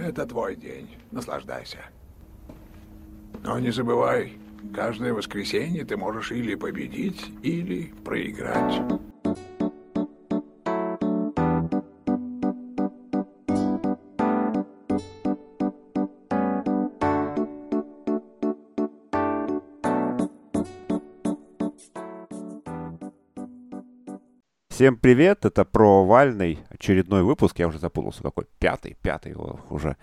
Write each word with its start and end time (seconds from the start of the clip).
Это 0.00 0.26
твой 0.26 0.56
день. 0.56 0.88
Наслаждайся. 1.10 1.78
Но 3.42 3.58
не 3.58 3.70
забывай, 3.70 4.38
каждое 4.74 5.12
воскресенье 5.12 5.84
ты 5.84 5.96
можешь 5.96 6.32
или 6.32 6.54
победить, 6.54 7.24
или 7.42 7.92
проиграть. 8.04 8.82
Всем 24.68 24.96
привет, 24.96 25.44
это 25.44 25.64
про 25.64 26.02
Овальный, 26.02 26.60
очередной 26.78 27.22
выпуск, 27.22 27.58
я 27.58 27.68
уже 27.68 27.78
запутался, 27.78 28.22
какой, 28.22 28.46
пятый, 28.58 28.96
пятый 29.02 29.34
уже, 29.70 29.96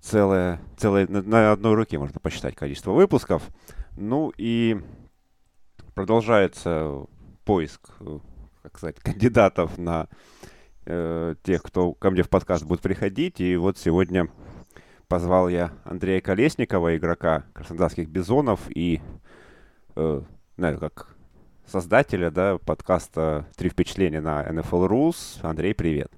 целое, 0.00 0.60
целое, 0.76 1.06
на 1.08 1.52
одной 1.52 1.74
руке 1.74 1.98
можно 1.98 2.20
посчитать 2.20 2.54
количество 2.54 2.92
выпусков. 2.92 3.48
Ну 3.96 4.32
и 4.36 4.80
продолжается 5.94 7.06
поиск, 7.44 7.90
как 8.62 8.78
сказать, 8.78 8.96
кандидатов 9.00 9.76
на 9.78 10.08
э, 10.86 11.34
тех, 11.42 11.62
кто 11.62 11.92
ко 11.92 12.10
мне 12.10 12.22
в 12.22 12.28
подкаст 12.28 12.64
будет 12.64 12.80
приходить. 12.80 13.40
И 13.40 13.56
вот 13.56 13.78
сегодня 13.78 14.28
позвал 15.08 15.48
я 15.48 15.72
Андрея 15.84 16.20
Колесникова, 16.20 16.96
игрока 16.96 17.44
краснодарских 17.52 18.08
бизонов 18.08 18.60
и, 18.70 19.00
э, 19.96 20.22
наверное, 20.56 20.90
как 20.90 21.17
создателя 21.68 22.30
да, 22.30 22.58
подкаста 22.58 23.46
«Три 23.56 23.68
впечатления» 23.68 24.20
на 24.20 24.42
NFL 24.42 24.88
Rules. 24.88 25.38
Андрей, 25.42 25.74
привет. 25.74 26.10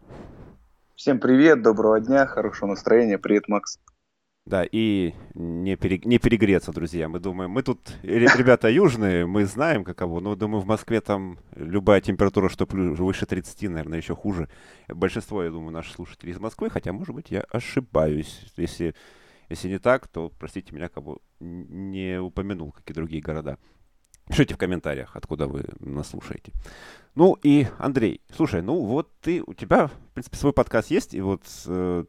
Всем 0.94 1.18
привет, 1.18 1.62
доброго 1.62 2.00
дня, 2.00 2.26
хорошего 2.26 2.68
настроения. 2.68 3.18
Привет, 3.18 3.48
Макс. 3.48 3.80
Да, 4.46 4.64
и 4.70 5.12
не, 5.34 5.76
пере, 5.76 6.00
не 6.04 6.18
перегреться, 6.18 6.72
друзья. 6.72 7.08
Мы 7.08 7.18
думаем, 7.18 7.50
мы 7.50 7.62
тут 7.62 7.80
ребята 8.02 8.68
южные, 8.68 9.26
мы 9.26 9.44
знаем 9.44 9.84
каково, 9.84 10.20
но 10.20 10.36
думаю, 10.36 10.60
в 10.62 10.66
Москве 10.66 11.00
там 11.00 11.38
любая 11.56 12.00
температура, 12.00 12.48
что 12.48 12.66
плюс, 12.66 12.98
выше 12.98 13.26
30, 13.26 13.62
наверное, 13.70 13.98
еще 13.98 14.14
хуже. 14.14 14.48
Большинство, 14.88 15.42
я 15.42 15.50
думаю, 15.50 15.72
наших 15.72 15.94
слушателей 15.94 16.32
из 16.32 16.38
Москвы, 16.38 16.70
хотя, 16.70 16.92
может 16.92 17.14
быть, 17.14 17.30
я 17.30 17.40
ошибаюсь. 17.50 18.46
Если, 18.56 18.94
если 19.48 19.68
не 19.68 19.78
так, 19.78 20.06
то, 20.08 20.32
простите 20.38 20.74
меня, 20.74 20.88
как 20.88 21.02
бы 21.02 21.18
не 21.40 22.20
упомянул 22.20 22.72
какие 22.72 22.94
другие 22.94 23.22
города. 23.22 23.58
Пишите 24.30 24.54
в 24.54 24.58
комментариях, 24.58 25.16
откуда 25.16 25.46
вы 25.46 25.64
нас 25.80 26.08
слушаете. 26.08 26.52
Ну 27.16 27.36
и, 27.42 27.66
Андрей, 27.78 28.20
слушай, 28.34 28.62
ну 28.62 28.84
вот 28.84 29.08
ты, 29.20 29.42
у 29.44 29.54
тебя, 29.54 29.88
в 29.88 29.92
принципе, 30.14 30.36
свой 30.36 30.52
подкаст 30.52 30.90
есть, 30.90 31.14
и 31.14 31.20
вот... 31.20 31.42
Э, 31.66 32.04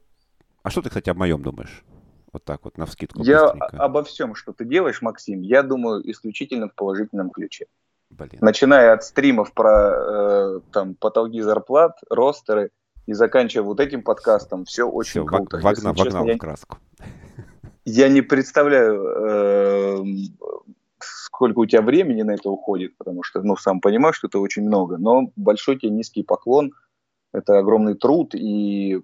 а 0.61 0.69
что 0.69 0.83
ты, 0.83 0.89
кстати, 0.89 1.09
о 1.09 1.15
моем 1.15 1.41
думаешь? 1.41 1.83
Вот 2.31 2.45
так 2.45 2.63
вот, 2.63 2.77
на 2.77 2.85
вскидку. 2.85 3.23
Я 3.23 3.51
быстренько. 3.51 3.77
обо 3.83 4.03
всем, 4.03 4.35
что 4.35 4.53
ты 4.53 4.65
делаешь, 4.65 5.01
Максим, 5.01 5.41
я 5.41 5.63
думаю 5.63 6.09
исключительно 6.09 6.69
в 6.69 6.75
положительном 6.75 7.31
ключе. 7.31 7.65
Блин. 8.11 8.37
Начиная 8.41 8.93
от 8.93 9.03
стримов 9.03 9.53
про 9.53 9.91
э, 9.91 10.59
там 10.71 10.95
потолки 10.95 11.41
зарплат, 11.41 11.97
ростеры, 12.09 12.69
и 13.07 13.13
заканчивая 13.13 13.65
вот 13.65 13.79
этим 13.79 14.03
подкастом, 14.03 14.65
все 14.65 14.83
очень 14.83 15.21
все, 15.21 15.25
круто. 15.25 15.57
Вогнал, 15.57 15.93
вогнал 15.93 16.25
в 16.25 16.37
краску. 16.37 16.77
Я 17.83 18.09
не 18.09 18.21
представляю, 18.21 19.03
э, 19.03 20.03
сколько 21.03 21.59
у 21.59 21.65
тебя 21.65 21.81
времени 21.81 22.21
на 22.21 22.31
это 22.31 22.49
уходит, 22.49 22.97
потому 22.97 23.23
что, 23.23 23.41
ну, 23.41 23.55
сам 23.55 23.81
понимаешь, 23.81 24.15
что 24.15 24.27
это 24.27 24.39
очень 24.39 24.63
много, 24.63 24.97
но 24.97 25.31
большой 25.35 25.77
тебе 25.77 25.91
низкий 25.91 26.23
поклон, 26.23 26.71
это 27.33 27.57
огромный 27.59 27.95
труд, 27.95 28.33
и 28.35 29.01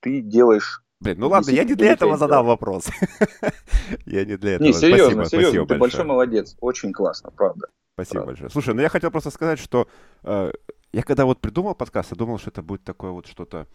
ты 0.00 0.20
делаешь... 0.20 0.82
Блин, 1.00 1.20
ну 1.20 1.28
ладно, 1.28 1.50
я 1.50 1.64
не 1.64 1.74
для 1.74 1.92
этого 1.92 2.16
задал 2.16 2.44
вопрос. 2.44 2.88
Я 4.04 4.24
не 4.24 4.36
для 4.36 4.54
этого. 4.54 4.66
Не, 4.66 4.72
серьезно, 4.72 5.24
серьезно, 5.24 5.64
ты 5.64 5.78
большой 5.78 6.04
молодец, 6.04 6.56
очень 6.60 6.92
классно, 6.92 7.30
правда. 7.30 7.68
Спасибо 7.94 8.26
большое. 8.26 8.50
Слушай, 8.50 8.74
ну 8.74 8.82
я 8.82 8.88
хотел 8.88 9.10
просто 9.10 9.30
сказать, 9.30 9.58
что 9.58 9.88
э, 10.24 10.50
я 10.92 11.02
когда 11.02 11.24
вот 11.24 11.40
придумал 11.40 11.74
подкаст, 11.74 12.10
я 12.10 12.16
думал, 12.16 12.38
что 12.38 12.50
это 12.50 12.62
будет 12.62 12.84
такое 12.84 13.10
вот 13.12 13.26
что-то 13.26 13.66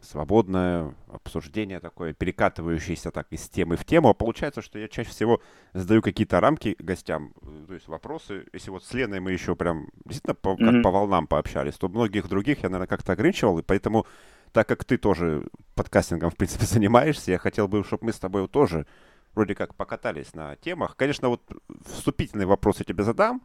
свободное 0.00 0.94
обсуждение 1.08 1.80
такое, 1.80 2.12
перекатывающееся 2.12 3.10
так 3.10 3.26
из 3.30 3.48
темы 3.48 3.76
в 3.76 3.84
тему. 3.84 4.08
А 4.08 4.14
получается, 4.14 4.62
что 4.62 4.78
я 4.78 4.88
чаще 4.88 5.10
всего 5.10 5.40
задаю 5.72 6.02
какие-то 6.02 6.40
рамки 6.40 6.76
гостям, 6.78 7.32
э, 7.42 7.64
то 7.66 7.74
есть 7.74 7.88
вопросы. 7.88 8.46
Если 8.52 8.70
вот 8.70 8.84
с 8.84 8.92
Леной 8.94 9.20
мы 9.20 9.32
еще 9.32 9.56
прям 9.56 9.88
действительно 10.04 10.34
по, 10.34 10.50
mm-hmm. 10.50 10.72
как 10.72 10.82
по 10.82 10.90
волнам 10.90 11.26
пообщались, 11.26 11.74
то 11.74 11.88
многих 11.88 12.28
других 12.28 12.62
я, 12.62 12.68
наверное, 12.68 12.86
как-то 12.86 13.12
ограничивал, 13.12 13.58
и 13.58 13.62
поэтому, 13.62 14.06
так 14.52 14.68
как 14.68 14.84
ты 14.84 14.98
тоже 14.98 15.48
подкастингом, 15.74 16.30
в 16.30 16.36
принципе, 16.36 16.66
занимаешься, 16.66 17.32
я 17.32 17.38
хотел 17.38 17.68
бы, 17.68 17.84
чтобы 17.84 18.06
мы 18.06 18.12
с 18.12 18.18
тобой 18.18 18.46
тоже 18.48 18.86
вроде 19.34 19.54
как 19.54 19.74
покатались 19.74 20.34
на 20.34 20.56
темах. 20.56 20.96
Конечно, 20.96 21.28
вот 21.28 21.42
вступительный 21.86 22.46
вопрос 22.46 22.78
я 22.78 22.84
тебе 22.84 23.04
задам, 23.04 23.42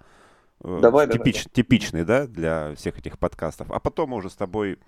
э, 0.63 0.79
давай, 0.81 1.07
типич, 1.09 1.43
давай. 1.43 1.53
типичный, 1.53 2.05
да, 2.05 2.27
для 2.27 2.73
всех 2.75 2.97
этих 2.97 3.19
подкастов. 3.19 3.71
А 3.71 3.79
потом 3.79 4.11
мы 4.11 4.17
уже 4.17 4.29
с 4.29 4.35
тобой 4.35 4.79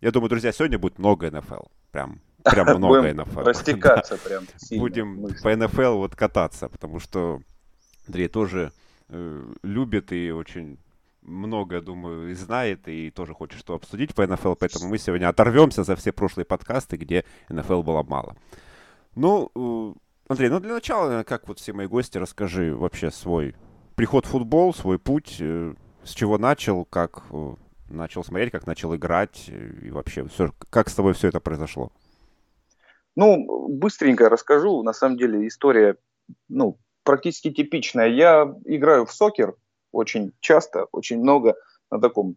я 0.00 0.10
думаю, 0.10 0.28
друзья, 0.28 0.52
сегодня 0.52 0.78
будет 0.78 0.98
много 0.98 1.30
НФЛ. 1.30 1.66
Прям, 1.90 2.20
прям 2.44 2.76
много 2.78 3.12
НФЛ. 3.12 3.40
Растекаться 3.40 4.16
прям 4.24 4.44
сильно. 4.56 4.82
Будем 4.82 5.28
по 5.42 5.54
НФЛ 5.54 5.96
вот 5.96 6.16
кататься, 6.16 6.68
потому 6.68 7.00
что 7.00 7.40
Андрей 8.06 8.28
тоже 8.28 8.72
э, 9.08 9.54
любит 9.62 10.12
и 10.12 10.30
очень 10.30 10.78
много, 11.22 11.80
думаю, 11.80 12.30
и 12.30 12.34
знает, 12.34 12.88
и 12.88 13.10
тоже 13.10 13.34
хочет 13.34 13.58
что 13.58 13.74
обсудить 13.74 14.14
по 14.14 14.26
НФЛ, 14.26 14.54
поэтому 14.54 14.88
мы 14.88 14.98
сегодня 14.98 15.28
оторвемся 15.28 15.84
за 15.84 15.94
все 15.96 16.12
прошлые 16.12 16.46
подкасты, 16.46 16.96
где 16.96 17.24
НФЛ 17.48 17.82
было 17.82 18.02
мало. 18.02 18.36
Ну, 19.14 19.50
э, 19.54 19.98
Андрей, 20.28 20.48
ну 20.48 20.60
для 20.60 20.74
начала, 20.74 21.22
как 21.24 21.48
вот 21.48 21.58
все 21.58 21.72
мои 21.72 21.86
гости, 21.86 22.18
расскажи 22.18 22.74
вообще 22.74 23.10
свой 23.10 23.56
приход 23.94 24.26
в 24.26 24.30
футбол, 24.30 24.72
свой 24.72 24.98
путь, 24.98 25.36
э, 25.40 25.74
с 26.04 26.10
чего 26.10 26.38
начал, 26.38 26.84
как 26.84 27.24
начал 27.88 28.24
смотреть, 28.24 28.52
как 28.52 28.66
начал 28.66 28.94
играть 28.94 29.46
э, 29.48 29.86
и 29.86 29.90
вообще, 29.90 30.26
все, 30.28 30.52
как 30.70 30.88
с 30.88 30.94
тобой 30.94 31.14
все 31.14 31.28
это 31.28 31.40
произошло? 31.40 31.90
Ну, 33.16 33.68
быстренько 33.68 34.28
расскажу. 34.28 34.82
На 34.82 34.92
самом 34.92 35.16
деле 35.16 35.46
история, 35.46 35.96
ну, 36.48 36.78
практически 37.02 37.50
типичная. 37.52 38.08
Я 38.08 38.54
играю 38.64 39.06
в 39.06 39.12
сокер 39.12 39.54
очень 39.92 40.32
часто, 40.40 40.86
очень 40.92 41.18
много 41.18 41.56
на 41.90 42.00
таком 42.00 42.36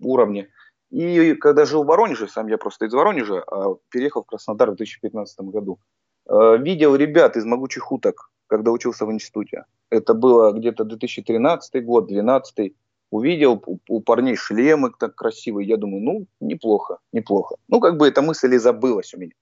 уровне. 0.00 0.48
И 0.90 1.34
когда 1.34 1.64
жил 1.64 1.84
в 1.84 1.86
Воронеже, 1.86 2.28
сам 2.28 2.48
я 2.48 2.58
просто 2.58 2.86
из 2.86 2.92
Воронежа, 2.92 3.42
а 3.46 3.76
переехал 3.90 4.22
в 4.22 4.26
Краснодар 4.26 4.70
в 4.70 4.76
2015 4.76 5.40
году, 5.40 5.80
э, 6.28 6.56
видел 6.58 6.94
ребят 6.94 7.36
из 7.36 7.44
«Могучих 7.44 7.90
уток», 7.90 8.30
когда 8.46 8.70
учился 8.70 9.06
в 9.06 9.12
институте. 9.12 9.64
Это 9.90 10.14
было 10.14 10.52
где-то 10.52 10.84
2013 10.84 11.84
год, 11.84 12.08
2012 12.08 12.74
увидел 13.12 13.62
у, 13.88 14.00
парней 14.00 14.36
шлемы 14.36 14.90
так 14.98 15.14
красивые, 15.14 15.68
я 15.68 15.76
думаю, 15.76 16.02
ну, 16.02 16.26
неплохо, 16.40 16.98
неплохо. 17.12 17.56
Ну, 17.68 17.78
как 17.78 17.98
бы 17.98 18.08
эта 18.08 18.22
мысль 18.22 18.54
и 18.54 18.58
забылась 18.58 19.12
у 19.14 19.18
меня. 19.18 19.34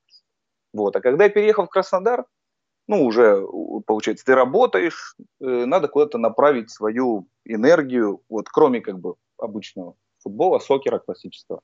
Вот, 0.73 0.97
а 0.97 1.01
когда 1.01 1.25
я 1.25 1.31
переехал 1.31 1.67
в 1.67 1.71
Краснодар, 1.71 2.27
ну, 2.89 3.05
уже, 3.05 3.47
получается, 3.87 4.25
ты 4.25 4.35
работаешь, 4.35 5.15
э, 5.41 5.65
надо 5.67 5.87
куда-то 5.87 6.19
направить 6.19 6.71
свою 6.71 7.29
энергию, 7.45 8.21
вот, 8.29 8.49
кроме, 8.49 8.81
как 8.81 8.99
бы, 8.99 9.15
обычного 9.39 9.95
футбола, 10.19 10.59
сокера 10.59 10.99
классического. 10.99 11.61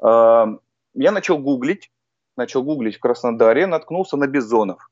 Э, 0.00 0.46
я 0.94 1.10
начал 1.10 1.38
гуглить, 1.38 1.90
начал 2.36 2.62
гуглить 2.62 2.96
в 2.96 3.00
Краснодаре, 3.00 3.66
наткнулся 3.66 4.16
на 4.16 4.28
бизонов. 4.28 4.88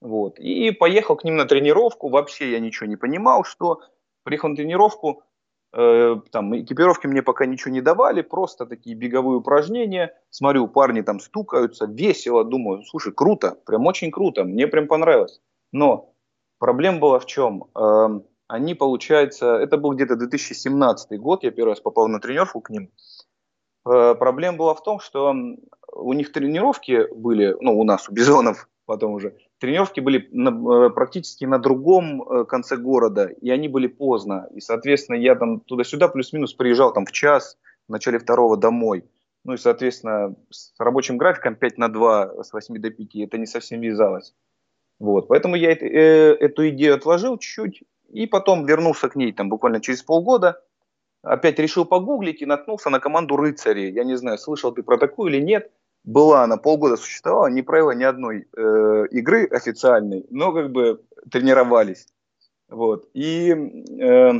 Вот, 0.00 0.38
и 0.38 0.70
поехал 0.70 1.16
к 1.16 1.24
ним 1.24 1.36
на 1.36 1.46
тренировку, 1.46 2.08
вообще 2.10 2.52
я 2.52 2.60
ничего 2.60 2.86
не 2.86 2.96
понимал, 2.96 3.42
что 3.42 3.82
приехал 4.22 4.48
на 4.48 4.56
тренировку, 4.56 5.24
там 5.72 6.54
экипировки 6.54 7.06
мне 7.06 7.22
пока 7.22 7.46
ничего 7.46 7.72
не 7.72 7.80
давали, 7.80 8.20
просто 8.20 8.66
такие 8.66 8.94
беговые 8.94 9.38
упражнения. 9.38 10.14
Смотрю, 10.30 10.68
парни 10.68 11.00
там 11.00 11.18
стукаются, 11.18 11.86
весело, 11.86 12.44
думаю, 12.44 12.82
слушай, 12.84 13.12
круто, 13.12 13.56
прям 13.64 13.86
очень 13.86 14.10
круто, 14.10 14.44
мне 14.44 14.66
прям 14.66 14.86
понравилось. 14.86 15.40
Но 15.72 16.14
проблема 16.58 16.98
была 16.98 17.18
в 17.18 17.26
чем? 17.26 17.64
Эм, 17.74 18.26
они, 18.48 18.74
получается, 18.74 19.56
это 19.56 19.78
был 19.78 19.92
где-то 19.92 20.16
2017 20.16 21.18
год, 21.18 21.42
я 21.42 21.50
первый 21.50 21.70
раз 21.70 21.80
попал 21.80 22.06
на 22.08 22.20
тренировку 22.20 22.60
к 22.60 22.68
ним. 22.68 22.90
Э, 23.86 24.14
проблема 24.14 24.58
была 24.58 24.74
в 24.74 24.82
том, 24.82 25.00
что 25.00 25.34
у 25.94 26.12
них 26.12 26.32
тренировки 26.32 27.06
были, 27.14 27.56
ну, 27.60 27.78
у 27.78 27.84
нас, 27.84 28.10
у 28.10 28.12
Бизонов, 28.12 28.68
потом 28.84 29.12
уже, 29.12 29.36
тренировки 29.62 30.00
были 30.00 30.28
на, 30.32 30.50
э, 30.86 30.90
практически 30.90 31.44
на 31.44 31.58
другом 31.58 32.20
э, 32.22 32.44
конце 32.44 32.76
города, 32.76 33.26
и 33.26 33.48
они 33.48 33.68
были 33.68 33.86
поздно. 33.86 34.48
И, 34.52 34.60
соответственно, 34.60 35.16
я 35.16 35.36
там 35.36 35.60
туда-сюда 35.60 36.08
плюс-минус 36.08 36.52
приезжал 36.52 36.92
там 36.92 37.06
в 37.06 37.12
час, 37.12 37.56
в 37.86 37.92
начале 37.92 38.18
второго 38.18 38.56
домой. 38.56 39.04
Ну 39.44 39.52
и, 39.52 39.56
соответственно, 39.56 40.34
с 40.50 40.74
рабочим 40.78 41.16
графиком 41.16 41.54
5 41.54 41.78
на 41.78 41.88
2, 41.88 42.42
с 42.42 42.52
8 42.52 42.78
до 42.78 42.90
5, 42.90 43.16
это 43.16 43.38
не 43.38 43.46
совсем 43.46 43.80
вязалось. 43.80 44.34
Вот, 44.98 45.28
поэтому 45.28 45.54
я 45.54 45.70
э, 45.70 45.76
эту 45.76 46.68
идею 46.70 46.96
отложил 46.96 47.38
чуть-чуть, 47.38 47.84
и 48.12 48.26
потом 48.26 48.66
вернулся 48.66 49.08
к 49.08 49.14
ней 49.14 49.32
там 49.32 49.48
буквально 49.48 49.80
через 49.80 50.02
полгода. 50.02 50.60
Опять 51.22 51.60
решил 51.60 51.84
погуглить 51.84 52.42
и 52.42 52.46
наткнулся 52.46 52.90
на 52.90 52.98
команду 52.98 53.36
«Рыцари». 53.36 53.92
Я 53.92 54.02
не 54.02 54.16
знаю, 54.16 54.38
слышал 54.38 54.72
ты 54.72 54.82
про 54.82 54.98
такую 54.98 55.32
или 55.32 55.40
нет– 55.40 55.70
была, 56.04 56.44
она 56.44 56.56
полгода 56.56 56.96
существовала, 56.96 57.46
не 57.46 57.62
провела 57.62 57.94
ни 57.94 58.04
одной 58.04 58.48
э, 58.56 59.06
игры 59.10 59.46
официальной, 59.46 60.26
но 60.30 60.52
как 60.52 60.72
бы 60.72 61.02
тренировались. 61.30 62.06
Вот. 62.68 63.08
И 63.14 63.50
э, 63.50 64.30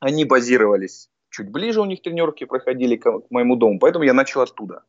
они 0.00 0.24
базировались 0.24 1.10
чуть 1.30 1.50
ближе, 1.50 1.80
у 1.80 1.84
них 1.84 2.02
тренировки 2.02 2.44
проходили 2.44 2.96
к, 2.96 3.20
к 3.20 3.30
моему 3.30 3.56
дому, 3.56 3.78
поэтому 3.78 4.04
я 4.04 4.14
начал 4.14 4.40
оттуда. 4.40 4.84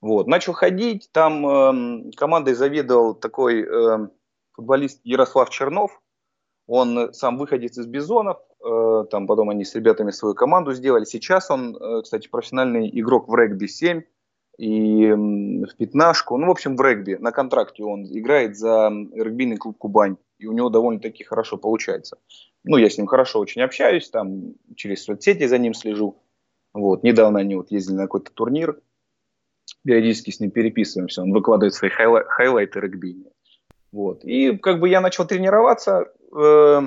Вот. 0.00 0.26
Начал 0.26 0.52
ходить, 0.52 1.10
там 1.12 1.46
э, 1.46 2.12
командой 2.16 2.54
заведовал 2.54 3.14
такой 3.14 3.62
э, 3.62 4.08
футболист 4.52 5.00
Ярослав 5.04 5.50
Чернов, 5.50 6.00
он 6.66 7.12
сам 7.12 7.36
выходец 7.36 7.76
из 7.78 7.86
Бизонов, 7.86 8.38
э, 8.64 9.04
там 9.10 9.26
потом 9.26 9.50
они 9.50 9.64
с 9.64 9.74
ребятами 9.74 10.12
свою 10.12 10.34
команду 10.34 10.72
сделали. 10.72 11.04
Сейчас 11.04 11.50
он, 11.50 11.76
э, 11.76 12.02
кстати, 12.02 12.28
профессиональный 12.28 12.88
игрок 12.98 13.28
в 13.28 13.34
регби-7 13.34 14.04
и 14.58 15.10
в 15.12 15.76
пятнашку. 15.76 16.36
Ну, 16.36 16.46
в 16.46 16.50
общем, 16.50 16.76
в 16.76 16.80
регби 16.80 17.14
на 17.14 17.32
контракте 17.32 17.82
он 17.82 18.04
играет 18.04 18.56
за 18.56 18.90
регбийный 19.14 19.56
клуб 19.56 19.78
«Кубань». 19.78 20.16
И 20.38 20.46
у 20.46 20.52
него 20.52 20.70
довольно-таки 20.70 21.24
хорошо 21.24 21.58
получается. 21.58 22.18
Ну, 22.64 22.76
я 22.76 22.88
с 22.88 22.96
ним 22.96 23.06
хорошо 23.06 23.40
очень 23.40 23.62
общаюсь, 23.62 24.08
там 24.10 24.54
через 24.74 25.04
соцсети 25.04 25.46
за 25.46 25.58
ним 25.58 25.74
слежу. 25.74 26.22
Вот. 26.72 27.02
Недавно 27.02 27.40
они 27.40 27.56
вот 27.56 27.70
ездили 27.70 27.96
на 27.96 28.02
какой-то 28.02 28.32
турнир, 28.32 28.80
периодически 29.84 30.30
с 30.30 30.40
ним 30.40 30.50
переписываемся, 30.50 31.22
он 31.22 31.32
выкладывает 31.32 31.74
свои 31.74 31.90
хайлай- 31.90 32.24
хайлайты 32.24 32.80
регби. 32.80 33.16
Вот. 33.92 34.24
И 34.24 34.56
как 34.56 34.80
бы 34.80 34.88
я 34.88 35.00
начал 35.00 35.26
тренироваться, 35.26 36.12
э, 36.36 36.80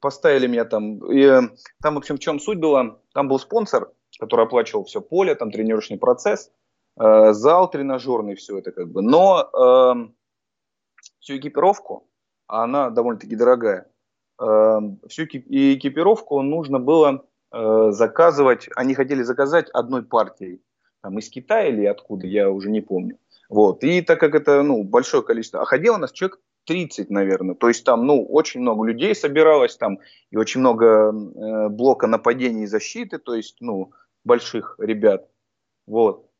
поставили 0.00 0.46
меня 0.46 0.64
там. 0.64 0.98
И, 1.10 1.20
э, 1.20 1.40
там, 1.82 1.94
в 1.94 1.98
общем, 1.98 2.16
в 2.16 2.20
чем 2.20 2.40
суть 2.40 2.58
была? 2.58 2.98
Там 3.14 3.28
был 3.28 3.38
спонсор, 3.38 3.92
который 4.18 4.46
оплачивал 4.46 4.84
все 4.84 5.00
поле, 5.00 5.34
там 5.34 5.50
тренировочный 5.50 5.98
процесс, 5.98 6.50
э, 6.98 7.32
зал 7.32 7.70
тренажерный, 7.70 8.34
все 8.34 8.58
это 8.58 8.72
как 8.72 8.90
бы. 8.90 9.02
Но 9.02 9.48
э, 9.52 10.08
всю 11.20 11.36
экипировку, 11.36 12.08
а 12.46 12.64
она 12.64 12.90
довольно-таки 12.90 13.36
дорогая, 13.36 13.90
э, 14.40 14.78
всю 15.08 15.24
экипировку 15.24 16.42
нужно 16.42 16.78
было 16.78 17.24
э, 17.52 17.90
заказывать, 17.90 18.68
они 18.76 18.94
хотели 18.94 19.22
заказать 19.22 19.70
одной 19.70 20.02
партией, 20.02 20.62
там 21.02 21.18
из 21.18 21.28
Китая 21.28 21.68
или 21.68 21.84
откуда, 21.86 22.26
я 22.26 22.50
уже 22.50 22.70
не 22.70 22.80
помню. 22.80 23.18
Вот. 23.48 23.84
И 23.84 24.00
так 24.00 24.18
как 24.18 24.34
это 24.34 24.62
ну, 24.62 24.82
большое 24.82 25.22
количество, 25.22 25.60
а 25.60 25.66
ходило 25.66 25.96
у 25.96 25.98
нас 25.98 26.12
человек 26.12 26.40
30, 26.66 27.10
наверное. 27.10 27.54
То 27.54 27.68
есть 27.68 27.84
там, 27.84 28.06
ну, 28.06 28.24
очень 28.24 28.60
много 28.60 28.86
людей 28.86 29.14
собиралось 29.14 29.76
там, 29.76 29.98
и 30.30 30.36
очень 30.36 30.60
много 30.60 31.12
э, 31.12 31.68
блока 31.68 32.06
нападений 32.06 32.64
и 32.64 32.66
защиты, 32.66 33.18
то 33.18 33.34
есть, 33.34 33.56
ну, 33.60 33.92
больших 34.24 34.76
ребят. 34.78 35.28
Вот. 35.86 36.30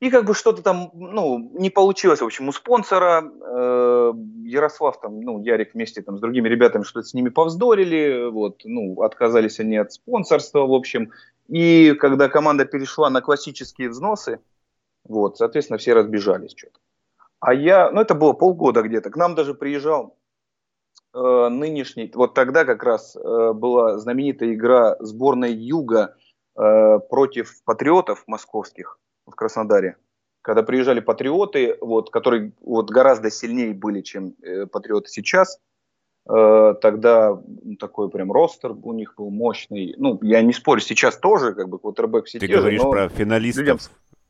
И 0.00 0.10
как 0.10 0.24
бы 0.24 0.34
что-то 0.34 0.62
там, 0.62 0.90
ну, 0.94 1.50
не 1.54 1.70
получилось, 1.70 2.20
в 2.20 2.24
общем, 2.24 2.48
у 2.48 2.52
спонсора. 2.52 3.22
Э, 3.24 4.12
Ярослав 4.44 5.00
там, 5.00 5.20
ну, 5.20 5.40
Ярик 5.40 5.74
вместе 5.74 6.02
там 6.02 6.18
с 6.18 6.20
другими 6.20 6.48
ребятами 6.48 6.82
что-то 6.82 7.06
с 7.06 7.14
ними 7.14 7.28
повздорили, 7.30 8.28
вот, 8.30 8.62
ну, 8.64 9.00
отказались 9.02 9.60
они 9.60 9.76
от 9.76 9.92
спонсорства, 9.92 10.66
в 10.66 10.72
общем. 10.72 11.12
И 11.48 11.94
когда 11.98 12.28
команда 12.28 12.64
перешла 12.64 13.10
на 13.10 13.20
классические 13.20 13.88
взносы, 13.88 14.40
вот, 15.04 15.38
соответственно, 15.38 15.78
все 15.78 15.94
разбежались 15.94 16.54
что-то. 16.56 16.78
А 17.40 17.52
я, 17.52 17.90
ну 17.90 18.00
это 18.00 18.14
было 18.14 18.32
полгода 18.32 18.82
где-то, 18.82 19.10
к 19.10 19.16
нам 19.16 19.34
даже 19.34 19.54
приезжал 19.54 20.16
э, 21.12 21.48
нынешний, 21.48 22.10
вот 22.14 22.34
тогда 22.34 22.64
как 22.64 22.82
раз 22.82 23.16
э, 23.16 23.52
была 23.52 23.98
знаменитая 23.98 24.54
игра 24.54 24.96
сборной 25.00 25.52
Юга 25.52 26.16
э, 26.56 26.98
против 27.10 27.62
патриотов 27.64 28.24
московских 28.26 28.98
в 29.26 29.34
Краснодаре. 29.34 29.96
Когда 30.42 30.62
приезжали 30.62 31.00
патриоты, 31.00 31.76
вот, 31.80 32.10
которые 32.10 32.52
вот, 32.60 32.90
гораздо 32.90 33.30
сильнее 33.30 33.72
были, 33.72 34.02
чем 34.02 34.34
э, 34.42 34.66
патриоты 34.66 35.08
сейчас, 35.08 35.58
э, 36.28 36.74
тогда 36.82 37.40
ну, 37.46 37.76
такой 37.76 38.10
прям 38.10 38.30
ростер 38.30 38.72
у 38.72 38.92
них 38.92 39.14
был 39.16 39.30
мощный. 39.30 39.94
Ну, 39.96 40.18
я 40.22 40.42
не 40.42 40.52
спорю, 40.52 40.80
сейчас 40.80 41.16
тоже, 41.16 41.54
как 41.54 41.68
бы, 41.68 41.78
квотербек 41.78 42.26
все 42.26 42.38
Ты 42.38 42.46
те 42.46 42.56
говоришь 42.56 42.80
же, 42.80 42.84
но 42.84 42.90
про 42.90 43.08
финалистов 43.08 43.60
людям 43.62 43.78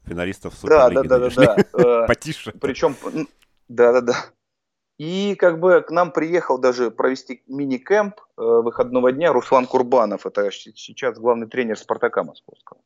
финалистов 0.06 0.54
да, 0.62 0.86
Суперлиги. 0.88 1.08
да, 1.08 1.18
да, 1.18 1.30
да, 1.30 1.56
да. 1.72 2.06
Потише. 2.06 2.52
Причем, 2.60 2.96
да, 3.68 3.92
да, 3.92 4.00
да. 4.00 4.16
И 4.98 5.34
как 5.34 5.58
бы 5.58 5.80
к 5.82 5.90
нам 5.90 6.12
приехал 6.12 6.58
даже 6.58 6.90
провести 6.90 7.42
мини-кэмп 7.48 8.14
э, 8.20 8.22
выходного 8.36 9.10
дня 9.10 9.32
Руслан 9.32 9.66
Курбанов. 9.66 10.24
Это 10.24 10.48
сейчас 10.52 11.18
главный 11.18 11.48
тренер 11.48 11.76
Спартака 11.76 12.22
Московского. 12.22 12.80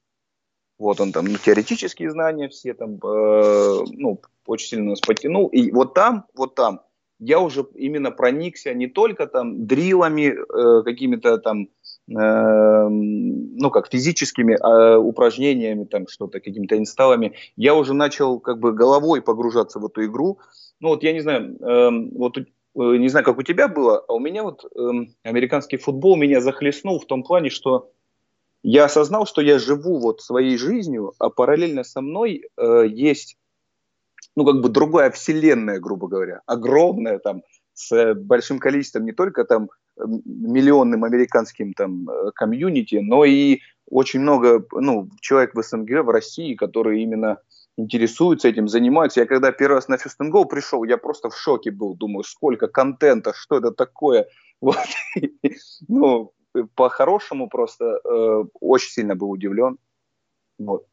Вот 0.78 1.00
он 1.00 1.12
там, 1.12 1.26
ну, 1.26 1.36
теоретические 1.36 2.10
знания 2.10 2.48
все 2.48 2.74
там, 2.74 2.94
э, 2.96 3.84
ну, 3.90 4.20
очень 4.46 4.68
сильно 4.68 4.90
нас 4.90 5.00
потянул. 5.00 5.48
И 5.48 5.70
вот 5.72 5.94
там, 5.94 6.26
вот 6.34 6.54
там 6.54 6.80
я 7.18 7.40
уже 7.40 7.66
именно 7.74 8.10
проникся 8.10 8.72
не 8.74 8.86
только 8.86 9.26
там 9.26 9.66
дрилами, 9.66 10.34
э, 10.34 10.82
какими-то 10.84 11.38
там 11.38 11.68
Эм, 12.10 13.56
ну, 13.56 13.70
как 13.70 13.90
физическими 13.90 14.54
э, 14.54 14.96
упражнениями, 14.96 15.84
там 15.84 16.08
что-то, 16.08 16.40
какими-то 16.40 16.78
инсталлами, 16.78 17.34
я 17.56 17.74
уже 17.74 17.92
начал 17.92 18.40
как 18.40 18.60
бы 18.60 18.72
головой 18.72 19.20
погружаться 19.20 19.78
в 19.78 19.84
эту 19.84 20.06
игру. 20.06 20.38
Ну, 20.80 20.88
вот 20.88 21.02
я 21.02 21.12
не 21.12 21.20
знаю, 21.20 21.58
э, 21.60 21.90
вот 22.16 22.38
э, 22.38 22.44
не 22.74 23.08
знаю, 23.08 23.26
как 23.26 23.36
у 23.36 23.42
тебя 23.42 23.68
было, 23.68 24.02
а 24.08 24.14
у 24.14 24.20
меня 24.20 24.42
вот 24.42 24.64
э, 24.64 24.90
американский 25.22 25.76
футбол 25.76 26.16
меня 26.16 26.40
захлестнул 26.40 26.98
в 26.98 27.04
том 27.04 27.24
плане, 27.24 27.50
что 27.50 27.90
я 28.62 28.84
осознал, 28.84 29.26
что 29.26 29.40
я 29.40 29.58
живу 29.58 29.98
вот 29.98 30.20
своей 30.20 30.56
жизнью, 30.56 31.14
а 31.18 31.30
параллельно 31.30 31.84
со 31.84 32.00
мной 32.00 32.44
э, 32.56 32.84
есть, 32.88 33.36
ну, 34.36 34.44
как 34.44 34.60
бы 34.60 34.68
другая 34.68 35.10
вселенная, 35.10 35.78
грубо 35.78 36.08
говоря, 36.08 36.42
огромная 36.46 37.18
там, 37.18 37.42
с 37.74 38.14
большим 38.14 38.58
количеством 38.58 39.04
не 39.04 39.12
только 39.12 39.44
там 39.44 39.70
миллионным 39.96 41.04
американским 41.04 41.72
там 41.72 42.08
э, 42.08 42.30
комьюнити, 42.34 42.96
но 42.96 43.24
и 43.24 43.60
очень 43.90 44.20
много 44.20 44.64
ну, 44.72 45.08
человек 45.20 45.54
в 45.54 45.62
СНГ, 45.62 46.04
в 46.04 46.10
России, 46.10 46.54
которые 46.54 47.02
именно 47.02 47.38
интересуются 47.76 48.48
этим, 48.48 48.68
занимаются. 48.68 49.20
Я 49.20 49.26
когда 49.26 49.52
первый 49.52 49.74
раз 49.76 49.88
на 49.88 49.94
First 49.94 50.18
and 50.20 50.30
Go 50.30 50.44
пришел, 50.44 50.84
я 50.84 50.98
просто 50.98 51.30
в 51.30 51.36
шоке 51.36 51.70
был, 51.70 51.94
думаю, 51.94 52.24
сколько 52.24 52.66
контента, 52.66 53.32
что 53.34 53.58
это 53.58 53.72
такое. 53.72 54.26
Вот. 54.60 54.76
Ну, 55.86 56.32
по-хорошему 56.74 57.48
просто 57.48 58.00
э, 58.04 58.44
очень 58.60 58.90
сильно 58.90 59.14
был 59.14 59.30
удивлен. 59.30 59.78
Вот. 60.58 60.86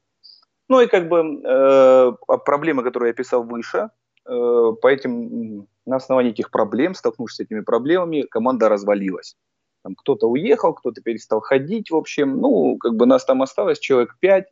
Ну 0.67 0.81
и 0.81 0.87
как 0.87 1.07
бы 1.07 1.41
э, 1.43 2.11
проблемы, 2.45 2.83
которые 2.83 3.09
я 3.09 3.13
писал 3.13 3.43
выше, 3.43 3.89
э, 4.25 4.71
по 4.81 4.87
этим 4.87 5.67
на 5.85 5.97
основании 5.97 6.31
этих 6.31 6.51
проблем, 6.51 6.95
столкнувшись 6.95 7.37
с 7.37 7.39
этими 7.41 7.61
проблемами, 7.61 8.21
команда 8.21 8.69
развалилась. 8.69 9.35
Там 9.83 9.95
кто-то 9.95 10.27
уехал, 10.27 10.73
кто-то 10.73 11.01
перестал 11.01 11.41
ходить, 11.41 11.91
в 11.91 11.95
общем, 11.95 12.37
ну, 12.39 12.77
как 12.77 12.95
бы 12.95 13.05
нас 13.05 13.23
там 13.23 13.43
осталось 13.43 13.79
человек 13.79 14.17
пять, 14.19 14.47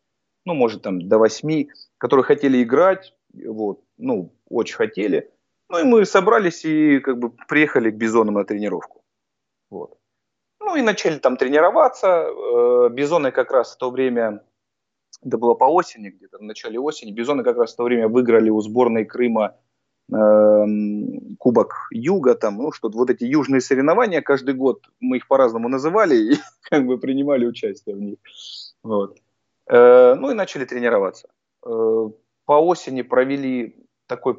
ну, 0.45 0.53
может, 0.53 0.83
там 0.83 1.07
до 1.07 1.17
восьми, 1.17 1.71
которые 1.97 2.23
хотели 2.23 2.61
играть, 2.61 3.15
вот, 3.33 3.81
ну, 3.97 4.31
очень 4.49 4.75
хотели. 4.75 5.31
Ну, 5.69 5.79
и 5.79 5.83
мы 5.83 6.05
собрались 6.05 6.65
и 6.65 6.99
как 6.99 7.17
бы 7.17 7.31
приехали 7.47 7.89
к 7.89 7.95
Бизонам 7.95 8.35
на 8.35 8.45
тренировку. 8.45 9.03
Вот. 9.71 9.97
Ну, 10.65 10.75
и 10.75 10.81
начали 10.81 11.17
там 11.19 11.37
тренироваться. 11.37 12.07
Э, 12.07 12.89
Бизоны 12.89 13.31
как 13.31 13.51
раз 13.51 13.75
в 13.75 13.77
то 13.77 13.91
время, 13.91 14.43
это 15.23 15.37
было 15.37 15.53
по 15.53 15.65
осени, 15.65 16.09
где-то 16.09 16.37
в 16.37 16.43
начале 16.43 16.79
осени, 16.79 17.11
Бизоны 17.11 17.43
как 17.43 17.57
раз 17.57 17.73
в 17.73 17.77
то 17.77 17.83
время 17.83 18.07
выиграли 18.07 18.49
у 18.49 18.59
сборной 18.61 19.05
Крыма 19.05 19.55
Эм, 20.11 21.37
Кубок 21.39 21.87
Юга, 21.91 22.35
там, 22.35 22.57
ну, 22.57 22.71
что 22.71 22.89
вот 22.89 23.09
эти 23.09 23.23
южные 23.23 23.61
соревнования 23.61 24.21
каждый 24.21 24.53
год, 24.53 24.83
мы 24.99 25.17
их 25.17 25.27
по-разному 25.27 25.69
называли 25.69 26.15
и 26.15 26.37
как 26.61 26.85
бы 26.85 26.97
принимали 26.97 27.45
участие 27.45 27.95
в 27.95 28.01
них. 28.01 28.17
Вот. 28.83 29.17
Э, 29.67 30.15
ну 30.15 30.31
и 30.31 30.33
начали 30.33 30.65
тренироваться. 30.65 31.29
Э, 31.65 32.09
по 32.45 32.53
осени 32.53 33.01
провели 33.01 33.77
такой 34.07 34.35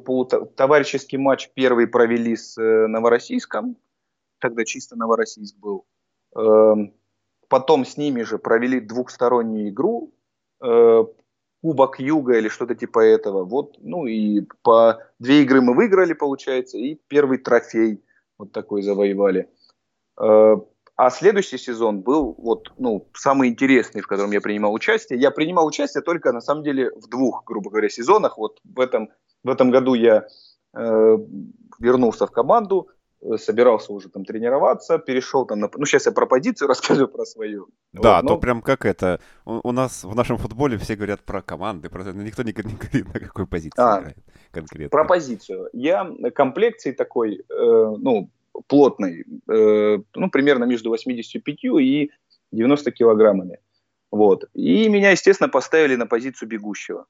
товарищеский 0.55 1.17
матч, 1.17 1.49
первый 1.55 1.87
провели 1.87 2.35
с 2.35 2.57
э, 2.57 2.87
Новороссийском, 2.87 3.75
тогда 4.39 4.65
чисто 4.65 4.95
Новороссийск 4.95 5.57
был. 5.57 5.85
Эм, 6.35 6.93
потом 7.47 7.85
с 7.85 7.97
ними 7.97 8.23
же 8.23 8.37
провели 8.37 8.79
двухстороннюю 8.79 9.69
игру, 9.69 10.11
Кубок 11.65 11.99
Юга 11.99 12.37
или 12.37 12.47
что-то 12.47 12.75
типа 12.75 12.99
этого. 12.99 13.43
Вот, 13.43 13.77
ну 13.79 14.05
и 14.05 14.41
по 14.61 14.99
две 15.17 15.41
игры 15.41 15.61
мы 15.61 15.73
выиграли, 15.73 16.13
получается, 16.13 16.77
и 16.77 16.93
первый 17.07 17.39
трофей 17.39 18.03
вот 18.37 18.51
такой 18.51 18.83
завоевали. 18.83 19.49
Э, 20.21 20.57
а 20.95 21.09
следующий 21.09 21.57
сезон 21.57 22.01
был 22.01 22.35
вот, 22.37 22.71
ну, 22.77 23.09
самый 23.15 23.49
интересный, 23.49 24.01
в 24.01 24.07
котором 24.07 24.31
я 24.31 24.41
принимал 24.41 24.73
участие. 24.73 25.19
Я 25.19 25.31
принимал 25.31 25.65
участие 25.65 26.03
только, 26.03 26.31
на 26.31 26.41
самом 26.41 26.63
деле, 26.63 26.91
в 26.91 27.07
двух, 27.09 27.43
грубо 27.45 27.71
говоря, 27.71 27.89
сезонах. 27.89 28.37
Вот 28.37 28.59
в 28.63 28.79
этом, 28.79 29.09
в 29.43 29.49
этом 29.49 29.71
году 29.71 29.95
я 29.95 30.27
э, 30.75 31.17
вернулся 31.79 32.27
в 32.27 32.31
команду. 32.31 32.89
Э, 33.33 33.37
собирался 33.37 33.93
уже 33.93 34.09
там 34.09 34.25
тренироваться, 34.25 34.97
перешел 34.97 35.45
там 35.45 35.59
на... 35.59 35.69
Ну, 35.75 35.85
сейчас 35.85 36.05
я 36.05 36.11
про 36.11 36.25
позицию 36.25 36.67
расскажу 36.69 37.07
про 37.07 37.25
свою. 37.25 37.67
Да, 37.93 38.17
вот, 38.17 38.23
но... 38.23 38.29
то 38.29 38.37
прям 38.37 38.61
как 38.61 38.85
это... 38.85 39.19
У, 39.45 39.69
у 39.69 39.71
нас 39.71 40.03
в 40.03 40.15
нашем 40.15 40.37
футболе 40.37 40.77
все 40.77 40.95
говорят 40.95 41.21
про 41.21 41.41
команды, 41.41 41.89
про... 41.89 42.03
но 42.03 42.21
никто 42.23 42.43
не, 42.43 42.53
не 42.57 42.75
говорит, 42.75 43.13
на 43.13 43.19
какой 43.19 43.47
позиции 43.47 43.81
а, 43.81 43.99
играет 43.99 44.17
конкретно. 44.51 44.89
Про 44.89 45.05
позицию. 45.05 45.69
Я 45.73 46.09
комплекции 46.33 46.91
такой, 46.91 47.35
э, 47.37 47.43
ну, 47.49 48.29
плотной, 48.67 49.25
э, 49.49 49.97
ну, 50.15 50.29
примерно 50.29 50.65
между 50.65 50.89
85 50.89 51.57
и 51.79 52.11
90 52.51 52.91
килограммами. 52.91 53.59
Вот. 54.11 54.45
И 54.53 54.87
меня, 54.89 55.11
естественно, 55.11 55.49
поставили 55.49 55.95
на 55.95 56.07
позицию 56.07 56.49
бегущего 56.49 57.05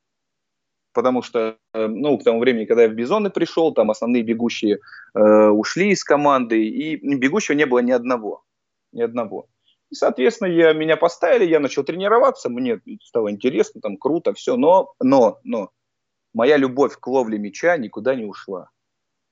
потому 0.96 1.22
что, 1.22 1.58
э, 1.74 1.88
ну, 1.88 2.18
к 2.18 2.24
тому 2.24 2.40
времени, 2.40 2.66
когда 2.66 2.84
я 2.84 2.90
в 2.90 2.94
Бизоны 2.94 3.30
пришел, 3.30 3.74
там 3.74 3.92
основные 3.92 4.24
бегущие 4.24 4.80
э, 5.14 5.50
ушли 5.50 5.90
из 5.90 6.04
команды, 6.04 6.66
и 6.66 6.96
бегущего 7.18 7.56
не 7.56 7.66
было 7.66 7.80
ни 7.80 7.92
одного, 7.92 8.44
ни 8.94 9.02
одного. 9.02 9.48
И, 9.92 9.96
соответственно, 9.96 10.48
я, 10.48 10.74
меня 10.74 10.98
поставили, 10.98 11.46
я 11.46 11.60
начал 11.60 11.84
тренироваться, 11.84 12.50
мне 12.50 12.80
стало 13.04 13.30
интересно, 13.30 13.82
там, 13.82 13.98
круто, 13.98 14.34
все, 14.34 14.56
но, 14.56 14.94
но, 15.00 15.40
но, 15.44 15.70
моя 16.34 16.58
любовь 16.58 16.98
к 17.00 17.08
ловле 17.08 17.38
мяча 17.38 17.78
никуда 17.78 18.16
не 18.16 18.25
ушла. 18.25 18.70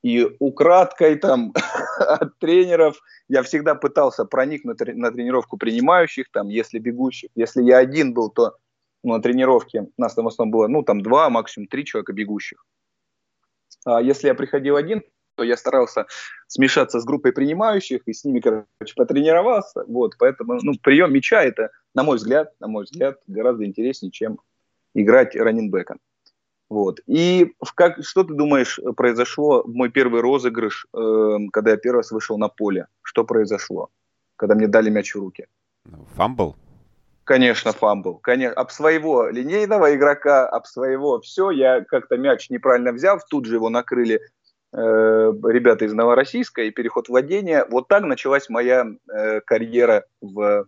И 0.04 0.28
украдкой 0.40 1.16
там 1.16 1.54
от 1.98 2.38
тренеров 2.40 3.02
я 3.30 3.42
всегда 3.42 3.74
пытался 3.74 4.26
проникнуть 4.26 4.80
на 4.80 5.12
тренировку 5.12 5.58
принимающих, 5.58 6.26
там, 6.32 6.50
если 6.50 6.80
бегущих. 6.80 7.30
Если 7.36 7.64
я 7.64 7.78
один 7.78 8.14
был, 8.14 8.30
то 8.30 8.58
на 9.04 9.22
тренировке 9.22 9.88
нас 9.98 10.14
там 10.14 10.26
в 10.26 10.28
основном 10.30 10.52
было, 10.52 10.68
ну, 10.68 10.84
там 10.84 11.02
два, 11.02 11.30
максимум 11.30 11.68
три 11.68 11.86
человека 11.86 12.14
бегущих. 12.14 12.66
А 13.86 14.02
если 14.02 14.28
я 14.28 14.36
приходил 14.36 14.76
один, 14.76 15.02
то 15.36 15.44
я 15.44 15.58
старался 15.58 16.06
смешаться 16.48 17.00
с 17.00 17.06
группой 17.06 17.32
принимающих 17.32 18.02
и 18.06 18.14
с 18.14 18.24
ними, 18.24 18.40
короче, 18.40 18.94
потренировался. 18.96 19.84
Вот, 19.88 20.16
поэтому, 20.18 20.60
ну, 20.62 20.74
прием 20.82 21.12
мяча 21.12 21.44
это, 21.44 21.72
на 21.94 22.04
мой 22.04 22.18
взгляд, 22.18 22.54
на 22.60 22.68
мой 22.68 22.84
взгляд, 22.84 23.20
гораздо 23.28 23.66
интереснее, 23.66 24.12
чем 24.12 24.40
играть 24.94 25.36
раненбеком. 25.36 26.00
Вот. 26.70 27.02
И 27.06 27.54
как, 27.76 28.04
что 28.04 28.24
ты 28.24 28.34
думаешь 28.34 28.80
произошло 28.96 29.64
в 29.64 29.74
мой 29.74 29.90
первый 29.90 30.22
розыгрыш, 30.22 30.88
э, 30.94 31.38
когда 31.52 31.72
я 31.72 31.78
первый 31.78 31.98
раз 31.98 32.12
вышел 32.12 32.38
на 32.38 32.48
поле? 32.48 32.88
Что 33.02 33.24
произошло, 33.24 33.90
когда 34.38 34.56
мне 34.56 34.68
дали 34.68 34.90
мяч 34.90 35.14
в 35.14 35.20
руки? 35.20 35.48
Fumble? 36.16 36.56
Конечно, 37.24 37.72
fumble. 37.72 38.20
Конечно, 38.20 38.60
об 38.60 38.70
своего 38.72 39.30
линейного 39.30 39.96
игрока, 39.96 40.48
об 40.48 40.66
своего 40.66 41.22
все. 41.22 41.52
Я 41.52 41.84
как-то 41.84 42.18
мяч 42.18 42.50
неправильно 42.50 42.92
взял, 42.92 43.20
тут 43.30 43.46
же 43.46 43.56
его 43.56 43.70
накрыли 43.70 44.20
э, 44.74 44.78
ребята 44.78 45.86
из 45.86 45.94
Новороссийска 45.94 46.64
и 46.64 46.72
переход 46.72 47.08
владения. 47.08 47.66
Вот 47.70 47.88
так 47.88 48.04
началась 48.04 48.50
моя 48.50 48.86
э, 49.10 49.40
карьера 49.42 50.06
в, 50.20 50.68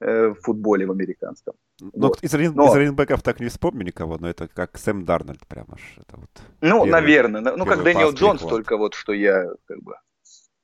э, 0.00 0.28
в 0.28 0.34
футболе 0.42 0.86
в 0.86 0.92
американском. 0.92 1.54
Ну, 1.80 1.90
вот. 1.94 2.22
из, 2.22 2.32
рейн, 2.34 2.54
но... 2.54 2.68
из 2.68 2.76
running 2.76 3.01
back 3.01 3.15
ов 3.15 3.22
так 3.22 3.40
не 3.40 3.48
вспомню 3.48 3.84
никого, 3.84 4.16
но 4.18 4.30
это 4.30 4.46
как 4.46 4.78
Сэм 4.78 5.04
Дарнольд 5.04 5.44
прямо 5.48 5.74
аж. 5.74 5.98
Это 5.98 6.16
вот 6.18 6.30
ну, 6.60 6.84
первый, 6.84 6.90
наверное. 6.90 7.56
Ну, 7.56 7.66
как 7.66 7.82
Дэниел 7.82 8.12
Джонс, 8.12 8.40
переход. 8.40 8.50
только 8.50 8.76
вот, 8.76 8.94
что 8.94 9.12
я 9.12 9.50
как 9.66 9.82
бы... 9.82 9.94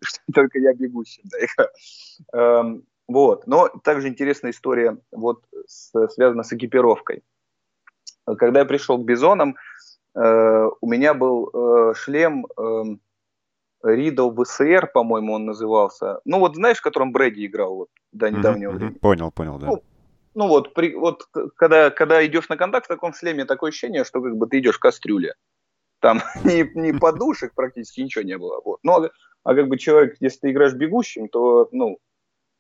только 0.35 0.61
я 0.61 0.73
бегущий. 0.73 1.23
Да, 1.25 2.79
вот. 3.09 3.47
Но 3.47 3.69
также 3.83 4.09
интересная 4.09 4.53
история 4.53 4.99
вот 5.11 5.45
с, 5.67 5.93
связана 6.09 6.43
с 6.43 6.53
экипировкой. 6.53 7.23
Когда 8.39 8.61
я 8.61 8.65
пришел 8.65 8.99
к 8.99 9.05
Бизонам, 9.05 9.57
э, 10.15 10.69
у 10.81 10.87
меня 10.89 11.15
был 11.15 11.51
э, 11.53 11.95
шлем 11.95 12.47
э, 12.57 12.83
Ридл 13.83 14.31
ВСР, 14.31 14.91
по-моему, 14.93 15.35
он 15.35 15.45
назывался. 15.45 16.21
Ну 16.25 16.39
вот 16.39 16.55
знаешь, 16.55 16.79
в 16.79 16.83
котором 16.83 17.13
Брэди 17.13 17.47
играл 17.47 17.75
вот 17.75 17.89
до 18.13 18.31
недавнего 18.31 18.73
mm-hmm, 18.73 18.77
времени. 18.77 18.99
Понял, 18.99 19.31
понял, 19.33 19.59
да. 19.59 19.67
Ну, 19.67 19.83
ну 20.35 20.49
вот, 20.49 20.73
при, 20.73 20.95
вот 20.95 21.29
когда, 21.57 21.91
когда 21.91 22.25
идешь 22.25 22.49
на 22.49 22.57
контакт 22.57 22.87
в 22.87 22.89
таком 22.89 23.13
шлеме, 23.13 23.45
такое 23.45 23.71
ощущение, 23.71 24.05
что 24.05 24.23
как 24.23 24.37
бы 24.37 24.47
ты 24.47 24.61
идешь 24.61 24.77
в 24.77 24.81
кастрюле. 24.81 25.35
Там 26.01 26.21
ни, 26.45 26.63
ни 26.79 26.97
подушек 26.97 27.55
практически 27.55 28.01
ничего 28.01 28.23
не 28.23 28.39
было. 28.39 28.61
Вот. 28.65 28.79
Ну, 28.83 28.93
а, 28.93 29.11
а 29.43 29.55
как 29.55 29.69
бы 29.69 29.79
человек, 29.79 30.17
если 30.21 30.41
ты 30.41 30.51
играешь 30.53 30.75
бегущим, 30.75 31.29
то, 31.29 31.69
ну, 31.73 31.99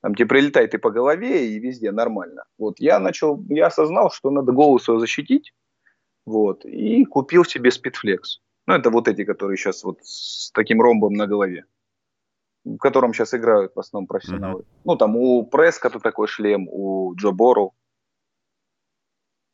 там 0.03 0.17
тебе 0.17 0.27
прилетает 0.27 0.75
и 0.75 0.79
по 0.79 0.91
голове, 0.91 1.47
и 1.49 1.59
везде 1.61 1.93
нормально. 1.93 2.45
Вот 2.59 2.81
я 2.81 2.99
начал, 2.99 3.41
я 3.49 3.69
осознал, 3.69 4.11
что 4.11 4.31
надо 4.31 4.53
голову 4.53 4.81
свою 4.81 4.99
защитить, 4.99 5.55
вот, 6.27 6.65
и 6.65 7.05
купил 7.05 7.45
себе 7.45 7.71
спидфлекс. 7.71 8.41
Ну, 8.67 8.75
это 8.75 8.91
вот 8.91 9.09
эти, 9.09 9.25
которые 9.25 9.57
сейчас 9.57 9.85
вот 9.85 9.99
с 10.03 10.51
таким 10.53 10.83
ромбом 10.83 11.15
на 11.15 11.29
голове, 11.29 11.67
в 12.65 12.79
котором 12.79 13.15
сейчас 13.15 13.33
играют 13.33 13.75
в 13.75 13.81
основном 13.81 14.09
профессионалы. 14.09 14.63
Mm-hmm. 14.63 14.81
Ну, 14.85 14.97
там 14.97 15.17
у 15.17 15.47
Прескота 15.47 16.01
такой 16.01 16.27
шлем, 16.27 16.69
у 16.69 17.15
Джо 17.15 17.31
Бору. 17.31 17.73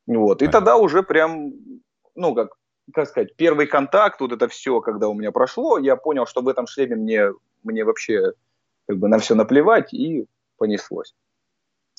Вот, 0.07 0.41
и 0.41 0.49
тогда 0.49 0.79
уже 0.79 1.03
прям, 1.03 1.53
ну, 2.15 2.35
как, 2.35 2.55
как 2.95 3.07
сказать, 3.07 3.37
первый 3.37 3.67
контакт, 3.67 4.19
вот 4.23 4.33
это 4.33 4.49
все, 4.49 4.81
когда 4.81 5.09
у 5.09 5.15
меня 5.15 5.31
прошло, 5.31 5.77
я 5.77 5.97
понял, 5.97 6.25
что 6.25 6.41
в 6.41 6.49
этом 6.49 6.67
шлеме 6.67 6.97
мне, 6.97 7.33
мне 7.63 7.85
вообще 7.85 8.33
как 8.87 8.97
бы 8.97 9.09
на 9.09 9.19
все 9.19 9.35
наплевать, 9.35 9.93
и 9.93 10.27
понеслось. 10.59 11.15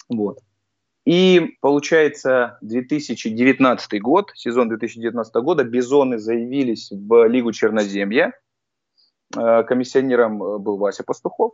Вот. 0.09 0.39
И 1.05 1.57
получается 1.61 2.57
2019 2.61 4.01
год, 4.01 4.31
сезон 4.35 4.69
2019 4.69 5.33
года, 5.35 5.63
Бизоны 5.63 6.19
заявились 6.19 6.91
в 6.91 7.27
Лигу 7.27 7.51
Черноземья. 7.51 8.33
Э, 9.35 9.63
комиссионером 9.63 10.43
э, 10.43 10.57
был 10.59 10.77
Вася 10.77 11.03
Пастухов. 11.03 11.53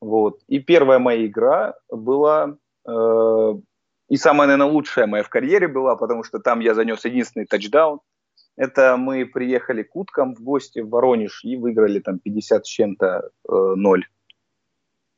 Вот. 0.00 0.40
И 0.48 0.58
первая 0.60 0.98
моя 0.98 1.26
игра 1.26 1.74
была, 1.88 2.56
э, 2.88 3.54
и 4.08 4.16
самая, 4.16 4.48
наверное, 4.48 4.72
лучшая 4.72 5.06
моя 5.06 5.22
в 5.22 5.28
карьере 5.28 5.68
была, 5.68 5.94
потому 5.96 6.24
что 6.24 6.40
там 6.40 6.60
я 6.60 6.74
занес 6.74 7.04
единственный 7.04 7.46
тачдаун. 7.46 8.00
Это 8.56 8.96
мы 8.96 9.24
приехали 9.24 9.82
к 9.82 9.94
уткам 9.94 10.34
в 10.34 10.42
гости 10.42 10.80
в 10.80 10.88
Воронеж 10.88 11.44
и 11.44 11.56
выиграли 11.56 12.00
там 12.00 12.18
50 12.18 12.66
с 12.66 12.68
чем-то 12.68 13.30
э, 13.48 13.52
0. 13.52 14.06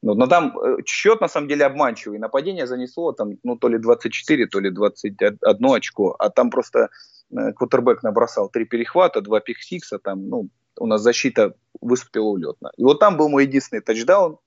Ну, 0.03 0.15
но 0.15 0.27
там 0.27 0.59
э, 0.59 0.77
счет 0.85 1.21
на 1.21 1.29
самом 1.29 1.49
деле 1.49 1.65
обманчивый. 1.65 2.19
Нападение 2.19 2.67
занесло 2.67 3.13
там, 3.13 3.39
ну, 3.45 3.57
то 3.57 3.69
ли 3.69 3.79
24, 3.79 4.47
то 4.47 4.59
ли 4.59 4.71
21 4.71 5.39
очко. 5.73 6.17
А 6.19 6.29
там 6.29 6.51
просто 6.51 6.91
э, 7.31 7.53
квотербек 7.53 8.03
набросал 8.03 8.49
три 8.49 8.65
перехвата, 8.65 9.21
два 9.21 9.41
пиксикса. 9.41 9.99
Там, 10.01 10.29
ну, 10.29 10.49
у 10.77 10.87
нас 10.87 11.03
защита 11.03 11.55
выступила 11.81 12.27
улетно. 12.27 12.73
И 12.77 12.83
вот 12.83 12.99
там 12.99 13.17
был 13.17 13.29
мой 13.29 13.45
единственный 13.45 13.81
тачдаун 13.81 14.39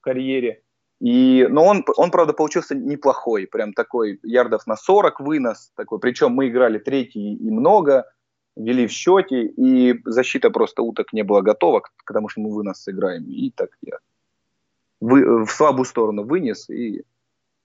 карьере. 0.00 0.62
И, 1.00 1.46
но 1.50 1.64
он, 1.64 1.84
он, 1.96 2.10
правда, 2.10 2.32
получился 2.32 2.74
неплохой. 2.74 3.46
Прям 3.46 3.74
такой 3.74 4.18
ярдов 4.24 4.66
на 4.66 4.76
40 4.76 5.20
вынос. 5.20 5.70
Такой. 5.76 6.00
Причем 6.00 6.32
мы 6.32 6.48
играли 6.48 6.78
третий 6.78 7.34
и 7.34 7.50
много 7.50 8.10
вели 8.56 8.88
в 8.88 8.90
счете, 8.90 9.44
и 9.44 10.00
защита 10.04 10.50
просто 10.50 10.82
уток 10.82 11.12
не 11.12 11.22
была 11.22 11.42
готова, 11.42 11.82
потому 12.06 12.28
что 12.28 12.40
мы 12.40 12.52
вынос 12.52 12.82
сыграем. 12.82 13.24
И 13.30 13.50
так 13.50 13.70
я 13.82 13.98
вы, 15.00 15.44
в 15.44 15.50
слабую 15.50 15.84
сторону 15.84 16.24
вынес 16.24 16.68
и 16.70 17.04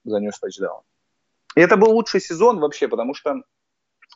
занес 0.03 0.39
тачдаун. 0.39 0.81
И 1.55 1.61
это 1.61 1.77
был 1.77 1.91
лучший 1.91 2.21
сезон 2.21 2.59
вообще, 2.59 2.87
потому 2.87 3.13
что 3.13 3.41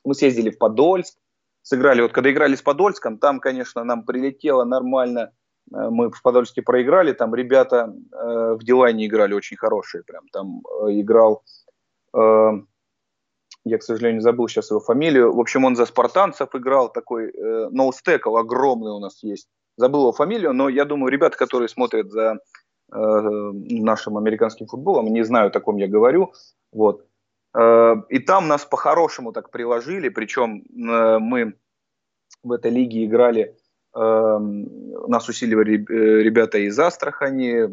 мы 0.04 0.16
съездили 0.16 0.50
в 0.50 0.58
Подольск, 0.58 1.18
сыграли, 1.62 2.02
вот 2.02 2.12
когда 2.12 2.32
играли 2.32 2.56
с 2.56 2.62
Подольском, 2.62 3.18
там, 3.18 3.40
конечно, 3.40 3.84
нам 3.84 4.04
прилетело 4.04 4.64
нормально, 4.64 5.32
э, 5.74 5.90
мы 5.90 6.12
в 6.12 6.22
Подольске 6.22 6.62
проиграли, 6.62 7.12
там 7.12 7.34
ребята 7.34 7.94
э, 8.12 8.54
в 8.54 8.64
Дилайне 8.64 9.08
играли 9.08 9.34
очень 9.34 9.58
хорошие, 9.58 10.04
прям 10.04 10.28
там 10.32 10.62
э, 10.84 11.00
играл, 11.02 11.44
э, 12.14 12.52
я, 13.68 13.78
к 13.80 13.84
сожалению, 13.84 14.22
забыл 14.22 14.48
сейчас 14.48 14.70
его 14.70 14.80
фамилию, 14.80 15.34
в 15.34 15.40
общем, 15.40 15.66
он 15.66 15.76
за 15.76 15.86
спартанцев 15.86 16.54
играл, 16.54 16.92
такой 16.92 17.32
э, 17.32 17.70
ноустекл 17.72 18.38
огромный 18.38 18.92
у 18.92 19.00
нас 19.00 19.24
есть, 19.24 19.50
забыл 19.76 20.02
его 20.02 20.14
фамилию, 20.14 20.54
но 20.54 20.70
я 20.70 20.86
думаю, 20.86 21.12
ребята, 21.12 21.36
которые 21.36 21.68
смотрят 21.68 22.12
за 22.12 22.38
Э, 22.38 22.65
нашим 22.90 24.18
американским 24.18 24.68
футболом, 24.68 25.08
не 25.08 25.24
знаю, 25.24 25.48
о 25.48 25.52
таком 25.52 25.78
я 25.78 25.88
говорю, 25.88 26.34
вот. 26.72 27.06
Э, 27.58 27.96
и 28.10 28.20
там 28.20 28.48
нас 28.48 28.66
по-хорошему 28.66 29.32
так 29.32 29.50
приложили, 29.50 30.10
причем 30.10 30.62
э, 30.62 31.20
мы 31.20 31.56
в 32.44 32.52
этой 32.52 32.72
лиге 32.72 33.06
играли, 33.06 33.58
нас 33.98 35.30
усиливали 35.30 35.78
ребята 36.22 36.58
из 36.58 36.78
Астрахани, 36.78 37.64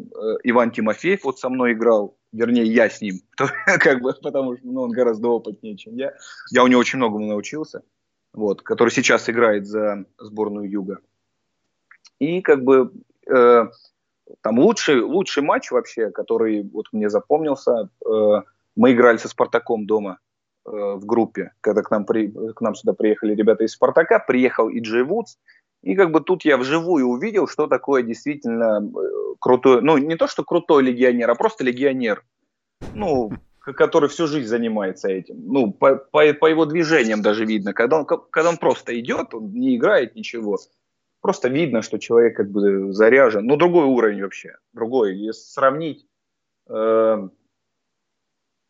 Иван 0.43 0.71
Тимофеев 0.71 1.25
вот 1.25 1.37
со 1.37 1.49
мной 1.49 1.73
играл, 1.73 2.17
вернее, 2.31 2.63
я 2.63 2.89
с 2.89 3.01
ним, 3.01 3.19
как 3.79 4.01
бы, 4.01 4.13
потому 4.21 4.55
что 4.55 4.65
ну, 4.65 4.83
он 4.83 4.91
гораздо 4.91 5.27
опытнее, 5.27 5.75
чем 5.75 5.97
я. 5.97 6.13
Я 6.49 6.63
у 6.63 6.67
него 6.67 6.79
очень 6.79 6.97
многому 6.97 7.27
научился, 7.27 7.83
вот, 8.31 8.61
который 8.61 8.89
сейчас 8.89 9.29
играет 9.29 9.67
за 9.67 10.05
сборную 10.17 10.69
Юга. 10.69 10.99
И 12.19 12.41
как 12.41 12.63
бы 12.63 12.93
там 14.41 14.59
лучший, 14.59 15.01
лучший 15.01 15.43
матч 15.43 15.71
вообще, 15.71 16.11
который 16.11 16.63
вот 16.63 16.87
мне 16.91 17.09
запомнился, 17.09 17.89
э, 18.05 18.41
мы 18.75 18.93
играли 18.93 19.17
со 19.17 19.27
Спартаком 19.27 19.85
дома 19.85 20.19
э, 20.65 20.69
в 20.69 21.05
группе, 21.05 21.51
когда 21.61 21.81
к 21.81 21.91
нам, 21.91 22.05
при, 22.05 22.31
к 22.53 22.61
нам 22.61 22.75
сюда 22.75 22.93
приехали 22.93 23.35
ребята 23.35 23.63
из 23.63 23.73
Спартака, 23.73 24.19
приехал 24.19 24.69
и 24.69 24.79
Джей 24.79 25.03
Вудс, 25.03 25.37
И 25.81 25.95
как 25.95 26.11
бы 26.11 26.21
тут 26.21 26.45
я 26.45 26.57
вживую 26.57 27.07
увидел, 27.07 27.47
что 27.47 27.67
такое 27.67 28.03
действительно 28.03 28.81
э, 28.81 29.35
крутой, 29.39 29.81
ну 29.81 29.97
не 29.97 30.15
то, 30.15 30.27
что 30.27 30.43
крутой 30.43 30.83
легионер, 30.83 31.29
а 31.29 31.35
просто 31.35 31.63
легионер. 31.63 32.23
Ну, 32.93 33.31
который 33.59 34.09
всю 34.09 34.27
жизнь 34.27 34.47
занимается 34.47 35.07
этим. 35.07 35.35
Ну, 35.45 35.71
по, 35.71 35.95
по, 35.95 36.33
по 36.33 36.47
его 36.47 36.65
движениям 36.65 37.21
даже 37.21 37.45
видно. 37.45 37.73
Когда 37.73 37.99
он, 37.99 38.05
когда 38.05 38.49
он 38.49 38.57
просто 38.57 38.99
идет, 38.99 39.33
он 39.33 39.53
не 39.53 39.77
играет 39.77 40.15
ничего. 40.15 40.57
Просто 41.23 41.47
видно, 41.47 41.81
что 41.81 41.99
человек 41.99 42.35
как 42.35 42.51
бы 42.51 42.91
заряжен. 42.91 43.45
Ну, 43.45 43.55
другой 43.55 43.85
уровень 43.85 44.23
вообще. 44.23 44.57
Другой. 44.73 45.15
Если 45.15 45.53
сравнить, 45.53 46.05
э, 46.67 47.29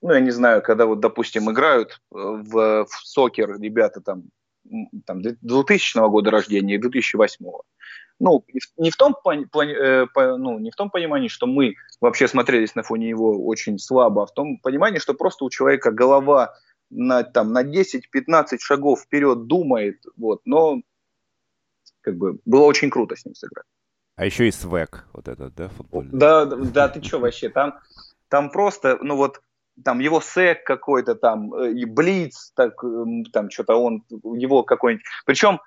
ну, 0.01 0.13
я 0.13 0.19
не 0.19 0.29
знаю, 0.29 0.61
когда 0.61 0.85
вот, 0.85 0.99
допустим, 0.99 1.49
играют 1.49 1.99
в, 2.11 2.85
в 2.85 2.89
сокер 3.03 3.59
ребята 3.59 4.01
там, 4.01 4.25
там 5.07 5.23
2000 5.23 6.07
года 6.09 6.29
рождения 6.29 6.75
и 6.75 6.77
2008 6.77 7.43
ну, 8.19 8.45
не 8.77 8.91
в 8.91 8.97
том, 8.97 9.15
э, 9.25 10.05
ну, 10.15 10.59
не 10.59 10.69
в 10.69 10.75
том 10.75 10.91
понимании, 10.91 11.29
что 11.29 11.47
мы 11.47 11.73
вообще 11.99 12.27
смотрелись 12.27 12.75
на 12.75 12.83
фоне 12.83 13.09
его 13.09 13.43
очень 13.43 13.79
слабо, 13.79 14.21
а 14.21 14.25
в 14.27 14.31
том 14.31 14.59
понимании, 14.59 14.99
что 14.99 15.15
просто 15.15 15.43
у 15.43 15.49
человека 15.49 15.89
голова 15.89 16.53
на, 16.91 17.23
там, 17.23 17.51
на 17.51 17.63
10-15 17.63 18.59
шагов 18.59 19.01
вперед 19.01 19.47
думает, 19.47 20.05
вот, 20.15 20.41
но 20.45 20.83
как 22.03 22.17
бы 22.17 22.39
было 22.45 22.65
очень 22.65 22.89
круто 22.89 23.15
с 23.15 23.25
ним 23.25 23.35
сыграть. 23.35 23.65
А 24.15 24.25
еще 24.25 24.47
и 24.47 24.51
свек 24.51 25.07
вот 25.13 25.27
этот, 25.27 25.55
да, 25.55 25.69
футбольный? 25.69 26.11
Да, 26.11 26.45
да, 26.45 26.87
ты 26.89 27.03
что 27.03 27.19
вообще, 27.19 27.49
там, 27.49 27.79
там 28.29 28.51
просто, 28.51 28.99
ну 29.01 29.15
вот, 29.15 29.41
там 29.83 29.99
его 29.99 30.21
сек 30.21 30.63
какой-то 30.63 31.15
там, 31.15 31.53
э, 31.55 31.71
и 31.71 31.85
блиц, 31.85 32.51
так, 32.55 32.75
там 33.31 33.49
что-то 33.49 33.75
он, 33.75 34.03
его 34.09 34.63
какой-нибудь, 34.63 35.05
причем 35.25 35.59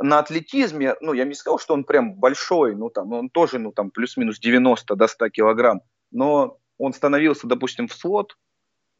на 0.00 0.20
атлетизме, 0.20 0.94
ну, 1.00 1.12
я 1.12 1.24
не 1.24 1.34
сказал, 1.34 1.58
что 1.58 1.74
он 1.74 1.82
прям 1.82 2.14
большой, 2.14 2.76
ну, 2.76 2.88
там, 2.88 3.12
он 3.12 3.30
тоже, 3.30 3.58
ну, 3.58 3.72
там, 3.72 3.90
плюс-минус 3.90 4.38
90 4.38 4.94
до 4.94 5.08
100 5.08 5.28
килограмм, 5.30 5.82
но 6.12 6.58
он 6.78 6.92
становился, 6.92 7.48
допустим, 7.48 7.88
в 7.88 7.94
слот, 7.94 8.36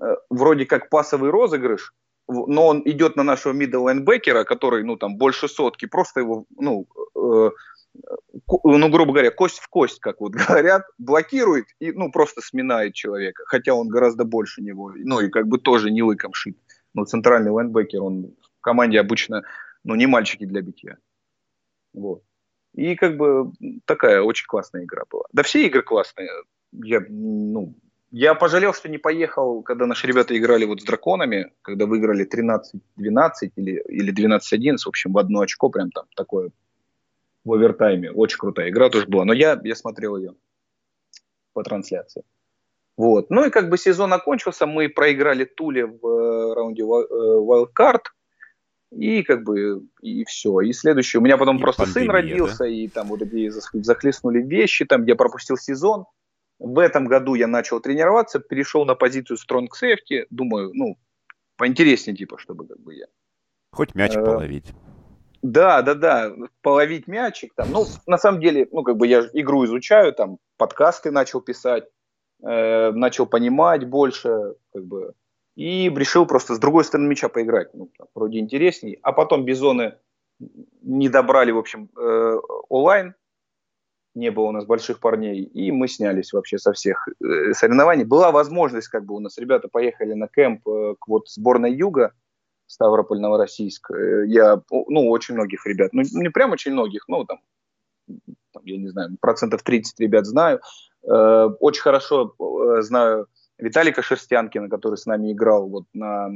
э, 0.00 0.16
вроде 0.28 0.66
как 0.66 0.90
пасовый 0.90 1.30
розыгрыш, 1.30 1.94
но 2.28 2.66
он 2.66 2.82
идет 2.84 3.16
на 3.16 3.22
нашего 3.22 3.52
linebacker, 3.52 4.44
который, 4.44 4.84
ну, 4.84 4.96
там, 4.96 5.16
больше 5.16 5.48
сотки, 5.48 5.86
просто 5.86 6.20
его, 6.20 6.44
ну, 6.56 6.86
э, 7.16 7.50
ну, 8.64 8.88
грубо 8.90 9.12
говоря, 9.12 9.30
кость 9.30 9.58
в 9.58 9.68
кость, 9.68 10.00
как 10.00 10.20
вот 10.20 10.32
говорят, 10.48 10.82
блокирует 10.98 11.66
и, 11.80 11.92
ну, 11.92 12.12
просто 12.12 12.40
сминает 12.40 12.94
человека, 12.94 13.44
хотя 13.46 13.74
он 13.74 13.88
гораздо 13.88 14.24
больше 14.24 14.62
него, 14.62 14.92
ну, 14.94 15.20
и 15.20 15.28
как 15.28 15.48
бы 15.48 15.58
тоже 15.58 15.90
не 15.90 16.02
лыком 16.02 16.34
шит. 16.34 16.58
Ну, 16.94 17.04
центральный 17.04 17.50
лайнбекер, 17.50 18.02
он 18.02 18.34
в 18.58 18.60
команде 18.60 19.00
обычно 19.00 19.42
ну, 19.84 19.94
не 19.94 20.06
мальчики 20.06 20.44
для 20.44 20.60
битья. 20.60 20.98
Вот. 21.94 22.22
И 22.74 22.94
как 22.94 23.16
бы 23.16 23.52
такая 23.84 24.22
очень 24.22 24.46
классная 24.46 24.84
игра 24.84 25.04
была. 25.10 25.24
Да 25.32 25.42
все 25.42 25.66
игры 25.66 25.82
классные. 25.82 26.28
Я, 26.72 27.00
ну, 27.08 27.74
я 28.10 28.34
пожалел, 28.34 28.72
что 28.72 28.88
не 28.88 28.98
поехал, 28.98 29.62
когда 29.62 29.86
наши 29.86 30.06
ребята 30.06 30.36
играли 30.36 30.64
вот 30.64 30.80
с 30.80 30.84
драконами, 30.84 31.52
когда 31.62 31.86
выиграли 31.86 32.26
13-12 32.26 33.52
или, 33.56 33.82
или 33.88 34.12
12-11, 34.12 34.78
в 34.84 34.88
общем, 34.88 35.12
в 35.12 35.18
одно 35.18 35.40
очко, 35.40 35.68
прям 35.68 35.90
там 35.90 36.06
такое 36.16 36.50
в 37.44 37.52
овертайме. 37.52 38.10
Очень 38.10 38.38
крутая 38.38 38.70
игра 38.70 38.88
тоже 38.88 39.06
была. 39.06 39.24
Но 39.24 39.32
я, 39.32 39.60
я 39.62 39.74
смотрел 39.74 40.16
ее 40.16 40.34
по 41.52 41.62
трансляции. 41.62 42.22
Вот. 42.96 43.30
Ну 43.30 43.46
и 43.46 43.50
как 43.50 43.68
бы 43.68 43.78
сезон 43.78 44.12
окончился, 44.12 44.66
мы 44.66 44.88
проиграли 44.88 45.44
Туле 45.44 45.86
в 45.86 46.06
э, 46.06 46.54
раунде 46.54 46.82
э, 46.82 46.84
Wildcard. 46.84 48.02
И 48.90 49.22
как 49.22 49.44
бы 49.44 49.82
и 50.00 50.24
все. 50.24 50.60
И 50.60 50.72
следующий. 50.72 51.18
У 51.18 51.20
меня 51.20 51.36
потом 51.36 51.58
и 51.58 51.60
просто 51.60 51.82
пандемия, 51.82 52.06
сын 52.06 52.14
родился, 52.14 52.58
да? 52.60 52.68
и 52.68 52.88
там 52.88 53.08
вот 53.08 53.20
эти 53.20 53.50
захлестнули 53.50 54.42
вещи, 54.42 54.86
там 54.86 55.04
я 55.04 55.14
пропустил 55.14 55.58
сезон. 55.58 56.06
В 56.58 56.78
этом 56.78 57.06
году 57.06 57.34
я 57.34 57.46
начал 57.46 57.80
тренироваться, 57.80 58.40
перешел 58.40 58.84
на 58.84 58.94
позицию 58.94 59.36
Strong 59.36 59.68
Safety. 59.80 60.26
Думаю, 60.30 60.72
ну, 60.74 60.98
поинтереснее, 61.56 62.16
типа, 62.16 62.38
чтобы 62.38 62.66
как 62.66 62.80
бы 62.80 62.94
я. 62.94 63.06
Хоть 63.72 63.94
мяч 63.94 64.16
э, 64.16 64.24
половить. 64.24 64.72
Да, 65.42 65.82
да, 65.82 65.94
да, 65.94 66.32
половить 66.62 67.06
мячик 67.06 67.54
там. 67.54 67.70
Ну, 67.70 67.86
на 68.06 68.18
самом 68.18 68.40
деле, 68.40 68.68
ну, 68.72 68.82
как 68.82 68.96
бы 68.96 69.06
я 69.06 69.20
игру 69.34 69.64
изучаю, 69.66 70.12
там, 70.12 70.38
подкасты 70.56 71.10
начал 71.12 71.40
писать, 71.40 71.84
э, 72.42 72.90
начал 72.90 73.26
понимать 73.26 73.84
больше, 73.86 74.54
как 74.72 74.84
бы, 74.84 75.14
и 75.54 75.90
решил 75.94 76.26
просто 76.26 76.54
с 76.54 76.58
другой 76.58 76.84
стороны 76.84 77.08
мяча 77.08 77.28
поиграть. 77.28 77.72
Ну, 77.74 77.90
там, 77.96 78.08
вроде 78.14 78.38
интересней. 78.38 78.98
А 79.02 79.12
потом 79.12 79.44
Бизоны 79.44 79.94
не 80.82 81.08
добрали, 81.08 81.52
в 81.52 81.58
общем, 81.58 81.90
э, 81.96 82.36
онлайн. 82.68 83.14
Не 84.14 84.30
было 84.30 84.46
у 84.46 84.52
нас 84.52 84.64
больших 84.64 85.00
парней. 85.00 85.42
И 85.42 85.70
мы 85.70 85.88
снялись 85.88 86.32
вообще 86.32 86.58
со 86.58 86.72
всех 86.72 87.08
э, 87.08 87.52
соревнований. 87.52 88.04
Была 88.04 88.32
возможность, 88.32 88.88
как 88.88 89.04
бы 89.04 89.14
у 89.14 89.20
нас 89.20 89.38
ребята 89.38 89.68
поехали 89.68 90.14
на 90.14 90.28
кемп 90.28 90.66
э, 90.68 90.94
к 90.98 91.06
вот 91.06 91.28
сборной 91.28 91.72
Юга, 91.72 92.12
Ставрополь, 92.66 93.20
Новороссийск. 93.20 93.90
Э, 93.90 94.24
я, 94.26 94.60
ну, 94.70 95.08
очень 95.08 95.34
многих 95.34 95.66
ребят, 95.66 95.92
ну, 95.92 96.02
не 96.02 96.30
прям 96.30 96.52
очень 96.52 96.72
многих, 96.72 97.04
ну, 97.08 97.24
там, 97.24 97.38
там 98.52 98.62
я 98.64 98.78
не 98.78 98.88
знаю, 98.88 99.16
процентов 99.20 99.62
30 99.62 100.00
ребят 100.00 100.26
знаю. 100.26 100.60
Очень 101.02 101.82
хорошо 101.82 102.34
знаю 102.80 103.28
Виталика 103.58 104.02
Шерстянкина, 104.02 104.68
который 104.68 104.96
с 104.96 105.06
нами 105.06 105.32
играл 105.32 105.68
вот 105.68 105.84
на, 105.92 106.28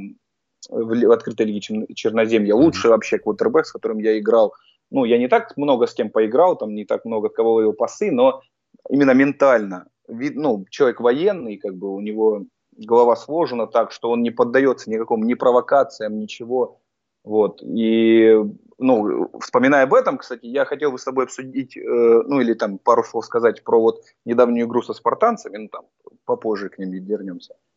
в, 0.69 1.07
в 1.07 1.11
открытой 1.11 1.45
лиге 1.45 1.59
Черноземья, 1.59 2.53
лучший 2.53 2.89
вообще 2.89 3.17
квотербек, 3.17 3.65
с 3.65 3.71
которым 3.71 3.99
я 3.99 4.17
играл. 4.19 4.53
Ну, 4.91 5.05
я 5.05 5.17
не 5.17 5.27
так 5.27 5.57
много 5.57 5.87
с 5.87 5.93
кем 5.93 6.09
поиграл, 6.09 6.57
там 6.57 6.75
не 6.75 6.85
так 6.85 7.05
много 7.05 7.29
кого 7.29 7.53
ловил 7.53 7.73
пасы, 7.73 8.11
но 8.11 8.41
именно 8.89 9.11
ментально. 9.11 9.87
Вид, 10.07 10.35
ну, 10.35 10.65
человек 10.69 10.99
военный, 10.99 11.57
как 11.57 11.75
бы 11.75 11.93
у 11.93 11.99
него 11.99 12.45
голова 12.77 13.15
сложена 13.15 13.67
так, 13.67 13.91
что 13.91 14.11
он 14.11 14.21
не 14.21 14.31
поддается 14.31 14.89
никакому 14.89 15.23
ни 15.23 15.33
провокациям, 15.33 16.19
ничего. 16.19 16.79
Вот. 17.23 17.61
И, 17.63 18.35
ну, 18.77 19.31
вспоминая 19.39 19.83
об 19.83 19.93
этом, 19.93 20.17
кстати, 20.17 20.45
я 20.45 20.65
хотел 20.65 20.91
бы 20.91 20.99
с 20.99 21.03
тобой 21.05 21.25
обсудить, 21.25 21.77
э, 21.77 21.81
ну, 21.81 22.41
или 22.41 22.53
там 22.53 22.77
пару 22.77 23.03
слов 23.03 23.25
сказать 23.25 23.63
про 23.63 23.79
вот 23.79 24.01
недавнюю 24.25 24.67
игру 24.67 24.81
со 24.81 24.93
спартанцами, 24.93 25.57
ну, 25.57 25.69
там, 25.69 25.85
попозже 26.25 26.69
к 26.69 26.77
ним 26.79 26.91
вернемся. 26.91 27.53
Э, 27.53 27.72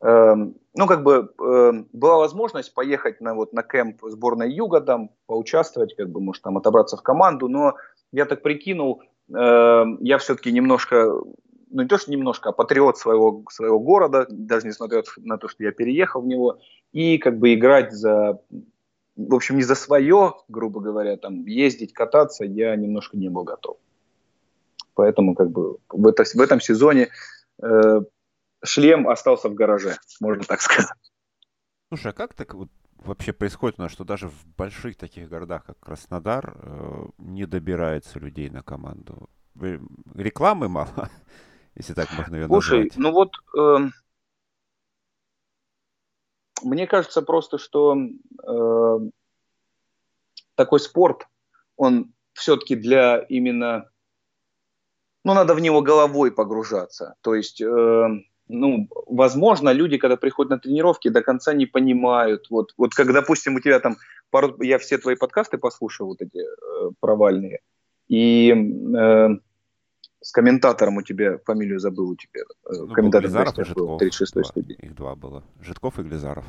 ну, 0.00 0.86
как 0.86 1.02
бы, 1.02 1.32
э, 1.40 1.72
была 1.92 2.18
возможность 2.18 2.72
поехать 2.72 3.20
на, 3.20 3.34
вот, 3.34 3.52
на 3.52 3.62
кемп 3.62 4.00
сборной 4.04 4.52
Юга, 4.52 4.80
там, 4.80 5.10
поучаствовать, 5.26 5.96
как 5.96 6.08
бы, 6.10 6.20
может, 6.20 6.42
там, 6.42 6.56
отобраться 6.56 6.96
в 6.96 7.02
команду, 7.02 7.48
но 7.48 7.74
я 8.12 8.24
так 8.24 8.42
прикинул, 8.42 9.02
э, 9.28 9.84
я 10.00 10.18
все-таки 10.18 10.52
немножко 10.52 11.20
ну 11.70 11.82
не 11.82 11.88
то, 11.88 11.98
что 11.98 12.10
немножко, 12.10 12.48
а 12.48 12.52
патриот 12.52 12.96
своего, 12.96 13.44
своего 13.50 13.78
города, 13.78 14.26
даже 14.30 14.66
несмотря 14.66 15.02
на 15.18 15.36
то, 15.36 15.48
что 15.48 15.64
я 15.64 15.72
переехал 15.72 16.22
в 16.22 16.26
него, 16.26 16.58
и 16.92 17.18
как 17.18 17.38
бы 17.38 17.52
играть 17.52 17.92
за 17.92 18.40
в 19.18 19.34
общем, 19.34 19.56
не 19.56 19.64
за 19.64 19.74
свое, 19.74 20.34
грубо 20.48 20.80
говоря, 20.80 21.16
там 21.16 21.44
ездить, 21.44 21.92
кататься, 21.92 22.44
я 22.44 22.76
немножко 22.76 23.16
не 23.16 23.28
был 23.28 23.42
готов. 23.42 23.76
Поэтому 24.94 25.34
как 25.34 25.50
бы 25.50 25.78
в, 25.88 26.06
это, 26.06 26.22
в 26.22 26.40
этом 26.40 26.60
сезоне 26.60 27.08
э, 27.60 28.00
шлем 28.64 29.08
остался 29.08 29.48
в 29.48 29.54
гараже, 29.54 29.96
можно 30.20 30.44
так 30.44 30.60
сказать. 30.60 30.90
Слушай, 31.88 32.12
а 32.12 32.14
как 32.14 32.34
так 32.34 32.54
вот 32.54 32.68
вообще 32.96 33.32
происходит 33.32 33.78
у 33.78 33.82
нас, 33.82 33.92
что 33.92 34.04
даже 34.04 34.28
в 34.28 34.46
больших 34.56 34.96
таких 34.96 35.28
городах, 35.28 35.64
как 35.64 35.78
Краснодар, 35.80 36.56
э, 36.56 37.06
не 37.18 37.46
добирается 37.46 38.18
людей 38.18 38.50
на 38.50 38.62
команду? 38.62 39.30
Рекламы 40.14 40.68
мало, 40.68 41.10
если 41.74 41.94
так 41.94 42.12
можно 42.12 42.36
ее 42.36 42.46
Слушай, 42.46 42.84
назвать. 42.84 42.96
ну 42.96 43.12
вот 43.12 43.32
э, 43.56 43.88
мне 46.62 46.86
кажется 46.86 47.22
просто, 47.22 47.58
что 47.58 47.96
э, 47.96 48.98
такой 50.54 50.80
спорт, 50.80 51.26
он 51.76 52.12
все-таки 52.32 52.76
для 52.76 53.18
именно, 53.18 53.90
ну, 55.24 55.34
надо 55.34 55.54
в 55.54 55.60
него 55.60 55.82
головой 55.82 56.32
погружаться. 56.32 57.14
То 57.20 57.34
есть, 57.34 57.60
э, 57.60 58.08
ну, 58.48 58.88
возможно, 59.06 59.70
люди, 59.72 59.98
когда 59.98 60.16
приходят 60.16 60.50
на 60.50 60.58
тренировки, 60.58 61.08
до 61.08 61.22
конца 61.22 61.52
не 61.52 61.66
понимают. 61.66 62.46
Вот, 62.50 62.72
вот 62.76 62.94
как, 62.94 63.12
допустим, 63.12 63.56
у 63.56 63.60
тебя 63.60 63.80
там, 63.80 63.96
пару, 64.30 64.60
я 64.62 64.78
все 64.78 64.98
твои 64.98 65.16
подкасты 65.16 65.58
послушал, 65.58 66.08
вот 66.08 66.22
эти 66.22 66.38
э, 66.38 66.90
провальные, 67.00 67.60
и 68.08 68.50
э, 68.50 69.28
с 70.20 70.32
комментатором 70.32 70.96
у 70.96 71.02
тебя, 71.02 71.38
фамилию 71.44 71.78
забыл 71.78 72.10
у 72.10 72.16
тебя. 72.16 72.42
Э, 72.66 72.72
ну, 72.72 72.94
комментатор 72.94 73.28
Глизаров 73.28 73.58
и 73.58 73.64
Житков. 73.64 74.02
36-й 74.02 74.44
студии. 74.44 74.74
Их 74.74 74.94
два 74.94 75.14
было. 75.14 75.44
Житков 75.60 75.98
и 75.98 76.02
Глизаров. 76.02 76.44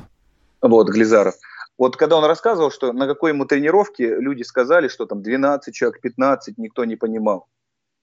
Вот, 0.62 0.88
Глизаров. 0.88 1.34
Вот 1.78 1.96
когда 1.96 2.16
он 2.18 2.24
рассказывал, 2.24 2.70
что 2.70 2.92
на 2.92 3.06
какой 3.06 3.30
ему 3.30 3.46
тренировке 3.46 4.16
люди 4.16 4.42
сказали, 4.42 4.88
что 4.88 5.06
там 5.06 5.22
12 5.22 5.74
человек, 5.74 6.00
15, 6.00 6.58
никто 6.58 6.84
не 6.84 6.96
понимал. 6.96 7.46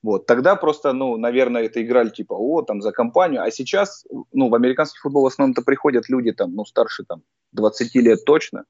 Вот, 0.04 0.26
тогда 0.26 0.56
просто, 0.56 0.94
ну, 0.94 1.18
наверное, 1.18 1.64
это 1.64 1.82
играли 1.82 2.10
типа, 2.10 2.34
о, 2.34 2.62
там, 2.62 2.82
за 2.82 2.92
компанию. 2.92 3.42
А 3.42 3.52
сейчас, 3.52 4.06
ну, 4.32 4.50
в 4.50 4.56
американский 4.56 5.00
футбол 5.00 5.24
в 5.24 5.28
основном-то 5.28 5.64
приходят 5.64 6.08
люди 6.08 6.32
там, 6.32 6.54
ну, 6.54 6.66
старше 6.66 7.04
там 7.04 7.24
20 7.54 7.96
лет 7.96 8.24
точно. 8.26 8.66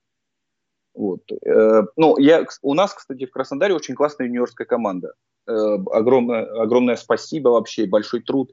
Вот. 0.97 1.21
Э, 1.45 1.83
ну, 1.95 2.17
я, 2.17 2.45
у 2.63 2.73
нас, 2.73 2.93
кстати, 2.93 3.25
в 3.25 3.31
Краснодаре 3.31 3.75
очень 3.75 3.93
классная 3.93 4.27
юниорская 4.27 4.65
команда. 4.65 5.13
Э, 5.47 5.51
огромное, 5.91 6.45
огромное 6.61 6.95
спасибо 6.95 7.49
вообще, 7.49 7.85
большой 7.85 8.21
труд 8.21 8.49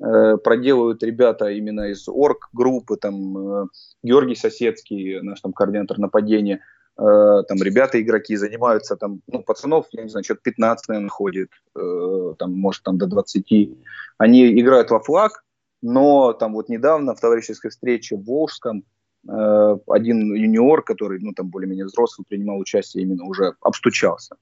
э, 0.00 0.36
проделывают 0.38 1.02
ребята 1.04 1.50
именно 1.50 1.90
из 1.90 2.08
орг-группы, 2.08 2.96
там 2.96 3.68
Георгий 4.02 4.34
Соседский, 4.34 5.20
наш 5.20 5.40
там 5.40 5.52
координатор 5.52 5.98
нападения, 5.98 6.62
там 6.96 7.62
ребята, 7.62 8.00
игроки 8.00 8.36
занимаются, 8.36 8.96
там, 8.96 9.20
ну, 9.26 9.42
пацанов, 9.42 9.86
я 9.90 10.04
не 10.04 10.08
знаю, 10.08 10.24
что-то 10.24 10.42
15, 10.42 10.88
наверное, 10.88 11.08
ходит, 11.08 11.50
там, 11.74 12.52
может, 12.54 12.82
там 12.84 12.98
до 12.98 13.06
20. 13.06 13.70
Они 14.18 14.60
играют 14.60 14.90
во 14.90 15.00
флаг, 15.00 15.44
но 15.82 16.32
там 16.32 16.52
вот 16.52 16.68
недавно 16.68 17.14
в 17.14 17.20
товарищеской 17.20 17.70
встрече 17.70 18.16
в 18.16 18.24
Волжском 18.24 18.84
Э, 19.26 19.78
один 19.86 20.34
юниор, 20.34 20.82
который, 20.82 21.18
ну, 21.20 21.32
там, 21.32 21.48
более-менее 21.48 21.86
взрослый, 21.86 22.26
принимал 22.28 22.58
участие, 22.58 23.04
именно 23.04 23.24
уже 23.24 23.54
обстучался. 23.60 24.36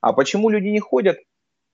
А 0.00 0.12
почему 0.12 0.48
люди 0.48 0.68
не 0.68 0.80
ходят? 0.80 1.18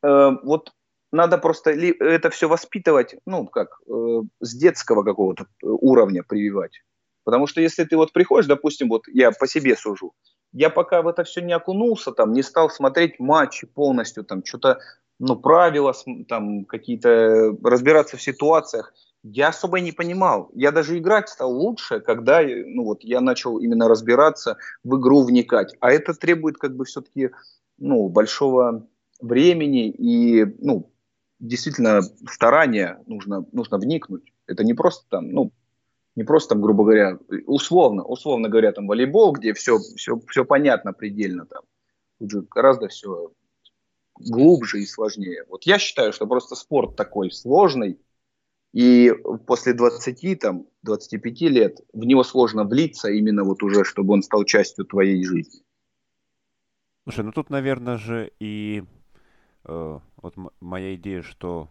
Э, 0.03 0.31
вот 0.43 0.73
надо 1.13 1.37
просто 1.37 1.71
это 1.71 2.31
все 2.31 2.49
воспитывать, 2.49 3.17
ну, 3.27 3.47
как, 3.47 3.81
э, 3.87 4.23
с 4.41 4.55
детского 4.55 5.03
какого-то 5.03 5.47
уровня 5.63 6.23
прививать. 6.23 6.83
Потому 7.25 7.47
что 7.47 7.61
если 7.61 7.85
ты 7.85 7.97
вот 7.97 8.13
приходишь, 8.13 8.47
допустим, 8.47 8.89
вот 8.89 9.03
я 9.09 9.31
по 9.33 9.47
себе 9.47 9.77
сужу, 9.77 10.13
я 10.53 10.71
пока 10.71 11.03
в 11.03 11.09
это 11.09 11.25
все 11.25 11.41
не 11.41 11.53
окунулся, 11.53 12.13
там, 12.13 12.33
не 12.33 12.43
стал 12.43 12.71
смотреть 12.71 13.19
матчи 13.19 13.67
полностью, 13.67 14.25
там, 14.25 14.45
что-то, 14.45 14.79
ну, 15.19 15.37
правила, 15.37 15.95
там, 16.29 16.65
какие-то, 16.65 17.57
разбираться 17.63 18.17
в 18.17 18.23
ситуациях, 18.23 18.93
я 19.23 19.49
особо 19.49 19.81
не 19.81 19.93
понимал. 19.93 20.51
Я 20.53 20.73
даже 20.73 20.99
играть 20.99 21.29
стал 21.29 21.53
лучше, 21.53 22.01
когда 22.01 22.43
ну, 22.43 22.85
вот, 22.85 23.05
я 23.05 23.21
начал 23.21 23.59
именно 23.59 23.89
разбираться, 23.89 24.57
в 24.83 24.99
игру 24.99 25.23
вникать. 25.23 25.75
А 25.81 25.93
это 25.93 26.13
требует 26.15 26.59
как 26.59 26.77
бы 26.77 26.85
все-таки 26.85 27.31
ну, 27.79 28.09
большого 28.09 28.87
времени 29.21 29.91
и 29.91 30.45
ну, 30.59 30.93
действительно 31.39 32.01
старания 32.29 33.01
нужно, 33.07 33.47
нужно 33.53 33.79
вникнуть. 33.79 34.33
Это 34.47 34.65
не 34.65 34.75
просто 34.75 35.07
там, 35.09 35.31
ну, 35.31 35.53
не 36.15 36.25
просто 36.25 36.51
там, 36.51 36.63
грубо 36.63 36.85
говоря, 36.85 37.19
условно, 37.47 38.05
условно 38.05 38.49
говоря, 38.49 38.73
там 38.73 38.87
волейбол, 38.87 39.33
где 39.33 39.55
все, 39.55 39.79
все, 39.79 40.21
все 40.29 40.45
понятно 40.45 40.93
предельно 40.93 41.47
там. 41.47 41.63
Тут 42.19 42.31
же 42.31 42.47
гораздо 42.51 42.89
все 42.89 43.33
глубже 44.19 44.81
и 44.81 44.87
сложнее. 44.87 45.45
Вот 45.49 45.65
я 45.65 45.79
считаю, 45.79 46.13
что 46.13 46.27
просто 46.27 46.55
спорт 46.55 46.97
такой 46.97 47.31
сложный, 47.31 47.99
и 48.73 49.13
после 49.47 49.75
20, 49.75 50.39
там, 50.39 50.67
25 50.83 51.41
лет 51.43 51.81
в 51.93 52.05
него 52.05 52.25
сложно 52.25 52.65
влиться 52.65 53.11
именно 53.11 53.45
вот 53.45 53.63
уже, 53.63 53.85
чтобы 53.85 54.15
он 54.15 54.23
стал 54.23 54.45
частью 54.45 54.87
твоей 54.87 55.25
жизни. 55.25 55.61
Слушай, 57.05 57.25
ну 57.25 57.33
тут, 57.33 57.51
наверное 57.51 57.99
же, 57.99 58.33
и 58.39 58.85
э, 59.65 59.99
вот 60.17 60.35
моя 60.61 60.95
идея, 60.95 61.23
что 61.23 61.69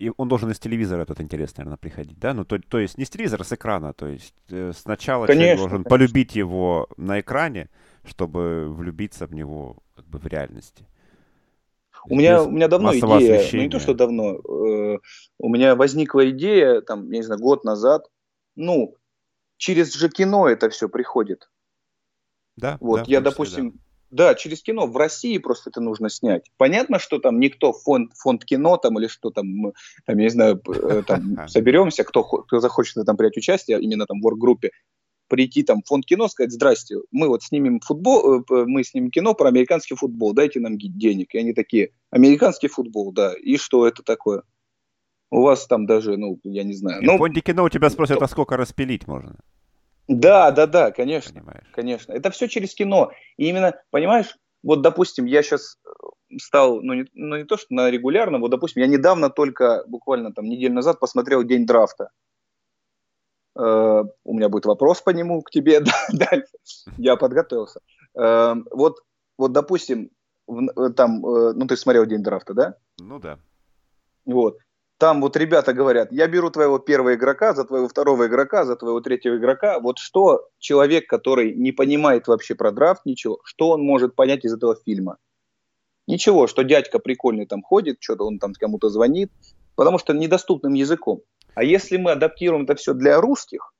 и 0.00 0.10
он 0.16 0.28
должен 0.28 0.50
из 0.50 0.58
телевизора 0.58 1.02
этот 1.02 1.20
интерес, 1.20 1.54
наверное, 1.58 1.76
приходить, 1.76 2.18
да? 2.18 2.32
Ну, 2.32 2.46
то, 2.46 2.58
то 2.58 2.78
есть 2.78 2.96
не 2.96 3.04
с 3.04 3.10
телевизора, 3.10 3.42
а 3.42 3.44
с 3.44 3.52
экрана. 3.52 3.92
То 3.92 4.06
есть 4.06 4.34
э, 4.48 4.72
сначала 4.74 5.26
конечно, 5.26 5.42
человек 5.42 5.58
должен 5.58 5.76
конечно. 5.84 5.90
полюбить 5.90 6.34
его 6.34 6.88
на 6.96 7.20
экране, 7.20 7.68
чтобы 8.04 8.72
влюбиться 8.72 9.26
в 9.26 9.34
него 9.34 9.76
как 9.94 10.06
бы 10.06 10.18
в 10.18 10.26
реальности. 10.26 10.86
У 12.08 12.16
меня, 12.16 12.42
у 12.42 12.50
меня 12.50 12.68
давно 12.68 12.94
идея, 12.94 13.46
ну 13.52 13.58
не 13.60 13.68
то, 13.68 13.78
что 13.78 13.92
давно, 13.92 14.36
э, 14.36 14.98
у 15.38 15.48
меня 15.50 15.76
возникла 15.76 16.30
идея, 16.30 16.80
там, 16.80 17.10
я 17.10 17.18
не 17.18 17.22
знаю, 17.22 17.38
год 17.38 17.64
назад, 17.64 18.06
ну, 18.56 18.96
через 19.58 19.92
же 19.92 20.08
кино 20.08 20.48
это 20.48 20.70
все 20.70 20.88
приходит. 20.88 21.50
Да. 22.56 22.78
Вот, 22.80 23.00
да, 23.00 23.04
я, 23.06 23.20
допустим, 23.20 23.72
да. 23.72 23.78
Да, 24.10 24.34
через 24.34 24.62
кино 24.62 24.86
в 24.86 24.96
России 24.96 25.38
просто 25.38 25.70
это 25.70 25.80
нужно 25.80 26.10
снять. 26.10 26.50
Понятно, 26.56 26.98
что 26.98 27.18
там 27.18 27.38
никто 27.38 27.72
фонд, 27.72 28.12
фонд 28.16 28.44
кино 28.44 28.76
там 28.76 28.98
или 28.98 29.06
что 29.06 29.30
там, 29.30 29.72
там, 30.04 30.18
я 30.18 30.24
не 30.24 30.30
знаю, 30.30 30.60
э, 30.66 31.02
там 31.06 31.48
соберемся, 31.48 32.04
кто, 32.04 32.24
кто 32.24 32.60
захочет 32.60 33.04
там 33.06 33.16
принять 33.16 33.36
участие, 33.36 33.80
именно 33.80 34.06
там 34.06 34.20
в 34.20 34.26
орггруппе, 34.26 34.70
прийти 35.28 35.62
там 35.62 35.82
в 35.82 35.86
фонд 35.86 36.04
кино, 36.06 36.28
сказать, 36.28 36.52
здрасте, 36.52 36.96
мы 37.12 37.28
вот 37.28 37.42
снимем 37.42 37.80
футбол, 37.80 38.40
э, 38.40 38.64
мы 38.66 38.82
снимем 38.84 39.10
кино 39.10 39.34
про 39.34 39.48
американский 39.48 39.94
футбол, 39.94 40.32
дайте 40.32 40.60
нам 40.60 40.76
денег. 40.76 41.34
И 41.34 41.38
они 41.38 41.54
такие, 41.54 41.92
американский 42.10 42.68
футбол, 42.68 43.12
да, 43.12 43.32
и 43.34 43.56
что 43.56 43.86
это 43.86 44.02
такое? 44.02 44.42
У 45.30 45.42
вас 45.42 45.66
там 45.68 45.86
даже, 45.86 46.16
ну, 46.16 46.40
я 46.42 46.64
не 46.64 46.74
знаю. 46.74 47.00
Ну, 47.02 47.14
в 47.14 47.18
фонде 47.18 47.40
кино 47.40 47.62
у 47.62 47.68
тебя 47.68 47.88
спросят, 47.88 48.20
а 48.20 48.26
сколько 48.26 48.56
распилить 48.56 49.06
можно? 49.06 49.38
Да, 50.10 50.50
да, 50.50 50.66
да, 50.66 50.90
конечно, 50.90 51.32
Понимаешь. 51.32 51.66
конечно. 51.72 52.12
Это 52.12 52.32
все 52.32 52.48
через 52.48 52.74
кино. 52.74 53.12
И 53.36 53.48
именно, 53.48 53.80
понимаешь, 53.90 54.36
вот, 54.64 54.82
допустим, 54.82 55.24
я 55.24 55.40
сейчас 55.40 55.78
э, 55.86 56.36
стал, 56.38 56.80
ну 56.82 56.94
не, 56.94 57.06
ну 57.14 57.36
не 57.36 57.44
то, 57.44 57.56
что 57.56 57.72
на 57.72 57.88
регулярно, 57.88 58.40
вот, 58.40 58.50
допустим, 58.50 58.82
я 58.82 58.88
недавно 58.88 59.30
только, 59.30 59.84
буквально 59.86 60.32
там 60.32 60.46
неделю 60.46 60.74
назад 60.74 60.98
посмотрел 60.98 61.44
«День 61.44 61.64
драфта». 61.64 62.10
Э, 63.56 64.02
у 64.24 64.34
меня 64.34 64.48
будет 64.48 64.66
вопрос 64.66 65.00
по 65.00 65.10
нему 65.10 65.42
к 65.42 65.50
тебе 65.50 65.80
дальше. 66.12 66.48
Я 66.98 67.14
подготовился. 67.14 67.80
Э, 68.18 68.56
вот, 68.72 69.04
вот, 69.38 69.52
допустим, 69.52 70.10
э, 70.48 70.90
там, 70.96 71.20
ну 71.20 71.66
ты 71.68 71.76
смотрел 71.76 72.04
день 72.04 72.24
драфта, 72.24 72.52
да? 72.52 72.74
Ну 72.98 73.20
да. 73.20 73.38
Вот. 74.24 74.58
Там 75.00 75.22
вот 75.22 75.34
ребята 75.38 75.72
говорят, 75.72 76.12
я 76.12 76.28
беру 76.28 76.50
твоего 76.50 76.78
первого 76.78 77.14
игрока, 77.14 77.54
за 77.54 77.64
твоего 77.64 77.88
второго 77.88 78.26
игрока, 78.26 78.66
за 78.66 78.76
твоего 78.76 79.00
третьего 79.00 79.38
игрока. 79.38 79.80
Вот 79.80 79.96
что 79.96 80.46
человек, 80.58 81.08
который 81.08 81.54
не 81.54 81.72
понимает 81.72 82.28
вообще 82.28 82.54
про 82.54 82.70
драфт 82.70 83.06
ничего, 83.06 83.40
что 83.42 83.70
он 83.70 83.80
может 83.82 84.14
понять 84.14 84.44
из 84.44 84.52
этого 84.52 84.76
фильма? 84.84 85.16
Ничего, 86.06 86.46
что 86.46 86.64
дядька 86.64 86.98
прикольный 86.98 87.46
там 87.46 87.62
ходит, 87.62 87.96
что-то 88.00 88.24
он 88.26 88.38
там 88.38 88.52
кому-то 88.52 88.90
звонит, 88.90 89.32
потому 89.74 89.96
что 89.96 90.12
недоступным 90.12 90.74
языком. 90.74 91.22
А 91.54 91.64
если 91.64 91.96
мы 91.96 92.10
адаптируем 92.10 92.64
это 92.64 92.74
все 92.74 92.92
для 92.92 93.22
русских, 93.22 93.72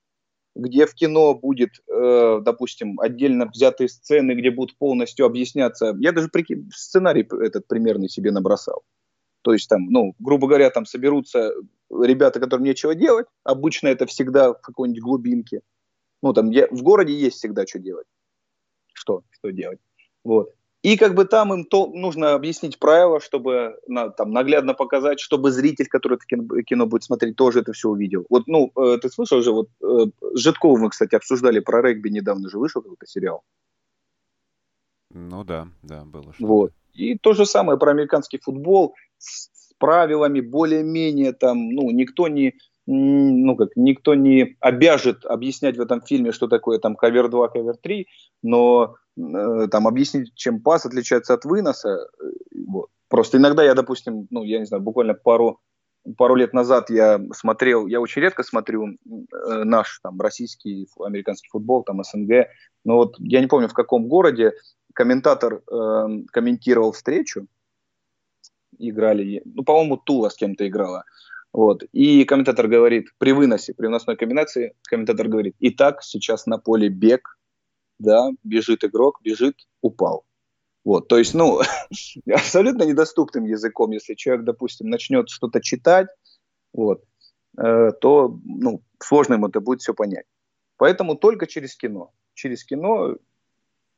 где 0.55 0.87
в 0.87 0.95
кино 0.95 1.35
будет, 1.35 1.69
э, 1.87 2.39
допустим, 2.41 2.99
отдельно 2.99 3.45
взятые 3.45 3.89
сцены, 3.89 4.31
где 4.31 4.49
будут 4.49 4.75
полностью 4.75 5.27
объясняться, 5.27 5.95
я 5.99 6.13
даже 6.13 6.29
прики... 6.29 6.65
сценарий 6.73 7.27
этот 7.45 7.67
примерный 7.67 8.09
себе 8.09 8.31
набросал. 8.31 8.81
То 9.41 9.53
есть 9.53 9.67
там, 9.69 9.85
ну, 9.87 10.15
грубо 10.19 10.47
говоря, 10.47 10.69
там 10.69 10.85
соберутся 10.85 11.53
ребята, 11.89 12.39
которым 12.39 12.65
нечего 12.65 12.95
делать. 12.95 13.27
Обычно 13.43 13.87
это 13.87 14.05
всегда 14.05 14.53
в 14.53 14.61
какой-нибудь 14.61 15.01
глубинке. 15.01 15.61
Ну, 16.21 16.33
там 16.33 16.49
я... 16.51 16.67
в 16.69 16.83
городе 16.83 17.13
есть 17.13 17.37
всегда 17.37 17.65
что 17.65 17.79
делать. 17.79 18.07
Что? 18.93 19.23
Что 19.31 19.51
делать? 19.51 19.79
Вот. 20.23 20.53
И 20.83 20.97
как 20.97 21.13
бы 21.13 21.25
там 21.25 21.53
им 21.53 21.65
то 21.65 21.87
нужно 21.87 22.33
объяснить 22.33 22.79
правила, 22.79 23.19
чтобы 23.19 23.79
на, 23.87 24.09
там 24.09 24.31
наглядно 24.31 24.73
показать, 24.73 25.19
чтобы 25.19 25.51
зритель, 25.51 25.87
который 25.87 26.15
это 26.15 26.25
кино, 26.25 26.61
кино 26.63 26.87
будет 26.87 27.03
смотреть, 27.03 27.35
тоже 27.35 27.59
это 27.59 27.71
все 27.71 27.89
увидел. 27.89 28.25
Вот, 28.29 28.47
ну, 28.47 28.71
э, 28.75 28.97
ты 28.99 29.09
слышал 29.09 29.37
уже, 29.37 29.51
вот 29.51 29.69
э, 29.83 30.07
с 30.33 30.39
Житковым 30.39 30.81
мы, 30.81 30.89
кстати, 30.89 31.13
обсуждали 31.13 31.59
про 31.59 31.83
регби, 31.83 32.09
недавно 32.09 32.49
же 32.49 32.57
вышел 32.57 32.81
какой-то 32.81 33.05
сериал. 33.05 33.43
Ну 35.11 35.43
да, 35.43 35.67
да, 35.83 36.03
было. 36.03 36.33
Что 36.33 36.45
вот. 36.47 36.71
И 36.93 37.15
то 37.17 37.33
же 37.33 37.45
самое 37.45 37.77
про 37.77 37.91
американский 37.91 38.39
футбол 38.39 38.95
с, 39.21 39.51
правилами 39.81 40.41
более-менее 40.41 41.33
там, 41.33 41.69
ну, 41.69 41.89
никто 41.89 42.27
не, 42.27 42.53
ну 42.85 43.55
как, 43.55 43.69
никто 43.75 44.13
не 44.13 44.55
обяжет 44.59 45.25
объяснять 45.25 45.75
в 45.75 45.81
этом 45.81 46.01
фильме, 46.01 46.31
что 46.31 46.47
такое 46.47 46.77
там 46.77 46.95
кавер 46.95 47.29
2, 47.29 47.47
кавер 47.49 47.77
3, 47.77 48.07
но 48.43 48.95
э, 49.17 49.67
там 49.71 49.87
объяснить, 49.87 50.35
чем 50.35 50.61
пас 50.61 50.85
отличается 50.85 51.33
от 51.33 51.45
выноса. 51.45 51.89
Э, 51.89 52.25
вот. 52.67 52.89
Просто 53.09 53.39
иногда 53.39 53.63
я, 53.63 53.73
допустим, 53.73 54.27
ну 54.29 54.43
я 54.43 54.59
не 54.59 54.65
знаю, 54.65 54.83
буквально 54.83 55.15
пару 55.15 55.59
пару 56.17 56.35
лет 56.35 56.53
назад 56.53 56.89
я 56.89 57.19
смотрел, 57.33 57.87
я 57.87 58.01
очень 58.01 58.21
редко 58.21 58.43
смотрю 58.43 58.87
э, 58.87 59.63
наш 59.63 59.99
там 60.03 60.19
российский, 60.21 60.87
американский 60.99 61.49
футбол, 61.49 61.83
там 61.83 62.03
СНГ, 62.03 62.47
но 62.85 62.97
вот 62.97 63.15
я 63.19 63.41
не 63.41 63.47
помню 63.47 63.67
в 63.67 63.73
каком 63.73 64.07
городе 64.07 64.53
комментатор 64.93 65.61
э, 65.71 66.07
комментировал 66.31 66.91
встречу, 66.91 67.47
играли, 68.89 69.41
ну 69.45 69.63
по-моему 69.63 69.97
Тула 69.97 70.29
с 70.29 70.35
кем-то 70.35 70.67
играла, 70.67 71.05
вот. 71.53 71.83
И 71.91 72.23
комментатор 72.23 72.67
говорит, 72.67 73.09
при 73.17 73.33
выносе, 73.33 73.73
при 73.73 73.87
выносной 73.87 74.15
комбинации, 74.15 74.73
комментатор 74.83 75.27
говорит, 75.27 75.55
итак, 75.59 76.01
сейчас 76.01 76.45
на 76.45 76.57
поле 76.57 76.89
бег, 76.89 77.37
да, 77.99 78.29
бежит 78.43 78.83
игрок, 78.83 79.19
бежит, 79.21 79.55
упал. 79.81 80.23
Вот, 80.83 81.07
то 81.07 81.17
есть, 81.17 81.33
ну, 81.33 81.61
абсолютно 82.33 82.83
недоступным 82.83 83.45
языком, 83.45 83.91
если 83.91 84.15
человек, 84.15 84.45
допустим, 84.45 84.89
начнет 84.89 85.29
что-то 85.29 85.61
читать, 85.61 86.07
вот, 86.73 87.03
э, 87.57 87.91
то, 87.99 88.39
ну, 88.43 88.81
сложно 88.99 89.35
ему 89.35 89.47
это 89.47 89.59
будет 89.59 89.81
все 89.81 89.93
понять. 89.93 90.25
Поэтому 90.77 91.15
только 91.15 91.45
через 91.45 91.75
кино. 91.75 92.11
Через 92.33 92.63
кино, 92.63 93.17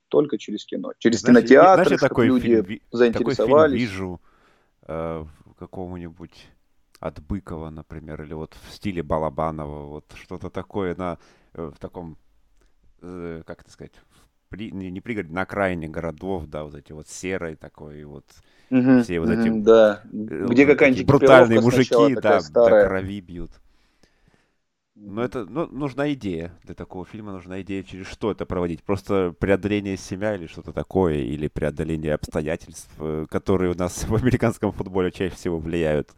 только 0.10 0.38
через 0.38 0.66
кино. 0.66 0.92
Через 0.98 1.22
знаешь, 1.22 1.46
кинотеатр, 1.46 1.86
знаешь, 1.86 2.02
такой 2.02 2.28
люди 2.28 2.62
фильм, 2.62 2.82
заинтересовались. 2.92 3.38
Такой 3.38 3.78
фильм 3.78 3.80
вижу 3.80 4.22
э, 4.88 5.26
какого-нибудь 5.58 6.48
от 7.00 7.22
Быкова, 7.22 7.70
например, 7.70 8.22
или 8.24 8.34
вот 8.34 8.56
в 8.64 8.72
стиле 8.74 9.04
Балабанова, 9.04 9.86
вот 9.88 10.14
что-то 10.16 10.50
такое 10.50 10.96
на, 10.96 11.18
э, 11.54 11.72
в 11.76 11.80
таком 11.80 12.18
э, 13.02 13.44
как 13.46 13.62
это 13.62 13.72
сказать, 13.72 13.94
при, 14.50 14.72
не, 14.72 14.92
не 14.92 15.02
пригород, 15.02 15.32
на 15.32 15.42
окраине 15.44 15.88
городов, 15.90 16.46
да, 16.48 16.64
вот 16.64 16.76
эти 16.76 16.92
вот 16.94 17.08
серые 17.10 17.56
такой 17.56 18.04
вот, 18.06 18.26
Мгм, 18.70 18.98
все 18.98 19.20
вот 19.20 19.30
эти 19.30 19.50
мгм, 19.50 19.64
да. 19.64 20.02
Где 20.14 20.66
вот 20.66 20.66
какая-нибудь 20.66 21.06
брутальные 21.06 21.60
мужики, 21.60 22.16
да, 22.16 22.42
до 22.42 22.76
крови 22.76 23.22
бьют. 23.22 23.52
Но 24.96 25.24
это, 25.24 25.46
ну, 25.46 25.68
нужна 25.68 26.14
идея. 26.14 26.58
Для 26.64 26.76
такого 26.76 27.04
фильма 27.06 27.32
нужна 27.32 27.62
идея, 27.62 27.84
через 27.84 28.06
что 28.08 28.32
это 28.32 28.46
проводить. 28.46 28.84
Просто 28.84 29.34
преодоление 29.40 29.98
себя 29.98 30.36
или 30.36 30.46
что-то 30.46 30.72
такое, 30.72 31.16
или 31.16 31.48
преодоление 31.48 32.14
обстоятельств, 32.14 32.92
э, 33.00 33.26
которые 33.30 33.72
у 33.72 33.76
нас 33.76 34.04
в 34.08 34.16
американском 34.16 34.72
футболе 34.72 35.12
чаще 35.12 35.36
всего 35.36 35.58
влияют 35.58 36.12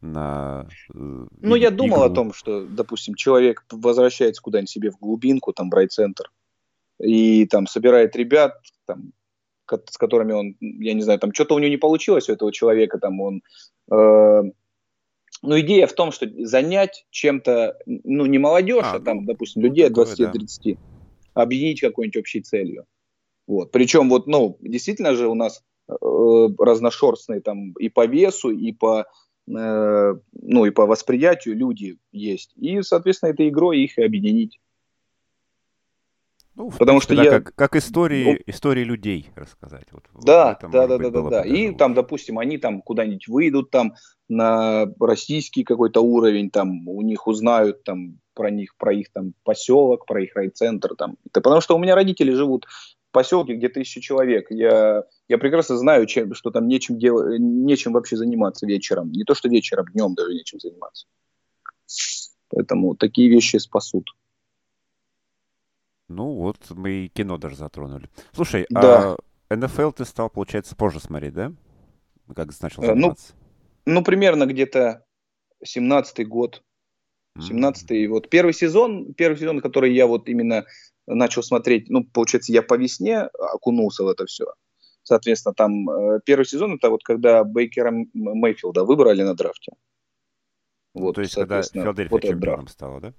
на 0.00 0.66
э, 0.94 1.26
Ну, 1.40 1.54
я 1.54 1.70
думал 1.70 2.02
о 2.02 2.06
игру. 2.06 2.14
том, 2.14 2.32
что, 2.32 2.64
допустим, 2.66 3.14
человек 3.14 3.64
возвращается 3.70 4.40
куда-нибудь 4.42 4.70
себе 4.70 4.90
в 4.90 4.98
глубинку, 4.98 5.52
там, 5.52 5.70
в 5.70 5.74
райцентр, 5.74 6.32
и 6.98 7.46
там 7.46 7.66
собирает 7.66 8.16
ребят, 8.16 8.54
там, 8.86 9.12
с 9.66 9.98
которыми 9.98 10.32
он, 10.32 10.56
я 10.60 10.94
не 10.94 11.02
знаю, 11.02 11.18
там 11.18 11.34
что-то 11.34 11.54
у 11.54 11.58
него 11.58 11.70
не 11.70 11.76
получилось 11.76 12.28
у 12.28 12.32
этого 12.32 12.50
человека, 12.52 12.98
там 12.98 13.20
он... 13.20 13.42
э, 13.90 14.42
ну, 15.42 15.58
идея 15.60 15.86
в 15.86 15.92
том, 15.92 16.12
что 16.12 16.28
занять 16.44 17.04
чем-то, 17.10 17.76
ну, 17.86 18.26
не 18.26 18.38
молодежь, 18.38 18.84
А, 18.84 18.96
а, 18.96 19.00
там, 19.00 19.18
ну, 19.18 19.26
допустим, 19.26 19.62
людей 19.62 19.86
от 19.86 19.90
такое, 19.90 20.06
20 20.06 20.18
до 20.18 20.30
30, 20.30 20.78
объединить 21.34 21.80
какой-нибудь 21.80 22.18
общей 22.18 22.40
целью. 22.40 22.86
Вот. 23.48 23.72
Причем 23.72 24.08
вот, 24.08 24.26
ну, 24.28 24.56
действительно 24.60 25.14
же 25.14 25.26
у 25.26 25.34
нас 25.34 25.64
э, 25.88 25.94
разношерстные 26.58 27.40
там 27.40 27.72
и 27.72 27.88
по 27.88 28.06
весу, 28.06 28.50
и 28.50 28.72
по, 28.72 29.06
э, 29.48 30.14
ну, 30.32 30.64
и 30.64 30.70
по 30.70 30.86
восприятию 30.86 31.56
люди 31.56 31.98
есть. 32.12 32.52
И, 32.56 32.80
соответственно, 32.82 33.30
этой 33.30 33.48
игрой 33.48 33.80
их 33.80 33.98
и 33.98 34.02
объединить. 34.02 34.60
Ну, 36.54 36.70
Потому 36.70 37.00
что 37.00 37.14
да, 37.16 37.24
я- 37.24 37.30
как, 37.30 37.54
как 37.54 37.76
истории, 37.76 38.24
Ну, 38.24 38.38
истории 38.46 38.84
людей 38.84 39.30
рассказать. 39.34 39.86
Вот, 39.90 40.04
Да, 40.22 40.52
этом, 40.52 40.70
да, 40.70 40.86
да, 40.86 40.98
быть, 40.98 41.12
да, 41.12 41.22
да, 41.22 41.30
да. 41.30 41.44
И 41.44 41.74
там, 41.74 41.94
допустим, 41.94 42.38
они 42.38 42.58
там 42.58 42.82
куда-нибудь 42.82 43.26
выйдут 43.26 43.70
там 43.70 43.94
на 44.28 44.86
российский 45.00 45.64
какой-то 45.64 46.02
уровень, 46.02 46.50
там 46.50 46.86
у 46.88 47.00
них 47.02 47.26
узнают 47.26 47.84
там 47.84 48.18
про 48.34 48.50
них, 48.50 48.76
про 48.76 48.92
их 48.92 49.10
там 49.12 49.32
поселок, 49.44 50.04
про 50.06 50.22
их 50.22 50.34
райцентр 50.36 50.94
там. 50.94 51.16
Это 51.26 51.40
потому 51.40 51.62
что 51.62 51.74
у 51.74 51.78
меня 51.78 51.94
родители 51.94 52.32
живут 52.32 52.66
в 52.66 53.12
поселке, 53.12 53.54
где 53.54 53.68
тысяча 53.70 54.02
человек. 54.02 54.46
Я, 54.50 55.04
я 55.28 55.38
прекрасно 55.38 55.78
знаю, 55.78 56.04
чем, 56.06 56.34
что 56.34 56.50
там 56.50 56.68
нечем, 56.68 56.98
дел, 56.98 57.38
нечем 57.38 57.92
вообще 57.92 58.16
заниматься 58.16 58.66
вечером. 58.66 59.10
Не 59.10 59.24
то, 59.24 59.34
что 59.34 59.48
вечером, 59.48 59.86
днем 59.92 60.14
даже 60.14 60.34
нечем 60.34 60.60
заниматься. 60.60 61.06
Поэтому 62.50 62.94
такие 62.94 63.30
вещи 63.30 63.56
спасут. 63.56 64.10
Ну 66.12 66.34
вот, 66.34 66.58
мы 66.70 66.90
и 66.90 67.08
кино 67.08 67.38
даже 67.38 67.56
затронули. 67.56 68.08
Слушай, 68.32 68.66
Да. 68.70 69.16
а 69.48 69.56
НФЛ 69.56 69.90
ты 69.92 70.04
стал, 70.04 70.30
получается, 70.30 70.76
позже 70.76 71.00
смотреть, 71.00 71.34
да? 71.34 71.52
Как 72.34 72.48
начал 72.60 72.82
Э, 72.82 72.88
ну, 72.88 72.92
заниматься? 72.94 73.34
Ну, 73.86 74.04
примерно 74.04 74.46
где-то 74.46 75.04
17-й 75.64 76.24
год, 76.24 76.62
М. 77.36 77.42
17-й, 77.42 78.06
вот 78.06 78.28
первый 78.30 78.52
сезон, 78.54 79.14
первый 79.14 79.36
сезон, 79.38 79.60
который 79.60 79.92
я 79.94 80.06
вот 80.06 80.28
именно 80.28 80.64
начал 81.06 81.42
смотреть, 81.42 81.90
ну, 81.90 82.04
получается, 82.04 82.52
я 82.52 82.62
по 82.62 82.74
весне 82.76 83.22
окунулся 83.22 84.04
в 84.04 84.08
это 84.08 84.26
все. 84.26 84.46
Соответственно, 85.02 85.54
там 85.54 85.90
э, 85.90 86.20
первый 86.24 86.44
сезон, 86.44 86.74
это 86.74 86.90
вот 86.90 87.02
когда 87.02 87.42
Бейкера 87.42 87.90
Мейфилда 88.14 88.84
выбрали 88.84 89.22
на 89.22 89.34
драфте. 89.34 89.72
Ну, 90.94 91.02
Вот, 91.02 91.14
то 91.16 91.22
есть, 91.22 91.34
когда 91.34 91.62
Филадельфия 91.62 92.10
вот 92.10 92.22
чемпионом 92.22 92.60
драфт. 92.60 92.70
стала, 92.72 93.00
да? 93.00 93.12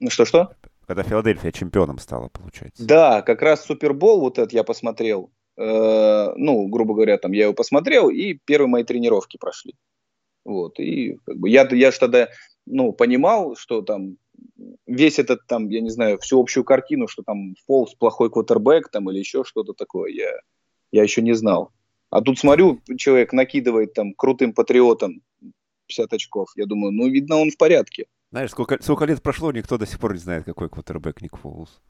Ну, 0.00 0.08
Что-что? 0.10 0.54
Когда 0.86 1.02
Филадельфия 1.02 1.52
чемпионом 1.52 1.98
стала, 1.98 2.28
получается. 2.28 2.86
Да, 2.86 3.22
как 3.22 3.42
раз 3.42 3.64
Супербол 3.64 4.20
вот 4.20 4.38
этот 4.38 4.52
я 4.52 4.64
посмотрел. 4.64 5.30
Э, 5.56 6.32
ну, 6.36 6.66
грубо 6.68 6.94
говоря, 6.94 7.16
там 7.18 7.32
я 7.32 7.44
его 7.44 7.54
посмотрел, 7.54 8.10
и 8.10 8.34
первые 8.34 8.68
мои 8.68 8.84
тренировки 8.84 9.36
прошли. 9.38 9.74
Вот, 10.44 10.78
и 10.78 11.18
как 11.24 11.38
бы 11.38 11.48
я, 11.48 11.66
я 11.70 11.90
же 11.90 11.98
тогда, 11.98 12.28
ну, 12.66 12.92
понимал, 12.92 13.56
что 13.56 13.80
там 13.80 14.18
весь 14.86 15.18
этот 15.18 15.46
там, 15.46 15.68
я 15.68 15.80
не 15.80 15.90
знаю, 15.90 16.18
всю 16.18 16.40
общую 16.40 16.64
картину, 16.64 17.08
что 17.08 17.22
там 17.22 17.54
Фолс 17.66 17.94
плохой 17.94 18.30
квотербек 18.30 18.90
там 18.90 19.10
или 19.10 19.18
еще 19.18 19.44
что-то 19.44 19.72
такое, 19.72 20.12
я, 20.12 20.30
я 20.92 21.02
еще 21.02 21.22
не 21.22 21.34
знал. 21.34 21.70
А 22.10 22.20
тут 22.20 22.38
смотрю, 22.38 22.80
человек 22.96 23.32
накидывает 23.32 23.94
там 23.94 24.14
крутым 24.14 24.52
патриотом 24.52 25.22
50 25.86 26.12
очков. 26.12 26.48
Я 26.56 26.66
думаю, 26.66 26.92
ну, 26.92 27.08
видно, 27.08 27.36
он 27.36 27.50
в 27.50 27.56
порядке. 27.56 28.06
Знаешь, 28.34 28.50
сколько, 28.50 28.82
сколько 28.82 29.04
лет 29.04 29.22
прошло, 29.22 29.52
никто 29.52 29.78
до 29.78 29.86
сих 29.86 30.00
пор 30.00 30.14
не 30.14 30.18
знает, 30.18 30.44
какой 30.44 30.68
квотербек 30.68 31.22
Ник 31.22 31.36
Фоулс. 31.36 31.80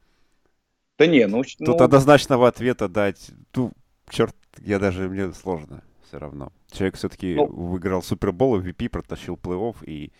Да 0.99 1.07
не, 1.07 1.25
ну... 1.25 1.41
Тут 1.41 1.79
ну, 1.79 1.83
однозначного 1.83 2.47
ответа 2.47 2.87
дать, 2.87 3.31
ну, 3.55 3.71
черт, 4.09 4.35
я 4.59 4.77
даже, 4.77 5.09
мне 5.09 5.33
сложно 5.33 5.81
все 6.03 6.19
равно. 6.19 6.51
Человек 6.71 6.97
все-таки 6.97 7.33
Ну. 7.33 7.47
выиграл 7.47 8.03
Супербол, 8.03 8.59
MVP, 8.61 8.89
протащил 8.89 9.39
плей-офф, 9.41 9.77
и 9.85 10.13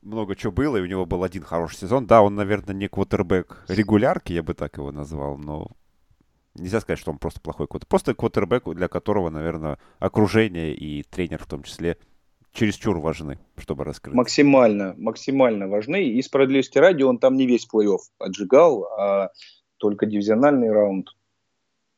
много 0.00 0.34
чего 0.34 0.50
было, 0.50 0.78
и 0.78 0.80
у 0.80 0.86
него 0.86 1.04
был 1.04 1.24
один 1.24 1.42
хороший 1.42 1.76
сезон. 1.76 2.06
Да, 2.06 2.22
он, 2.22 2.36
наверное, 2.36 2.74
не 2.74 2.88
квотербек 2.88 3.62
регулярки, 3.68 4.32
я 4.32 4.42
бы 4.42 4.54
так 4.54 4.78
его 4.78 4.90
назвал, 4.92 5.36
но 5.36 5.72
нельзя 6.54 6.80
сказать, 6.80 6.98
что 6.98 7.10
он 7.10 7.18
просто 7.18 7.42
плохой 7.42 7.66
квотербек. 7.66 7.90
Просто 7.90 8.14
квотербек, 8.14 8.64
для 8.66 8.88
которого, 8.88 9.28
наверное, 9.28 9.78
окружение 9.98 10.74
и 10.74 11.02
тренер 11.02 11.44
в 11.44 11.46
том 11.46 11.64
числе 11.64 11.98
чересчур 12.52 12.98
важны, 12.98 13.38
чтобы 13.56 13.84
раскрыть. 13.84 14.14
максимально, 14.14 14.94
максимально 14.98 15.68
важны. 15.68 16.04
И 16.04 16.22
справедливости 16.22 16.78
ради, 16.78 17.02
он 17.02 17.18
там 17.18 17.36
не 17.36 17.46
весь 17.46 17.66
плей-офф 17.72 17.98
отжигал, 18.18 18.84
а 18.98 19.30
только 19.78 20.06
дивизиональный 20.06 20.70
раунд. 20.70 21.08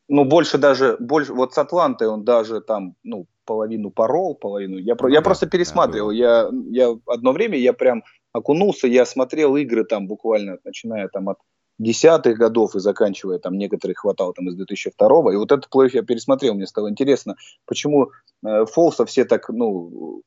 Ну, 0.08 0.24
больше 0.24 0.58
даже, 0.58 0.96
больше, 0.98 1.32
вот 1.32 1.54
с 1.54 1.58
Атлантой 1.58 2.08
он 2.08 2.24
даже 2.24 2.60
там, 2.60 2.96
ну, 3.02 3.26
половину 3.44 3.90
порол, 3.90 4.34
половину. 4.34 4.78
Я, 4.78 4.96
Ну 5.00 5.08
я 5.08 5.20
да, 5.20 5.24
просто 5.24 5.46
да, 5.46 5.50
пересматривал. 5.50 6.08
было. 6.08 6.12
я, 6.12 6.50
я 6.70 6.96
одно 7.06 7.32
время, 7.32 7.58
я 7.58 7.72
прям 7.72 8.04
окунулся, 8.32 8.86
я 8.86 9.04
смотрел 9.04 9.56
игры 9.56 9.84
там 9.84 10.06
буквально, 10.06 10.58
начиная 10.64 11.08
там 11.08 11.28
от 11.28 11.38
десятых 11.78 12.38
годов 12.38 12.74
и 12.76 12.80
заканчивая 12.80 13.38
там 13.38 13.58
некоторые 13.58 13.96
хватало 13.96 14.32
там 14.34 14.48
из 14.48 14.54
2002 14.54 15.32
и 15.32 15.36
вот 15.36 15.50
этот 15.50 15.68
плей 15.70 15.90
я 15.92 16.02
пересмотрел, 16.02 16.54
мне 16.54 16.66
стало 16.66 16.90
интересно, 16.90 17.36
почему 17.66 18.10
э, 18.46 18.66
Фолса 18.66 19.04
все 19.04 19.24
так, 19.24 19.48
ну, 19.48 20.22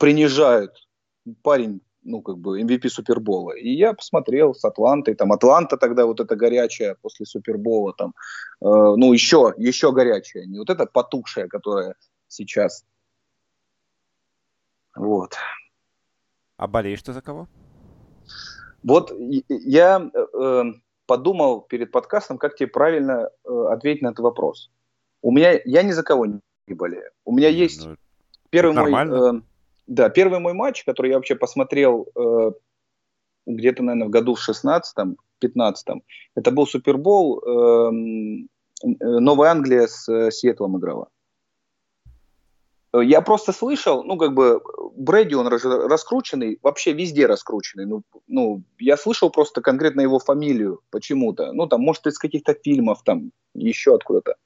принижают. 0.00 0.88
Парень, 1.42 1.82
ну, 2.02 2.22
как 2.22 2.38
бы 2.38 2.60
MVP 2.62 2.88
Супербола. 2.88 3.52
И 3.52 3.70
я 3.70 3.92
посмотрел 3.92 4.54
с 4.54 4.64
Атлантой, 4.64 5.14
там 5.14 5.30
Атланта 5.32 5.76
тогда 5.76 6.06
вот 6.06 6.20
эта 6.20 6.34
горячая 6.34 6.96
после 7.02 7.26
Супербола, 7.26 7.92
там, 7.92 8.14
э, 8.62 8.64
ну, 8.64 9.12
еще, 9.12 9.54
еще 9.58 9.92
горячая, 9.92 10.46
не 10.46 10.58
вот 10.58 10.70
эта 10.70 10.86
потухшая, 10.86 11.46
которая 11.48 11.94
сейчас. 12.28 12.84
Вот. 14.96 15.34
А 16.56 16.66
болеешь 16.66 17.02
ты 17.02 17.12
за 17.12 17.20
кого? 17.20 17.46
Вот 18.82 19.12
я 19.48 20.10
э, 20.14 20.62
подумал 21.06 21.60
перед 21.60 21.92
подкастом, 21.92 22.38
как 22.38 22.56
тебе 22.56 22.68
правильно 22.68 23.28
э, 23.44 23.66
ответить 23.70 24.02
на 24.02 24.08
этот 24.08 24.20
вопрос. 24.20 24.70
У 25.20 25.30
меня, 25.30 25.60
я 25.66 25.82
ни 25.82 25.92
за 25.92 26.02
кого 26.02 26.24
не 26.24 26.40
болею. 26.68 27.10
У 27.26 27.32
меня 27.32 27.48
есть 27.48 27.84
ну, 27.84 27.96
Первый 28.50 28.72
Это 28.72 28.80
мой, 28.80 28.90
нормально. 28.90 29.38
э, 29.38 29.42
да, 29.90 30.08
первый 30.08 30.38
мой 30.38 30.52
матч, 30.52 30.84
который 30.84 31.10
я 31.10 31.16
вообще 31.16 31.34
посмотрел 31.34 32.08
э, 32.14 32.52
где-то, 33.46 33.82
наверное, 33.82 34.06
в 34.06 34.10
году 34.10 34.36
в 34.36 34.48
16-м, 34.48 35.16
15-м, 35.42 36.02
это 36.36 36.50
был 36.52 36.66
Супербол, 36.66 37.40
эм, 37.40 38.44
э, 38.44 38.86
Новая 39.00 39.50
Англия 39.50 39.88
с 39.88 40.08
э, 40.08 40.30
Сиэтлом 40.30 40.78
играла. 40.78 41.08
Я 42.92 43.20
просто 43.20 43.52
слышал, 43.52 44.04
ну, 44.04 44.16
как 44.16 44.34
бы, 44.34 44.60
Брэди, 44.96 45.34
он 45.34 45.48
раскрученный, 45.48 46.58
вообще 46.62 46.92
везде 46.92 47.26
раскрученный. 47.26 47.86
Ну, 47.86 48.02
ну, 48.28 48.62
я 48.78 48.96
слышал 48.96 49.30
просто 49.30 49.60
конкретно 49.60 50.02
его 50.02 50.18
фамилию 50.18 50.80
почему-то. 50.90 51.52
Ну, 51.52 51.66
там, 51.66 51.80
может, 51.82 52.06
из 52.06 52.18
каких-то 52.18 52.54
фильмов, 52.54 53.02
там, 53.04 53.30
еще 53.54 53.94
откуда-то. 53.94 54.36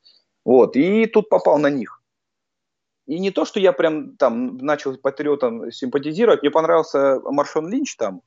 Вот, 0.44 0.76
и 0.76 1.06
тут 1.06 1.28
попал 1.28 1.58
на 1.58 1.70
них. 1.70 2.02
И 3.06 3.18
не 3.18 3.30
то, 3.30 3.44
что 3.44 3.60
я 3.60 3.72
прям 3.72 4.16
там 4.16 4.56
начал 4.58 4.96
патриотам 4.96 5.70
симпатизировать, 5.70 6.42
мне 6.42 6.50
понравился 6.50 7.20
Маршон 7.20 7.68
Линч 7.68 7.96
там, 7.96 8.22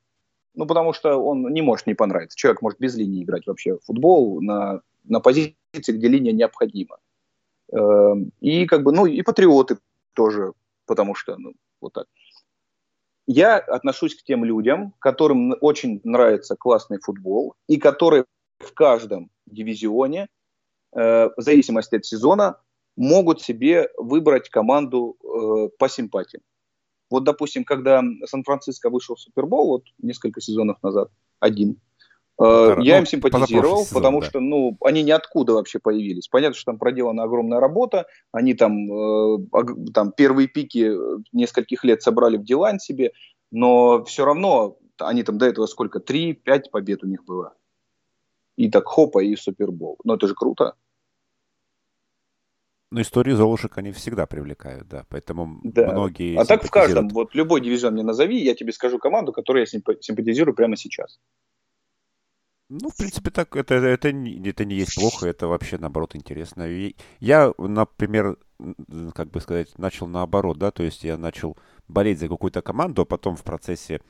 ну, 0.53 0.65
потому 0.65 0.93
что 0.93 1.17
он 1.17 1.53
не 1.53 1.61
может 1.61 1.87
не 1.87 1.93
понравиться. 1.93 2.37
Человек 2.37 2.61
может 2.61 2.79
без 2.79 2.95
линии 2.95 3.23
играть 3.23 3.47
вообще 3.47 3.77
в 3.77 3.85
футбол 3.85 4.41
на, 4.41 4.81
на 5.03 5.19
позиции, 5.19 5.53
где 5.73 6.07
линия 6.07 6.33
необходима. 6.33 6.97
Эм, 7.71 8.31
И 8.41 8.65
как 8.65 8.83
бы, 8.83 8.91
ну, 8.91 9.05
и 9.05 9.21
патриоты 9.21 9.77
тоже, 10.13 10.53
потому 10.85 11.15
что, 11.15 11.37
ну, 11.37 11.53
вот 11.79 11.93
так. 11.93 12.07
Я 13.27 13.57
отношусь 13.57 14.15
к 14.15 14.23
тем 14.23 14.45
людям, 14.45 14.93
которым 14.99 15.55
очень 15.61 16.01
нравится 16.03 16.55
классный 16.55 16.99
футбол, 16.99 17.55
и 17.67 17.77
которые 17.77 18.25
в 18.59 18.73
каждом 18.73 19.29
дивизионе, 19.45 20.27
э, 20.93 21.29
в 21.35 21.41
зависимости 21.41 21.95
от 21.95 22.05
сезона, 22.05 22.59
могут 22.97 23.41
себе 23.41 23.89
выбрать 23.97 24.49
команду 24.49 25.15
э, 25.23 25.69
по 25.77 25.87
симпатиям. 25.87 26.43
Вот, 27.09 27.23
допустим, 27.23 27.63
когда 27.63 28.03
Сан-Франциско 28.25 28.89
вышел 28.89 29.15
в 29.15 29.21
Супербол, 29.21 29.67
вот 29.67 29.83
несколько 29.99 30.41
сезонов 30.41 30.83
назад, 30.83 31.09
один, 31.39 31.79
Полтора, 32.37 32.83
я 32.83 32.95
ну, 32.95 32.99
им 32.99 33.05
симпатизировал, 33.07 33.83
сезон, 33.83 33.95
потому 33.95 34.21
да. 34.21 34.27
что, 34.27 34.39
ну, 34.39 34.77
они 34.81 35.01
ниоткуда 35.01 35.53
вообще 35.53 35.79
появились. 35.79 36.27
Понятно, 36.27 36.53
что 36.53 36.71
там 36.71 36.77
проделана 36.77 37.23
огромная 37.23 37.59
работа. 37.59 38.05
Они 38.31 38.53
там, 38.53 38.91
э, 38.91 39.37
там 39.91 40.11
первые 40.11 40.47
пики 40.47 40.91
нескольких 41.31 41.83
лет 41.83 42.03
собрали 42.03 42.37
в 42.37 42.43
Дилан 42.43 42.79
себе, 42.79 43.11
но 43.51 44.03
все 44.03 44.23
равно 44.23 44.77
они 44.99 45.23
там 45.23 45.39
до 45.39 45.47
этого 45.47 45.65
сколько? 45.65 45.99
Три-пять 45.99 46.69
побед 46.69 47.03
у 47.03 47.07
них 47.07 47.25
было. 47.25 47.55
И 48.55 48.69
так 48.69 48.85
хопа, 48.85 49.23
и 49.23 49.35
Супербол. 49.35 49.97
Ну, 50.03 50.13
это 50.13 50.27
же 50.27 50.35
круто. 50.35 50.75
Ну, 52.89 53.01
истории 53.01 53.33
Золушек 53.33 53.77
они 53.77 53.91
всегда 53.91 54.25
привлекают, 54.25 54.87
да. 54.87 55.05
Поэтому 55.09 55.59
да. 55.63 55.91
многие... 55.91 56.37
А 56.37 56.45
так 56.45 56.63
в 56.63 56.71
каждом, 56.71 57.09
вот 57.09 57.35
любой 57.35 57.61
дивизион 57.61 57.93
мне 57.93 58.03
назови, 58.03 58.41
я 58.41 58.55
тебе 58.55 58.71
скажу 58.71 58.97
команду, 58.97 59.33
которую 59.33 59.61
я 59.61 59.65
симпатизирую 59.65 60.55
прямо 60.55 60.77
сейчас. 60.77 61.19
Ну, 62.69 62.89
в 62.89 62.97
принципе, 62.97 63.29
так 63.29 63.55
это, 63.55 63.75
это, 63.75 64.09
это 64.09 64.65
не 64.65 64.75
есть 64.75 64.95
плохо, 64.95 65.27
это 65.27 65.47
вообще, 65.47 65.77
наоборот, 65.77 66.15
интересно. 66.15 66.67
И 66.67 66.95
я, 67.19 67.53
например, 67.57 68.37
как 69.13 69.31
бы 69.31 69.39
сказать, 69.39 69.77
начал 69.77 70.07
наоборот, 70.07 70.57
да, 70.57 70.71
то 70.71 70.83
есть 70.83 71.03
я 71.03 71.17
начал 71.17 71.57
болеть 71.87 72.19
за 72.19 72.27
какую-то 72.27 72.61
команду, 72.61 73.03
а 73.03 73.05
потом 73.05 73.35
в 73.37 73.43
процессе 73.43 74.01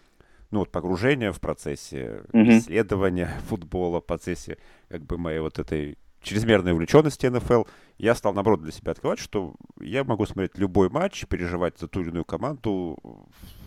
ну, 0.49 0.59
вот 0.59 0.71
погружения, 0.71 1.31
в 1.31 1.39
процессе 1.39 2.23
mm-hmm. 2.31 2.59
исследования 2.59 3.29
футбола, 3.47 4.01
в 4.01 4.05
процессе 4.05 4.57
как 4.89 5.05
бы 5.05 5.17
моей 5.17 5.39
вот 5.39 5.59
этой 5.59 5.97
чрезмерной 6.21 6.73
увлеченности 6.73 7.27
НФЛ, 7.27 7.63
я 7.97 8.15
стал, 8.15 8.33
наоборот, 8.33 8.61
для 8.61 8.71
себя 8.71 8.91
открывать, 8.91 9.19
что 9.19 9.55
я 9.79 10.03
могу 10.03 10.25
смотреть 10.25 10.57
любой 10.57 10.89
матч, 10.89 11.25
переживать 11.27 11.79
за 11.79 11.87
ту 11.87 12.01
или 12.01 12.09
иную 12.09 12.25
команду 12.25 12.97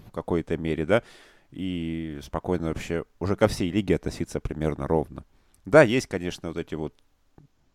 в 0.07 0.12
какой-то 0.12 0.57
мере, 0.57 0.87
да, 0.87 1.03
и 1.51 2.19
спокойно 2.23 2.69
вообще 2.69 3.05
уже 3.19 3.37
ко 3.37 3.49
всей 3.49 3.71
лиге 3.71 3.97
относиться 3.97 4.40
примерно 4.40 4.87
ровно. 4.87 5.25
Да, 5.64 5.83
есть, 5.83 6.07
конечно, 6.07 6.49
вот 6.49 6.57
эти 6.57 6.75
вот, 6.75 6.95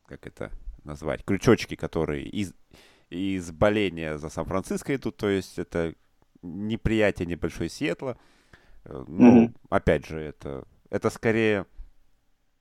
как 0.05 0.25
это 0.27 0.51
назвать, 0.83 1.25
крючочки, 1.25 1.75
которые 1.75 2.25
из, 2.25 2.53
из 3.09 3.51
боления 3.51 4.17
за 4.17 4.29
Сан-Франциско 4.29 4.95
идут, 4.95 5.17
то 5.17 5.29
есть 5.29 5.59
это 5.59 5.93
неприятие 6.41 7.25
небольшой 7.25 7.69
Сиэтла. 7.69 8.17
Э, 8.85 9.03
ну, 9.07 9.45
mm-hmm. 9.45 9.55
опять 9.69 10.05
же, 10.05 10.19
это, 10.19 10.65
это 10.89 11.09
скорее 11.09 11.65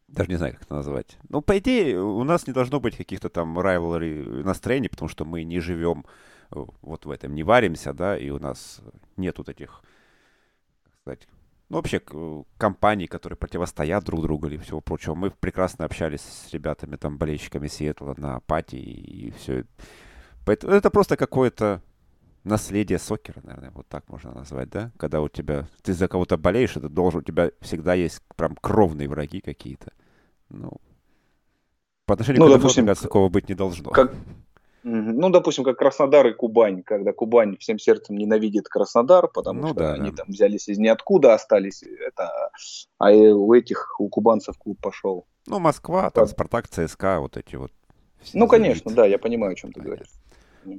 даже 0.09 0.31
не 0.31 0.37
знаю, 0.37 0.55
как 0.55 0.63
это 0.63 0.75
назвать. 0.75 1.19
Ну, 1.29 1.41
по 1.41 1.59
идее, 1.59 2.01
у 2.01 2.25
нас 2.25 2.47
не 2.47 2.53
должно 2.53 2.81
быть 2.81 2.97
каких-то 2.97 3.29
там 3.29 3.59
rivalry 3.59 4.45
настроений, 4.45 4.89
потому 4.89 5.09
что 5.09 5.25
мы 5.25 5.45
не 5.45 5.61
живем 5.61 6.05
э, 6.51 6.65
вот 6.83 7.07
в 7.07 7.11
этом, 7.11 7.35
не 7.35 7.43
варимся, 7.43 7.93
да, 7.93 8.17
и 8.17 8.31
у 8.31 8.39
нас 8.39 8.81
нет 9.17 9.39
вот 9.39 9.49
этих, 9.49 9.83
как 10.85 10.95
сказать, 11.01 11.29
ну, 11.71 11.79
вообще, 11.79 12.01
компаний, 12.59 13.07
которые 13.07 13.37
противостоят 13.37 14.05
друг 14.05 14.23
другу 14.23 14.47
или 14.47 14.59
всего 14.59 14.81
прочего. 14.81 15.15
Мы 15.15 15.31
прекрасно 15.31 15.87
общались 15.87 16.21
с 16.21 16.53
ребятами, 16.53 16.97
там, 16.97 17.17
болельщиками 17.17 17.69
Сиэтла 17.69 18.15
на 18.17 18.41
пати 18.41 18.77
и, 18.77 19.29
и 19.29 19.31
все. 19.33 19.65
Поэтому 20.45 20.75
это 20.75 20.91
просто 20.91 21.17
какое-то 21.17 21.83
наследие 22.45 22.99
сокера, 22.99 23.41
наверное, 23.43 23.71
вот 23.73 23.89
так 23.89 24.09
можно 24.09 24.33
назвать, 24.33 24.71
да? 24.71 24.93
Когда 24.99 25.21
у 25.21 25.29
тебя, 25.29 25.67
ты 25.83 25.93
за 25.93 26.09
кого-то 26.09 26.37
болеешь, 26.37 26.77
это 26.77 26.89
должен, 26.89 27.21
у 27.21 27.23
тебя 27.23 27.51
всегда 27.61 27.95
есть 27.95 28.21
прям 28.37 28.57
кровные 28.57 29.09
враги 29.09 29.41
какие-то. 29.41 29.93
Ну, 30.51 30.73
по 32.07 32.15
отношению 32.15 32.43
ну, 32.43 32.49
к 32.49 32.57
допустим, 32.57 32.87
кажется, 32.87 33.05
такого 33.05 33.29
быть 33.31 33.49
не 33.49 33.55
должно. 33.55 33.91
Как, 33.91 34.13
ну, 34.83 35.31
допустим, 35.31 35.65
как 35.65 35.79
Краснодар 35.79 36.27
и 36.27 36.35
Кубань, 36.35 36.83
когда 36.83 37.13
Кубань 37.13 37.57
всем 37.57 37.79
сердцем 37.79 38.17
ненавидит 38.17 38.69
Краснодар, 38.69 39.29
потому 39.29 39.63
ну, 39.63 39.69
что 39.69 39.77
да, 39.77 39.95
они 39.95 40.11
да. 40.11 40.19
там 40.19 40.27
взялись 40.29 40.69
из 40.69 40.79
ниоткуда, 40.79 41.33
остались, 41.33 41.83
это, 41.83 42.51
а 42.99 43.11
у 43.11 43.55
этих, 43.55 43.99
у 43.99 44.09
кубанцев 44.09 44.59
клуб 44.59 44.79
пошел. 44.83 45.27
Ну, 45.47 45.59
Москва, 45.59 46.11
там, 46.11 46.27
Спартак, 46.27 46.69
ЦСКА, 46.69 47.21
вот 47.21 47.39
эти 47.39 47.57
вот. 47.57 47.73
Ну, 48.35 48.47
конечно, 48.47 48.91
да, 48.93 49.07
я 49.07 49.19
понимаю, 49.19 49.53
о 49.53 49.57
чем 49.57 49.73
ты 49.73 49.81
говоришь. 49.81 50.09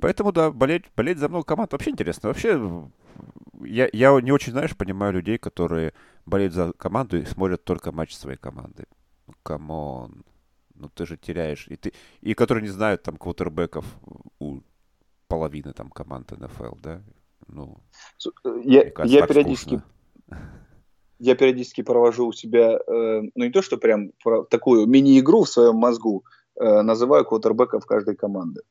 Поэтому, 0.02 0.32
да, 0.32 0.52
болеть, 0.52 0.86
болеть 0.96 1.18
за 1.18 1.30
много 1.30 1.46
команд 1.46 1.72
вообще 1.72 1.92
интересно. 1.92 2.30
Вообще, 2.30 2.60
я, 3.64 3.90
я 3.92 4.20
не 4.22 4.32
очень, 4.32 4.52
знаешь, 4.52 4.76
понимаю 4.76 5.14
людей, 5.14 5.38
которые 5.38 5.94
болеют 6.26 6.54
за 6.54 6.74
команду 6.74 7.18
и 7.18 7.26
смотрят 7.26 7.64
только 7.64 7.92
матч 7.92 8.16
своей 8.16 8.38
команды. 8.38 8.86
Ну, 9.28 9.34
come 9.44 9.89
on. 9.89 10.24
Ну, 10.76 10.90
ты 10.90 11.06
же 11.06 11.18
теряешь. 11.18 11.68
И, 11.68 11.76
ты, 11.76 11.94
и 12.22 12.34
которые 12.34 12.64
не 12.64 12.70
знают 12.70 13.04
там 13.04 13.18
квотербеков 13.18 13.86
у 14.40 14.60
половины 15.28 15.74
там 15.74 15.90
команд 15.90 16.32
НФЛ, 16.32 16.76
да? 16.82 17.02
Ну, 17.48 17.78
я, 18.64 18.90
кажется, 18.92 19.18
я 19.18 19.28
периодически... 19.28 19.82
Я 21.18 21.36
периодически 21.36 21.82
провожу 21.82 22.28
у 22.28 22.34
себя, 22.34 22.76
э, 22.76 23.22
ну 23.36 23.46
не 23.46 23.50
то, 23.50 23.62
что 23.62 23.78
прям 23.78 24.12
такую 24.50 24.86
мини-игру 24.86 25.46
в 25.46 25.50
своем 25.50 25.78
мозгу, 25.78 26.26
э, 26.60 26.82
называю 26.82 27.24
квотербеков 27.24 27.86
каждой 27.86 28.18
команды. 28.18 28.64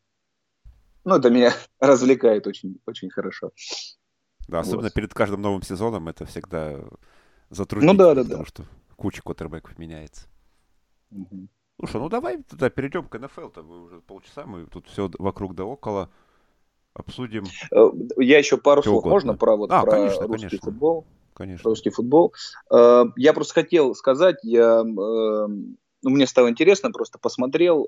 Ну, 1.04 1.16
это 1.16 1.30
меня 1.30 1.52
развлекает 1.80 2.46
очень, 2.46 2.78
очень 2.86 3.10
хорошо. 3.10 3.52
Да, 4.48 4.60
особенно 4.60 4.84
вот. 4.84 4.94
перед 4.94 5.14
каждым 5.14 5.42
новым 5.42 5.62
сезоном 5.62 6.08
это 6.08 6.26
всегда 6.26 6.80
затруднительно, 7.50 7.92
ну, 7.92 8.14
да, 8.14 8.14
да, 8.14 8.22
потому 8.22 8.44
да. 8.44 8.48
что 8.48 8.64
куча 8.96 9.22
квотербеков 9.22 9.78
меняется. 9.78 10.26
Угу. 11.10 11.48
Слушай, 11.78 12.00
ну 12.00 12.08
давай 12.08 12.42
тогда 12.42 12.70
перейдем 12.70 13.08
к 13.08 13.18
НФЛ-то. 13.18 13.62
Мы 13.62 13.82
уже 13.82 14.00
полчаса, 14.00 14.46
мы 14.46 14.66
тут 14.66 14.86
все 14.88 15.10
вокруг 15.18 15.54
да 15.54 15.64
около 15.64 16.10
обсудим. 16.94 17.44
Э, 17.72 17.90
я 18.18 18.38
еще 18.38 18.56
пару 18.56 18.82
слов 18.82 18.98
угодно. 18.98 19.10
можно 19.10 19.34
про, 19.34 19.56
вот, 19.56 19.70
а, 19.72 19.82
про 19.82 19.90
конечно, 19.90 20.26
русский 20.26 20.48
конечно. 20.48 20.70
футбол? 20.70 21.06
Конечно. 21.34 21.68
Русский 21.68 21.90
футбол. 21.90 22.32
Э, 22.70 23.04
я 23.16 23.32
просто 23.32 23.54
хотел 23.54 23.94
сказать, 23.94 24.36
я, 24.42 24.80
э, 24.80 24.84
ну, 24.86 25.80
мне 26.02 26.26
стало 26.26 26.48
интересно, 26.48 26.90
просто 26.92 27.18
посмотрел 27.18 27.86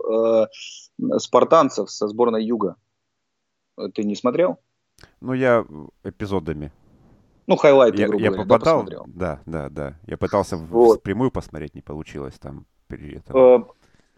спартанцев 1.19 1.91
со 1.91 2.09
сборной 2.09 2.45
Юга. 2.45 2.77
Ты 3.95 4.05
не 4.05 4.17
смотрел? 4.17 4.59
Ну, 5.21 5.35
я 5.35 5.65
эпизодами. 6.05 6.73
Ну, 7.47 7.57
хайлайты, 7.57 7.99
я, 7.99 8.09
грубо 8.09 8.25
я 8.25 8.31
говоря, 8.31 8.49
попадал, 8.49 8.85
да, 8.85 9.03
Да, 9.07 9.41
да, 9.47 9.69
да. 9.69 10.01
Я 10.07 10.17
пытался 10.17 10.57
вот. 10.57 11.03
прямую 11.03 11.31
посмотреть, 11.31 11.75
не 11.75 11.83
получилось 11.83 12.35
там. 12.41 12.67
Э, 12.89 13.59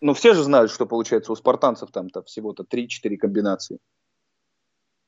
ну, 0.01 0.15
все 0.15 0.35
же 0.35 0.43
знают, 0.43 0.71
что 0.71 0.87
получается 0.87 1.33
у 1.33 1.37
спартанцев 1.37 1.91
там-то 1.91 2.23
всего-то 2.23 2.65
3-4 2.65 3.17
комбинации. 3.17 3.79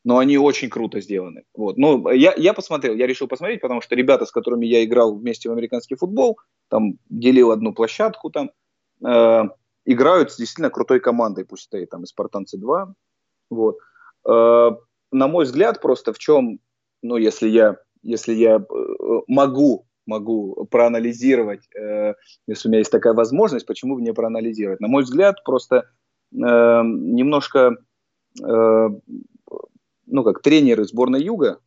Но 0.03 0.19
они 0.19 0.39
очень 0.39 0.71
круто 0.71 1.01
сделаны. 1.01 1.45
Вот. 1.55 1.77
Ну, 1.77 2.11
я, 2.11 2.35
я 2.37 2.55
посмотрел, 2.55 2.95
я 2.95 3.07
решил 3.07 3.29
посмотреть, 3.29 3.61
потому 3.61 3.81
что 3.81 3.95
ребята, 3.95 4.25
с 4.27 4.33
которыми 4.33 4.67
я 4.67 4.83
играл 4.85 5.15
вместе 5.15 5.49
в 5.49 5.53
американский 5.53 5.95
футбол, 5.95 6.39
там 6.69 6.99
делил 7.09 7.51
одну 7.51 7.75
площадку, 7.75 8.31
там 8.31 8.51
э, 9.05 9.43
играют 9.85 10.33
с 10.33 10.37
действительно 10.37 10.71
крутой 10.71 11.01
командой, 11.01 11.45
пусть 11.45 11.69
это 11.69 11.83
и 11.83 11.87
там 11.87 12.05
и 12.05 12.07
спартанцы 12.07 12.57
2. 12.57 12.95
Вот. 13.51 13.77
Э, 14.29 14.71
на 15.13 15.29
мой 15.29 15.45
взгляд, 15.45 15.81
просто 15.81 16.13
в 16.13 16.19
чем, 16.19 16.61
ну, 17.03 17.17
если 17.17 17.49
я, 17.49 17.77
если 18.03 18.35
я 18.35 18.57
э, 18.57 19.21
могу, 19.27 19.87
могу 20.07 20.67
проанализировать, 20.71 21.69
э, 21.75 22.15
если 22.47 22.69
у 22.69 22.71
меня 22.71 22.79
есть 22.79 22.93
такая 22.93 23.15
возможность, 23.15 23.67
почему 23.67 23.97
бы 23.97 24.03
не 24.03 24.13
проанализировать? 24.13 24.81
На 24.81 24.89
мой 24.89 25.03
взгляд, 25.03 25.43
просто 25.45 25.89
немножко, 26.33 27.77
ну, 28.39 29.01
как 30.07 30.43
тренеры 30.43 30.85
сборной 30.85 31.25
Юга, 31.25 31.59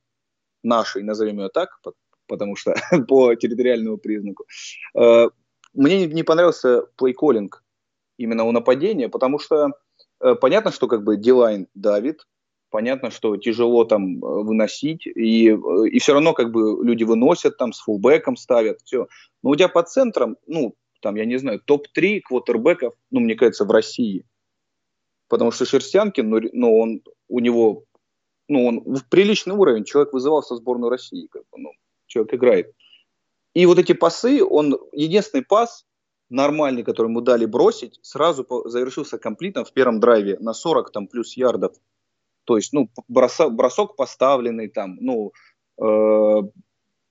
нашей, 0.63 1.03
назовем 1.03 1.39
ее 1.41 1.49
так, 1.49 1.81
потому 2.29 2.55
что 2.55 2.73
по 3.09 3.35
территориальному 3.35 3.97
признаку, 3.97 4.45
мне 4.93 6.07
не 6.07 6.23
понравился 6.23 6.83
плейколлинг 6.95 7.61
именно 8.17 8.45
у 8.45 8.53
нападения, 8.53 9.09
потому 9.09 9.37
что 9.37 9.71
понятно, 10.39 10.71
что 10.71 10.87
как 10.87 11.03
бы 11.03 11.17
Дилайн 11.17 11.67
давит, 11.73 12.25
понятно, 12.73 13.11
что 13.11 13.37
тяжело 13.37 13.85
там 13.85 14.17
э, 14.17 14.43
выносить, 14.43 15.05
и, 15.05 15.51
э, 15.51 15.87
и 15.91 15.99
все 15.99 16.13
равно 16.13 16.33
как 16.33 16.51
бы 16.51 16.83
люди 16.83 17.03
выносят 17.03 17.55
там, 17.55 17.71
с 17.71 17.79
фулбеком 17.79 18.35
ставят, 18.35 18.81
все. 18.83 19.07
Но 19.43 19.51
у 19.51 19.55
тебя 19.55 19.69
по 19.69 19.83
центрам, 19.83 20.37
ну, 20.47 20.73
там, 20.99 21.15
я 21.15 21.25
не 21.25 21.37
знаю, 21.37 21.59
топ-3 21.59 22.21
квотербеков, 22.21 22.95
ну, 23.11 23.19
мне 23.19 23.35
кажется, 23.35 23.65
в 23.65 23.69
России. 23.69 24.25
Потому 25.29 25.51
что 25.51 25.65
Шерстянкин, 25.65 26.27
ну, 26.27 26.39
ну 26.51 26.79
он, 26.79 27.01
у 27.27 27.39
него, 27.39 27.83
ну, 28.47 28.65
он 28.65 28.79
в 28.79 29.07
приличный 29.07 29.53
уровень, 29.53 29.83
человек 29.83 30.11
вызывался 30.11 30.55
в 30.55 30.57
сборную 30.57 30.89
России, 30.89 31.27
как 31.27 31.43
бы, 31.51 31.59
ну, 31.59 31.69
человек 32.07 32.33
играет. 32.33 32.73
И 33.53 33.67
вот 33.67 33.77
эти 33.77 33.93
пасы, 33.93 34.43
он, 34.43 34.79
единственный 34.93 35.43
пас, 35.43 35.85
нормальный, 36.31 36.81
который 36.81 37.09
ему 37.09 37.21
дали 37.21 37.45
бросить, 37.45 37.99
сразу 38.01 38.47
завершился 38.65 39.19
комплитом 39.19 39.63
в 39.63 39.73
первом 39.73 39.99
драйве 39.99 40.39
на 40.39 40.53
40 40.53 40.91
там 40.91 41.05
плюс 41.05 41.37
ярдов. 41.37 41.73
То 42.45 42.57
есть, 42.57 42.73
ну, 42.73 42.89
бросок, 43.07 43.53
бросок 43.53 43.95
поставленный 43.95 44.67
там, 44.67 44.97
ну, 44.99 45.31
э, 45.81 46.41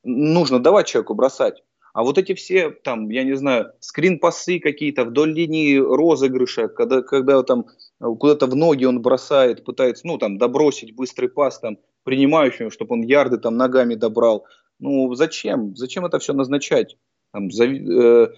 нужно 0.04 0.58
давать 0.58 0.86
человеку 0.86 1.14
бросать. 1.14 1.62
А 1.94 2.02
вот 2.02 2.16
эти 2.16 2.34
все, 2.34 2.70
там, 2.70 3.10
я 3.10 3.22
не 3.22 3.34
знаю, 3.34 3.72
скрин-пасы 3.80 4.60
какие-то 4.60 5.04
вдоль 5.04 5.32
линии 5.32 5.76
розыгрыша, 5.76 6.68
когда, 6.68 7.02
когда 7.02 7.42
там 7.42 7.66
куда-то 7.98 8.46
в 8.46 8.56
ноги 8.56 8.84
он 8.86 9.02
бросает, 9.02 9.64
пытается, 9.64 10.06
ну, 10.06 10.16
там, 10.16 10.38
добросить 10.38 10.94
быстрый 10.94 11.28
пас, 11.28 11.58
там, 11.58 11.76
принимающему, 12.04 12.70
чтобы 12.70 12.94
он 12.94 13.02
ярды 13.02 13.36
там 13.38 13.56
ногами 13.56 13.94
добрал. 13.94 14.46
Ну, 14.78 15.14
зачем? 15.14 15.76
Зачем 15.76 16.06
это 16.06 16.18
все 16.18 16.32
назначать? 16.32 16.96
Там, 17.32 17.50
за, 17.50 17.66
э, 17.66 18.28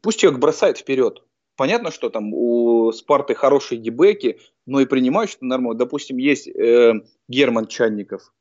пусть 0.00 0.20
человек 0.20 0.40
бросает 0.40 0.78
вперед. 0.78 1.22
Понятно, 1.56 1.90
что 1.90 2.10
там 2.10 2.32
у 2.34 2.92
Спарты 2.92 3.34
хорошие 3.34 3.80
дебеки, 3.80 4.38
но 4.66 4.80
и 4.80 4.86
принимают, 4.86 5.30
что 5.30 5.44
нормально. 5.44 5.78
Допустим, 5.78 6.18
есть 6.18 6.46
э, 6.48 6.92
Герман 7.28 7.66
Чанников. 7.66 8.32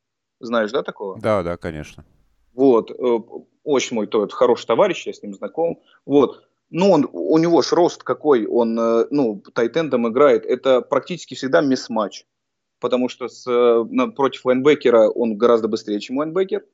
Знаешь, 0.41 0.71
да, 0.71 0.83
такого? 0.83 1.19
Да, 1.19 1.41
да, 1.41 1.55
конечно. 1.55 2.05
Вот. 2.53 2.91
Э, 2.91 3.19
очень 3.63 3.95
мой 3.95 4.07
тот, 4.07 4.33
хороший 4.33 4.67
товарищ, 4.67 5.07
я 5.07 5.13
с 5.13 5.23
ним 5.23 5.33
знаком. 5.33 5.81
Вот. 6.05 6.43
Ну, 6.69 6.91
он, 6.91 7.07
у 7.11 7.37
него 7.37 7.61
ж 7.61 7.71
рост 7.71 8.03
какой, 8.03 8.45
он, 8.45 8.77
э, 8.77 9.07
ну, 9.11 9.41
тайтендом 9.53 10.09
играет. 10.09 10.45
Это 10.45 10.81
практически 10.81 11.35
всегда 11.35 11.61
мисс-матч. 11.61 12.25
Потому 12.81 13.07
что 13.07 13.29
с, 13.29 13.49
э, 13.49 14.11
против 14.11 14.45
лайнбекера 14.45 15.09
он 15.09 15.37
гораздо 15.37 15.69
быстрее, 15.69 16.01
чем 16.01 16.17
лайнбекер. 16.17 16.65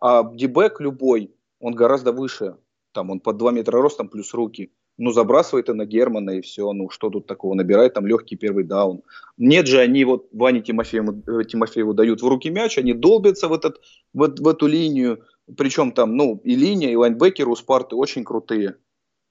А 0.00 0.28
дебек 0.34 0.80
любой, 0.80 1.32
он 1.60 1.74
гораздо 1.74 2.10
выше. 2.10 2.56
Там 2.92 3.10
он 3.10 3.20
под 3.20 3.36
2 3.36 3.52
метра 3.52 3.80
ростом 3.80 4.08
плюс 4.08 4.34
руки 4.34 4.72
ну, 4.96 5.10
забрасывает 5.10 5.68
на 5.68 5.84
Германа 5.84 6.30
и 6.30 6.40
все, 6.40 6.72
ну, 6.72 6.88
что 6.90 7.10
тут 7.10 7.26
такого, 7.26 7.54
набирает 7.54 7.94
там 7.94 8.06
легкий 8.06 8.36
первый 8.36 8.64
даун. 8.64 9.02
Нет 9.36 9.66
же, 9.66 9.80
они 9.80 10.04
вот 10.04 10.28
Ване 10.32 10.60
Тимофееву, 10.60 11.22
э, 11.26 11.44
Тимофееву 11.44 11.94
дают 11.94 12.22
в 12.22 12.28
руки 12.28 12.50
мяч, 12.50 12.78
они 12.78 12.92
долбятся 12.92 13.48
в, 13.48 13.52
этот, 13.52 13.80
в, 14.12 14.26
в 14.26 14.48
эту 14.48 14.66
линию, 14.66 15.24
причем 15.56 15.92
там, 15.92 16.16
ну, 16.16 16.40
и 16.44 16.54
линия, 16.54 16.90
и 16.90 16.96
лайнбекеры 16.96 17.50
у 17.50 17.56
Спарты 17.56 17.96
очень 17.96 18.24
крутые. 18.24 18.76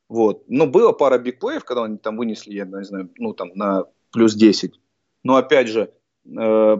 Вот. 0.09 0.43
Но 0.47 0.67
было 0.67 0.91
пара 0.91 1.17
бигплеев, 1.17 1.63
когда 1.63 1.85
они 1.85 1.97
там 1.97 2.17
вынесли, 2.17 2.53
я 2.53 2.65
не 2.65 2.83
знаю, 2.83 3.09
ну, 3.17 3.33
там, 3.33 3.51
на 3.55 3.85
плюс 4.11 4.35
10. 4.35 4.79
Но, 5.23 5.37
опять 5.37 5.69
же, 5.69 5.93
э, 6.25 6.77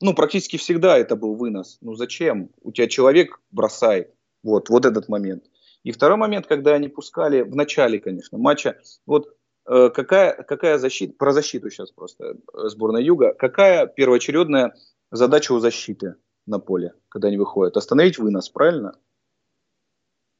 ну, 0.00 0.14
практически 0.14 0.56
всегда 0.56 0.98
это 0.98 1.16
был 1.16 1.34
вынос. 1.34 1.78
Ну, 1.80 1.94
зачем? 1.94 2.50
У 2.60 2.72
тебя 2.72 2.88
человек 2.88 3.40
бросает. 3.50 4.12
Вот, 4.42 4.68
вот 4.68 4.84
этот 4.84 5.08
момент. 5.08 5.44
И 5.82 5.92
второй 5.92 6.18
момент, 6.18 6.46
когда 6.46 6.74
они 6.74 6.88
пускали 6.88 7.42
в 7.42 7.54
начале, 7.54 8.00
конечно, 8.00 8.38
матча, 8.38 8.78
вот 9.06 9.34
э, 9.66 9.90
какая, 9.90 10.42
какая 10.42 10.78
защита, 10.78 11.14
про 11.16 11.32
защиту 11.32 11.70
сейчас 11.70 11.90
просто 11.90 12.24
э, 12.24 12.68
сборная 12.68 13.02
Юга, 13.02 13.32
какая 13.32 13.86
первоочередная 13.86 14.74
задача 15.10 15.52
у 15.52 15.58
защиты 15.58 16.16
на 16.46 16.58
поле, 16.58 16.94
когда 17.08 17.28
они 17.28 17.38
выходят? 17.38 17.76
Остановить 17.76 18.18
вынос, 18.18 18.50
правильно? 18.50 18.98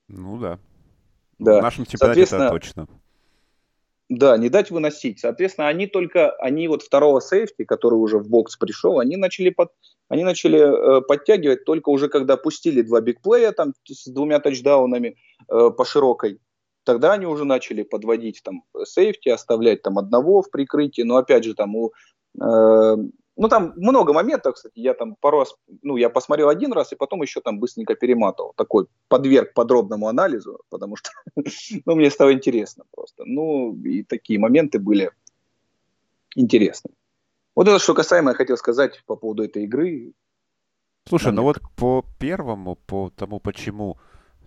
Ну 0.09 0.39
да. 0.39 0.59
Да. 1.39 1.61
В 1.61 1.63
нашем 1.63 1.87
чемпионате 1.87 2.23
это 2.23 2.51
точно. 2.51 2.87
Да, 4.11 4.37
не 4.37 4.49
дать 4.49 4.73
выносить. 4.73 5.21
Соответственно, 5.21 5.69
они 5.69 5.87
только, 5.87 6.33
они 6.33 6.67
вот 6.67 6.83
второго 6.83 7.21
сейфти, 7.21 7.63
который 7.65 7.95
уже 7.95 8.19
в 8.19 8.29
бокс 8.29 8.57
пришел, 8.57 8.99
они 8.99 9.17
начали, 9.17 9.51
под, 9.51 9.71
они 10.09 10.25
начали 10.25 10.59
э, 10.59 11.01
подтягивать 11.03 11.65
только 11.65 11.91
уже 11.91 12.09
когда 12.09 12.37
пустили 12.37 12.83
два 12.83 13.01
бигплея 13.01 13.53
там 13.53 13.73
с 13.87 14.11
двумя 14.11 14.41
тачдаунами 14.41 15.17
э, 15.49 15.71
по 15.71 15.85
широкой. 15.85 16.41
Тогда 16.85 17.13
они 17.13 17.27
уже 17.27 17.45
начали 17.45 17.85
подводить 17.85 18.41
там 18.43 18.65
сейфти, 18.85 19.29
оставлять 19.29 19.83
там 19.83 19.97
одного 19.97 20.43
в 20.43 20.51
прикрытии. 20.51 21.03
Но 21.03 21.17
опять 21.17 21.45
же 21.45 21.55
там 21.55 21.77
у 21.77 21.93
э, 22.43 22.97
ну, 23.41 23.49
там 23.49 23.73
много 23.77 24.13
моментов, 24.13 24.55
кстати, 24.57 24.79
я 24.81 24.93
там 24.93 25.17
пару 25.19 25.39
раз, 25.39 25.57
ну, 25.83 25.97
я 25.97 26.11
посмотрел 26.11 26.51
один 26.51 26.75
раз 26.75 26.93
и 26.93 26.97
потом 26.97 27.23
еще 27.23 27.41
там 27.41 27.59
быстренько 27.59 27.95
перематывал, 27.95 28.53
такой 28.55 28.87
подверг 29.09 29.55
подробному 29.55 30.09
анализу, 30.09 30.61
потому 30.69 30.97
что, 30.97 31.11
ну, 31.87 31.95
мне 31.95 32.11
стало 32.11 32.35
интересно 32.35 32.85
просто. 32.91 33.25
Ну, 33.25 33.75
и 33.83 34.03
такие 34.03 34.39
моменты 34.39 34.79
были 34.79 35.11
интересны. 36.37 36.91
Вот 37.57 37.67
это, 37.67 37.79
что 37.79 37.95
касаемо, 37.95 38.33
я 38.33 38.35
хотел 38.35 38.59
сказать 38.59 39.03
по 39.07 39.17
поводу 39.17 39.43
этой 39.43 39.65
игры. 39.65 40.13
Слушай, 41.09 41.33
ну 41.33 41.43
вот 41.43 41.61
по 41.77 42.05
первому, 42.19 42.77
по 42.77 43.09
тому, 43.09 43.41
почему 43.41 43.97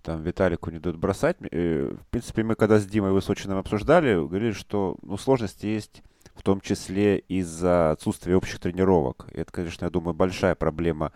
там 0.04 0.22
Виталику 0.22 0.70
не 0.70 0.80
дают 0.80 0.98
бросать, 0.98 1.38
э, 1.52 1.96
в 2.00 2.08
принципе, 2.08 2.44
мы 2.44 2.56
когда 2.56 2.80
с 2.80 2.86
Димой 2.86 3.12
Высочиным 3.12 3.58
обсуждали, 3.58 4.16
говорили, 4.16 4.52
что, 4.52 4.98
ну, 5.02 5.18
сложности 5.18 5.66
есть 5.66 6.04
в 6.36 6.42
том 6.44 6.62
числе 6.62 7.20
из-за 7.20 7.92
отсутствия 7.92 8.36
общих 8.36 8.60
тренировок. 8.60 9.28
И 9.32 9.40
это, 9.40 9.52
конечно, 9.52 9.86
я 9.86 9.92
думаю, 9.92 10.14
большая 10.14 10.56
проблема 10.56 11.12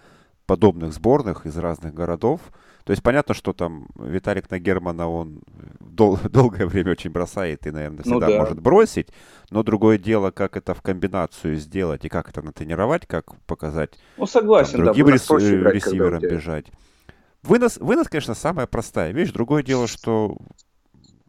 подобных 0.46 0.94
сборных 0.94 1.46
из 1.46 1.58
разных 1.58 1.94
городов. 1.94 2.40
То 2.86 2.92
есть 2.92 3.04
понятно, 3.04 3.34
что 3.34 3.52
там 3.52 3.88
Виталик 3.96 4.50
на 4.50 4.60
Германа, 4.60 5.10
он 5.10 5.42
дол- 5.82 6.18
долгое 6.30 6.66
время 6.66 6.92
очень 6.94 7.12
бросает 7.12 7.68
и, 7.68 7.72
наверное, 7.72 8.04
ну 8.06 8.12
всегда 8.12 8.28
ну, 8.28 8.34
да. 8.34 8.40
может 8.40 8.62
бросить. 8.62 9.10
Но 9.50 9.64
другое 9.64 9.98
дело, 9.98 10.32
как 10.32 10.56
это 10.56 10.74
в 10.74 10.82
комбинацию 10.82 11.58
сделать 11.58 12.06
и 12.06 12.10
как 12.10 12.30
это 12.30 12.42
натренировать, 12.42 13.06
как 13.06 13.36
показать 13.46 14.00
ну, 14.16 14.26
согласен, 14.26 14.78
там, 14.78 14.86
другим 14.86 15.08
да, 15.08 15.14
рес- 15.14 15.26
играть, 15.26 15.76
ресиверам 15.76 16.22
бежать. 16.22 16.68
Вынос, 17.48 17.78
вынос, 17.78 18.08
конечно, 18.08 18.34
самая 18.36 18.68
простая 18.68 19.12
вещь. 19.12 19.32
Другое 19.32 19.64
дело, 19.64 19.88
что 19.88 20.38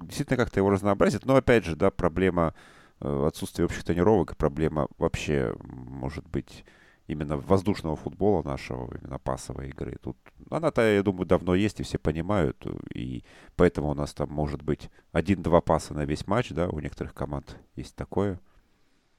действительно 0.00 0.36
как-то 0.36 0.60
его 0.60 0.70
разнообразит. 0.70 1.24
Но 1.24 1.36
опять 1.36 1.64
же, 1.64 1.76
да, 1.76 1.90
проблема 1.90 2.54
Э, 3.00 3.26
отсутствие 3.26 3.66
общих 3.66 3.84
тренировок, 3.84 4.36
проблема 4.36 4.88
вообще 4.98 5.54
может 5.62 6.26
быть 6.28 6.64
именно 7.06 7.36
воздушного 7.36 7.94
футбола 7.94 8.42
нашего, 8.42 8.92
именно 8.96 9.20
пасовой 9.20 9.68
игры. 9.68 9.96
Тут 10.02 10.16
она-то, 10.50 10.82
я 10.82 11.02
думаю, 11.04 11.24
давно 11.24 11.54
есть, 11.54 11.78
и 11.78 11.84
все 11.84 11.98
понимают, 11.98 12.66
и 12.92 13.24
поэтому 13.54 13.90
у 13.90 13.94
нас 13.94 14.12
там 14.14 14.30
может 14.30 14.62
быть 14.62 14.90
один-два 15.12 15.60
паса 15.60 15.94
на 15.94 16.06
весь 16.06 16.26
матч, 16.26 16.50
да, 16.50 16.68
у 16.68 16.80
некоторых 16.80 17.14
команд 17.14 17.56
есть 17.76 17.94
такое. 17.94 18.40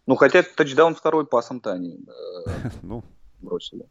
Ну, 0.06 0.16
хотя 0.16 0.44
тачдаун 0.44 0.94
второй 0.94 1.26
пасом-то 1.26 1.72
они 1.72 2.06
э, 2.46 2.70
ну, 2.82 3.04
бросили. 3.40 3.86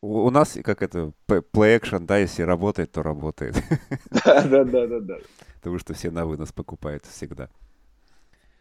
У, 0.00 0.30
нас, 0.30 0.56
как 0.62 0.82
это, 0.82 1.12
play 1.26 1.80
action, 1.80 2.06
да, 2.06 2.18
если 2.18 2.42
работает, 2.42 2.92
то 2.92 3.02
работает. 3.02 3.56
Да, 4.24 4.42
да, 4.44 4.64
да, 4.64 4.86
да, 4.86 5.00
да. 5.00 5.16
Потому 5.56 5.78
что 5.78 5.94
все 5.94 6.10
на 6.10 6.24
вынос 6.24 6.52
покупают 6.52 7.04
всегда. 7.04 7.50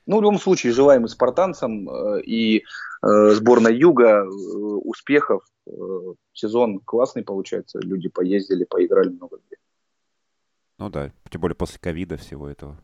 Ну, 0.08 0.18
в 0.20 0.22
любом 0.22 0.40
случае, 0.40 0.74
желаем 0.74 1.06
и 1.06 1.10
спартанцам, 1.10 1.90
э, 1.90 2.22
и 2.22 2.64
э, 3.04 3.30
сборной 3.32 3.78
Юга 3.78 4.24
э, 4.24 4.28
успехов. 4.28 5.44
Сезон 6.32 6.80
классный 6.80 7.24
получается. 7.24 7.80
Люди 7.80 8.08
поездили, 8.08 8.64
поиграли 8.64 9.10
много 9.10 9.38
где. 9.46 9.58
Ну 10.78 10.90
да, 10.90 11.12
тем 11.30 11.42
более 11.42 11.56
после 11.56 11.78
ковида 11.80 12.16
всего 12.16 12.48
этого. 12.48 12.80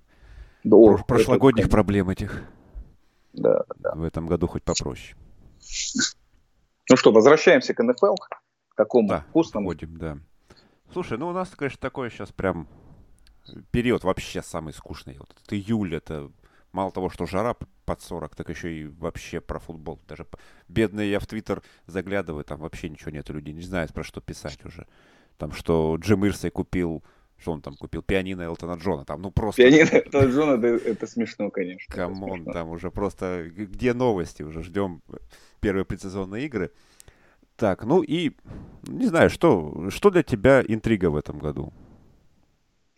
Да, 0.66 0.76
Про- 0.76 1.04
прошлогодних 1.06 1.66
это, 1.66 1.72
проблем 1.72 2.10
этих. 2.10 2.44
Да, 3.32 3.64
да. 3.78 3.94
В 3.96 4.04
этом 4.04 4.28
году 4.28 4.48
хоть 4.48 4.64
попроще. 4.64 5.16
Ну 6.90 6.98
что, 6.98 7.14
возвращаемся 7.14 7.74
к 7.74 7.82
НФЛ, 7.82 8.16
такому 8.76 9.10
да, 9.10 9.22
вкусному. 9.30 9.68
Ходим, 9.68 9.98
да. 9.98 10.18
Слушай, 10.92 11.18
ну 11.18 11.28
у 11.30 11.34
нас, 11.34 11.50
конечно, 11.50 11.80
такой 11.80 12.10
сейчас 12.10 12.32
прям 12.32 12.68
период 13.72 14.04
вообще 14.04 14.42
самый 14.42 14.74
скучный. 14.74 15.18
Вот 15.18 15.32
этот 15.32 15.54
июль, 15.54 15.96
это 15.96 16.32
мало 16.72 16.92
того, 16.92 17.10
что 17.10 17.26
жара 17.26 17.56
под 17.86 18.02
40, 18.02 18.36
так 18.36 18.50
еще 18.50 18.74
и 18.74 18.86
вообще 18.86 19.42
про 19.42 19.60
футбол. 19.60 20.00
Даже 20.08 20.26
бедные 20.68 21.12
я 21.12 21.20
в 21.20 21.28
Твиттер 21.28 21.62
заглядываю, 21.86 22.44
там 22.44 22.60
вообще 22.60 22.90
ничего 22.90 23.12
нет, 23.12 23.30
людей 23.30 23.54
не 23.54 23.62
знают, 23.62 23.94
про 23.94 24.04
что 24.04 24.22
писать 24.22 24.64
уже. 24.66 24.88
Там, 25.38 25.52
что 25.52 25.98
Джим 26.00 26.26
Ирсей 26.26 26.52
купил, 26.52 27.04
что 27.38 27.52
он 27.52 27.62
там 27.62 27.76
купил, 27.76 28.02
пианино 28.02 28.44
Элтона 28.44 28.78
Джона, 28.80 29.06
там, 29.06 29.22
ну 29.22 29.32
просто... 29.32 29.62
Пианино 29.62 29.90
Элтона 29.90 30.26
Джона, 30.26 30.66
это, 30.66 30.90
это 30.90 31.08
смешно, 31.08 31.50
конечно. 31.50 31.94
Come 31.94 32.24
on, 32.24 32.46
там 32.46 32.70
уже 32.70 32.92
просто, 32.92 33.50
где 33.50 33.94
новости, 33.94 34.44
уже 34.44 34.64
ждем 34.64 35.02
первые 35.60 35.86
предсезонные 35.86 36.46
игры. 36.46 36.72
Так, 37.64 37.86
ну 37.86 38.04
и, 38.04 38.32
не 38.90 39.06
знаю, 39.06 39.30
что, 39.30 39.90
что 39.90 40.10
для 40.10 40.22
тебя 40.22 40.62
интрига 40.68 41.10
в 41.10 41.16
этом 41.16 41.40
году? 41.40 41.72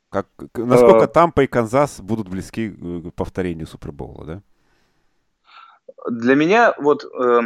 Как, 0.10 0.28
насколько 0.56 1.04
а, 1.04 1.08
Тампа 1.08 1.42
и 1.42 1.48
Канзас 1.48 2.02
будут 2.02 2.28
близки 2.30 2.72
к 2.72 3.12
повторению 3.12 3.68
Супербола, 3.68 4.26
да? 4.26 4.42
Для 6.10 6.34
меня 6.34 6.74
вот 6.80 7.06
э, 7.06 7.42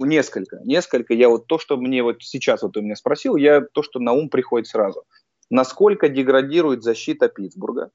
несколько, 0.00 0.58
несколько. 0.64 1.14
Я 1.14 1.28
вот 1.28 1.46
то, 1.46 1.60
что 1.60 1.76
мне 1.76 2.02
вот 2.02 2.20
сейчас 2.24 2.62
вот 2.62 2.72
ты 2.72 2.82
меня 2.82 2.96
спросил, 2.96 3.36
я 3.36 3.60
то, 3.60 3.84
что 3.84 4.00
на 4.00 4.10
ум 4.10 4.30
приходит 4.30 4.66
сразу. 4.66 5.04
Насколько 5.50 6.08
деградирует 6.08 6.82
защита 6.82 7.28
Питтсбурга? 7.28 7.92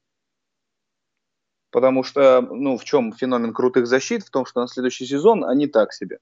Потому 1.72 2.04
что, 2.04 2.40
ну, 2.40 2.78
в 2.78 2.86
чем 2.86 3.12
феномен 3.12 3.54
крутых 3.54 3.86
защит? 3.86 4.24
В 4.24 4.30
том, 4.30 4.46
что 4.46 4.62
на 4.62 4.70
следующий 4.70 5.06
сезон 5.06 5.44
они 5.44 5.68
так 5.68 5.92
себе. 5.92 6.20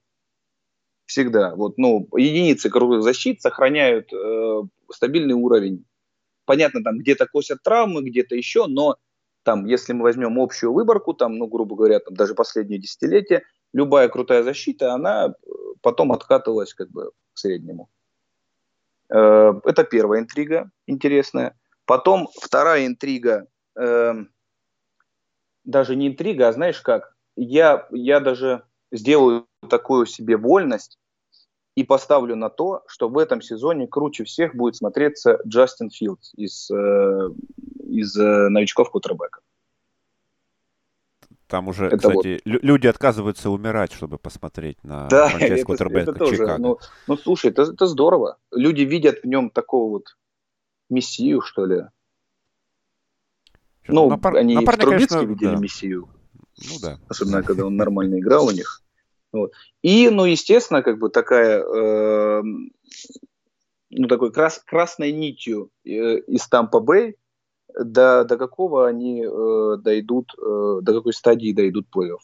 Всегда. 1.08 1.56
Вот, 1.56 1.78
ну, 1.78 2.06
единицы 2.16 2.70
крутых 2.70 3.02
защит 3.02 3.42
сохраняют 3.42 4.12
э, 4.12 4.62
стабильный 4.92 5.34
уровень 5.34 5.84
Понятно, 6.48 6.82
там 6.82 6.96
где-то 6.96 7.26
косят 7.26 7.62
травмы, 7.62 8.00
где-то 8.00 8.34
еще, 8.34 8.68
но 8.68 8.96
там, 9.42 9.66
если 9.66 9.92
мы 9.92 10.04
возьмем 10.04 10.40
общую 10.40 10.72
выборку, 10.72 11.12
там, 11.12 11.36
ну, 11.36 11.46
грубо 11.46 11.76
говоря, 11.76 12.00
там, 12.00 12.14
даже 12.14 12.34
последние 12.34 12.80
десятилетия, 12.80 13.42
любая 13.74 14.08
крутая 14.08 14.42
защита, 14.42 14.94
она 14.94 15.26
э, 15.26 15.50
потом 15.82 16.10
откатывалась 16.10 16.72
как 16.72 16.90
бы 16.90 17.10
к 17.34 17.38
среднему. 17.38 17.90
Э, 19.10 19.60
это 19.62 19.84
первая 19.84 20.22
интрига 20.22 20.70
интересная. 20.86 21.54
Потом 21.84 22.28
вторая 22.40 22.86
интрига, 22.86 23.46
э, 23.78 24.14
даже 25.64 25.96
не 25.96 26.08
интрига, 26.08 26.48
а 26.48 26.52
знаешь 26.52 26.80
как, 26.80 27.14
я, 27.36 27.86
я 27.90 28.20
даже 28.20 28.62
сделаю 28.90 29.46
такую 29.68 30.06
себе 30.06 30.36
вольность 30.36 30.98
и 31.74 31.84
поставлю 31.84 32.34
на 32.34 32.50
то, 32.50 32.82
что 32.88 33.08
в 33.08 33.16
этом 33.18 33.40
сезоне 33.40 33.86
круче 33.86 34.24
всех 34.24 34.54
будет 34.54 34.76
смотреться 34.76 35.38
Джастин 35.46 35.90
Филдс 35.90 36.32
из, 36.34 36.70
э, 36.70 37.30
из 37.84 38.16
э, 38.16 38.48
новичков 38.48 38.90
Кутербека. 38.90 39.40
Там 41.46 41.68
уже, 41.68 41.86
это 41.86 41.96
кстати, 41.96 42.40
вот. 42.44 42.62
люди 42.62 42.86
отказываются 42.86 43.48
умирать, 43.48 43.92
чтобы 43.92 44.18
посмотреть 44.18 44.82
на 44.84 45.08
да, 45.08 45.28
франчайз 45.30 45.64
Кутербека 45.64 46.12
Чикаго. 46.26 46.58
Ну, 46.58 46.78
ну, 47.06 47.16
слушай, 47.16 47.50
это, 47.50 47.62
это 47.62 47.86
здорово. 47.86 48.38
Люди 48.50 48.82
видят 48.82 49.22
в 49.22 49.26
нем 49.26 49.48
такого 49.48 49.90
вот 49.90 50.16
мессию, 50.90 51.40
что 51.40 51.64
ли. 51.64 51.84
Что, 53.82 53.92
ну, 53.92 54.10
напар... 54.10 54.36
они 54.36 54.56
напарник, 54.56 54.80
в 54.80 54.84
Трубицке 54.84 55.14
конечно, 55.14 55.30
видели 55.30 55.54
да. 55.54 55.60
мессию. 55.60 56.08
Ну 56.58 56.78
да. 56.80 56.98
Особенно, 57.08 57.42
когда 57.42 57.66
он 57.66 57.76
нормально 57.76 58.18
играл 58.18 58.46
у 58.46 58.50
них. 58.50 58.82
Вот. 59.32 59.52
И, 59.82 60.08
ну, 60.10 60.24
естественно, 60.24 60.82
как 60.82 60.98
бы 60.98 61.10
такая, 61.10 61.62
э, 61.62 62.42
ну, 63.90 64.08
такой 64.08 64.32
крас, 64.32 64.62
красной 64.64 65.12
нитью 65.12 65.70
э, 65.84 66.18
из 66.20 66.46
Тампа 66.48 66.80
Бэй 66.80 67.16
до, 67.78 68.24
до 68.24 68.36
какого 68.36 68.88
они 68.88 69.24
э, 69.24 69.76
дойдут, 69.78 70.32
э, 70.38 70.80
до 70.82 70.94
какой 70.94 71.12
стадии 71.12 71.52
дойдут 71.52 71.86
плей-офф? 71.94 72.18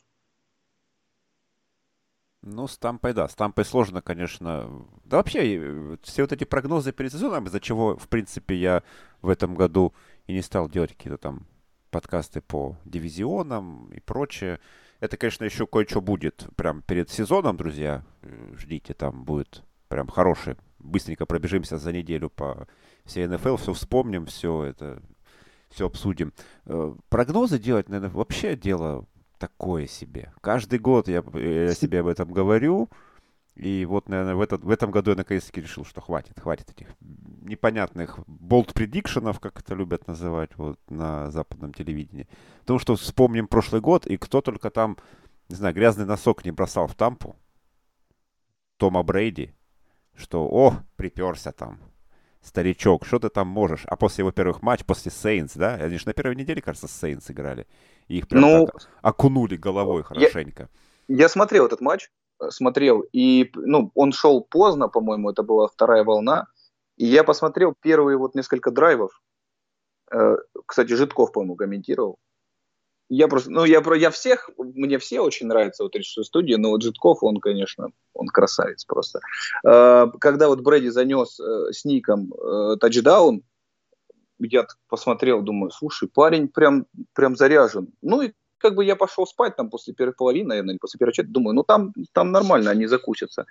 Ну, 2.47 2.67
с 2.67 2.77
Тампой, 2.77 3.15
да. 3.15 3.27
С 3.27 3.35
Тампой 3.35 3.65
сложно, 3.65 4.03
конечно. 4.03 4.87
Да 5.05 5.19
вообще, 5.19 5.57
э, 5.57 5.97
все 6.03 6.23
вот 6.23 6.33
эти 6.33 6.45
прогнозы 6.45 6.93
перед 6.93 7.13
сезоном, 7.13 7.47
из-за 7.47 7.61
чего, 7.61 7.97
в 7.97 8.09
принципе, 8.09 8.55
я 8.57 8.83
в 9.23 9.29
этом 9.29 9.55
году 9.55 9.95
и 10.27 10.33
не 10.33 10.43
стал 10.43 10.69
делать 10.69 10.95
какие-то 10.95 11.19
там 11.19 11.47
подкасты 11.95 12.41
по 12.41 12.77
дивизионам 12.85 13.89
и 13.93 14.01
прочее. 14.01 14.59
Это, 14.99 15.17
конечно, 15.17 15.45
еще 15.45 15.65
кое-что 15.65 16.01
будет 16.01 16.45
прям 16.57 16.83
перед 16.83 17.09
сезоном, 17.09 17.57
друзья. 17.57 18.03
Э, 18.23 18.53
ждите, 18.57 18.95
там 18.95 19.23
будет 19.23 19.63
прям 19.87 20.09
хороший. 20.09 20.57
Быстренько 20.81 21.25
пробежимся 21.25 21.79
за 21.79 21.93
неделю 21.93 22.31
по 22.31 22.67
всей 23.05 23.29
НФЛ, 23.29 23.55
все 23.59 23.73
вспомним, 23.75 24.27
все 24.27 24.65
это 24.65 25.01
все 25.71 25.87
обсудим. 25.87 26.33
Э, 26.67 26.97
прогнозы 27.11 27.61
делать, 27.61 27.89
наверное, 27.89 28.13
вообще 28.13 28.57
дело 28.57 29.07
такое 29.39 29.87
себе. 29.87 30.33
Каждый 30.41 30.81
год 30.81 31.07
я, 31.07 31.23
я 31.35 31.75
себе 31.75 32.01
об 32.01 32.09
этом 32.09 32.33
говорю. 32.33 32.89
И 33.57 33.85
вот, 33.85 34.09
наверное, 34.09 34.35
в, 34.35 34.41
этот, 34.41 34.65
в 34.65 34.71
этом 34.71 34.91
году 34.91 35.13
я 35.13 35.17
наконец-таки 35.17 35.61
решил, 35.61 35.85
что 35.85 36.01
хватит, 36.01 36.41
хватит 36.41 36.71
этих 36.71 36.89
непонятных 37.01 38.19
болт 38.27 38.75
предикшенов, 38.75 39.39
как 39.39 39.61
это 39.61 39.75
любят 39.75 40.09
называть 40.09 40.51
вот, 40.57 40.79
на 40.89 41.31
западном 41.31 41.73
телевидении. 41.73 42.29
Потому 42.61 42.81
что 42.81 42.97
вспомним 42.97 43.47
прошлый 43.47 43.81
год, 43.81 44.07
и 44.07 44.17
кто 44.17 44.41
только 44.41 44.71
там, 44.71 44.97
не 45.49 45.55
знаю, 45.55 45.75
грязный 45.75 46.05
носок 46.05 46.45
не 46.45 46.51
бросал 46.51 46.89
в 46.89 46.95
тампу, 46.95 47.37
Тома 48.77 49.05
Брейди, 49.05 49.55
что, 50.17 50.49
о, 50.51 50.83
приперся 50.97 51.53
там, 51.53 51.79
старичок, 52.43 53.07
что 53.07 53.21
ты 53.21 53.29
там 53.29 53.47
можешь? 53.47 53.85
А 53.87 53.97
после 53.97 54.23
его 54.23 54.33
первых 54.33 54.63
матчей, 54.63 54.85
после 54.85 55.13
Сейнс, 55.13 55.55
да? 55.55 55.75
Они 55.75 55.97
же 55.97 56.07
на 56.07 56.13
первой 56.13 56.35
неделе, 56.35 56.61
кажется, 56.61 56.89
Сейнс 56.89 57.31
играли. 57.31 57.67
И 58.09 58.19
их 58.19 58.29
прям 58.29 58.43
ну, 58.43 58.67
так 58.67 58.89
окунули 59.01 59.57
головой 59.57 60.03
хорошенько. 60.03 60.69
Я, 61.09 61.17
я 61.17 61.29
смотрел 61.29 61.67
этот 61.67 61.81
матч, 61.81 62.11
смотрел, 62.51 63.05
и 63.13 63.51
ну, 63.55 63.91
он 63.95 64.13
шел 64.13 64.43
поздно, 64.43 64.89
по-моему, 64.89 65.31
это 65.31 65.43
была 65.43 65.69
вторая 65.69 66.05
волна. 66.05 66.47
И 66.97 67.07
я 67.07 67.25
посмотрел 67.25 67.75
первые 67.81 68.17
вот 68.17 68.35
несколько 68.35 68.71
драйвов. 68.71 69.21
Э, 70.13 70.37
кстати, 70.67 70.93
Житков, 70.93 71.33
по-моему, 71.33 71.57
комментировал 71.57 72.19
я 73.09 73.29
просто, 73.29 73.51
ну, 73.51 73.65
я, 73.65 73.83
я 73.97 74.11
всех, 74.11 74.51
мне 74.57 74.99
все 74.99 75.21
очень 75.21 75.47
нравятся 75.47 75.83
вот 75.83 75.93
36 75.93 76.27
студии, 76.27 76.55
но 76.55 76.71
вот 76.71 76.83
Житков, 76.83 77.23
он, 77.23 77.39
конечно, 77.39 77.89
он 78.15 78.29
красавец 78.29 78.85
просто. 78.85 79.21
Э, 79.65 80.07
когда 80.21 80.49
вот 80.49 80.61
Брэди 80.61 80.89
занес 80.89 81.39
э, 81.39 81.73
с 81.73 81.85
ником 81.85 82.33
э, 82.33 82.77
тачдаун, 82.81 83.43
я 84.39 84.67
посмотрел, 84.89 85.43
думаю, 85.43 85.71
слушай, 85.71 86.09
парень 86.09 86.49
прям, 86.49 86.87
прям 87.13 87.37
заряжен. 87.37 87.89
Ну 88.03 88.23
и 88.23 88.33
как 88.65 88.77
бы 88.77 88.85
я 88.85 88.97
пошел 88.97 89.27
спать 89.27 89.57
там 89.57 89.69
после 89.69 89.93
первой 89.93 90.15
половины, 90.15 90.49
наверное, 90.49 90.79
после 90.81 90.97
первой 90.99 91.13
четверти, 91.13 91.33
думаю, 91.33 91.55
ну 91.55 91.65
там, 91.65 91.93
там 92.13 92.33
нормально, 92.33 92.71
они 92.71 92.87
закусятся. 92.87 93.45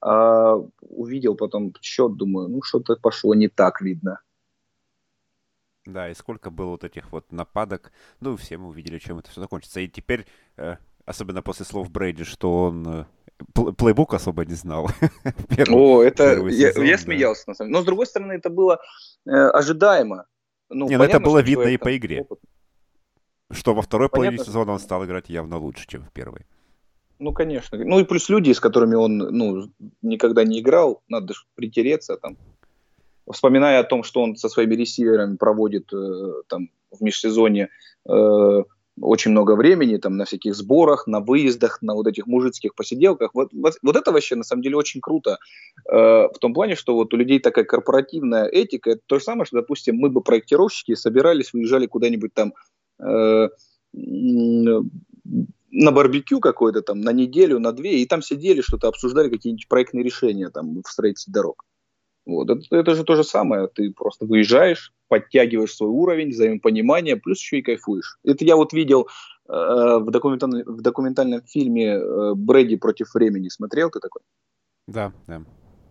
А, 0.00 0.54
увидел 0.80 1.34
потом 1.34 1.74
счет, 1.82 2.16
думаю, 2.16 2.48
ну 2.48 2.62
что-то 2.62 2.94
пошло 3.02 3.34
не 3.34 3.48
так, 3.48 3.80
видно. 3.80 4.20
Да, 5.86 6.08
и 6.08 6.14
сколько 6.14 6.50
было 6.50 6.70
вот 6.70 6.84
этих 6.84 7.10
вот 7.10 7.32
нападок. 7.32 7.90
Ну, 8.20 8.36
все 8.36 8.56
мы 8.56 8.68
увидели, 8.68 8.98
чем 9.00 9.18
это 9.18 9.30
все 9.30 9.40
закончится. 9.40 9.80
И 9.80 9.88
теперь, 9.88 10.24
э, 10.56 10.76
особенно 11.04 11.42
после 11.42 11.66
слов 11.66 11.90
Брейди, 11.90 12.22
что 12.22 12.64
он 12.64 12.86
э, 12.86 13.04
плейбук 13.76 14.14
особо 14.14 14.46
не 14.46 14.54
знал. 14.54 14.88
первый, 15.56 15.74
О, 15.74 16.02
это 16.02 16.46
я, 16.46 16.70
сезон, 16.70 16.84
я 16.84 16.96
смеялся, 16.96 17.44
на 17.48 17.54
самом 17.54 17.70
деле. 17.70 17.78
Но, 17.78 17.82
с 17.82 17.86
другой 17.86 18.06
стороны, 18.06 18.32
это 18.34 18.50
было 18.50 18.80
э, 19.26 19.30
ожидаемо. 19.30 20.26
Ну, 20.70 20.88
не, 20.88 20.96
ну 20.96 21.04
это 21.04 21.18
было 21.18 21.42
видно 21.42 21.64
и 21.64 21.76
по 21.76 21.94
игре. 21.94 22.22
Опыт. 22.22 22.38
Что 23.54 23.74
во 23.74 23.82
второй 23.82 24.08
понятно, 24.08 24.30
половине 24.30 24.44
сезона 24.44 24.72
он 24.72 24.78
стал 24.78 25.04
играть 25.04 25.28
явно 25.28 25.58
лучше, 25.58 25.86
чем 25.86 26.02
в 26.04 26.12
первой. 26.12 26.42
Ну, 27.18 27.32
конечно. 27.32 27.78
Ну 27.78 28.00
и 28.00 28.04
плюс 28.04 28.28
люди, 28.28 28.52
с 28.52 28.60
которыми 28.60 28.96
он 28.96 29.16
ну, 29.16 29.70
никогда 30.02 30.44
не 30.44 30.60
играл, 30.60 31.02
надо 31.08 31.34
притереться 31.54 32.16
там 32.16 32.36
вспоминая 33.30 33.80
о 33.80 33.84
том, 33.84 34.02
что 34.02 34.22
он 34.22 34.36
со 34.36 34.48
своими 34.48 34.74
ресиверами 34.74 35.36
проводит 35.36 35.92
э, 35.92 36.42
там 36.48 36.68
в 36.90 37.02
межсезонье 37.02 37.70
э, 38.08 38.62
очень 39.00 39.32
много 39.32 39.56
времени 39.56 39.96
там 39.96 40.16
на 40.16 40.24
всяких 40.24 40.54
сборах, 40.54 41.06
на 41.06 41.20
выездах, 41.20 41.82
на 41.82 41.94
вот 41.94 42.06
этих 42.06 42.26
мужицких 42.26 42.74
посиделках. 42.74 43.30
Вот, 43.34 43.48
вот, 43.52 43.74
вот 43.82 43.96
это 43.96 44.12
вообще 44.12 44.36
на 44.36 44.44
самом 44.44 44.62
деле 44.62 44.76
очень 44.76 45.00
круто. 45.00 45.38
Э, 45.90 46.28
в 46.28 46.38
том 46.40 46.54
плане, 46.54 46.76
что 46.76 46.94
вот 46.94 47.12
у 47.14 47.16
людей 47.16 47.40
такая 47.40 47.64
корпоративная 47.64 48.46
этика. 48.46 48.90
Это 48.90 49.00
то 49.06 49.18
же 49.18 49.24
самое, 49.24 49.46
что, 49.46 49.56
допустим, 49.56 49.96
мы 49.96 50.10
бы 50.10 50.20
проектировщики 50.20 50.94
собирались, 50.94 51.52
выезжали 51.52 51.86
куда-нибудь 51.86 52.34
там 52.34 52.54
э, 53.00 53.48
на 55.70 55.90
барбекю 55.92 56.40
какой-то 56.40 56.82
там 56.82 57.00
на 57.00 57.12
неделю, 57.12 57.58
на 57.58 57.72
две, 57.72 58.00
и 58.00 58.06
там 58.06 58.22
сидели, 58.22 58.60
что-то 58.60 58.88
обсуждали, 58.88 59.28
какие-нибудь 59.28 59.68
проектные 59.68 60.04
решения 60.04 60.50
там 60.50 60.82
в 60.82 60.88
строительстве 60.88 61.32
дорог. 61.32 61.64
Вот. 62.26 62.48
Это, 62.48 62.76
это 62.76 62.94
же 62.94 63.04
то 63.04 63.16
же 63.16 63.24
самое. 63.24 63.68
Ты 63.68 63.92
просто 63.92 64.24
выезжаешь, 64.24 64.92
подтягиваешь 65.08 65.74
свой 65.74 65.90
уровень, 65.90 66.30
взаимопонимания, 66.30 67.16
плюс 67.16 67.38
еще 67.38 67.58
и 67.58 67.62
кайфуешь. 67.62 68.18
Это 68.24 68.44
я 68.44 68.56
вот 68.56 68.72
видел 68.72 69.08
э, 69.48 69.52
в, 69.52 70.10
документальном, 70.10 70.62
в 70.64 70.80
документальном 70.80 71.42
фильме 71.42 71.96
э, 71.96 72.34
«Брэди 72.34 72.76
против 72.76 73.12
времени». 73.14 73.48
Смотрел 73.48 73.90
ты 73.90 74.00
такой? 74.00 74.22
Да, 74.86 75.12
да. 75.26 75.44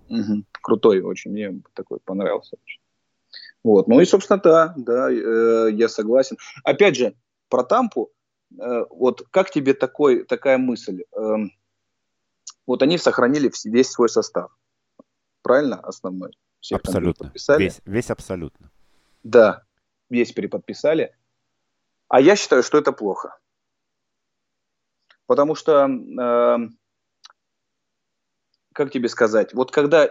Угу. 0.10 0.44
Крутой 0.62 1.02
очень. 1.02 1.32
Мне 1.32 1.62
такой 1.74 2.00
понравился 2.04 2.56
очень. 2.64 2.80
Вот. 3.64 3.88
Ну 3.88 4.00
и, 4.02 4.06
собственно, 4.06 4.40
да, 4.40 4.74
да, 4.76 5.12
э, 5.12 5.72
я 5.72 5.88
согласен. 5.88 6.38
Опять 6.64 6.98
же, 6.98 7.16
про 7.50 7.64
Тампу. 7.64 8.12
Э, 8.60 8.86
вот 8.90 9.24
как 9.32 9.52
тебе 9.52 9.74
такой, 9.74 10.24
такая 10.26 10.58
мысль? 10.58 11.04
Э, 11.16 11.36
вот 12.68 12.82
они 12.82 12.98
сохранили 12.98 13.52
весь 13.66 13.90
свой 13.90 14.10
состав 14.10 14.52
правильно, 15.44 15.80
основной. 15.82 16.32
Всех 16.60 16.80
абсолютно. 16.80 17.32
Весь, 17.60 17.82
весь 17.86 18.10
абсолютно. 18.10 18.72
Да, 19.22 19.64
весь 20.10 20.32
переподписали. 20.32 21.16
А 22.08 22.20
я 22.20 22.36
считаю, 22.36 22.64
что 22.64 22.78
это 22.80 22.92
плохо. 22.92 23.38
Потому 25.26 25.56
что, 25.56 25.88
э, 25.88 26.58
как 28.74 28.92
тебе 28.92 29.10
сказать, 29.10 29.54
вот 29.54 29.72
когда 29.72 30.10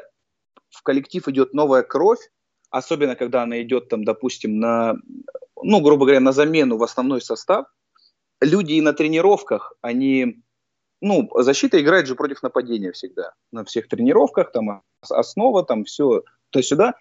в 0.70 0.82
коллектив 0.82 1.26
идет 1.28 1.54
новая 1.54 1.82
кровь, 1.82 2.30
особенно 2.72 3.14
когда 3.14 3.42
она 3.42 3.62
идет 3.62 3.88
там, 3.88 4.04
допустим, 4.04 4.58
на, 4.58 4.96
ну, 5.62 5.80
грубо 5.80 6.06
говоря, 6.06 6.20
на 6.20 6.32
замену 6.32 6.78
в 6.78 6.82
основной 6.82 7.20
состав, 7.20 7.66
люди 8.40 8.72
и 8.72 8.80
на 8.80 8.92
тренировках, 8.92 9.74
они 9.82 10.42
ну, 11.00 11.28
защита 11.34 11.80
играет 11.80 12.06
же 12.06 12.14
против 12.14 12.42
нападения 12.42 12.92
всегда. 12.92 13.34
На 13.52 13.64
всех 13.64 13.88
тренировках, 13.88 14.52
там 14.52 14.82
основа, 15.08 15.64
там 15.64 15.84
все 15.84 16.22
то-сюда. 16.50 16.94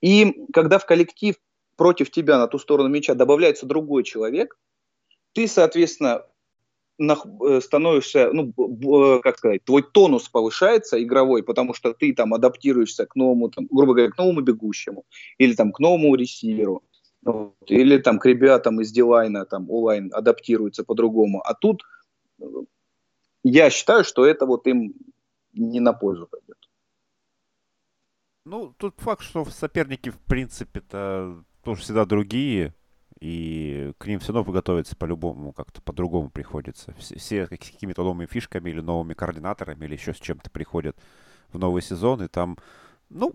И 0.00 0.46
когда 0.52 0.78
в 0.78 0.86
коллектив 0.86 1.36
против 1.76 2.10
тебя 2.10 2.38
на 2.38 2.46
ту 2.48 2.58
сторону 2.58 2.88
мяча 2.88 3.14
добавляется 3.14 3.66
другой 3.66 4.02
человек, 4.02 4.56
ты, 5.34 5.46
соответственно, 5.46 6.24
становишься, 6.98 8.30
ну, 8.32 8.52
э, 9.16 9.20
как 9.20 9.38
сказать, 9.38 9.64
твой 9.64 9.82
тонус 9.82 10.28
повышается 10.28 11.02
игровой, 11.02 11.42
потому 11.42 11.74
что 11.74 11.92
ты 11.92 12.14
там 12.14 12.34
адаптируешься 12.34 13.06
к 13.06 13.16
новому, 13.16 13.50
там, 13.50 13.66
грубо 13.70 13.94
говоря, 13.94 14.10
к 14.10 14.18
новому 14.18 14.40
бегущему, 14.42 15.04
или 15.38 15.54
там 15.54 15.72
к 15.72 15.80
новому 15.80 16.14
ресиверу, 16.14 16.82
вот, 17.22 17.54
или 17.66 17.98
там 17.98 18.18
к 18.18 18.26
ребятам 18.26 18.80
из 18.80 18.92
Дилайна, 18.92 19.44
там, 19.44 19.70
онлайн 19.70 20.10
адаптируются 20.12 20.84
по-другому. 20.84 21.42
А 21.44 21.54
тут 21.54 21.82
я 23.42 23.70
считаю, 23.70 24.04
что 24.04 24.24
это 24.24 24.46
вот 24.46 24.66
им 24.66 24.94
не 25.52 25.80
на 25.80 25.92
пользу 25.92 26.26
пойдет. 26.26 26.58
Ну, 28.44 28.74
тут 28.76 28.94
факт, 28.98 29.22
что 29.22 29.44
соперники, 29.46 30.10
в 30.10 30.20
принципе-то, 30.20 31.44
тоже 31.62 31.80
всегда 31.80 32.04
другие, 32.04 32.74
и 33.24 33.94
к 33.96 34.06
ним 34.06 34.20
все 34.20 34.34
равно 34.34 34.52
готовиться 34.52 34.96
по-любому, 34.96 35.54
как-то 35.54 35.80
по-другому 35.80 36.28
приходится. 36.28 36.92
Все, 36.98 37.16
все 37.16 37.46
какими-то 37.46 38.02
новыми 38.02 38.26
фишками 38.26 38.68
или 38.68 38.80
новыми 38.80 39.14
координаторами 39.14 39.86
или 39.86 39.94
еще 39.94 40.12
с 40.12 40.18
чем-то 40.18 40.50
приходят 40.50 40.94
в 41.50 41.58
новый 41.58 41.80
сезон, 41.80 42.22
и 42.22 42.28
там, 42.28 42.58
ну, 43.08 43.32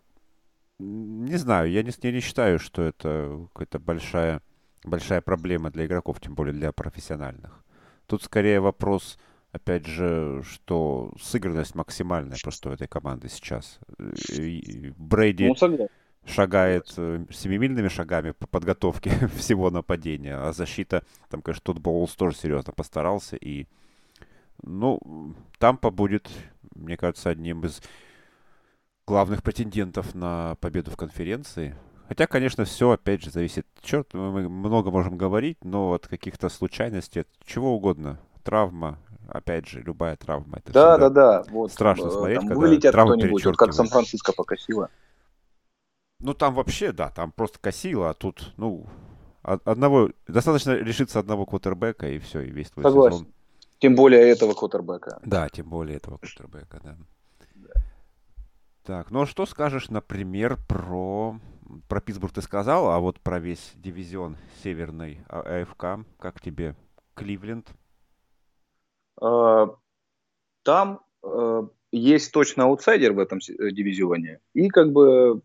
не 0.78 1.38
знаю, 1.38 1.72
я 1.72 1.82
не, 1.82 1.92
я 2.04 2.12
не 2.12 2.20
считаю, 2.20 2.60
что 2.60 2.84
это 2.84 3.48
какая-то 3.54 3.80
большая, 3.80 4.44
большая 4.84 5.22
проблема 5.22 5.72
для 5.72 5.88
игроков, 5.88 6.20
тем 6.22 6.36
более 6.36 6.54
для 6.54 6.72
профессиональных. 6.72 7.64
Тут 8.06 8.22
скорее 8.22 8.60
вопрос, 8.60 9.18
опять 9.52 9.88
же, 9.88 10.44
что 10.44 11.12
сыгранность 11.20 11.74
максимальная 11.74 12.38
просто 12.44 12.70
у 12.70 12.74
этой 12.74 12.88
команды 12.88 13.28
сейчас. 13.28 13.80
И 14.38 14.94
Брейди 14.98 15.48
ну, 15.48 15.56
шагает 16.26 16.93
э, 16.97 17.26
семимильными 17.32 17.88
шагами 17.88 18.32
по 18.32 18.47
подготовке 18.47 19.11
всего 19.36 19.70
нападения, 19.70 20.36
а 20.36 20.53
защита, 20.53 21.03
там, 21.30 21.41
конечно, 21.41 21.63
тот 21.63 21.80
Боулс 21.80 22.15
тоже 22.15 22.36
серьезно 22.36 22.74
постарался, 22.74 23.36
и, 23.36 23.67
ну, 24.61 24.99
Тампа 25.57 25.89
будет, 25.91 26.30
мне 26.76 26.97
кажется, 26.97 27.30
одним 27.30 27.65
из 27.65 27.82
главных 29.07 29.41
претендентов 29.41 30.13
на 30.13 30.55
победу 30.61 30.91
в 30.91 30.97
конференции. 30.97 31.76
Хотя, 32.07 32.28
конечно, 32.28 32.65
все, 32.65 32.91
опять 32.91 33.24
же, 33.24 33.32
зависит. 33.32 33.67
Черт, 33.82 34.13
мы 34.13 34.49
много 34.49 34.89
можем 34.91 35.17
говорить, 35.17 35.57
но 35.63 35.93
от 35.93 36.07
каких-то 36.07 36.49
случайностей, 36.49 37.22
от 37.22 37.28
чего 37.45 37.76
угодно. 37.76 38.20
Травма, 38.43 38.97
опять 39.28 39.67
же, 39.67 39.82
любая 39.82 40.15
травма. 40.15 40.57
Это 40.57 40.74
да, 40.74 40.97
да, 40.97 41.09
да. 41.09 41.43
Вот, 41.49 41.72
страшно 41.72 42.07
э, 42.07 42.11
смотреть, 42.11 42.39
когда 42.39 42.55
вылетят 42.55 42.91
травма 42.91 43.13
кто-нибудь, 43.15 43.45
вот 43.45 43.57
как 43.57 43.74
Сан-Франциско 43.74 44.34
покосило. 44.34 44.89
Ну, 46.20 46.34
там 46.34 46.53
вообще, 46.53 46.91
да, 46.91 47.09
там 47.09 47.32
просто 47.32 47.59
косило, 47.59 48.09
а 48.09 48.13
тут, 48.13 48.53
ну, 48.57 48.88
одного, 49.41 50.11
достаточно 50.28 50.72
лишиться 50.72 51.20
одного 51.20 51.45
квотербека, 51.45 52.09
и 52.09 52.20
все, 52.20 52.41
и 52.41 52.51
весь 52.51 52.70
твой 52.70 52.84
Согласен. 52.84 53.20
сезон. 53.20 53.34
Тем 53.80 53.95
более 53.95 54.30
этого 54.30 54.53
квотербека. 54.53 55.20
Да, 55.24 55.47
тем 55.47 55.70
более 55.70 55.97
этого 55.97 56.17
квотербека, 56.17 56.82
да. 56.84 56.97
Так, 58.84 59.11
ну 59.11 59.22
а 59.22 59.26
что 59.26 59.45
скажешь, 59.45 59.89
например, 59.89 60.57
про... 60.67 61.39
Про 61.88 62.01
Питтсбург 62.01 62.34
ты 62.34 62.41
сказал, 62.41 62.89
а 62.89 62.97
вот 62.99 63.20
про 63.20 63.38
весь 63.38 63.74
дивизион 63.76 64.38
северной 64.63 65.22
а, 65.30 65.61
АФК, 65.61 66.03
как 66.17 66.41
тебе 66.41 66.76
Кливленд? 67.13 67.70
А, 69.22 69.67
там 70.63 71.01
э, 71.22 71.67
есть 71.91 72.32
точно 72.32 72.63
аутсайдер 72.63 73.13
в 73.13 73.20
этом 73.20 73.38
э, 73.38 73.70
дивизионе, 73.70 74.39
и 74.55 74.70
как 74.70 74.91
бы 74.91 75.41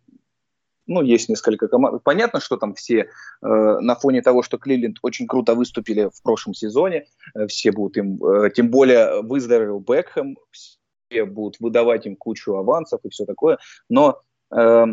ну, 0.86 1.02
есть 1.02 1.28
несколько 1.28 1.68
команд. 1.68 2.02
Понятно, 2.02 2.40
что 2.40 2.56
там 2.56 2.74
все 2.74 3.00
э, 3.00 3.06
на 3.42 3.94
фоне 3.94 4.22
того, 4.22 4.42
что 4.42 4.58
Кливленд 4.58 4.98
очень 5.02 5.26
круто 5.26 5.54
выступили 5.54 6.10
в 6.12 6.22
прошлом 6.22 6.54
сезоне, 6.54 7.06
э, 7.34 7.46
все 7.46 7.72
будут 7.72 7.96
им, 7.96 8.22
э, 8.24 8.50
тем 8.50 8.70
более 8.70 9.22
выздоровел 9.22 9.80
Бекхэм, 9.80 10.36
все 10.50 11.24
будут 11.24 11.58
выдавать 11.60 12.06
им 12.06 12.16
кучу 12.16 12.54
авансов 12.54 13.00
и 13.04 13.08
все 13.08 13.24
такое. 13.24 13.58
Но 13.88 14.20
э, 14.50 14.84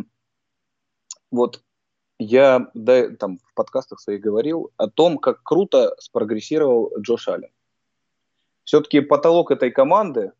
вот 1.29 1.61
я 2.19 2.69
да, 2.73 3.09
там 3.15 3.39
в 3.39 3.53
подкастах 3.53 3.99
своих 3.99 4.21
говорил 4.21 4.71
о 4.77 4.87
том, 4.87 5.17
как 5.17 5.43
круто 5.43 5.95
спрогрессировал 5.99 6.93
Джош 6.99 7.27
Аллен. 7.27 7.51
Все-таки 8.63 9.01
потолок 9.01 9.51
этой 9.51 9.71
команды 9.71 10.31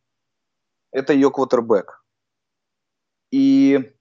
–это 0.92 1.14
ее 1.14 1.32
квотербек. 1.32 2.04
И 3.32 3.94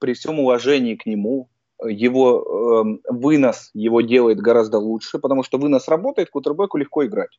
при 0.00 0.14
всем 0.14 0.40
уважении 0.40 0.96
к 0.96 1.06
нему, 1.06 1.48
его 1.82 3.00
э, 3.06 3.12
вынос 3.12 3.70
его 3.74 4.00
делает 4.00 4.38
гораздо 4.40 4.78
лучше, 4.78 5.18
потому 5.18 5.42
что 5.42 5.58
вынос 5.58 5.88
работает, 5.88 6.30
кутербеку 6.30 6.76
легко 6.76 7.06
играть. 7.06 7.38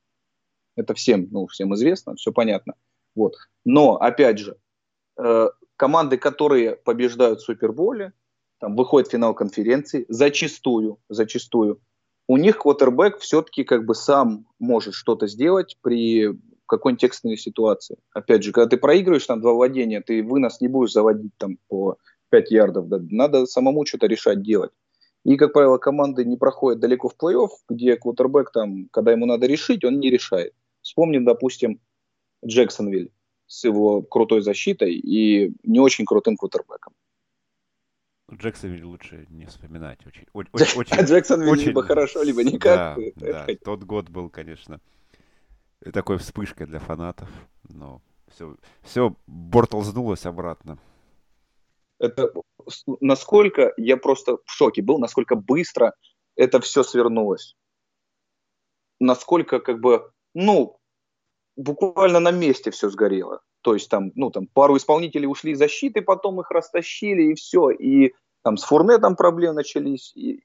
Это 0.75 0.93
всем, 0.93 1.27
ну, 1.31 1.47
всем 1.47 1.75
известно, 1.75 2.15
все 2.15 2.31
понятно. 2.31 2.75
Вот. 3.15 3.35
Но, 3.65 3.97
опять 3.97 4.39
же, 4.39 4.57
э, 5.17 5.49
команды, 5.75 6.17
которые 6.17 6.75
побеждают 6.75 7.41
в 7.41 7.43
Суперболе, 7.43 8.13
там, 8.59 8.75
выходят 8.75 9.09
в 9.09 9.11
финал 9.11 9.33
конференции, 9.33 10.05
зачастую, 10.07 10.99
зачастую, 11.09 11.81
у 12.27 12.37
них 12.37 12.59
квотербек 12.59 13.19
все-таки 13.19 13.63
как 13.63 13.85
бы 13.85 13.93
сам 13.93 14.45
может 14.59 14.93
что-то 14.93 15.27
сделать 15.27 15.77
при 15.81 16.29
какой-нибудь 16.67 17.03
экстренной 17.03 17.37
ситуации. 17.37 17.97
Опять 18.13 18.43
же, 18.43 18.53
когда 18.53 18.69
ты 18.69 18.77
проигрываешь 18.77 19.25
там 19.25 19.41
два 19.41 19.51
владения, 19.51 19.99
ты 19.99 20.23
вынос 20.23 20.61
не 20.61 20.69
будешь 20.69 20.93
заводить 20.93 21.33
там 21.37 21.57
по 21.67 21.97
5 22.31 22.51
ярдов. 22.51 22.87
Да, 22.87 22.99
надо 23.11 23.45
самому 23.45 23.85
что-то 23.85 24.07
решать 24.07 24.41
делать. 24.41 24.71
И, 25.23 25.37
как 25.37 25.53
правило, 25.53 25.77
команды 25.77 26.25
не 26.25 26.37
проходят 26.37 26.79
далеко 26.79 27.09
в 27.09 27.15
плей-офф, 27.15 27.49
где 27.69 27.95
квотербек, 27.95 28.51
там, 28.51 28.87
когда 28.89 29.11
ему 29.11 29.27
надо 29.27 29.45
решить, 29.45 29.83
он 29.83 29.99
не 29.99 30.09
решает. 30.09 30.53
Вспомним, 30.81 31.25
допустим, 31.25 31.79
Джексонвиль 32.43 33.11
с 33.45 33.63
его 33.65 34.01
крутой 34.01 34.41
защитой 34.41 34.95
и 34.95 35.53
не 35.63 35.79
очень 35.79 36.05
крутым 36.05 36.37
квотербеком. 36.37 36.93
Джексонвиль 38.33 38.83
лучше 38.83 39.27
не 39.29 39.45
вспоминать. 39.45 39.99
Очень, 40.07 40.25
очень, 40.33 40.97
а 40.97 41.03
Джексонвиль 41.03 41.49
очень, 41.51 41.65
либо 41.65 41.83
хорошо, 41.83 42.23
либо 42.23 42.43
никак. 42.43 42.97
Да, 43.17 43.45
да, 43.45 43.47
тот 43.63 43.83
год 43.83 44.09
был, 44.09 44.29
конечно, 44.29 44.79
такой 45.93 46.17
вспышкой 46.17 46.65
для 46.65 46.79
фанатов, 46.79 47.29
но 47.69 48.01
все, 48.29 48.55
все 48.81 49.15
бортолзнулось 49.27 50.25
обратно 50.25 50.79
это 52.01 52.33
насколько 52.99 53.73
я 53.77 53.95
просто 53.95 54.37
в 54.45 54.51
шоке 54.51 54.81
был, 54.81 54.97
насколько 54.97 55.35
быстро 55.35 55.93
это 56.35 56.59
все 56.59 56.83
свернулось. 56.83 57.55
Насколько 58.99 59.59
как 59.59 59.79
бы, 59.79 60.11
ну, 60.33 60.79
буквально 61.55 62.19
на 62.19 62.31
месте 62.31 62.71
все 62.71 62.89
сгорело. 62.89 63.41
То 63.61 63.75
есть 63.75 63.89
там, 63.89 64.11
ну, 64.15 64.31
там 64.31 64.47
пару 64.47 64.77
исполнителей 64.77 65.27
ушли 65.27 65.51
из 65.51 65.59
защиты, 65.59 66.01
потом 66.01 66.41
их 66.41 66.49
растащили, 66.49 67.31
и 67.31 67.35
все. 67.35 67.69
И 67.69 68.13
там 68.41 68.57
с 68.57 68.63
Фурнетом 68.63 69.15
проблемы 69.15 69.55
начались. 69.55 70.15
И, 70.15 70.43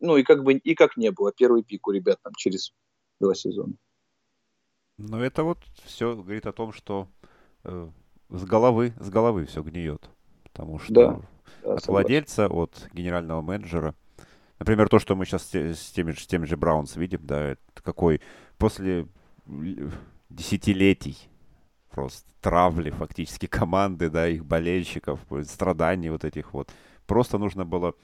ну, 0.00 0.16
и 0.16 0.22
как 0.22 0.44
бы, 0.44 0.54
и 0.54 0.74
как 0.74 0.96
не 0.96 1.10
было. 1.10 1.32
Первый 1.32 1.62
пик 1.62 1.86
у 1.86 1.92
ребят 1.92 2.18
там 2.22 2.34
через 2.36 2.74
два 3.20 3.34
сезона. 3.34 3.74
Ну, 4.98 5.18
это 5.18 5.44
вот 5.44 5.58
все 5.84 6.14
говорит 6.14 6.46
о 6.46 6.52
том, 6.52 6.72
что 6.72 7.08
э, 7.64 7.88
с 8.28 8.44
головы, 8.44 8.92
с 9.00 9.08
головы 9.08 9.46
все 9.46 9.62
гниет. 9.62 10.10
Потому 10.52 10.78
что 10.78 10.92
да, 10.92 11.20
да, 11.62 11.74
от 11.74 11.86
владельца, 11.86 12.48
от 12.48 12.88
генерального 12.92 13.40
менеджера. 13.40 13.94
Например, 14.58 14.88
то, 14.88 14.98
что 14.98 15.16
мы 15.16 15.24
сейчас 15.24 15.54
с 15.54 15.90
теми, 15.92 16.12
с 16.12 16.26
теми 16.26 16.44
же 16.44 16.56
Браунс 16.56 16.96
видим, 16.96 17.20
да, 17.22 17.52
это 17.52 17.82
какой 17.82 18.20
после 18.58 19.06
десятилетий 20.28 21.16
просто 21.90 22.30
травли 22.40 22.90
фактически 22.90 23.46
команды, 23.46 24.10
да, 24.10 24.28
их 24.28 24.44
болельщиков, 24.44 25.20
страданий 25.44 26.10
вот 26.10 26.24
этих 26.24 26.52
вот. 26.52 26.70
Просто 27.06 27.38
нужно 27.38 27.64
было 27.64 27.94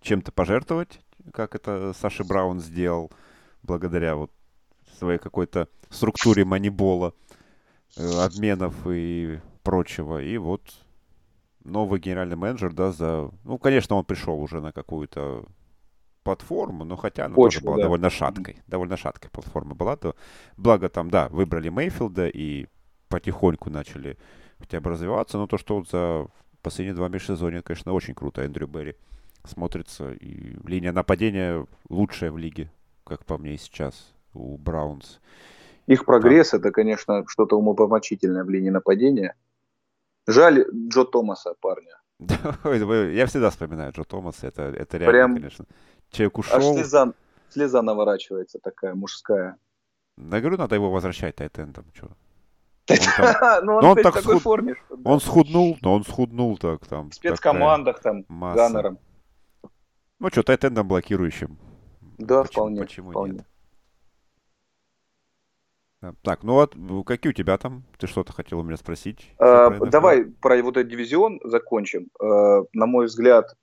чем-то 0.00 0.32
пожертвовать, 0.32 1.00
как 1.32 1.54
это 1.54 1.92
Саша 1.98 2.24
Браун 2.24 2.60
сделал, 2.60 3.10
благодаря 3.62 4.16
вот 4.16 4.30
своей 4.98 5.18
какой-то 5.18 5.68
структуре 5.88 6.44
манибола, 6.44 7.14
э, 7.96 8.06
обменов 8.20 8.74
и 8.86 9.40
прочего. 9.62 10.22
И 10.22 10.36
вот 10.38 10.62
новый 11.64 12.00
генеральный 12.00 12.36
менеджер, 12.36 12.72
да, 12.72 12.92
за... 12.92 13.30
Ну, 13.44 13.58
конечно, 13.58 13.96
он 13.96 14.04
пришел 14.04 14.40
уже 14.40 14.60
на 14.60 14.72
какую-то 14.72 15.44
платформу, 16.22 16.84
но 16.84 16.96
хотя 16.96 17.26
она 17.26 17.34
Почву, 17.34 17.60
тоже 17.60 17.66
была 17.66 17.76
да. 17.76 17.82
довольно 17.84 18.10
шаткой. 18.10 18.58
Довольно 18.66 18.96
шаткая 18.96 19.30
платформа 19.30 19.74
была. 19.74 19.96
То, 19.96 20.14
благо 20.56 20.88
там, 20.88 21.10
да, 21.10 21.28
выбрали 21.28 21.68
Мейфилда 21.68 22.28
и 22.28 22.66
потихоньку 23.08 23.70
начали 23.70 24.18
хотя 24.58 24.80
бы 24.80 24.90
развиваться, 24.90 25.38
но 25.38 25.46
то, 25.46 25.58
что 25.58 25.78
вот 25.78 25.88
за 25.88 26.26
последние 26.62 26.94
два 26.94 27.08
межсезонья, 27.08 27.62
конечно, 27.62 27.92
очень 27.92 28.14
круто 28.14 28.42
Эндрю 28.42 28.66
Берри 28.66 28.96
смотрится. 29.44 30.12
И 30.12 30.56
линия 30.66 30.92
нападения 30.92 31.66
лучшая 31.88 32.30
в 32.30 32.38
лиге, 32.38 32.70
как 33.04 33.24
по 33.24 33.38
мне 33.38 33.56
сейчас, 33.56 34.12
у 34.34 34.58
Браунс. 34.58 35.20
Их 35.86 36.04
прогресс 36.04 36.50
там... 36.50 36.60
это, 36.60 36.70
конечно, 36.70 37.24
что-то 37.26 37.58
умопомрачительное 37.58 38.44
в 38.44 38.50
линии 38.50 38.70
нападения. 38.70 39.34
Жаль 40.30 40.64
Джо 40.72 41.04
Томаса, 41.04 41.54
парня. 41.60 42.00
Я 42.20 43.26
всегда 43.26 43.50
вспоминаю 43.50 43.92
Джо 43.92 44.04
Томаса, 44.04 44.46
это, 44.46 44.62
это 44.62 44.98
реально, 44.98 45.12
Прям... 45.12 45.34
конечно. 45.34 45.64
Человек 46.10 46.38
ушел. 46.38 46.56
Аж 46.56 46.64
слеза, 46.64 47.12
слеза 47.48 47.82
наворачивается 47.82 48.58
такая, 48.58 48.94
мужская. 48.94 49.56
Я 50.16 50.40
говорю, 50.40 50.56
надо 50.56 50.74
его 50.74 50.90
возвращать 50.90 51.36
тайтендом, 51.36 51.86
что. 51.94 52.10
Ну, 53.62 53.76
он, 53.76 53.96
так 53.96 54.14
в 54.14 54.18
такой 54.18 54.38
форме. 54.40 54.74
Он 55.04 55.20
схуднул, 55.20 55.78
но 55.80 55.94
он 55.94 56.04
схуднул 56.04 56.58
так 56.58 56.86
там. 56.86 57.10
В 57.10 57.14
спецкомандах 57.14 58.00
там, 58.00 58.24
ганнером. 58.28 58.98
Ну 60.18 60.28
что, 60.28 60.42
тайтендом 60.42 60.86
блокирующим. 60.88 61.58
Да, 62.18 62.42
вполне. 62.42 62.82
Почему 62.82 63.26
нет? 63.26 63.46
Так, 66.22 66.42
ну 66.42 66.54
вот 66.54 66.74
какие 67.04 67.30
у 67.30 67.34
тебя 67.34 67.58
там? 67.58 67.84
Ты 67.98 68.06
что-то 68.06 68.32
хотел 68.32 68.60
у 68.60 68.62
меня 68.62 68.76
спросить? 68.76 69.30
А, 69.38 69.70
давай 69.70 70.24
про 70.24 70.62
вот 70.62 70.76
этот 70.76 70.90
дивизион 70.90 71.40
закончим. 71.44 72.08
А, 72.18 72.62
на 72.72 72.86
мой 72.86 73.06
взгляд, 73.06 73.54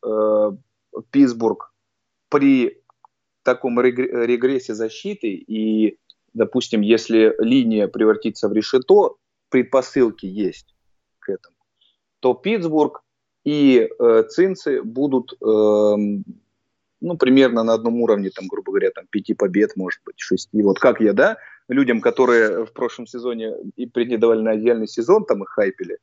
Питтсбург 1.12 1.74
при 2.30 2.82
таком 3.44 3.80
регрессе 3.80 4.74
защиты 4.74 5.30
и, 5.30 5.98
допустим, 6.34 6.82
если 6.82 7.34
линия 7.40 7.88
превратится 7.88 8.50
в 8.50 8.54
решето, 8.54 9.16
предпосылки 9.50 10.26
есть 10.26 10.76
к 11.20 11.30
этому. 11.30 11.56
то 12.20 12.34
Питтсбург 12.34 13.04
и 13.44 13.88
э, 13.88 14.24
Цинцы 14.30 14.84
будут, 14.84 15.32
э, 15.32 15.36
ну, 15.42 17.18
примерно 17.18 17.64
на 17.64 17.74
одном 17.74 18.02
уровне, 18.02 18.30
там, 18.30 18.48
грубо 18.48 18.74
говоря, 18.74 18.92
там, 18.92 19.06
пяти 19.10 19.34
побед, 19.34 19.78
может 19.78 20.02
быть, 20.06 20.20
шести. 20.20 20.62
Вот 20.62 20.80
как 20.80 21.00
я, 21.00 21.14
да, 21.14 21.38
людям, 21.68 22.02
которые 22.02 22.66
в 22.66 22.74
прошлом 22.74 23.08
сезоне 23.08 23.54
и 23.76 23.86
претендовали 23.86 24.42
на 24.42 24.52
отдельный 24.52 24.88
сезон, 24.88 25.26
там, 25.26 25.44
их 25.44 25.50
хайпели, 25.50 25.98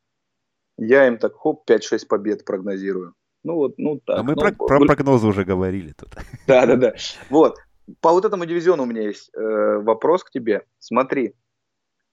я 0.77 1.07
им 1.07 1.19
так, 1.19 1.35
хоп, 1.35 1.69
5-6 1.69 2.07
побед 2.09 2.45
прогнозирую. 2.45 3.15
Ну 3.45 3.55
вот, 3.55 3.75
ну 3.77 4.01
так. 4.05 4.21
А 4.21 4.23
мы 4.23 4.35
ну, 4.35 4.41
про, 4.41 4.53
про 4.53 4.81
прогнозы 4.81 5.27
уже 5.27 5.45
говорили 5.45 5.93
тут. 5.93 6.11
Да, 6.47 6.67
да, 6.67 6.77
да. 6.77 6.95
Вот. 7.31 7.59
По 8.01 8.13
вот 8.13 8.25
этому 8.25 8.47
дивизиону 8.47 8.85
у 8.85 8.87
меня 8.87 9.03
есть 9.03 9.31
э, 9.35 9.79
вопрос 9.83 10.25
к 10.25 10.31
тебе. 10.31 10.65
Смотри, 10.79 11.35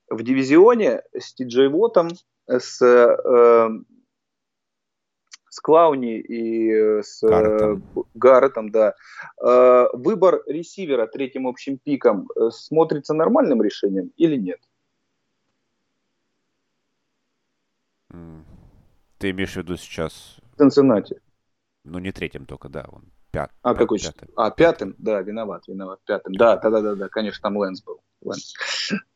в 0.10 0.22
дивизионе 0.24 1.02
с 1.18 1.34
Тиджей 1.34 1.70
Вотом, 1.70 2.10
с, 2.48 2.82
э, 2.82 3.70
с 5.52 5.60
Клауни 5.60 6.18
и 6.18 6.72
э, 6.72 7.04
с 7.04 7.22
Гарретом, 7.22 7.84
э, 7.96 8.02
Гарретом 8.14 8.72
да, 8.72 8.96
э, 9.44 9.86
выбор 9.92 10.42
ресивера 10.48 11.08
третьим 11.08 11.46
общим 11.46 11.78
пиком 11.78 12.30
смотрится 12.52 13.14
нормальным 13.14 13.62
решением 13.62 14.14
или 14.16 14.38
нет? 14.38 14.62
Ты 19.18 19.32
имеешь 19.32 19.54
в 19.54 19.58
виду 19.58 19.76
сейчас... 19.76 20.38
Цинциннати. 20.58 21.22
Ну, 21.84 22.00
не 22.00 22.14
третьим 22.14 22.46
только, 22.46 22.70
да, 22.70 22.86
он 22.90 23.12
пят, 23.32 23.52
а, 23.62 23.76
какой 23.76 24.00
пятым. 24.00 24.30
А, 24.38 24.52
пятым, 24.52 24.96
да, 24.98 25.22
виноват, 25.22 25.68
виноват, 25.68 26.00
пятым. 26.06 26.34
Да, 26.34 26.56
да, 26.58 26.70
да, 26.70 26.82
да, 26.82 26.96
да, 26.96 27.10
конечно, 27.10 27.42
там 27.42 27.58
Лэнс 27.58 27.84
был. 27.84 28.02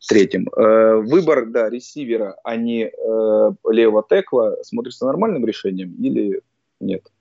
Третьим. 0.07 0.47
Э, 0.49 0.97
выбор, 0.97 1.47
да, 1.47 1.69
ресивера, 1.69 2.37
а 2.43 2.55
не 2.55 2.85
э, 2.85 3.51
левого 3.69 4.05
текла 4.07 4.55
смотрится 4.63 5.05
нормальным 5.05 5.45
решением 5.45 5.95
или 5.95 6.41
нет? 6.79 7.11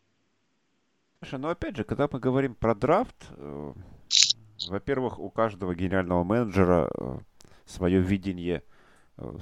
Слушай, 1.21 1.39
ну 1.39 1.49
опять 1.49 1.77
же, 1.77 1.85
когда 1.85 2.09
мы 2.11 2.21
говорим 2.21 2.55
про 2.55 2.75
драфт, 2.75 3.17
э, 3.37 3.73
во-первых, 4.69 5.19
у 5.19 5.31
каждого 5.31 5.75
генерального 5.75 6.25
менеджера 6.25 6.91
свое 7.67 8.01
видение 8.01 8.63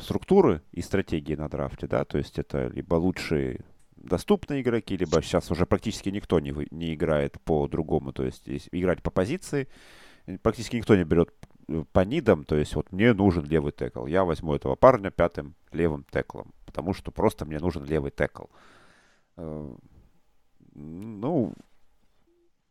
структуры 0.01 0.63
и 0.73 0.83
стратегии 0.83 1.35
на 1.35 1.49
драфте, 1.49 1.87
да, 1.87 2.05
то 2.05 2.19
есть 2.19 2.39
это 2.39 2.69
либо 2.69 2.95
лучшие 2.95 3.65
доступные 3.97 4.63
игроки, 4.63 4.97
либо 4.97 5.23
сейчас 5.23 5.51
уже 5.51 5.67
практически 5.67 6.09
никто 6.09 6.41
не, 6.41 6.55
не 6.71 6.95
играет 6.95 7.41
по-другому, 7.41 8.13
то 8.13 8.25
есть 8.25 8.43
играть 8.73 9.03
по 9.03 9.11
позиции. 9.11 9.69
Практически 10.43 10.77
никто 10.77 10.95
не 10.95 11.05
берет 11.05 11.31
по 11.93 12.01
нидам, 12.01 12.45
то 12.45 12.57
есть 12.57 12.75
вот 12.75 12.93
мне 12.93 13.13
нужен 13.13 13.45
левый 13.45 13.73
текл. 13.73 14.07
Я 14.07 14.25
возьму 14.25 14.55
этого 14.55 14.75
парня 14.75 15.11
пятым 15.11 15.55
левым 15.73 16.05
теклом, 16.11 16.53
потому 16.67 16.95
что 16.95 17.11
просто 17.11 17.45
мне 17.45 17.59
нужен 17.59 17.85
левый 17.85 18.11
текл. 18.11 18.45
Э, 19.37 19.75
ну, 20.75 21.53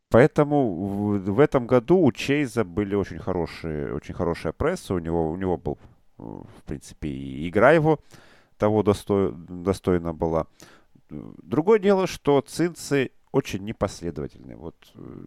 поэтому 0.10 0.74
в, 1.20 1.40
этом 1.40 1.68
году 1.68 2.00
у 2.00 2.12
Чейза 2.12 2.64
были 2.64 2.96
очень 2.96 3.20
хорошие, 3.20 3.94
очень 3.94 4.14
хорошая 4.14 4.54
пресса, 4.54 4.94
у 4.94 5.00
него, 5.00 5.32
у 5.32 5.36
него 5.36 5.58
был, 5.58 5.78
э, 6.18 6.24
в 6.24 6.64
принципе, 6.66 7.10
и 7.10 7.50
игра 7.50 7.72
его 7.72 8.00
того 8.58 8.84
достой, 8.84 9.34
достойна 9.34 10.14
была. 10.14 10.48
Другое 11.10 11.80
дело, 11.80 12.08
что 12.08 12.42
цинцы 12.42 13.12
очень 13.32 13.64
непоследовательны. 13.64 14.56
Вот 14.56 14.76
э, 14.96 15.26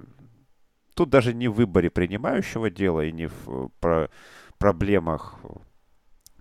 тут 0.94 1.10
даже 1.10 1.34
не 1.34 1.48
в 1.48 1.54
выборе 1.54 1.90
принимающего 1.90 2.70
дела 2.70 3.04
и 3.04 3.12
не 3.12 3.26
в 3.26 3.48
э, 3.48 3.68
про 3.80 4.10
проблемах 4.58 5.36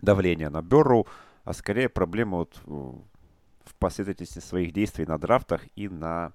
давления 0.01 0.49
на 0.49 0.61
Берру, 0.61 1.07
а 1.43 1.53
скорее 1.53 1.89
проблема 1.89 2.37
вот 2.37 2.59
в 2.65 3.75
последовательности 3.79 4.39
своих 4.39 4.71
действий 4.73 5.05
на 5.05 5.17
драфтах 5.17 5.61
и 5.75 5.89
на 5.89 6.33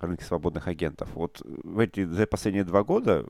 рынке 0.00 0.24
свободных 0.24 0.68
агентов. 0.68 1.08
Вот 1.14 1.40
в 1.44 1.78
эти, 1.78 2.04
за 2.04 2.26
последние 2.26 2.64
два 2.64 2.82
года 2.82 3.26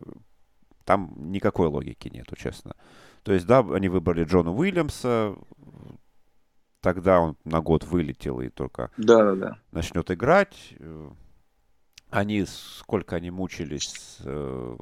там 0.84 1.12
никакой 1.16 1.68
логики 1.68 2.08
нету, 2.08 2.36
честно. 2.36 2.74
То 3.22 3.32
есть, 3.32 3.46
да, 3.46 3.60
они 3.60 3.88
выбрали 3.88 4.24
Джона 4.24 4.52
Уильямса, 4.52 5.36
тогда 6.80 7.20
он 7.20 7.36
на 7.44 7.60
год 7.60 7.84
вылетел 7.84 8.40
и 8.40 8.50
только 8.50 8.90
да, 8.98 9.24
да, 9.24 9.34
да. 9.34 9.58
начнет 9.72 10.10
играть. 10.10 10.74
Они, 12.14 12.44
сколько 12.46 13.16
они 13.16 13.30
мучились 13.30 13.88
с 13.88 14.18
э, 14.24 14.76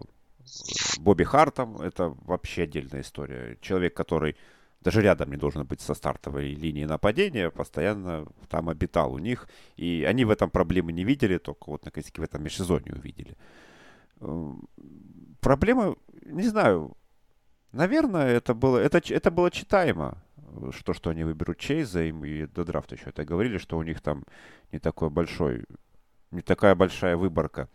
Бобби 0.99 1.25
Хартом, 1.25 1.81
это 1.81 2.15
вообще 2.25 2.65
отдельная 2.65 3.01
история. 3.01 3.57
Человек, 3.61 3.95
который 3.95 4.37
даже 4.83 5.01
рядом 5.01 5.31
не 5.31 5.37
должен 5.37 5.65
быть 5.65 5.81
со 5.81 5.95
стартовой 5.95 6.55
линии 6.55 6.85
нападения, 6.85 7.51
постоянно 7.51 8.27
там 8.51 8.69
обитал 8.69 9.15
у 9.15 9.19
них. 9.19 9.49
И 9.77 10.05
они 10.07 10.25
в 10.25 10.31
этом 10.31 10.51
проблемы 10.51 10.93
не 10.93 11.05
видели, 11.05 11.39
только 11.39 11.71
вот 11.71 11.85
наконец-таки 11.85 12.21
в 12.21 12.25
этом 12.25 12.43
межсезонье 12.43 12.95
увидели. 12.95 13.37
Э, 14.21 14.53
проблема, 15.41 15.97
не 16.27 16.49
знаю, 16.49 16.97
наверное, 17.73 18.29
это 18.29 18.53
было, 18.53 18.79
это, 18.79 19.01
это 19.09 19.31
было 19.31 19.51
читаемо 19.51 20.23
что, 20.73 20.93
что 20.93 21.11
они 21.11 21.25
выберут 21.25 21.59
Чейза, 21.59 22.03
и 22.05 22.47
до 22.47 22.65
драфта 22.65 22.95
еще 22.95 23.11
это 23.11 23.25
говорили, 23.25 23.59
что 23.59 23.79
у 23.79 23.83
них 23.83 24.01
там 24.01 24.25
не 24.71 24.79
такой 24.79 25.11
большой, 25.11 25.65
не 26.33 26.43
такая 26.43 26.75
большая 26.75 27.17
выборка. 27.17 27.69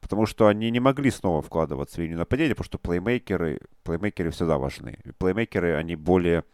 Потому 0.00 0.26
что 0.26 0.48
они 0.48 0.70
не 0.70 0.80
могли 0.80 1.10
снова 1.10 1.40
вкладываться 1.40 1.96
в 1.96 1.98
линию 1.98 2.18
нападения, 2.18 2.54
потому 2.54 2.66
что 2.66 2.78
плеймейкеры, 2.78 3.60
плеймейкеры 3.84 4.30
всегда 4.30 4.58
важны. 4.58 4.98
Плеймейкеры, 5.18 5.74
они 5.74 5.96
более 5.96 6.44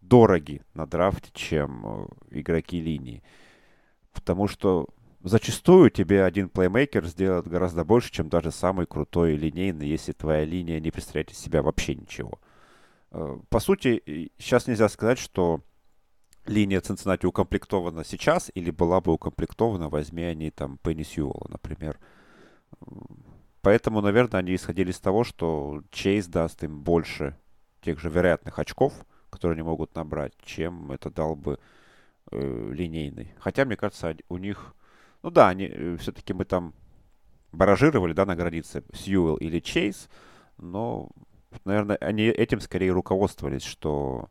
дороги 0.00 0.62
на 0.74 0.86
драфте, 0.86 1.30
чем 1.32 1.82
э, 1.84 2.06
игроки 2.40 2.80
линии. 2.80 3.22
Потому 4.12 4.48
что 4.48 4.88
зачастую 5.22 5.90
тебе 5.90 6.24
один 6.24 6.48
плеймейкер 6.48 7.06
сделает 7.06 7.46
гораздо 7.46 7.84
больше, 7.84 8.10
чем 8.10 8.28
даже 8.28 8.50
самый 8.50 8.86
крутой 8.86 9.36
линейный, 9.36 9.86
если 9.86 10.12
твоя 10.12 10.44
линия 10.44 10.80
не 10.80 10.90
представляет 10.90 11.30
из 11.30 11.38
себя 11.38 11.62
вообще 11.62 11.94
ничего. 11.94 12.40
Э, 13.12 13.38
по 13.48 13.60
сути, 13.60 14.32
сейчас 14.38 14.66
нельзя 14.66 14.88
сказать, 14.88 15.18
что 15.18 15.60
линия 16.48 16.80
Цинциннати 16.80 17.26
укомплектована 17.26 18.04
сейчас 18.04 18.50
или 18.54 18.70
была 18.70 19.00
бы 19.00 19.12
укомплектована, 19.12 19.88
возьми 19.88 20.22
они 20.24 20.50
там 20.50 20.78
Пенни 20.78 21.02
Сьюэлла, 21.02 21.46
например. 21.48 21.98
Поэтому, 23.62 24.00
наверное, 24.00 24.40
они 24.40 24.54
исходили 24.54 24.90
из 24.90 25.00
того, 25.00 25.24
что 25.24 25.82
Чейз 25.90 26.26
даст 26.26 26.62
им 26.62 26.82
больше 26.82 27.36
тех 27.80 27.98
же 27.98 28.10
вероятных 28.10 28.58
очков, 28.58 28.92
которые 29.30 29.56
они 29.56 29.62
могут 29.62 29.94
набрать, 29.94 30.32
чем 30.44 30.92
это 30.92 31.10
дал 31.10 31.36
бы 31.36 31.58
э, 32.30 32.70
линейный. 32.72 33.34
Хотя, 33.38 33.64
мне 33.64 33.76
кажется, 33.76 34.16
у 34.28 34.38
них... 34.38 34.74
Ну 35.22 35.30
да, 35.30 35.48
они 35.48 35.64
э, 35.66 35.96
все-таки 35.98 36.32
мы 36.32 36.44
там 36.44 36.74
баражировали, 37.52 38.12
да, 38.12 38.24
на 38.24 38.36
границе 38.36 38.84
Сьюэлл 38.92 39.36
или 39.36 39.60
Чейз, 39.60 40.08
но 40.58 41.10
наверное, 41.64 41.96
они 41.96 42.24
этим 42.24 42.60
скорее 42.60 42.92
руководствовались, 42.92 43.64
что 43.64 44.28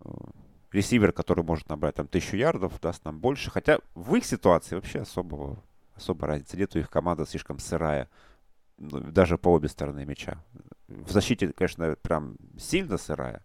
э, 0.00 0.10
ресивер, 0.72 1.12
который 1.12 1.44
может 1.44 1.68
набрать 1.68 1.96
там 1.96 2.08
тысячу 2.08 2.36
ярдов, 2.36 2.80
даст 2.80 3.04
нам 3.04 3.18
больше. 3.18 3.50
Хотя 3.50 3.78
в 3.94 4.14
их 4.14 4.24
ситуации 4.24 4.74
вообще 4.74 5.00
особого, 5.00 5.62
особо 5.94 6.26
разницы 6.26 6.56
нет. 6.56 6.74
У 6.74 6.78
их 6.78 6.90
команда 6.90 7.26
слишком 7.26 7.58
сырая, 7.58 8.08
ну, 8.78 9.00
даже 9.00 9.38
по 9.38 9.48
обе 9.48 9.68
стороны 9.68 10.04
мяча. 10.04 10.42
В 10.88 11.10
защите, 11.10 11.52
конечно, 11.52 11.96
прям 12.02 12.36
сильно 12.58 12.98
сырая. 12.98 13.42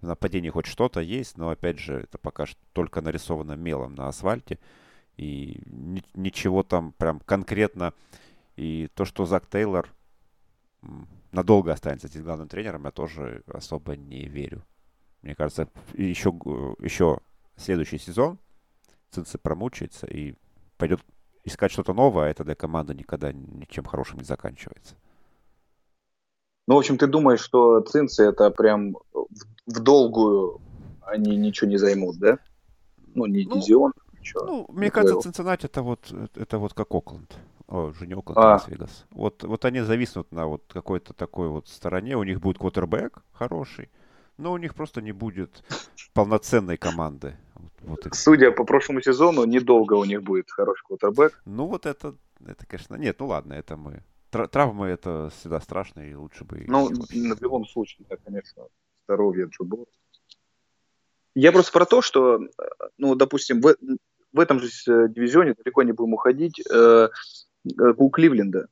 В 0.00 0.06
нападении 0.06 0.50
хоть 0.50 0.66
что-то 0.66 1.00
есть, 1.00 1.38
но, 1.38 1.50
опять 1.50 1.78
же, 1.78 2.00
это 2.00 2.18
пока 2.18 2.46
что 2.46 2.58
только 2.72 3.00
нарисовано 3.00 3.52
мелом 3.52 3.94
на 3.94 4.08
асфальте. 4.08 4.58
И 5.16 5.62
ни, 5.66 6.02
ничего 6.14 6.62
там 6.62 6.92
прям 6.92 7.20
конкретно. 7.20 7.94
И 8.56 8.88
то, 8.94 9.04
что 9.04 9.26
Зак 9.26 9.46
Тейлор 9.46 9.88
надолго 11.32 11.72
останется 11.72 12.08
здесь 12.08 12.22
главным 12.22 12.48
тренером, 12.48 12.84
я 12.84 12.90
тоже 12.90 13.42
особо 13.46 13.96
не 13.96 14.26
верю. 14.26 14.62
Мне 15.24 15.34
кажется, 15.34 15.68
еще, 15.94 16.30
еще 16.80 17.18
следующий 17.56 17.96
сезон 17.96 18.38
Цинцы 19.10 19.38
промучается 19.38 20.06
и 20.06 20.34
пойдет 20.76 21.00
искать 21.44 21.72
что-то 21.72 21.94
новое, 21.94 22.26
а 22.26 22.28
это 22.28 22.44
для 22.44 22.54
команды 22.54 22.94
никогда 22.94 23.32
ничем 23.32 23.84
хорошим 23.84 24.18
не 24.18 24.24
заканчивается. 24.24 24.96
Ну, 26.66 26.74
в 26.74 26.78
общем, 26.78 26.98
ты 26.98 27.06
думаешь, 27.06 27.40
что 27.40 27.80
Цинцы 27.80 28.24
это 28.24 28.50
прям 28.50 28.96
в 29.14 29.80
долгую 29.80 30.60
они 31.00 31.36
ничего 31.36 31.70
не 31.70 31.78
займут, 31.78 32.18
да? 32.18 32.38
Ну, 33.14 33.24
не 33.24 33.44
ну, 33.44 33.54
дивизион, 33.54 33.92
ничего. 34.18 34.44
Ну, 34.44 34.66
мне 34.68 34.90
кажется, 34.90 35.20
Цинциннати 35.22 35.64
это 35.66 35.80
вот, 35.80 36.12
это 36.34 36.58
вот 36.58 36.74
как 36.74 36.94
Окленд. 36.94 37.34
О, 37.66 37.86
уже 37.86 38.06
не 38.06 38.12
Окленд, 38.12 38.36
а. 38.36 38.52
Лас-Вегас. 38.54 39.06
Вот, 39.10 39.42
вот 39.42 39.64
они 39.64 39.80
зависнут 39.80 40.32
на 40.32 40.46
вот 40.46 40.64
какой-то 40.70 41.14
такой 41.14 41.48
вот 41.48 41.68
стороне. 41.68 42.14
У 42.18 42.24
них 42.24 42.42
будет 42.42 42.58
квотербек 42.58 43.22
хороший, 43.32 43.88
но 44.38 44.52
у 44.52 44.56
них 44.56 44.74
просто 44.74 45.00
не 45.00 45.12
будет 45.12 45.62
полноценной 46.12 46.76
команды. 46.76 47.36
Вот, 47.82 48.06
Судя 48.12 48.50
по 48.50 48.64
прошлому 48.64 49.02
сезону, 49.02 49.44
недолго 49.44 49.94
у 49.94 50.04
них 50.04 50.22
будет 50.22 50.50
хороший 50.50 50.84
квотербек. 50.86 51.40
Ну 51.44 51.66
вот 51.66 51.86
это, 51.86 52.16
это, 52.46 52.66
конечно, 52.66 52.94
нет, 52.96 53.16
ну 53.18 53.26
ладно, 53.26 53.54
это 53.54 53.76
мы. 53.76 54.02
Травмы 54.30 54.86
это 54.88 55.30
всегда 55.38 55.60
страшно, 55.60 56.00
и 56.00 56.14
лучше 56.14 56.44
бы... 56.44 56.64
Ну, 56.66 56.88
в 56.88 57.42
любом 57.42 57.66
случае, 57.66 58.06
да, 58.08 58.16
конечно, 58.16 58.64
здоровье 59.04 59.46
Джо 59.46 59.64
Я 61.34 61.52
просто 61.52 61.72
про 61.72 61.84
то, 61.84 62.02
что, 62.02 62.40
ну, 62.98 63.14
допустим, 63.14 63.60
в, 63.60 63.76
в 64.32 64.40
этом 64.40 64.58
же 64.58 64.66
э, 64.66 65.08
дивизионе, 65.08 65.54
далеко 65.54 65.84
не 65.84 65.92
будем 65.92 66.14
уходить, 66.14 66.60
э, 66.68 66.74
э, 66.74 67.08
у 67.96 68.10
Кливленда. 68.10 68.66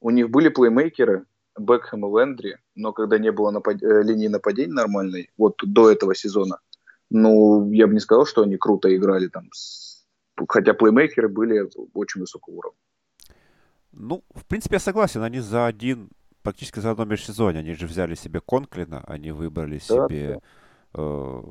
У 0.00 0.10
них 0.10 0.30
были 0.30 0.48
плеймейкеры, 0.48 1.26
Бекхэм 1.58 2.06
и 2.06 2.20
Лендри, 2.20 2.58
но 2.74 2.92
когда 2.92 3.18
не 3.18 3.32
было 3.32 3.50
напад... 3.50 3.80
линии 3.80 4.28
нападения 4.28 4.72
нормальной, 4.72 5.30
вот 5.36 5.56
до 5.62 5.90
этого 5.90 6.14
сезона, 6.14 6.58
ну, 7.10 7.70
я 7.72 7.86
бы 7.86 7.94
не 7.94 8.00
сказал, 8.00 8.26
что 8.26 8.42
они 8.42 8.56
круто 8.56 8.94
играли 8.94 9.28
там, 9.28 9.50
хотя 10.48 10.74
плеймейкеры 10.74 11.28
были 11.28 11.68
очень 11.94 12.20
высокого 12.20 12.54
уровня. 12.54 12.78
Ну, 13.92 14.22
в 14.34 14.44
принципе, 14.44 14.76
я 14.76 14.80
согласен, 14.80 15.22
они 15.22 15.40
за 15.40 15.66
один, 15.66 16.10
практически 16.42 16.80
за 16.80 16.90
одно 16.90 17.04
межсезонье, 17.04 17.60
они 17.60 17.74
же 17.74 17.86
взяли 17.86 18.14
себе 18.14 18.40
Конклина, 18.40 19.02
они 19.06 19.32
выбрали 19.32 19.80
да, 19.88 20.06
себе 20.08 20.40
да. 20.92 21.00
Э, 21.00 21.42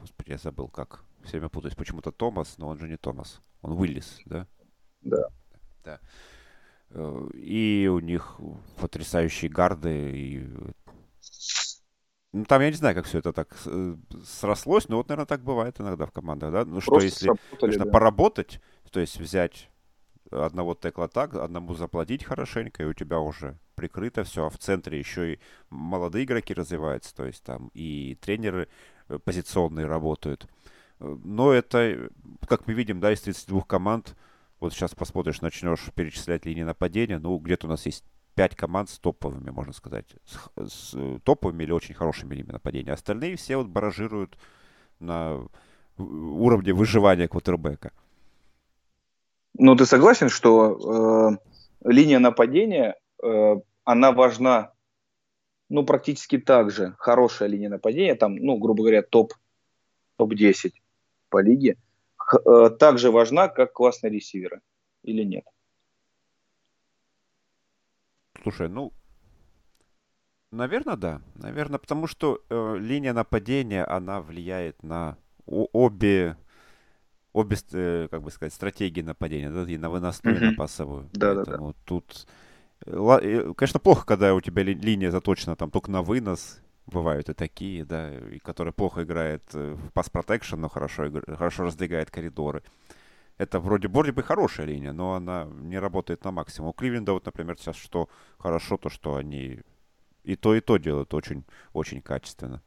господи, 0.00 0.30
я 0.30 0.38
забыл 0.38 0.68
как, 0.68 1.04
все 1.24 1.32
время 1.32 1.48
путаюсь, 1.48 1.74
почему-то 1.74 2.10
Томас, 2.10 2.58
но 2.58 2.68
он 2.68 2.78
же 2.78 2.88
не 2.88 2.96
Томас, 2.96 3.40
он 3.62 3.72
Уиллис, 3.72 4.20
да? 4.26 4.46
Да. 5.02 5.28
Да. 5.84 6.00
Э, 6.94 7.28
и 7.34 7.88
у 7.90 8.00
них 8.00 8.38
потрясающие 8.78 9.50
гарды, 9.50 10.10
и 10.10 10.48
ну, 12.32 12.46
там 12.46 12.62
я 12.62 12.70
не 12.70 12.76
знаю, 12.76 12.94
как 12.94 13.04
все 13.04 13.18
это 13.18 13.32
так 13.32 13.54
э, 13.66 13.96
срослось, 14.24 14.88
но 14.88 14.96
вот, 14.96 15.08
наверное, 15.08 15.26
так 15.26 15.42
бывает 15.42 15.78
иногда 15.80 16.06
в 16.06 16.12
командах, 16.12 16.52
да? 16.52 16.64
Ну, 16.64 16.80
что 16.80 16.98
если, 16.98 17.30
конечно, 17.60 17.84
да. 17.84 17.90
поработать, 17.90 18.60
то 18.90 19.00
есть 19.00 19.18
взять 19.20 19.68
одного 20.30 20.74
текла 20.74 21.08
так, 21.08 21.34
одному 21.34 21.74
заплатить 21.74 22.24
хорошенько, 22.24 22.82
и 22.82 22.86
у 22.86 22.94
тебя 22.94 23.18
уже 23.20 23.58
прикрыто 23.74 24.24
все, 24.24 24.46
а 24.46 24.50
в 24.50 24.56
центре 24.56 24.98
еще 24.98 25.34
и 25.34 25.40
молодые 25.68 26.24
игроки 26.24 26.54
развиваются, 26.54 27.14
то 27.14 27.26
есть 27.26 27.42
там 27.42 27.70
и 27.74 28.16
тренеры 28.22 28.68
э, 29.08 29.18
позиционные 29.18 29.86
работают. 29.86 30.46
Но 31.00 31.52
это, 31.52 32.08
как 32.48 32.66
мы 32.66 32.74
видим, 32.74 33.00
да, 33.00 33.12
из 33.12 33.20
32 33.22 33.62
команд, 33.62 34.16
вот 34.62 34.72
сейчас 34.72 34.94
посмотришь, 34.94 35.40
начнешь 35.40 35.90
перечислять 35.94 36.46
линии 36.46 36.62
нападения, 36.62 37.18
ну, 37.18 37.36
где-то 37.38 37.66
у 37.66 37.70
нас 37.70 37.84
есть 37.84 38.04
пять 38.36 38.54
команд 38.54 38.88
с 38.88 38.98
топовыми, 38.98 39.50
можно 39.50 39.72
сказать, 39.72 40.06
с, 40.24 40.70
с 40.70 40.94
э, 40.94 41.18
топовыми 41.24 41.64
или 41.64 41.72
очень 41.72 41.96
хорошими 41.96 42.34
линиями 42.34 42.52
нападения. 42.52 42.92
Остальные 42.92 43.36
все 43.36 43.56
вот 43.56 43.66
баражируют 43.66 44.38
на 45.00 45.40
уровне 45.98 46.72
выживания 46.72 47.26
квотербека. 47.26 47.92
Ну, 49.54 49.74
ты 49.74 49.84
согласен, 49.84 50.28
что 50.28 51.38
э, 51.82 51.90
линия 51.90 52.20
нападения, 52.20 52.94
э, 53.22 53.56
она 53.84 54.12
важна, 54.12 54.72
ну, 55.68 55.84
практически 55.84 56.38
так 56.38 56.70
же, 56.70 56.94
хорошая 56.98 57.48
линия 57.48 57.68
нападения, 57.68 58.14
там, 58.14 58.36
ну, 58.36 58.56
грубо 58.58 58.84
говоря, 58.84 59.02
топ, 59.02 59.34
топ-10 60.18 60.72
по 61.30 61.42
лиге, 61.42 61.76
э, 62.34 62.70
так 62.78 62.98
же 62.98 63.10
важна, 63.10 63.48
как 63.48 63.72
классные 63.72 64.10
ресиверы, 64.10 64.60
или 65.02 65.22
нет? 65.24 65.44
Слушай, 68.42 68.68
ну, 68.68 68.92
наверное, 70.50 70.96
да. 70.96 71.22
Наверное, 71.34 71.78
потому 71.78 72.06
что 72.06 72.42
э, 72.48 72.76
линия 72.78 73.12
нападения, 73.12 73.84
она 73.84 74.20
влияет 74.20 74.82
на 74.82 75.16
обе, 75.46 76.36
обе, 77.32 77.56
э, 77.72 78.08
как 78.10 78.22
бы 78.22 78.30
сказать, 78.30 78.52
стратегии 78.52 79.02
нападения, 79.02 79.50
да, 79.50 79.62
и 79.70 79.76
на 79.76 79.90
выносную, 79.90 80.36
mm-hmm. 80.36 80.44
и 80.44 80.50
на 80.50 80.54
пассовую. 80.54 81.08
Да, 81.12 81.34
да, 81.34 81.44
да. 81.44 81.72
тут, 81.84 82.26
э, 82.86 83.52
конечно, 83.56 83.80
плохо, 83.80 84.06
когда 84.06 84.34
у 84.34 84.40
тебя 84.40 84.62
ли, 84.62 84.74
линия 84.74 85.10
заточена 85.10 85.56
там 85.56 85.70
только 85.70 85.90
на 85.90 86.02
вынос, 86.02 86.60
бывают 86.92 87.28
и 87.28 87.34
такие, 87.34 87.84
да, 87.84 88.14
и 88.14 88.38
которые 88.38 88.72
плохо 88.72 89.02
играют 89.02 89.42
э, 89.54 89.74
в 89.74 89.90
пас 89.92 90.10
протекшн, 90.10 90.56
но 90.56 90.68
хорошо, 90.68 91.10
хорошо 91.26 91.64
раздвигает 91.64 92.10
коридоры. 92.10 92.62
Это 93.38 93.60
вроде, 93.60 93.88
вроде 93.88 94.12
бы 94.12 94.22
хорошая 94.22 94.66
линия, 94.66 94.92
но 94.92 95.14
она 95.14 95.44
не 95.44 95.78
работает 95.78 96.24
на 96.24 96.30
максимум. 96.30 96.70
У 96.70 96.72
Кливленда 96.72 97.12
вот, 97.12 97.26
например, 97.26 97.56
сейчас 97.58 97.76
что 97.76 98.08
хорошо, 98.38 98.76
то 98.76 98.88
что 98.88 99.16
они 99.16 99.60
и 100.24 100.36
то, 100.36 100.54
и 100.54 100.60
то 100.60 100.76
делают 100.76 101.14
очень, 101.14 101.44
очень 101.72 102.00
качественно. 102.00 102.62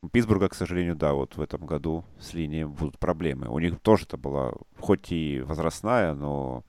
У 0.00 0.08
Питтсбурга, 0.08 0.48
к 0.48 0.54
сожалению, 0.54 0.94
да, 0.94 1.12
вот 1.12 1.36
в 1.36 1.40
этом 1.42 1.66
году 1.66 2.04
с 2.20 2.32
линией 2.32 2.64
будут 2.64 2.98
проблемы. 2.98 3.48
У 3.48 3.58
них 3.58 3.80
тоже 3.80 4.04
это 4.04 4.16
была, 4.16 4.52
хоть 4.78 5.10
и 5.10 5.40
возрастная, 5.40 6.14
но 6.14 6.64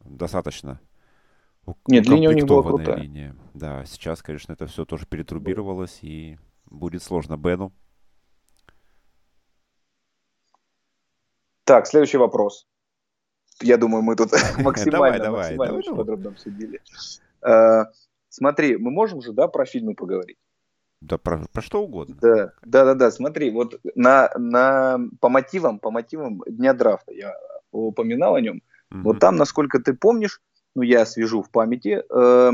достаточно 0.00 0.80
Нет, 1.86 2.06
линия 2.06 2.30
у 2.30 2.32
них 2.32 2.46
была 2.46 2.62
крутая. 2.62 2.96
линия. 2.96 3.36
Да, 3.54 3.84
сейчас, 3.84 4.22
конечно, 4.22 4.52
это 4.52 4.66
все 4.66 4.84
тоже 4.84 5.06
перетрубировалось, 5.06 5.98
и 6.02 6.38
будет 6.66 7.02
сложно 7.02 7.36
Бену. 7.36 7.72
Так, 11.64 11.86
следующий 11.86 12.18
вопрос. 12.18 12.66
Я 13.62 13.76
думаю, 13.76 14.02
мы 14.02 14.16
тут 14.16 14.32
максимально, 14.58 15.30
максимально 15.30 15.94
подробно 15.94 16.30
обсудили. 16.30 16.80
Э, 17.42 17.84
смотри, 18.28 18.76
мы 18.76 18.90
можем 18.90 19.20
же, 19.20 19.32
да, 19.32 19.48
про 19.48 19.64
фильмы 19.64 19.94
поговорить? 19.94 20.38
Да, 21.00 21.16
про, 21.16 21.44
про 21.52 21.62
что 21.62 21.82
угодно. 21.82 22.16
Да, 22.20 22.52
да, 22.62 22.84
да, 22.84 22.94
да. 22.94 23.10
Смотри, 23.10 23.50
вот 23.50 23.80
на, 23.94 24.30
на, 24.36 24.98
по 25.20 25.28
мотивам, 25.28 25.78
по 25.78 25.90
мотивам 25.90 26.42
дня 26.46 26.74
драфта 26.74 27.12
я 27.12 27.34
упоминал 27.72 28.34
о 28.34 28.40
нем. 28.40 28.62
Угу. 28.90 29.00
Вот 29.02 29.18
там, 29.20 29.36
насколько 29.36 29.78
ты 29.80 29.94
помнишь, 29.94 30.42
ну 30.74 30.82
я 30.82 31.06
свяжу 31.06 31.42
в 31.42 31.50
памяти, 31.50 32.02
э, 32.08 32.52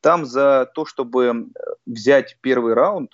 там 0.00 0.26
за 0.26 0.70
то, 0.74 0.84
чтобы 0.84 1.48
взять 1.86 2.38
первый 2.40 2.74
раунд, 2.74 3.12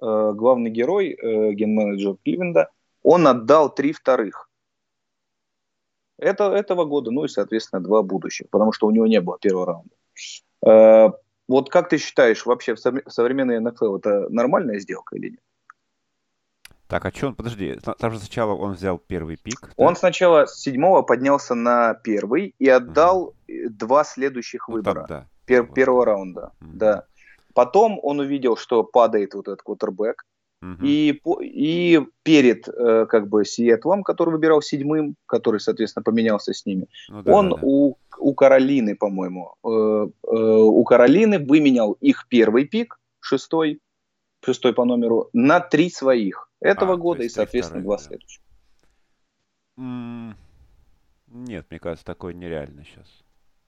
э, 0.00 0.32
главный 0.34 0.70
герой, 0.70 1.10
э, 1.10 1.52
ген-менеджер 1.52 2.16
Кливенда, 2.24 2.70
он 3.02 3.26
отдал 3.26 3.74
три 3.74 3.92
вторых. 3.92 4.48
Это, 6.18 6.44
этого 6.52 6.84
года, 6.84 7.10
ну 7.10 7.24
и, 7.24 7.28
соответственно, 7.28 7.82
два 7.82 8.02
будущих, 8.02 8.48
потому 8.50 8.72
что 8.72 8.86
у 8.86 8.90
него 8.92 9.06
не 9.06 9.20
было 9.20 9.38
первого 9.40 9.66
раунда. 9.66 9.94
Э, 10.64 11.10
вот 11.48 11.70
как 11.70 11.88
ты 11.88 11.98
считаешь, 11.98 12.46
вообще 12.46 12.74
в 12.74 12.78
современной 12.78 13.58
НФЛ 13.58 13.96
это 13.96 14.28
нормальная 14.28 14.78
сделка 14.78 15.16
или 15.16 15.30
нет? 15.30 15.40
Так, 16.92 17.06
а 17.06 17.10
что 17.10 17.28
он, 17.28 17.34
подожди, 17.34 17.78
там 17.98 18.12
же 18.12 18.18
сначала 18.18 18.52
он 18.52 18.74
взял 18.74 18.98
первый 18.98 19.38
пик. 19.38 19.60
Да? 19.62 19.72
Он 19.78 19.96
сначала 19.96 20.44
с 20.44 20.60
седьмого 20.60 21.00
поднялся 21.00 21.54
на 21.54 21.94
первый 21.94 22.54
и 22.58 22.68
отдал 22.68 23.22
угу. 23.22 23.34
два 23.70 24.04
следующих 24.04 24.68
ну, 24.68 24.74
выбора. 24.74 24.94
Там, 24.94 25.06
да. 25.08 25.26
Пер, 25.46 25.62
вот. 25.62 25.74
Первого 25.74 26.04
раунда, 26.04 26.52
угу. 26.60 26.70
да. 26.74 27.06
Потом 27.54 27.98
он 28.02 28.20
увидел, 28.20 28.58
что 28.58 28.84
падает 28.84 29.32
вот 29.32 29.48
этот 29.48 29.62
кутербэк, 29.62 30.22
и, 30.82 31.18
и 31.40 32.00
перед 32.22 32.68
э, 32.68 33.06
как 33.06 33.26
бы 33.26 33.46
Сиэтлом, 33.46 34.02
который 34.02 34.30
выбирал 34.30 34.60
седьмым, 34.60 35.16
который, 35.24 35.60
соответственно, 35.60 36.04
поменялся 36.04 36.52
с 36.52 36.66
ними, 36.66 36.88
ну, 37.08 37.22
да, 37.22 37.32
он 37.32 37.50
да, 37.50 37.56
да. 37.56 37.62
У, 37.62 37.96
у 38.18 38.34
Каролины, 38.34 38.94
по-моему, 38.96 39.54
э, 39.64 39.68
э, 39.68 40.36
у 40.36 40.84
Каролины 40.84 41.38
выменял 41.38 41.92
их 41.92 42.26
первый 42.28 42.66
пик, 42.66 43.00
шестой, 43.18 43.80
шестой 44.44 44.74
по 44.74 44.84
номеру, 44.84 45.30
на 45.32 45.60
три 45.60 45.90
своих 45.90 46.50
этого 46.60 46.94
а, 46.94 46.96
года 46.96 47.22
и, 47.22 47.28
соответственно, 47.28 47.82
два 47.82 47.96
да. 47.96 48.02
следующих. 48.02 48.42
Нет, 51.28 51.66
мне 51.70 51.78
кажется, 51.78 52.04
такое 52.04 52.34
нереально 52.34 52.84
сейчас. 52.84 53.06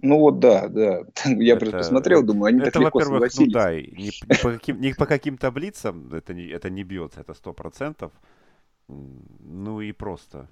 Ну 0.00 0.18
вот 0.18 0.38
да, 0.38 0.68
да. 0.68 1.04
Я 1.24 1.54
это, 1.54 1.70
посмотрел, 1.70 2.22
думаю, 2.22 2.50
они 2.50 2.60
это, 2.60 2.72
так 2.72 2.82
легко 2.82 2.98
во-первых, 2.98 3.32
Ну, 3.38 3.46
да, 3.50 3.74
не, 3.74 4.10
не, 4.28 4.42
по 4.42 4.52
каким, 4.52 4.80
не 4.80 4.92
по 4.92 5.06
каким 5.06 5.38
таблицам 5.38 6.12
это 6.12 6.34
не, 6.34 6.46
это 6.46 6.68
не 6.68 6.84
бьется, 6.84 7.20
это 7.20 7.32
сто 7.32 7.52
процентов. 7.54 8.12
Ну 8.88 9.80
и 9.80 9.92
просто. 9.92 10.48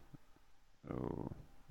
Э, 0.85 0.97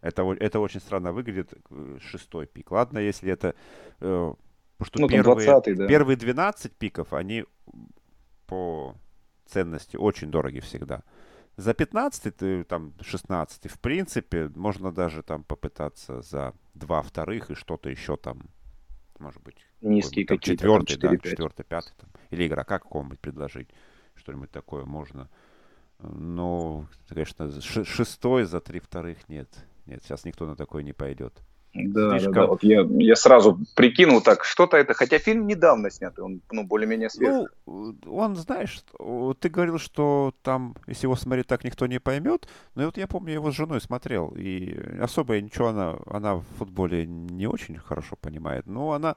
это, 0.02 0.32
это 0.40 0.60
очень 0.60 0.80
странно 0.80 1.12
выглядит, 1.12 1.54
э, 1.72 1.98
шестой 2.00 2.46
пик. 2.46 2.72
Ладно, 2.72 3.00
если 3.00 3.32
это... 3.32 3.56
Э, 4.00 4.34
потому 4.78 4.86
что 4.86 5.02
ну, 5.02 5.08
первые, 5.08 5.46
20 5.48 5.78
да. 5.78 5.88
первые 5.88 6.18
12 6.18 6.72
пиков, 6.74 7.14
они 7.14 7.46
по 8.52 8.98
ценности 9.46 9.96
очень 9.96 10.30
дороги 10.30 10.60
всегда. 10.60 11.04
За 11.56 11.74
15 11.74 12.36
ты, 12.36 12.64
там, 12.66 12.94
16 13.00 13.72
в 13.72 13.80
принципе, 13.80 14.52
можно 14.56 14.92
даже 14.92 15.24
там 15.24 15.46
попытаться 15.46 16.22
за 16.22 16.54
два 16.74 17.02
вторых 17.02 17.50
и 17.50 17.56
что-то 17.56 17.90
еще 17.90 18.18
там, 18.18 18.50
может 19.20 19.42
быть, 19.42 19.56
низкие 19.80 20.26
там, 20.26 20.38
какие-то, 20.38 20.64
четвертый, 20.64 20.98
там, 20.98 21.12
4, 21.12 21.18
да, 21.18 21.30
четвертый, 21.30 21.64
пятый, 21.64 21.94
там, 21.98 22.10
или 22.30 22.46
игрока 22.46 22.80
какого-нибудь 22.80 23.20
предложить, 23.22 23.70
что-нибудь 24.16 24.52
такое 24.52 24.84
можно. 24.84 25.30
Но, 26.00 26.88
конечно, 27.08 27.50
шестой 27.62 28.44
за 28.44 28.60
три 28.60 28.82
вторых 28.82 29.30
нет. 29.30 29.48
Нет, 29.86 30.04
сейчас 30.04 30.26
никто 30.26 30.46
на 30.46 30.58
такое 30.58 30.84
не 30.84 30.92
пойдет. 30.94 31.42
Да, 31.74 32.12
Слишком... 32.12 32.34
да, 32.34 32.42
да. 32.42 32.48
Вот 32.48 32.64
я, 32.64 32.82
я 32.82 33.16
сразу 33.16 33.58
прикинул 33.76 34.22
так, 34.22 34.44
что-то 34.44 34.76
это, 34.76 34.94
хотя 34.94 35.20
фильм 35.20 35.48
недавно 35.48 35.90
снятый, 35.90 36.24
он 36.24 36.42
ну, 36.52 36.66
более-менее 36.66 37.10
свежий. 37.10 37.48
Ну, 37.66 37.96
он, 38.08 38.36
знаешь, 38.36 38.84
ты 39.40 39.50
говорил, 39.50 39.80
что 39.80 40.34
там, 40.42 40.76
если 40.88 41.06
его 41.06 41.16
смотреть 41.16 41.48
так, 41.48 41.64
никто 41.64 41.88
не 41.88 42.00
поймет, 42.00 42.48
но 42.76 42.86
вот 42.86 42.98
я 42.98 43.08
помню, 43.08 43.30
я 43.30 43.36
его 43.36 43.52
с 43.52 43.56
женой 43.56 43.80
смотрел, 43.80 44.34
и 44.36 44.78
особо 45.00 45.40
ничего 45.40 45.68
она, 45.68 45.96
она 46.08 46.36
в 46.36 46.44
футболе 46.58 47.06
не 47.06 47.48
очень 47.48 47.78
хорошо 47.78 48.18
понимает, 48.18 48.68
но 48.68 48.92
она 48.92 49.16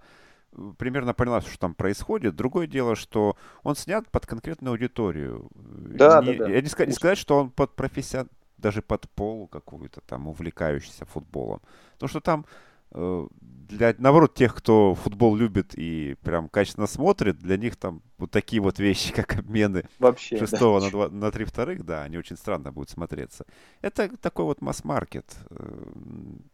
примерно 0.79 1.15
поняла, 1.15 1.41
что 1.41 1.59
там 1.59 1.75
происходит. 1.75 2.37
Другое 2.37 2.69
дело, 2.69 2.95
что 2.95 3.37
он 3.65 3.75
снят 3.75 4.09
под 4.09 4.27
конкретную 4.27 4.73
аудиторию. 4.73 5.49
Да, 5.55 6.23
не, 6.23 6.35
да, 6.35 6.45
да. 6.45 6.51
Я 6.51 6.61
не, 6.61 6.87
не 6.87 6.93
сказать, 6.93 7.19
что 7.19 7.41
он 7.41 7.51
под 7.51 7.75
профессионал 7.75 8.29
даже 8.65 8.81
под 8.81 9.09
полу 9.11 9.47
какую-то 9.47 10.01
там 10.01 10.27
увлекающийся 10.27 11.05
футболом. 11.05 11.61
Потому 11.93 12.09
что 12.09 12.21
там 12.21 12.47
э, 12.93 13.29
для, 13.69 13.95
наоборот, 13.99 14.35
тех, 14.35 14.55
кто 14.55 14.95
футбол 14.95 15.37
любит 15.37 15.75
и 15.79 16.17
прям 16.23 16.49
качественно 16.49 16.87
смотрит, 16.87 17.39
для 17.39 17.59
них 17.59 17.77
там 17.77 18.01
вот 18.17 18.31
такие 18.31 18.63
вот 18.63 18.79
вещи, 18.79 19.13
как 19.21 19.37
обмены 19.37 19.85
Вообще, 19.99 20.39
шестого 20.39 20.81
да. 20.81 21.09
на, 21.11 21.31
три 21.31 21.45
вторых, 21.45 21.85
да, 21.85 22.05
они 22.05 22.17
очень 22.17 22.37
странно 22.37 22.73
будут 22.73 22.89
смотреться. 22.89 23.45
Это 23.83 24.17
такой 24.17 24.47
вот 24.47 24.63
масс-маркет. 24.63 25.37
Э, 25.51 25.85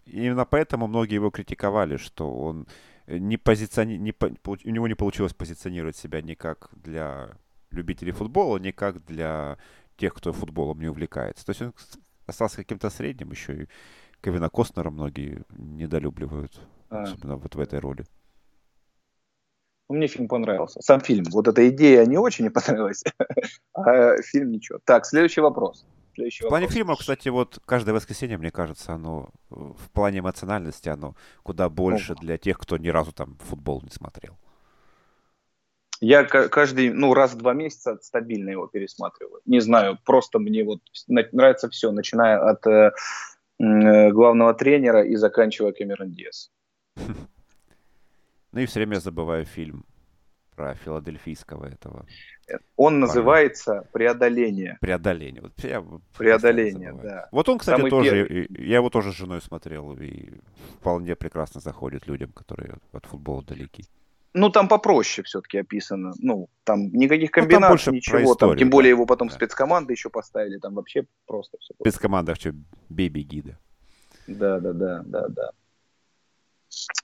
именно 0.07 0.45
поэтому 0.45 0.89
многие 0.89 1.15
его 1.15 1.31
критиковали, 1.31 1.97
что 1.97 2.29
он 2.29 2.67
не 3.07 3.37
позициони... 3.37 3.99
не 3.99 4.13
по... 4.13 4.31
у 4.47 4.71
него 4.71 4.89
не 4.89 4.95
получилось 4.95 5.33
позиционировать 5.33 5.97
себя 5.97 6.23
ни 6.23 6.35
как 6.35 6.71
для 6.73 7.37
любителей 7.71 8.13
футбола, 8.13 8.59
ни 8.59 8.73
как 8.73 9.05
для 9.05 9.59
тех, 10.01 10.15
кто 10.15 10.33
футболом 10.33 10.81
не 10.81 10.89
увлекается. 10.89 11.45
То 11.45 11.51
есть 11.51 11.63
он 11.63 11.75
остался 12.27 12.57
каким-то 12.57 12.91
средним, 12.91 13.31
еще 13.31 13.63
и 13.63 13.69
Кевина 14.23 14.49
Костнера 14.49 14.91
многие 14.91 15.43
недолюбливают, 15.51 16.61
а. 16.89 17.03
особенно 17.03 17.37
вот 17.37 17.55
в 17.55 17.61
этой 17.61 17.79
роли. 17.79 18.05
Ну, 19.89 19.97
мне 19.97 20.07
фильм 20.07 20.29
понравился. 20.29 20.81
Сам 20.83 21.01
фильм. 21.01 21.25
Вот 21.33 21.49
эта 21.49 21.69
идея 21.69 22.07
не 22.07 22.17
очень 22.17 22.45
не 22.45 22.51
понравилась, 22.59 23.05
а 23.75 24.17
фильм 24.23 24.53
ничего. 24.53 24.79
Так, 24.85 25.05
следующий 25.07 25.41
вопрос. 25.41 25.85
Следующий 26.15 26.45
в 26.45 26.49
плане 26.49 26.67
вопрос. 26.67 26.77
фильма, 26.77 26.97
кстати, 26.97 27.29
вот 27.29 27.61
каждое 27.65 27.93
воскресенье, 27.93 28.39
мне 28.39 28.51
кажется, 28.51 28.93
оно 28.93 29.31
в 29.49 29.91
плане 29.93 30.21
эмоциональности, 30.21 30.89
оно 30.89 31.15
куда 31.43 31.69
больше 31.69 32.15
для 32.15 32.39
тех, 32.39 32.59
кто 32.59 32.77
ни 32.77 32.89
разу 32.89 33.13
там 33.13 33.37
футбол 33.39 33.83
не 33.83 33.91
смотрел. 33.91 34.39
Я 36.01 36.25
каждый, 36.25 36.91
ну, 36.91 37.13
раз 37.13 37.35
в 37.35 37.37
два 37.37 37.53
месяца 37.53 37.99
стабильно 38.01 38.51
его 38.51 38.67
пересматриваю. 38.67 39.43
Не 39.45 39.61
знаю, 39.61 39.99
просто 40.05 40.39
мне 40.39 40.65
вот 40.65 40.81
нравится 41.07 41.69
все, 41.69 41.93
начиная 41.93 42.39
от 42.39 42.67
э, 42.67 42.93
э, 43.59 44.11
главного 44.11 44.55
тренера 44.55 45.05
и 45.05 45.17
заканчивая 45.17 45.73
Кэмерон 45.73 46.11
Диас. 46.11 46.51
Ну 48.53 48.61
и 48.61 48.67
все 48.67 48.81
время 48.81 48.97
забываю 48.97 49.45
фильм 49.45 49.85
про 50.57 50.75
филадельфийского 50.75 51.67
этого. 51.67 52.05
Он 52.77 52.95
парня. 52.95 52.99
называется 53.07 53.87
«Преодоление». 53.93 54.77
«Преодоление». 54.81 55.41
Вот 55.41 55.53
я 55.63 55.85
«Преодоление», 56.19 56.93
да. 56.93 57.29
Вот 57.31 57.49
он, 57.49 57.59
кстати, 57.59 57.77
Самый 57.77 57.91
тоже, 57.91 58.27
первый. 58.27 58.67
я 58.67 58.77
его 58.77 58.91
тоже 58.91 59.13
с 59.13 59.17
женой 59.17 59.41
смотрел, 59.41 59.93
и 59.95 60.31
вполне 60.81 61.15
прекрасно 61.15 61.61
заходит 61.61 62.07
людям, 62.09 62.33
которые 62.33 62.75
от 62.93 63.07
футбола 63.07 63.43
далеки. 63.45 63.85
Ну, 64.33 64.51
там 64.51 64.69
попроще 64.69 65.25
все-таки 65.25 65.59
описано. 65.59 66.13
Ну, 66.19 66.49
там 66.65 66.93
никаких 66.93 67.31
комбинаций, 67.31 67.71
ну, 67.71 67.85
там 67.85 67.95
ничего. 67.95 68.19
Историю, 68.19 68.37
там, 68.37 68.59
тем 68.59 68.69
да. 68.69 68.73
более 68.73 68.91
его 68.91 69.07
потом 69.07 69.29
да. 69.29 69.35
спецкоманды 69.35 69.93
еще 69.93 70.09
поставили. 70.09 70.59
Там 70.59 70.75
вообще 70.75 71.07
просто 71.27 71.59
все. 71.59 71.75
Спецкоманда, 71.81 72.35
что 72.37 72.53
бей-беги, 72.89 73.43
да. 73.43 73.59
Да, 74.27 74.61
да, 74.61 74.73
да, 74.73 75.03
да, 75.05 75.29
да. 75.29 75.51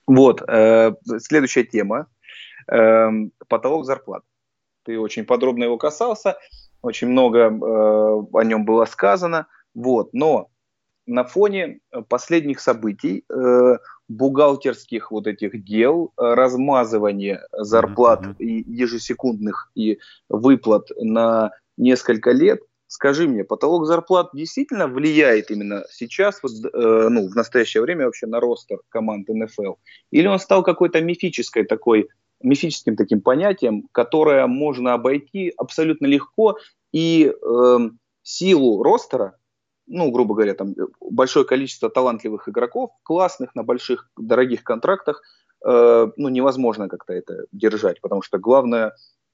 Вот, 0.05 0.41
э, 0.47 0.93
следующая 1.19 1.63
тема. 1.63 2.07
Э, 2.71 3.09
потолок 3.47 3.85
зарплат. 3.85 4.23
Ты 4.83 4.99
очень 4.99 5.25
подробно 5.25 5.65
его 5.65 5.77
касался, 5.77 6.37
очень 6.81 7.09
много 7.09 7.39
э, 7.39 7.51
о 7.51 8.43
нем 8.43 8.65
было 8.65 8.85
сказано. 8.85 9.47
Вот, 9.73 10.13
но 10.13 10.49
на 11.05 11.23
фоне 11.23 11.79
последних 12.07 12.59
событий, 12.59 13.25
э, 13.29 13.77
бухгалтерских 14.07 15.11
вот 15.11 15.27
этих 15.27 15.63
дел, 15.63 16.11
размазывания 16.17 17.45
зарплат 17.51 18.23
mm-hmm. 18.23 18.37
и 18.39 18.71
ежесекундных 18.71 19.71
и 19.75 19.99
выплат 20.29 20.89
на 20.97 21.51
несколько 21.77 22.31
лет, 22.31 22.61
Скажи 22.89 23.27
мне, 23.27 23.43
потолок 23.43 23.85
зарплат 23.85 24.29
действительно 24.33 24.87
влияет 24.87 25.51
именно 25.51 25.83
сейчас, 25.91 26.41
вот, 26.41 26.51
э, 26.51 27.07
ну, 27.09 27.27
в 27.27 27.35
настоящее 27.35 27.83
время 27.83 28.05
вообще 28.05 28.27
на 28.27 28.39
ростер 28.39 28.79
команд 28.87 29.27
НФЛ? 29.27 29.73
Или 30.11 30.27
он 30.27 30.39
стал 30.39 30.63
какой-то 30.63 31.01
мифической 31.01 31.65
такой, 31.65 32.07
мифическим 32.41 32.95
таким 32.95 33.19
понятием, 33.19 33.89
которое 33.91 34.47
можно 34.47 34.93
обойти 34.93 35.53
абсолютно 35.57 36.05
легко 36.05 36.57
и 36.93 37.29
э, 37.29 37.77
силу 38.23 38.81
ростера, 38.81 39.37
ну, 39.87 40.11
грубо 40.11 40.35
говоря, 40.35 40.53
там 40.53 40.75
большое 40.99 41.45
количество 41.45 41.89
талантливых 41.89 42.49
игроков, 42.49 42.91
классных 43.03 43.55
на 43.55 43.63
больших 43.63 44.09
дорогих 44.17 44.63
контрактах, 44.63 45.21
э, 45.65 46.07
ну, 46.15 46.29
невозможно 46.29 46.89
как-то 46.89 47.13
это 47.13 47.45
держать, 47.51 48.01
потому 48.01 48.21
что 48.21 48.37
главное, 48.37 48.93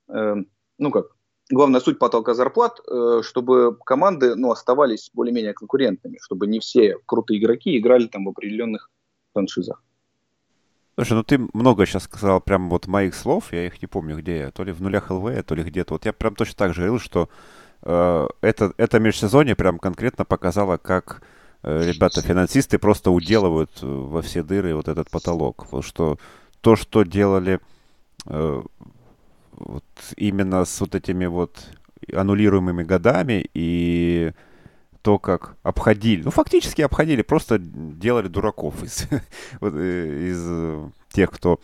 э, 0.09 0.35
ну 0.77 0.91
как, 0.91 1.07
главная 1.49 1.81
суть 1.81 1.99
потолка 1.99 2.33
зарплат, 2.33 2.79
э, 2.79 3.21
чтобы 3.23 3.77
команды 3.85 4.35
ну, 4.35 4.51
оставались 4.51 5.09
более-менее 5.13 5.53
конкурентными, 5.53 6.19
чтобы 6.21 6.47
не 6.47 6.59
все 6.59 6.97
крутые 7.05 7.39
игроки 7.39 7.77
играли 7.77 8.07
там 8.07 8.25
в 8.25 8.29
определенных 8.29 8.89
франшизах. 9.33 9.83
Слушай, 10.95 11.13
ну 11.13 11.23
ты 11.23 11.39
много 11.53 11.87
сейчас 11.87 12.03
сказал 12.03 12.39
прям 12.39 12.69
вот 12.69 12.85
моих 12.85 13.15
слов, 13.15 13.51
я 13.51 13.65
их 13.65 13.81
не 13.81 13.87
помню, 13.87 14.15
где 14.17 14.51
то 14.51 14.63
ли 14.63 14.71
в 14.71 14.79
нулях 14.79 15.09
ЛВ, 15.09 15.43
то 15.43 15.55
ли 15.55 15.63
где-то. 15.63 15.95
Вот 15.95 16.05
я 16.05 16.13
прям 16.13 16.35
точно 16.35 16.55
так 16.55 16.75
же 16.75 16.81
говорил, 16.81 16.99
что 16.99 17.23
э, 17.23 17.27
это, 17.83 18.73
это 18.77 18.99
межсезонье 18.99 19.55
прям 19.55 19.77
конкретно 19.79 20.25
показало, 20.25 20.77
как 20.77 21.21
э, 21.63 21.91
ребята-финансисты 21.91 22.77
просто 22.77 23.11
уделывают 23.11 23.71
э, 23.81 23.85
во 23.85 24.21
все 24.21 24.43
дыры 24.43 24.75
вот 24.75 24.87
этот 24.87 25.09
потолок. 25.09 25.67
Вот 25.71 25.83
что 25.83 26.17
то, 26.61 26.75
что 26.77 27.03
делали 27.03 27.59
э, 28.25 28.63
вот 29.51 29.83
именно 30.15 30.65
с 30.65 30.79
вот 30.79 30.95
этими 30.95 31.25
вот 31.25 31.65
аннулируемыми 32.11 32.83
годами 32.83 33.45
и 33.53 34.31
то, 35.01 35.19
как 35.19 35.57
обходили, 35.63 36.23
ну, 36.23 36.31
фактически 36.31 36.81
обходили, 36.81 37.21
просто 37.21 37.59
делали 37.59 38.29
дураков 38.29 38.81
из, 38.81 39.07
э, 39.61 40.29
из 40.31 40.41
э, 40.47 40.89
тех, 41.11 41.29
кто 41.31 41.59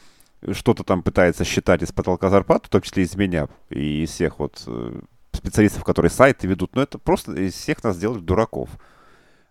что-то 0.52 0.84
там 0.84 1.02
пытается 1.04 1.46
считать 1.46 1.82
из 1.82 1.92
потолка 1.92 2.30
зарплаты, 2.30 2.68
в 2.68 2.70
том 2.70 2.82
числе 2.82 3.04
из 3.04 3.16
меня 3.16 3.48
и 3.70 4.04
из 4.04 4.12
всех 4.12 4.40
вот 4.40 4.62
э, 4.68 5.00
специалистов, 5.32 5.84
которые 5.84 6.12
сайты 6.12 6.48
ведут, 6.48 6.76
но 6.76 6.82
это 6.82 6.98
просто 6.98 7.34
из 7.34 7.54
всех 7.54 7.84
нас 7.84 7.98
делали 7.98 8.20
дураков. 8.20 8.70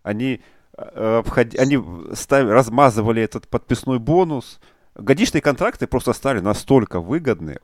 Они, 0.03 0.41
обходи, 0.77 1.57
они 1.57 1.79
ставили, 2.15 2.51
размазывали 2.51 3.23
этот 3.23 3.49
подписной 3.49 3.99
бонус, 3.99 4.61
Годичные 4.99 5.41
контракты 5.41 5.87
просто 5.87 6.13
стали 6.13 6.41
настолько 6.41 6.99
выгодны. 6.99 7.59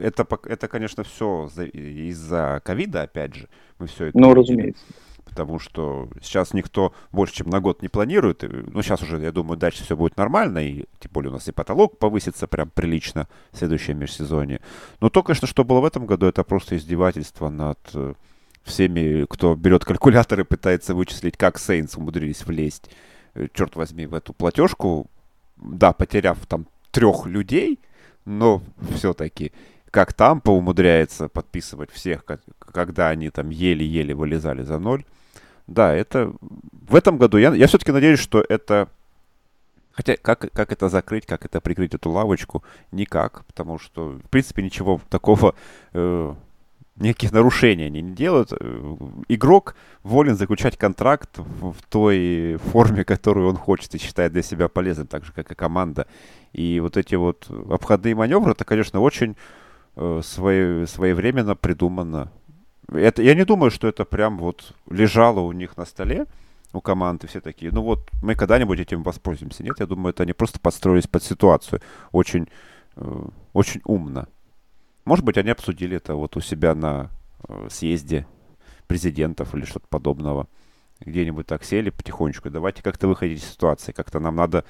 Это, 0.00 0.26
это 0.44 0.68
конечно, 0.68 1.04
все 1.04 1.46
из-за 1.46 2.62
ковида, 2.64 3.02
опять 3.02 3.34
же. 3.34 3.48
Мы 3.78 3.88
все 3.88 4.06
это 4.06 4.18
ну, 4.18 4.28
видели. 4.28 4.40
разумеется. 4.40 4.84
Потому 5.38 5.60
что 5.60 6.08
сейчас 6.20 6.52
никто 6.52 6.92
больше, 7.12 7.36
чем 7.36 7.50
на 7.50 7.60
год 7.60 7.80
не 7.80 7.88
планирует. 7.88 8.42
Ну, 8.42 8.82
сейчас 8.82 9.02
уже, 9.02 9.18
я 9.20 9.30
думаю, 9.30 9.56
дальше 9.56 9.84
все 9.84 9.96
будет 9.96 10.16
нормально. 10.16 10.58
И 10.58 10.84
тем 10.98 11.12
более 11.12 11.30
у 11.30 11.34
нас 11.34 11.46
и 11.46 11.52
потолок 11.52 11.98
повысится 11.98 12.46
прям 12.46 12.70
прилично 12.70 13.28
в 13.52 13.58
следующем 13.58 13.98
межсезонье. 13.98 14.60
Но 15.00 15.10
то, 15.10 15.22
конечно, 15.22 15.46
что 15.46 15.64
было 15.64 15.80
в 15.80 15.84
этом 15.84 16.06
году, 16.06 16.26
это 16.26 16.42
просто 16.42 16.76
издевательство 16.76 17.48
над 17.50 17.78
э, 17.94 18.14
всеми, 18.64 19.26
кто 19.26 19.54
берет 19.54 19.84
калькулятор 19.84 20.40
и 20.40 20.44
пытается 20.44 20.94
вычислить, 20.94 21.36
как 21.36 21.58
Сейнс 21.58 21.96
умудрились 21.96 22.44
влезть, 22.44 22.90
э, 23.34 23.46
черт 23.54 23.76
возьми, 23.76 24.06
в 24.06 24.14
эту 24.14 24.32
платежку. 24.32 25.06
Да, 25.56 25.92
потеряв 25.92 26.38
там 26.46 26.66
трех 26.90 27.26
людей, 27.26 27.78
но 28.24 28.62
все-таки 28.96 29.52
как 29.90 30.12
Тампа 30.12 30.50
умудряется 30.50 31.28
подписывать 31.28 31.90
всех, 31.90 32.24
как, 32.24 32.40
когда 32.58 33.08
они 33.08 33.30
там 33.30 33.50
еле-еле 33.50 34.14
вылезали 34.14 34.62
за 34.62 34.78
ноль. 34.78 35.04
Да, 35.68 35.94
это 35.94 36.32
в 36.88 36.96
этом 36.96 37.18
году 37.18 37.38
я, 37.38 37.54
я 37.54 37.66
все-таки 37.66 37.92
надеюсь, 37.92 38.18
что 38.18 38.44
это 38.48 38.88
Хотя 39.92 40.16
как, 40.16 40.52
как 40.52 40.70
это 40.70 40.88
закрыть, 40.88 41.26
как 41.26 41.44
это 41.44 41.60
прикрыть 41.60 41.92
эту 41.92 42.10
лавочку, 42.10 42.62
никак, 42.92 43.44
потому 43.46 43.80
что, 43.80 44.10
в 44.10 44.30
принципе, 44.30 44.62
ничего 44.62 45.00
такого 45.10 45.56
э, 45.92 46.34
никаких 47.00 47.32
нарушений 47.32 47.86
они 47.86 48.00
не 48.02 48.14
делают. 48.14 48.52
Э, 48.52 48.96
игрок 49.28 49.74
волен 50.04 50.36
заключать 50.36 50.76
контракт 50.76 51.38
в, 51.38 51.74
той 51.88 52.58
форме, 52.70 53.04
которую 53.04 53.48
он 53.48 53.56
хочет 53.56 53.92
и 53.96 53.98
считает 53.98 54.32
для 54.32 54.42
себя 54.42 54.68
полезным, 54.68 55.08
так 55.08 55.24
же, 55.24 55.32
как 55.32 55.50
и 55.50 55.56
команда. 55.56 56.06
И 56.52 56.78
вот 56.78 56.96
эти 56.96 57.16
вот 57.16 57.50
обходные 57.68 58.14
маневры, 58.14 58.52
это, 58.52 58.64
конечно, 58.64 59.00
очень 59.00 59.36
э, 59.96 60.20
свое, 60.22 60.86
своевременно 60.86 61.56
придумано. 61.56 62.30
Это, 62.92 63.22
я 63.22 63.34
не 63.34 63.44
думаю, 63.44 63.70
что 63.70 63.86
это 63.86 64.04
прям 64.04 64.38
вот 64.38 64.74
лежало 64.88 65.40
у 65.40 65.52
них 65.52 65.76
на 65.76 65.84
столе, 65.84 66.26
у 66.72 66.80
команды 66.80 67.26
все 67.26 67.40
такие, 67.40 67.72
ну 67.72 67.82
вот 67.82 68.10
мы 68.22 68.34
когда-нибудь 68.34 68.80
этим 68.80 69.02
воспользуемся. 69.02 69.62
Нет, 69.62 69.80
я 69.80 69.86
думаю, 69.86 70.10
это 70.10 70.22
они 70.22 70.32
просто 70.32 70.60
подстроились 70.60 71.06
под 71.06 71.22
ситуацию. 71.22 71.80
Очень, 72.12 72.48
э, 72.96 73.24
очень 73.52 73.80
умно. 73.84 74.26
Может 75.04 75.24
быть, 75.24 75.38
они 75.38 75.50
обсудили 75.50 75.96
это 75.96 76.14
вот 76.14 76.36
у 76.36 76.40
себя 76.40 76.74
на 76.74 77.10
э, 77.48 77.68
съезде 77.70 78.26
президентов 78.86 79.54
или 79.54 79.64
что-то 79.64 79.86
подобного. 79.88 80.48
Где-нибудь 81.00 81.46
так 81.46 81.64
сели 81.64 81.90
потихонечку. 81.90 82.50
Давайте 82.50 82.82
как-то 82.82 83.06
выходить 83.08 83.42
из 83.42 83.50
ситуации. 83.50 83.92
Как-то 83.92 84.20
нам 84.20 84.36
надо... 84.36 84.64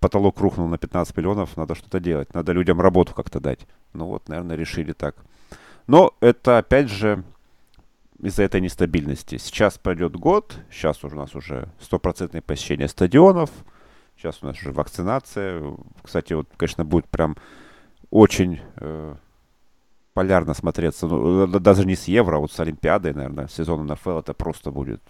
Потолок 0.00 0.38
рухнул 0.40 0.66
на 0.68 0.76
15 0.76 1.16
миллионов, 1.16 1.56
надо 1.56 1.74
что-то 1.74 1.98
делать. 1.98 2.34
Надо 2.34 2.52
людям 2.52 2.80
работу 2.80 3.14
как-то 3.14 3.40
дать. 3.40 3.60
Ну 3.92 4.06
вот, 4.06 4.28
наверное, 4.28 4.56
решили 4.56 4.92
так. 4.92 5.16
Но 5.86 6.14
это, 6.20 6.58
опять 6.58 6.90
же, 6.90 7.24
из-за 8.20 8.42
этой 8.42 8.60
нестабильности. 8.60 9.38
Сейчас 9.38 9.78
пойдет 9.78 10.16
год, 10.16 10.56
сейчас 10.70 11.04
у 11.04 11.08
нас 11.08 11.34
уже 11.34 11.68
стопроцентное 11.80 12.42
посещение 12.42 12.88
стадионов, 12.88 13.50
сейчас 14.16 14.42
у 14.42 14.46
нас 14.46 14.56
уже 14.56 14.72
вакцинация. 14.72 15.62
Кстати, 16.02 16.32
вот, 16.32 16.48
конечно, 16.56 16.84
будет 16.84 17.06
прям 17.08 17.36
очень 18.10 18.60
э, 18.76 19.14
полярно 20.14 20.54
смотреться, 20.54 21.06
ну, 21.06 21.46
даже 21.46 21.84
не 21.84 21.96
с 21.96 22.04
Евро, 22.04 22.36
а 22.36 22.38
вот 22.38 22.52
с 22.52 22.60
Олимпиадой, 22.60 23.12
наверное, 23.12 23.48
сезон 23.48 23.86
НФЛ 23.86 24.18
это 24.18 24.32
просто 24.32 24.70
будет 24.70 25.02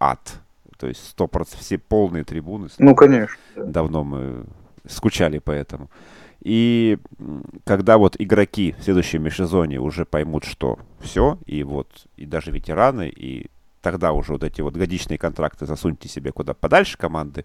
ад. 0.00 0.40
То 0.78 0.86
есть 0.86 1.08
сто 1.08 1.26
процентов 1.26 1.60
все 1.60 1.78
полные 1.78 2.24
трибуны. 2.24 2.68
Ну, 2.78 2.94
конечно. 2.94 3.36
Давно 3.56 4.04
мы 4.04 4.44
скучали 4.86 5.38
по 5.38 5.50
этому. 5.50 5.90
И 6.40 6.98
когда 7.64 7.98
вот 7.98 8.16
игроки 8.18 8.74
в 8.78 8.84
следующем 8.84 9.22
межсезоне 9.22 9.80
уже 9.80 10.04
поймут, 10.04 10.44
что 10.44 10.78
все, 11.00 11.38
и 11.46 11.62
вот, 11.64 12.06
и 12.16 12.26
даже 12.26 12.52
ветераны, 12.52 13.08
и 13.08 13.50
тогда 13.82 14.12
уже 14.12 14.32
вот 14.32 14.44
эти 14.44 14.60
вот 14.60 14.74
годичные 14.74 15.18
контракты 15.18 15.66
засуньте 15.66 16.08
себе 16.08 16.32
куда 16.32 16.54
подальше 16.54 16.96
команды, 16.96 17.44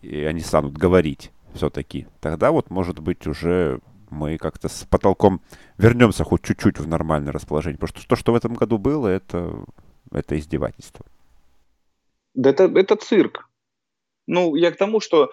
и 0.00 0.22
они 0.24 0.40
станут 0.40 0.76
говорить 0.76 1.30
все-таки, 1.54 2.06
тогда 2.20 2.50
вот, 2.50 2.70
может 2.70 2.98
быть, 2.98 3.26
уже 3.26 3.80
мы 4.10 4.38
как-то 4.38 4.68
с 4.68 4.84
потолком 4.84 5.40
вернемся 5.78 6.24
хоть 6.24 6.42
чуть-чуть 6.42 6.78
в 6.78 6.86
нормальное 6.86 7.32
расположение. 7.32 7.78
Потому 7.78 7.98
что 7.98 8.08
то, 8.08 8.16
что 8.16 8.32
в 8.32 8.36
этом 8.36 8.54
году 8.54 8.78
было, 8.78 9.08
это, 9.08 9.64
это 10.10 10.38
издевательство. 10.38 11.04
Да 12.34 12.50
это, 12.50 12.64
это 12.64 12.96
цирк. 12.96 13.48
Ну, 14.26 14.54
я 14.54 14.72
к 14.72 14.76
тому, 14.76 15.00
что 15.00 15.30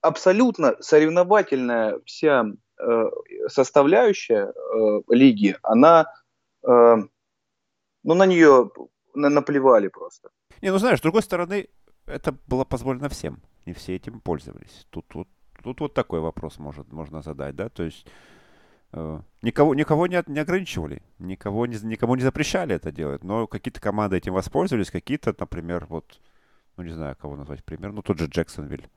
абсолютно 0.00 0.76
соревновательная 0.80 2.00
вся 2.04 2.44
э, 2.78 3.10
составляющая 3.48 4.52
э, 4.52 5.00
лиги, 5.08 5.56
она, 5.62 6.12
э, 6.62 6.96
ну, 8.04 8.14
на 8.14 8.26
нее 8.26 8.70
на, 9.14 9.28
наплевали 9.28 9.88
просто. 9.88 10.30
Не, 10.62 10.70
ну 10.72 10.78
знаешь, 10.78 10.98
с 10.98 11.02
другой 11.02 11.22
стороны, 11.22 11.68
это 12.06 12.34
было 12.46 12.64
позволено 12.64 13.08
всем. 13.08 13.42
Не 13.66 13.72
все 13.74 13.96
этим 13.96 14.20
пользовались. 14.20 14.86
Тут 14.90 15.06
вот, 15.14 15.28
тут 15.62 15.80
вот 15.80 15.94
такой 15.94 16.20
вопрос 16.20 16.58
может, 16.58 16.92
можно 16.92 17.22
задать, 17.22 17.54
да, 17.54 17.68
то 17.68 17.82
есть 17.82 18.06
э, 18.92 19.20
никого, 19.42 19.74
никого 19.74 20.06
не, 20.06 20.22
не 20.26 20.40
ограничивали, 20.40 21.02
никого 21.18 21.66
не, 21.66 21.76
никому 21.84 22.14
не 22.14 22.22
запрещали 22.22 22.74
это 22.74 22.92
делать, 22.92 23.24
но 23.24 23.46
какие-то 23.46 23.80
команды 23.80 24.16
этим 24.16 24.32
воспользовались, 24.32 24.90
какие-то, 24.90 25.34
например, 25.38 25.86
вот, 25.88 26.20
ну 26.76 26.84
не 26.84 26.92
знаю, 26.92 27.16
кого 27.16 27.36
назвать 27.36 27.64
пример, 27.64 27.92
ну 27.92 28.02
тот 28.02 28.18
же 28.18 28.26
Джексонвиль 28.26 28.88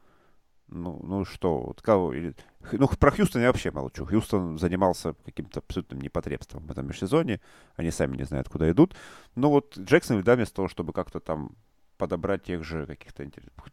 ну, 0.72 1.00
ну 1.04 1.26
что, 1.26 1.60
вот 1.60 1.82
кого, 1.82 2.14
или, 2.14 2.34
ну, 2.72 2.88
про 2.88 3.12
Хьюстон 3.12 3.42
я 3.42 3.48
вообще 3.50 3.72
молчу. 3.72 4.06
Хьюстон 4.06 4.58
занимался 4.58 5.14
каким-то 5.26 5.60
абсолютным 5.60 6.02
непотребством 6.02 6.66
в 6.66 6.72
этом 6.72 6.88
межсезоне. 6.88 7.40
Они 7.76 7.92
сами 7.92 8.18
не 8.18 8.24
знают, 8.24 8.50
куда 8.50 8.72
идут. 8.72 8.96
Но 9.36 9.50
вот 9.52 9.78
Джексон, 9.78 10.24
да, 10.24 10.36
вместо 10.36 10.56
того, 10.56 10.68
чтобы 10.68 10.94
как-то 10.94 11.20
там 11.20 11.52
подобрать 11.98 12.44
тех 12.44 12.64
же 12.64 12.88
каких-то 12.88 13.30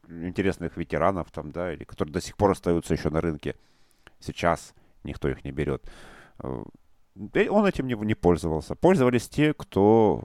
интересных 0.09 0.77
ветеранов 0.77 1.31
там, 1.31 1.51
да, 1.51 1.73
или 1.73 1.85
которые 1.85 2.13
до 2.13 2.21
сих 2.21 2.37
пор 2.37 2.51
остаются 2.51 2.93
еще 2.93 3.11
на 3.11 3.21
рынке. 3.21 3.55
Сейчас 4.21 4.75
никто 5.05 5.29
их 5.29 5.45
не 5.45 5.53
берет. 5.53 5.89
Э, 6.41 6.65
он 7.49 7.67
этим 7.67 7.87
не, 7.87 7.95
не 7.95 8.15
пользовался. 8.15 8.75
Пользовались 8.75 9.29
те, 9.29 9.55
кто 9.55 10.25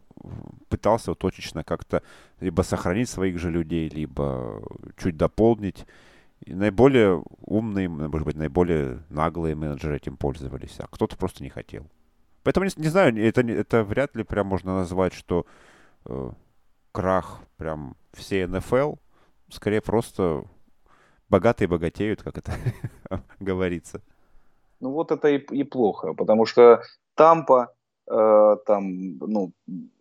пытался 0.69 1.11
вот 1.11 1.19
точечно 1.19 1.63
как-то 1.63 2.03
либо 2.39 2.61
сохранить 2.61 3.09
своих 3.09 3.39
же 3.39 3.49
людей, 3.49 3.89
либо 3.89 4.61
чуть 4.97 5.17
дополнить. 5.17 5.85
Наиболее 6.45 7.23
умные, 7.41 7.87
может 7.89 8.25
быть, 8.25 8.35
наиболее 8.35 9.03
наглые 9.09 9.55
менеджеры 9.55 9.97
этим 9.97 10.17
пользовались, 10.17 10.79
а 10.79 10.87
кто-то 10.87 11.17
просто 11.17 11.43
не 11.43 11.49
хотел. 11.49 11.85
Поэтому, 12.43 12.65
не, 12.65 12.71
не 12.75 12.89
знаю, 12.89 13.15
это, 13.17 13.41
это 13.41 13.83
вряд 13.83 14.15
ли 14.15 14.23
прям 14.23 14.47
можно 14.47 14.75
назвать, 14.75 15.13
что 15.13 15.45
э, 16.05 16.31
крах 16.91 17.39
прям 17.57 17.95
всей 18.13 18.45
НФЛ. 18.45 18.95
Скорее 19.49 19.81
просто 19.81 20.43
богатые 21.29 21.67
богатеют, 21.67 22.21
как 22.21 22.37
это 22.37 22.53
говорится. 23.39 24.01
Ну 24.79 24.91
вот 24.91 25.11
это 25.11 25.29
и, 25.29 25.37
и 25.37 25.63
плохо, 25.63 26.13
потому 26.13 26.45
что 26.45 26.81
Тампа, 27.15 27.73
э, 28.09 28.55
там, 28.65 29.17
ну, 29.19 29.53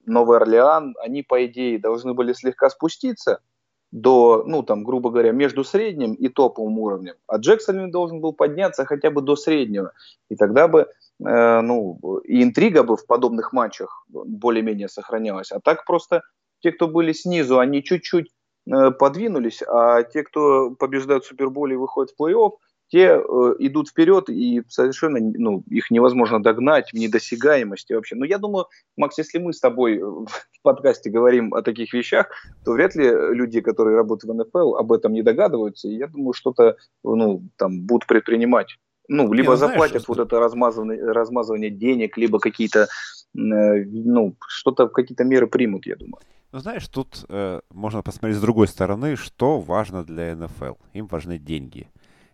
Новый 0.06 0.38
Орлеан, 0.38 0.96
они, 1.00 1.22
по 1.22 1.46
идее, 1.46 1.78
должны 1.78 2.14
были 2.14 2.32
слегка 2.32 2.70
спуститься– 2.70 3.40
до, 3.92 4.42
ну, 4.46 4.62
там, 4.62 4.84
грубо 4.84 5.10
говоря, 5.10 5.32
между 5.32 5.64
средним 5.64 6.14
и 6.14 6.28
топовым 6.28 6.78
уровнем, 6.78 7.14
а 7.26 7.36
Джексон 7.36 7.90
должен 7.90 8.20
был 8.20 8.32
подняться 8.32 8.86
хотя 8.86 9.10
бы 9.10 9.20
до 9.20 9.36
среднего, 9.36 9.92
и 10.30 10.34
тогда 10.34 10.66
бы, 10.66 10.88
э, 11.24 11.60
ну, 11.60 11.98
и 12.24 12.42
интрига 12.42 12.82
бы 12.82 12.96
в 12.96 13.06
подобных 13.06 13.52
матчах 13.52 14.04
более-менее 14.08 14.88
сохранялась, 14.88 15.52
а 15.52 15.60
так 15.60 15.84
просто 15.84 16.22
те, 16.60 16.72
кто 16.72 16.88
были 16.88 17.12
снизу, 17.12 17.58
они 17.58 17.82
чуть-чуть 17.82 18.30
э, 18.66 18.90
подвинулись, 18.92 19.62
а 19.62 20.02
те, 20.02 20.22
кто 20.22 20.70
побеждают 20.70 21.24
в 21.24 21.28
Суперболе 21.28 21.74
и 21.74 21.78
выходят 21.78 22.14
в 22.16 22.20
плей-офф, 22.20 22.52
те 22.92 23.16
э, 23.16 23.54
идут 23.58 23.88
вперед, 23.88 24.28
и 24.28 24.62
совершенно 24.68 25.18
ну, 25.18 25.64
их 25.70 25.90
невозможно 25.90 26.42
догнать 26.42 26.90
в 26.92 26.94
недосягаемости 26.94 27.94
вообще. 27.94 28.16
Но 28.16 28.26
я 28.26 28.36
думаю, 28.36 28.66
Макс, 28.98 29.16
если 29.16 29.38
мы 29.38 29.54
с 29.54 29.60
тобой 29.60 29.98
в 29.98 30.28
подкасте 30.62 31.08
говорим 31.08 31.54
о 31.54 31.62
таких 31.62 31.94
вещах, 31.94 32.26
то 32.66 32.72
вряд 32.72 32.94
ли 32.94 33.08
люди, 33.08 33.62
которые 33.62 33.96
работают 33.96 34.36
в 34.36 34.44
НФЛ, 34.44 34.76
об 34.76 34.92
этом 34.92 35.14
не 35.14 35.22
догадываются. 35.22 35.88
И 35.88 35.96
я 35.96 36.06
думаю, 36.06 36.34
что-то 36.34 36.76
ну, 37.02 37.42
там 37.56 37.80
будут 37.80 38.06
предпринимать. 38.06 38.76
Ну, 39.08 39.32
либо 39.32 39.54
не, 39.54 39.54
ну, 39.54 39.56
заплатят 39.56 40.02
знаешь, 40.02 40.08
вот 40.08 40.18
это 40.18 40.38
размазывание, 40.38 41.02
размазывание 41.02 41.70
денег, 41.70 42.18
либо 42.18 42.38
какие-то, 42.40 42.82
э, 42.82 42.88
ну, 43.34 44.36
что-то, 44.46 44.88
какие-то 44.88 45.24
меры 45.24 45.46
примут, 45.46 45.86
я 45.86 45.96
думаю. 45.96 46.20
Ну, 46.52 46.58
знаешь, 46.58 46.86
тут 46.88 47.24
э, 47.30 47.60
можно 47.70 48.02
посмотреть 48.02 48.36
с 48.36 48.42
другой 48.42 48.68
стороны, 48.68 49.16
что 49.16 49.60
важно 49.60 50.04
для 50.04 50.36
НФЛ. 50.36 50.74
Им 50.92 51.06
важны 51.06 51.38
деньги. 51.38 51.88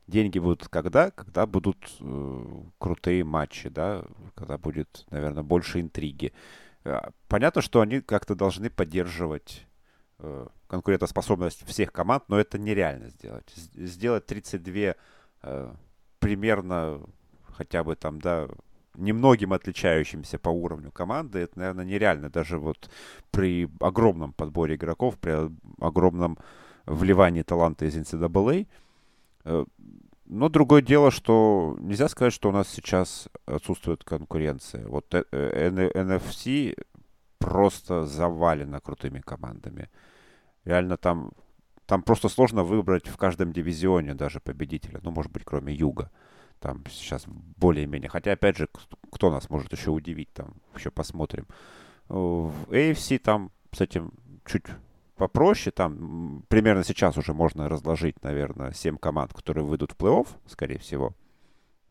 Деньги 0.09 0.39
будут 0.39 0.69
когда? 0.69 1.11
Когда 1.11 1.47
будут 1.47 1.77
э, 2.01 2.63
крутые 2.79 3.25
матчи, 3.25 3.69
да, 3.69 4.05
когда 4.35 4.57
будет, 4.57 5.05
наверное, 5.11 5.43
больше 5.43 5.81
интриги. 5.81 6.33
Э, 6.85 7.11
понятно, 7.29 7.61
что 7.61 7.83
они 7.83 8.01
как-то 8.01 8.35
должны 8.35 8.71
поддерживать 8.71 9.67
э, 10.19 10.47
конкурентоспособность 10.67 11.67
всех 11.67 11.93
команд, 11.93 12.25
но 12.29 12.41
это 12.41 12.59
нереально 12.59 13.11
сделать. 13.11 13.53
Сделать 13.75 14.25
32 14.25 14.95
э, 15.43 15.75
примерно 16.21 17.03
хотя 17.53 17.85
бы 17.85 17.95
там, 17.95 18.19
да, 18.19 18.49
немногим 18.95 19.53
отличающимся 19.53 20.39
по 20.39 20.49
уровню 20.49 20.91
команды, 20.91 21.41
это, 21.41 21.59
наверное, 21.59 21.85
нереально. 21.85 22.31
Даже 22.31 22.59
вот 22.59 22.89
при 23.31 23.69
огромном 23.79 24.33
подборе 24.33 24.77
игроков, 24.77 25.19
при 25.19 25.51
огромном 25.81 26.39
вливании 26.87 27.43
таланта 27.43 27.85
из 27.85 27.95
NCAA, 27.95 28.67
но 30.29 30.49
другое 30.49 30.83
дело, 30.83 31.11
что 31.11 31.77
нельзя 31.81 32.09
сказать, 32.09 32.35
что 32.35 32.51
у 32.51 32.53
нас 32.53 32.69
сейчас 32.69 33.29
отсутствует 33.47 34.05
конкуренция. 34.05 34.87
Вот 34.87 35.15
NFC 35.15 36.75
э, 36.77 36.83
просто 37.39 38.05
завалено 38.05 38.81
крутыми 38.81 39.21
командами. 39.21 39.89
Реально 40.65 40.99
там, 40.99 41.33
там 41.87 42.03
просто 42.03 42.29
сложно 42.29 42.63
выбрать 42.63 43.09
в 43.09 43.17
каждом 43.17 43.53
дивизионе 43.53 44.15
даже 44.15 44.41
победителя. 44.41 45.01
Ну, 45.03 45.11
может 45.11 45.33
быть, 45.33 45.45
кроме 45.45 45.73
Юга. 45.73 46.11
Там 46.61 46.85
сейчас 46.91 47.25
более-менее. 47.57 48.11
Хотя, 48.11 48.33
опять 48.33 48.59
же, 48.59 48.69
кто 49.11 49.31
нас 49.31 49.49
может 49.49 49.73
еще 49.73 49.91
удивить, 49.91 50.33
там 50.35 50.55
еще 50.77 50.91
посмотрим. 50.91 51.47
В 52.09 52.53
AFC 52.69 53.19
там 53.19 53.51
с 53.73 53.81
этим 53.81 54.13
чуть 54.45 54.65
попроще. 55.19 55.71
Там 55.71 56.45
примерно 56.49 56.83
сейчас 56.85 57.19
уже 57.19 57.35
можно 57.35 57.69
разложить, 57.69 58.23
наверное, 58.23 58.73
7 58.73 58.97
команд, 58.97 59.35
которые 59.35 59.65
выйдут 59.65 59.93
в 59.93 59.97
плей-офф, 59.97 60.27
скорее 60.47 60.79
всего. 60.79 61.13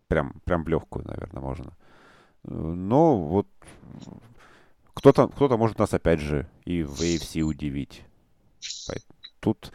Прям, 0.08 0.42
прям 0.46 0.64
в 0.64 0.68
легкую, 0.68 1.06
наверное, 1.06 1.42
можно. 1.42 1.74
Но 2.44 3.18
вот 3.18 3.48
кто-то 4.94 5.28
кто 5.28 5.56
может 5.58 5.78
нас 5.78 5.94
опять 5.94 6.20
же 6.22 6.48
и 6.66 6.82
в 6.82 7.02
AFC 7.02 7.42
удивить. 7.42 8.04
Тут 9.40 9.72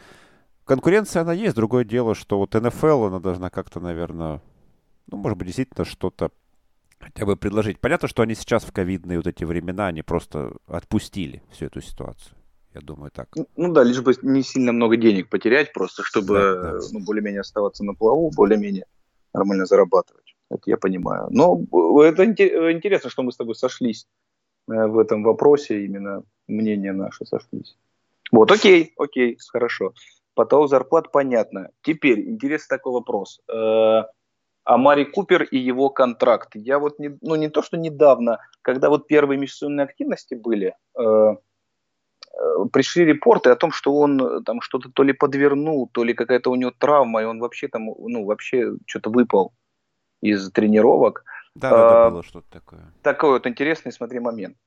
конкуренция, 0.65 1.21
она 1.21 1.33
есть. 1.33 1.55
Другое 1.55 1.85
дело, 1.85 2.15
что 2.15 2.39
вот 2.39 2.53
НФЛ, 2.53 3.05
она 3.05 3.19
должна 3.19 3.49
как-то, 3.49 3.79
наверное, 3.79 4.41
ну, 5.07 5.17
может 5.17 5.37
быть, 5.37 5.47
действительно 5.47 5.85
что-то 5.85 6.31
хотя 6.99 7.25
бы 7.25 7.37
предложить. 7.37 7.79
Понятно, 7.79 8.07
что 8.07 8.23
они 8.23 8.33
сейчас 8.33 8.63
в 8.63 8.71
ковидные 8.71 9.17
вот 9.17 9.27
эти 9.27 9.43
времена, 9.43 9.87
они 9.87 10.01
просто 10.01 10.53
отпустили 10.67 11.43
всю 11.51 11.65
эту 11.67 11.81
ситуацию. 11.81 12.35
Я 12.73 12.81
думаю, 12.81 13.11
так. 13.11 13.27
Ну 13.55 13.71
да, 13.71 13.83
лишь 13.83 14.01
бы 14.01 14.13
не 14.21 14.41
сильно 14.41 14.71
много 14.71 14.97
денег 14.97 15.29
потерять, 15.29 15.73
просто 15.73 16.03
чтобы 16.03 16.33
да, 16.33 16.55
да. 16.55 16.79
Ну, 16.91 17.05
более-менее 17.05 17.41
оставаться 17.41 17.83
на 17.83 17.93
плаву, 17.93 18.31
более-менее 18.35 18.85
нормально 19.33 19.65
зарабатывать. 19.65 20.35
Это 20.49 20.63
я 20.65 20.77
понимаю. 20.77 21.27
Но 21.29 21.61
это 22.03 22.25
интересно, 22.25 23.09
что 23.09 23.23
мы 23.23 23.31
с 23.31 23.37
тобой 23.37 23.55
сошлись 23.55 24.07
э, 24.67 24.87
в 24.87 24.97
этом 24.99 25.23
вопросе, 25.23 25.85
именно 25.85 26.23
мнения 26.47 26.93
наши 26.93 27.25
сошлись. 27.25 27.77
Вот, 28.31 28.51
окей, 28.51 28.93
окей, 28.97 29.37
хорошо. 29.51 29.93
По 30.35 30.45
того 30.45 30.67
зарплат 30.67 31.11
понятно. 31.11 31.69
Теперь 31.81 32.19
интересный 32.29 32.77
такой 32.77 32.93
вопрос. 32.93 33.39
Э, 33.47 34.03
А 34.65 34.77
Мари 34.77 35.03
Купер 35.03 35.43
и 35.43 35.57
его 35.57 35.89
контракт. 35.89 36.55
Я 36.55 36.79
вот, 36.79 36.99
не, 36.99 37.17
ну 37.21 37.35
не 37.35 37.49
то, 37.49 37.61
что 37.61 37.77
недавно, 37.77 38.39
когда 38.61 38.89
вот 38.89 39.07
первые 39.07 39.37
межсезонные 39.37 39.83
активности 39.83 40.35
были, 40.35 40.75
э, 40.97 41.01
э, 41.01 41.35
пришли 42.71 43.05
репорты 43.05 43.49
о 43.49 43.55
том, 43.55 43.71
что 43.71 43.95
он 43.95 44.43
там 44.43 44.61
что-то 44.61 44.89
то 44.89 45.03
ли 45.03 45.13
подвернул, 45.13 45.89
то 45.91 46.03
ли 46.03 46.13
какая-то 46.13 46.51
у 46.51 46.55
него 46.55 46.71
травма, 46.77 47.21
и 47.21 47.25
он 47.25 47.39
вообще 47.39 47.67
там, 47.67 47.85
ну 47.85 48.25
вообще 48.25 48.73
что-то 48.85 49.09
выпал 49.09 49.53
из 50.21 50.51
тренировок. 50.51 51.23
Да, 51.55 51.69
да, 51.69 51.89
да, 51.89 52.09
было 52.09 52.23
что-то 52.23 52.47
такое. 52.49 52.93
Такой 53.03 53.31
вот 53.31 53.47
интересный, 53.47 53.91
смотри, 53.91 54.19
момент 54.19 54.57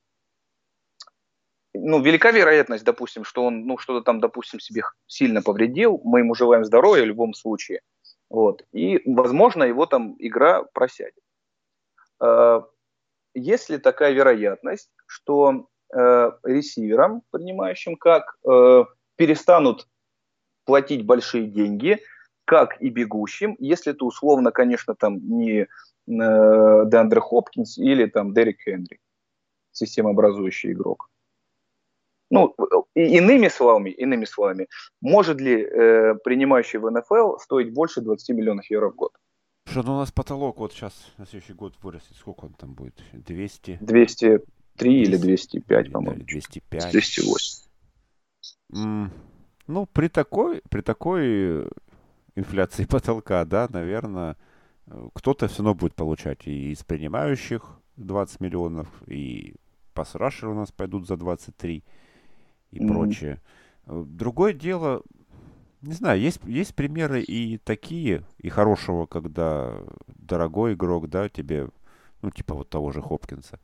ну, 1.79 2.01
велика 2.01 2.31
вероятность, 2.31 2.85
допустим, 2.85 3.25
что 3.25 3.45
он, 3.45 3.67
ну, 3.67 3.79
что-то 3.79 4.05
там, 4.05 4.21
допустим, 4.21 4.61
себе 4.61 4.83
сильно 5.07 5.43
повредил, 5.43 6.01
мы 6.05 6.21
ему 6.21 6.35
желаем 6.35 6.65
здоровья 6.65 7.03
в 7.03 7.07
любом 7.07 7.35
случае, 7.35 7.81
вот, 8.29 8.65
и, 8.73 9.03
возможно, 9.05 9.65
его 9.65 9.87
там 9.87 10.17
игра 10.19 10.63
просядет. 10.63 11.23
А, 12.21 12.65
есть 13.35 13.71
ли 13.71 13.79
такая 13.79 14.13
вероятность, 14.13 14.91
что 15.07 15.69
э, 15.95 16.33
ресиверам, 16.43 17.23
принимающим 17.31 17.97
как, 17.97 18.37
э, 18.49 18.85
перестанут 19.17 19.89
платить 20.65 21.05
большие 21.05 21.47
деньги, 21.47 21.99
как 22.45 22.81
и 22.81 22.91
бегущим, 22.91 23.57
если 23.59 23.93
это 23.93 24.05
условно, 24.05 24.53
конечно, 24.53 24.95
там 24.95 25.19
не 25.19 25.63
э, 25.63 25.67
Деандре 26.07 27.21
Хопкинс 27.21 27.79
или 27.79 28.07
там 28.07 28.33
Дерек 28.33 28.61
Хенри, 28.61 29.01
системообразующий 29.73 30.73
игрок. 30.73 31.11
Ну, 32.31 32.55
иными 32.95 33.49
словами, 33.49 33.91
иными 33.91 34.25
словами, 34.25 34.67
может 35.01 35.41
ли 35.41 35.63
э, 35.63 36.15
принимающий 36.25 36.81
в 36.81 36.91
НФЛ 36.91 37.39
стоить 37.39 37.73
больше 37.73 38.01
20 38.01 38.37
миллионов 38.37 38.69
евро 38.69 38.91
в 38.91 38.97
год? 38.97 39.13
Что 39.67 39.83
ну, 39.83 39.95
у 39.95 39.99
нас 39.99 40.11
потолок 40.11 40.59
вот 40.59 40.73
сейчас 40.73 41.13
на 41.19 41.27
следующий 41.27 41.53
год 41.53 41.75
вырастет. 41.83 42.17
Сколько 42.17 42.47
он 42.47 42.55
там 42.55 42.75
будет? 42.75 43.01
200? 43.13 43.79
203 44.77 45.07
200, 45.07 45.09
или 45.09 45.17
205, 45.17 45.93
по-моему. 45.93 46.25
205. 46.25 46.91
208. 46.93 47.67
Mm, 48.73 49.11
ну, 49.67 49.87
при 49.87 50.09
такой, 50.09 50.63
при 50.69 50.81
такой 50.81 51.69
инфляции 52.35 52.85
потолка, 52.89 53.45
да, 53.45 53.69
наверное, 53.71 54.37
кто-то 55.15 55.49
все 55.49 55.59
равно 55.59 55.75
будет 55.75 55.95
получать 55.95 56.47
и 56.47 56.73
из 56.73 56.85
принимающих 56.85 57.81
20 57.97 58.41
миллионов, 58.41 58.89
и 59.07 59.55
пасрашеры 59.95 60.53
у 60.53 60.55
нас 60.55 60.71
пойдут 60.71 61.07
за 61.07 61.17
23 61.17 61.83
и 62.71 62.79
mm-hmm. 62.79 62.87
прочее. 62.87 63.41
Другое 63.87 64.53
дело, 64.53 65.03
не 65.81 65.93
знаю, 65.93 66.21
есть, 66.21 66.41
есть 66.45 66.75
примеры 66.75 67.23
и 67.23 67.59
такие, 67.59 68.25
и 68.39 68.49
хорошего, 68.49 69.07
когда 69.07 69.81
дорогой 70.07 70.75
игрок, 70.75 71.09
да, 71.09 71.29
тебе, 71.29 71.69
ну, 72.23 72.31
типа 72.31 72.55
вот 72.55 72.69
того 72.69 72.93
же 72.93 73.01
Хопкинса. 73.01 73.59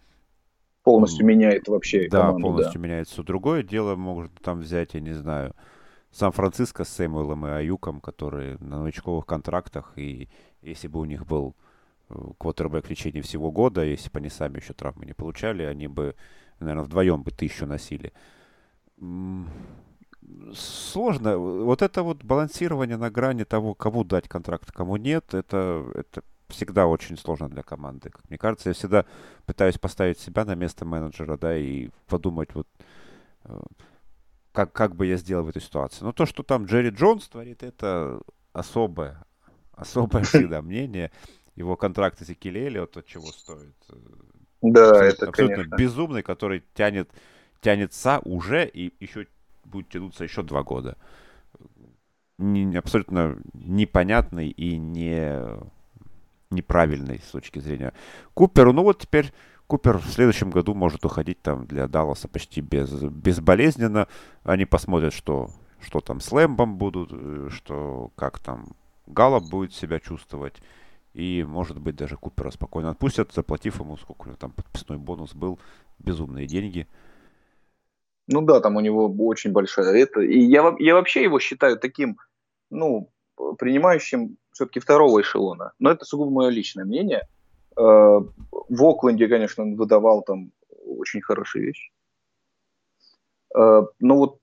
Полностью 0.83 1.27
меняет 1.27 1.69
вообще 1.69 2.09
Да, 2.09 2.23
команду, 2.23 2.43
полностью 2.43 2.81
да. 2.81 2.87
меняет 2.87 3.09
все. 3.09 3.23
Другое 3.23 3.63
дело, 3.63 3.95
может 3.97 4.33
там 4.43 4.61
взять, 4.61 4.95
я 4.95 5.01
не 5.01 5.13
знаю, 5.13 5.55
Сан-Франциско 6.11 6.85
с 6.85 6.89
Сэмуэлом 6.89 7.47
и 7.47 7.51
Аюком, 7.51 8.01
которые 8.01 8.59
на 8.59 8.81
новичковых 8.81 9.25
контрактах, 9.25 9.93
и 9.97 10.29
если 10.61 10.89
бы 10.89 11.01
у 11.01 11.05
них 11.05 11.27
был 11.27 11.55
э, 12.11 12.15
квотербек 12.39 12.85
в 12.85 12.89
течение 12.89 13.23
всего 13.23 13.51
года, 13.51 13.85
если 13.85 14.11
бы 14.11 14.19
они 14.19 14.29
сами 14.29 14.59
еще 14.59 14.75
травмы 14.75 15.07
не 15.07 15.15
получали, 15.15 15.63
они 15.63 15.87
бы, 15.89 16.15
наверное, 16.61 16.85
вдвоем 16.85 17.23
бы 17.23 17.31
тысячу 17.31 17.67
носили 17.67 18.13
сложно. 20.55 21.37
Вот 21.39 21.83
это 21.83 22.03
вот 22.03 22.25
балансирование 22.25 22.97
на 22.97 23.11
грани 23.11 23.45
того, 23.45 23.75
кому 23.75 24.05
дать 24.05 24.29
контракт, 24.29 24.71
кому 24.73 24.97
нет, 24.97 25.35
это, 25.35 25.85
это 25.95 26.23
всегда 26.53 26.87
очень 26.87 27.19
сложно 27.19 27.49
для 27.49 27.63
команды. 27.63 28.11
Как 28.11 28.29
мне 28.29 28.39
кажется, 28.39 28.71
я 28.71 28.75
всегда 28.75 29.05
пытаюсь 29.47 29.79
поставить 29.79 30.19
себя 30.19 30.45
на 30.45 30.55
место 30.55 30.85
менеджера, 30.85 31.37
да, 31.37 31.57
и 31.57 31.91
подумать 32.07 32.55
вот, 32.55 32.69
э, 33.45 33.61
как, 34.53 34.73
как 34.73 34.95
бы 34.95 35.07
я 35.07 35.17
сделал 35.17 35.45
в 35.45 35.49
этой 35.49 35.63
ситуации. 35.63 36.05
Но 36.05 36.13
то, 36.13 36.27
что 36.27 36.43
там 36.43 36.67
Джерри 36.67 36.91
Джонс 36.91 37.29
творит, 37.29 37.63
это 37.63 38.21
особое, 38.53 39.25
особое 39.73 40.23
всегда 40.25 40.63
мнение. 40.63 41.11
Его 41.57 41.77
контракт 41.77 42.25
с 42.25 42.31
Экелели, 42.31 42.79
вот 42.79 42.97
от 42.97 43.07
чего 43.07 43.27
стоит. 43.27 43.77
Э, 43.91 43.97
да, 44.63 44.91
абсолютно, 44.91 45.15
это, 45.15 45.29
абсолютно 45.29 45.57
конечно. 45.57 45.77
безумный, 45.77 46.23
который 46.23 46.63
тянет 46.75 47.11
тянется 47.63 48.21
уже 48.25 48.67
и 48.67 48.93
еще 49.01 49.27
будет 49.65 49.89
тянуться 49.89 50.25
еще 50.25 50.43
два 50.43 50.63
года. 50.63 50.99
Не, 52.39 52.77
абсолютно 52.77 53.39
непонятный 53.55 54.49
и 54.49 54.77
не, 54.77 55.41
неправильный 56.53 57.21
с 57.27 57.31
точки 57.31 57.59
зрения 57.59 57.93
Куперу. 58.35 58.73
Ну 58.73 58.83
вот 58.83 59.01
теперь 59.01 59.33
Купер 59.67 59.99
в 59.99 60.07
следующем 60.07 60.51
году 60.51 60.75
может 60.75 61.05
уходить 61.05 61.41
там 61.41 61.67
для 61.67 61.89
Далласа 61.89 62.29
почти 62.29 62.61
без, 62.61 62.91
безболезненно. 62.93 64.07
Они 64.45 64.67
посмотрят, 64.67 65.15
что, 65.15 65.49
что 65.81 66.01
там 66.01 66.21
с 66.21 66.31
Лэмбом 66.31 66.77
будут, 66.77 67.11
э, 67.13 67.49
что 67.51 68.11
как 68.15 68.39
там 68.39 68.77
Галлоп 69.07 69.49
будет 69.49 69.73
себя 69.73 69.99
чувствовать. 69.99 70.57
И, 71.15 71.45
может 71.47 71.79
быть, 71.79 71.97
даже 71.97 72.17
Купера 72.17 72.51
спокойно 72.51 72.91
отпустят, 72.91 73.33
заплатив 73.33 73.81
ему, 73.81 73.97
сколько 73.97 74.23
у 74.23 74.27
него 74.27 74.37
там 74.37 74.51
подписной 74.51 74.99
бонус 74.99 75.35
был, 75.35 75.59
безумные 75.99 76.47
деньги. 76.47 76.87
Ну 78.29 78.43
да, 78.43 78.61
там 78.61 78.77
у 78.77 78.81
него 78.81 79.09
очень 79.27 79.53
большая 79.53 79.95
это. 79.95 80.21
И 80.21 80.39
я, 80.39 80.75
я 80.79 80.95
вообще 80.95 81.23
его 81.23 81.39
считаю 81.39 81.79
таким, 81.79 82.19
ну, 82.71 83.11
принимающим 83.59 84.37
все-таки 84.53 84.81
второго 84.81 85.21
эшелона. 85.21 85.73
Но 85.79 85.91
это 85.91 86.05
сугубо 86.05 86.31
мое 86.31 86.51
личное 86.51 86.85
мнение. 86.85 87.27
Э, 87.77 87.81
в 87.81 88.85
Окленде, 88.85 89.29
конечно, 89.29 89.65
он 89.65 89.77
выдавал 89.77 90.23
там 90.23 90.53
очень 90.85 91.21
хорошие 91.23 91.67
вещи. 91.67 91.91
Э, 93.57 93.83
но 94.01 94.17
вот 94.17 94.39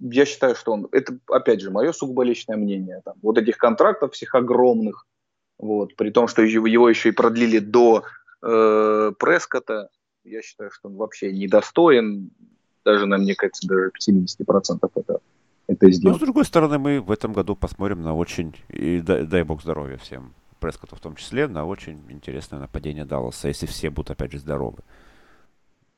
я 0.00 0.24
считаю, 0.24 0.54
что 0.54 0.72
он, 0.72 0.88
это, 0.92 1.18
опять 1.28 1.60
же, 1.60 1.70
мое 1.70 1.92
сугубо 1.92 2.22
личное 2.22 2.56
мнение. 2.56 3.02
Там, 3.04 3.14
вот 3.22 3.38
этих 3.38 3.58
контрактов 3.58 4.12
всех 4.12 4.34
огромных, 4.34 5.06
вот, 5.58 5.96
при 5.96 6.10
том, 6.10 6.28
что 6.28 6.42
его 6.42 6.88
еще 6.88 7.08
и 7.08 7.12
продлили 7.12 7.58
до 7.58 8.04
э, 8.42 9.12
Прескота, 9.18 9.90
я 10.24 10.42
считаю, 10.42 10.70
что 10.70 10.88
он 10.88 10.96
вообще 10.96 11.32
недостоин, 11.32 12.30
даже, 12.84 13.06
на 13.06 13.18
мне 13.18 13.34
кажется, 13.34 13.66
даже 13.66 13.90
70% 14.08 14.78
это, 14.94 15.20
это 15.68 15.90
сделать. 15.90 16.14
Но, 16.14 16.18
с 16.18 16.20
другой 16.20 16.44
стороны, 16.44 16.78
мы 16.78 17.00
в 17.00 17.10
этом 17.10 17.32
году 17.32 17.54
посмотрим 17.54 18.02
на 18.02 18.14
очень, 18.14 18.56
и 18.68 19.00
дай, 19.00 19.24
дай 19.24 19.42
бог 19.44 19.62
здоровья 19.62 19.98
всем, 19.98 20.34
Прескоту 20.58 20.96
в 20.96 21.00
том 21.00 21.14
числе, 21.14 21.46
на 21.46 21.64
очень 21.64 22.02
интересное 22.08 22.58
нападение 22.58 23.04
Далласа, 23.04 23.46
если 23.46 23.66
все 23.66 23.90
будут, 23.90 24.10
опять 24.10 24.32
же, 24.32 24.40
здоровы. 24.40 24.78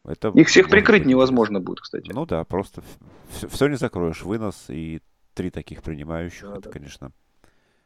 Это 0.05 0.29
Их 0.29 0.49
всех 0.49 0.69
прикрыть 0.69 1.03
быть, 1.03 1.11
невозможно 1.11 1.61
будет, 1.61 1.81
кстати. 1.81 2.11
Ну 2.13 2.27
да, 2.27 2.45
просто 2.45 2.83
все, 3.31 3.49
все 3.49 3.69
не 3.69 3.77
закроешь. 3.77 4.23
Вынос 4.23 4.67
и 4.69 5.01
три 5.35 5.51
таких 5.51 5.83
принимающих, 5.83 6.43
да, 6.43 6.53
это, 6.53 6.61
да. 6.63 6.71
конечно, 6.71 7.13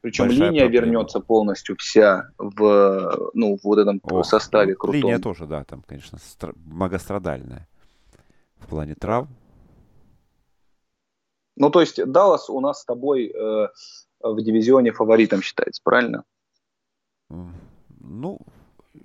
причем 0.05 0.27
линия 0.27 0.65
проблема. 0.65 0.70
вернется 0.70 1.20
полностью 1.20 1.77
вся 1.78 2.28
в, 2.36 3.31
ну, 3.32 3.56
в 3.56 3.65
вот 3.65 3.78
этом 3.78 4.01
Ох, 4.02 4.27
составе 4.27 4.73
ну, 4.73 4.78
крутом. 4.78 5.01
Линия 5.01 5.19
тоже, 5.19 5.47
да, 5.47 5.65
там, 5.65 5.82
конечно, 5.82 6.19
стра- 6.19 6.55
многострадальная 6.66 7.66
в 8.59 8.66
плане 8.66 8.94
трав. 8.97 9.28
Ну, 11.56 11.70
то 11.70 11.81
есть 11.81 12.05
Даллас 12.05 12.51
у 12.51 12.60
нас 12.60 12.81
с 12.81 12.85
тобой 12.85 13.28
э, 13.28 13.68
в 14.20 14.43
дивизионе 14.43 14.93
фаворитом 14.93 15.43
считается, 15.43 15.81
правильно? 15.85 16.24
Ну, 18.01 18.40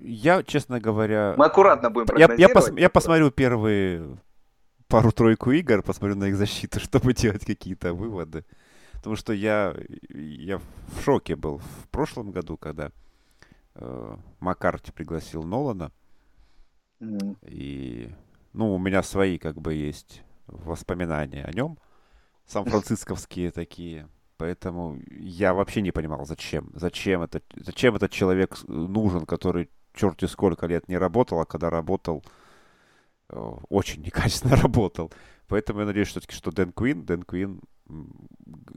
я, 0.00 0.42
честно 0.42 0.80
говоря... 0.80 1.34
Мы 1.36 1.46
аккуратно 1.46 1.90
будем 1.90 2.16
я, 2.16 2.32
я, 2.36 2.48
пос, 2.48 2.70
я 2.76 2.90
посмотрю 2.90 3.30
первые 3.30 4.18
пару-тройку 4.88 5.52
игр, 5.52 5.82
посмотрю 5.82 6.16
на 6.16 6.24
их 6.24 6.36
защиту, 6.36 6.80
чтобы 6.80 7.14
делать 7.14 7.44
какие-то 7.44 7.94
выводы. 7.94 8.44
Потому 8.94 9.16
что 9.16 9.32
я, 9.32 9.74
я 10.10 10.58
в 10.58 11.02
шоке 11.02 11.36
был 11.36 11.58
в 11.58 11.88
прошлом 11.90 12.32
году, 12.32 12.56
когда 12.58 12.90
э, 13.74 14.16
Маккарти 14.40 14.92
пригласил 14.92 15.42
Нолана. 15.42 15.90
Mm. 17.00 17.36
И, 17.46 18.10
ну, 18.52 18.74
у 18.74 18.78
меня 18.78 19.02
свои, 19.02 19.38
как 19.38 19.58
бы, 19.58 19.72
есть 19.72 20.22
воспоминания 20.46 21.44
о 21.44 21.52
нем. 21.52 21.78
Сан-Францисковские 22.50 23.50
такие. 23.50 24.08
Поэтому 24.36 24.98
я 25.10 25.54
вообще 25.54 25.82
не 25.82 25.92
понимал, 25.92 26.24
зачем. 26.24 26.70
Зачем, 26.74 27.22
это, 27.22 27.42
зачем 27.56 27.96
этот 27.96 28.10
человек 28.10 28.58
нужен, 28.66 29.26
который 29.26 29.68
черти 29.94 30.24
сколько 30.24 30.66
лет 30.66 30.88
не 30.88 30.96
работал, 30.96 31.40
а 31.40 31.44
когда 31.46 31.70
работал, 31.70 32.24
э, 33.28 33.38
очень 33.68 34.02
некачественно 34.04 34.56
работал. 34.56 35.12
Поэтому 35.46 35.80
я 35.80 35.86
надеюсь, 35.86 36.08
что, 36.08 36.20
что 36.28 36.50
Дэн 36.50 36.72
Куин, 36.72 37.04
Дэн 37.04 37.22
Куин 37.22 37.60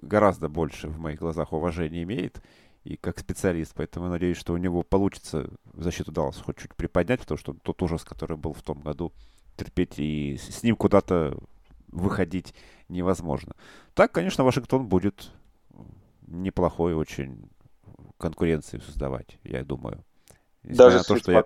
гораздо 0.02 0.50
больше 0.50 0.88
в 0.88 1.00
моих 1.00 1.20
глазах 1.20 1.54
уважения 1.54 2.04
имеет 2.04 2.41
и 2.84 2.98
как 2.98 3.20
специалист, 3.20 3.74
поэтому 3.76 4.10
надеюсь, 4.10 4.38
что 4.38 4.54
у 4.54 4.58
него 4.58 4.84
получится 4.84 5.50
защиту 5.74 6.12
Далласа 6.12 6.44
хоть 6.44 6.58
чуть 6.58 6.76
приподнять, 6.76 7.22
потому 7.22 7.38
что 7.38 7.54
тот 7.54 7.82
ужас, 7.82 8.04
который 8.04 8.36
был 8.36 8.54
в 8.54 8.62
том 8.62 8.82
году, 8.82 9.14
терпеть 9.56 10.00
и 10.00 10.38
с 10.38 10.64
ним 10.64 10.76
куда-то 10.76 11.38
выходить 11.94 12.53
невозможно. 12.90 13.56
Так, 13.94 14.11
конечно, 14.11 14.44
Вашингтон 14.44 14.88
будет 14.88 15.32
неплохой 16.28 16.94
очень 16.94 17.49
конкуренции 18.18 18.80
создавать, 18.80 19.38
я 19.44 19.64
думаю. 19.64 20.03
Даже 20.64 20.99
с 20.99 21.06
то, 21.06 21.18
что 21.18 21.32
Я... 21.32 21.44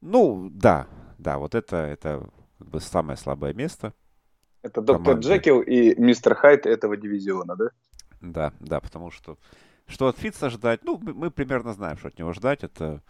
Ну, 0.00 0.48
да, 0.52 0.86
да, 1.18 1.38
вот 1.38 1.54
это, 1.54 1.76
это 1.76 2.28
как 2.58 2.68
бы 2.68 2.80
самое 2.80 3.16
слабое 3.16 3.52
место. 3.52 3.92
Это 4.62 4.80
доктор 4.80 5.04
команды. 5.04 5.28
Джекил 5.28 5.60
и 5.60 6.00
мистер 6.00 6.34
Хайт 6.34 6.66
этого 6.66 6.96
дивизиона, 6.96 7.56
да? 7.56 7.70
Да, 8.20 8.52
да, 8.60 8.80
потому 8.80 9.10
что 9.10 9.36
что 9.86 10.08
от 10.08 10.18
Фитца 10.18 10.50
ждать, 10.50 10.84
ну, 10.84 10.98
мы, 10.98 11.14
мы 11.14 11.30
примерно 11.30 11.72
знаем, 11.72 11.96
что 11.96 12.08
от 12.08 12.18
него 12.18 12.32
ждать. 12.32 12.64
Это 12.64 13.02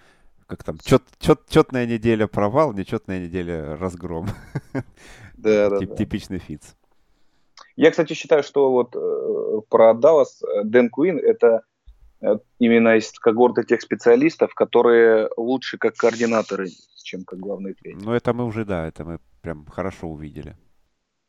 как 0.47 0.63
там, 0.63 0.79
чет, 0.79 1.03
чет, 1.19 1.41
четная 1.49 1.87
неделя 1.87 2.27
провал, 2.27 2.73
нечетная 2.73 3.21
неделя 3.21 3.77
разгром. 3.77 4.29
Да, 5.37 5.71
да, 5.71 5.79
Тип, 5.79 5.97
Типичный 5.97 6.39
Фитц. 6.39 6.75
Я, 7.77 7.91
кстати, 7.91 8.15
считаю, 8.15 8.43
что 8.43 8.71
вот 8.71 8.97
э, 8.97 9.61
про 9.69 9.95
Даллас 9.95 10.43
э, 10.43 10.65
Дэн 10.65 10.89
Куин 10.89 11.19
это 11.19 11.63
э, 12.23 12.39
именно 12.59 12.97
из 12.97 13.13
когорты 13.13 13.65
тех 13.65 13.83
специалистов, 13.83 14.55
которые 14.55 15.29
лучше 15.37 15.77
как 15.79 15.95
координаторы, 15.95 16.69
чем 17.03 17.25
как 17.25 17.39
главные 17.39 17.75
тренеры. 17.75 18.05
Ну, 18.05 18.13
это 18.13 18.33
мы 18.33 18.45
уже, 18.45 18.65
да, 18.65 18.87
это 18.89 19.05
мы 19.05 19.19
прям 19.43 19.67
хорошо 19.67 20.09
увидели. 20.09 20.57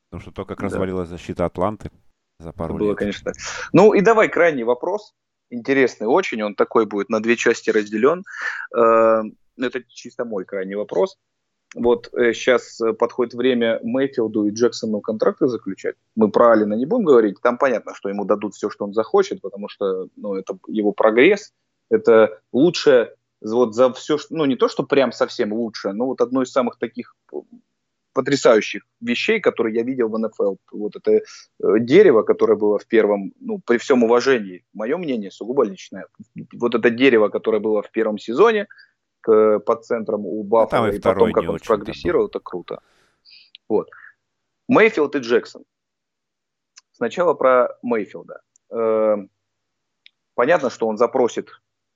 Потому 0.09 0.21
что 0.21 0.31
то, 0.31 0.45
как 0.45 0.59
да. 0.59 0.65
развалилась 0.65 1.09
защита 1.09 1.45
Атланты 1.45 1.91
за 2.39 2.53
пару 2.53 2.75
это 2.75 2.84
лет. 2.84 2.88
Было, 2.89 2.95
конечно, 2.95 3.31
так. 3.31 3.35
Ну 3.73 3.93
и 3.93 4.01
давай 4.01 4.29
крайний 4.29 4.63
вопрос. 4.63 5.13
Интересный 5.49 6.07
очень, 6.07 6.41
он 6.41 6.55
такой 6.55 6.85
будет 6.85 7.09
на 7.09 7.21
две 7.21 7.35
части 7.35 7.69
разделен. 7.69 8.23
Э, 8.75 9.21
это 9.57 9.84
чисто 9.89 10.23
мой 10.25 10.45
крайний 10.45 10.75
вопрос. 10.75 11.17
Вот 11.76 12.10
сейчас 12.14 12.80
э, 12.80 12.94
подходит 12.94 13.34
время 13.34 13.80
Мэйфилду 13.84 14.45
и 14.45 14.52
Джексону 14.52 15.02
контракты 15.02 15.48
заключать. 15.48 15.95
Мы 16.15 16.31
про 16.31 16.53
Алина 16.53 16.73
не 16.73 16.85
будем 16.85 17.06
говорить. 17.06 17.41
Там 17.41 17.57
понятно, 17.57 17.94
что 17.94 18.10
ему 18.10 18.26
дадут 18.26 18.56
все, 18.56 18.69
что 18.69 18.85
он 18.85 18.94
захочет, 18.94 19.41
потому 19.41 19.68
что 19.68 20.07
ну, 20.15 20.35
это 20.35 20.57
его 20.68 20.91
прогресс. 20.94 21.53
Это 21.89 22.39
лучшее 22.52 23.14
вот 23.41 23.76
за 23.76 23.94
все, 23.94 24.18
ну 24.30 24.45
не 24.45 24.56
то, 24.56 24.68
что 24.68 24.84
прям 24.84 25.11
совсем 25.11 25.53
лучшее, 25.53 25.94
но 25.94 26.07
вот 26.07 26.22
одно 26.22 26.41
из 26.41 26.52
самых 26.52 26.77
таких 26.77 27.15
потрясающих 28.14 28.81
вещей, 28.99 29.39
которые 29.39 29.76
я 29.76 29.84
видел 29.84 30.10
в 30.10 30.18
НФЛ. 30.18 30.56
Вот 30.72 30.95
это 30.95 31.11
э, 31.11 31.22
дерево, 31.81 32.23
которое 32.23 32.56
было 32.56 32.80
в 32.80 32.88
первом, 32.88 33.31
ну, 33.39 33.61
при 33.64 33.77
всем 33.77 34.03
уважении, 34.03 34.65
мое 34.73 34.98
мнение 34.98 35.30
сугубо 35.30 35.64
личное, 35.64 36.07
вот 36.53 36.73
это 36.73 36.89
дерево, 36.89 37.30
которое 37.30 37.60
было 37.60 37.84
в 37.84 37.91
первом 37.91 38.18
сезоне, 38.18 38.65
под 39.28 39.86
центром 39.86 40.26
у 40.26 40.44
Баффала, 40.44 40.88
ну, 40.88 40.94
и, 40.94 40.98
и 40.98 40.99
потом, 40.99 41.32
как 41.32 41.49
он 41.49 41.60
прогрессировал, 41.60 42.28
это 42.28 42.40
круто. 42.40 42.82
Вот. 43.68 43.90
Мейфилд 44.68 45.16
и 45.16 45.20
Джексон. 45.20 45.64
Сначала 46.91 47.34
про 47.34 47.78
Мейфилда. 47.84 48.41
Э, 48.72 49.18
понятно, 50.34 50.70
что 50.70 50.88
он 50.88 50.98
запросит, 50.98 51.49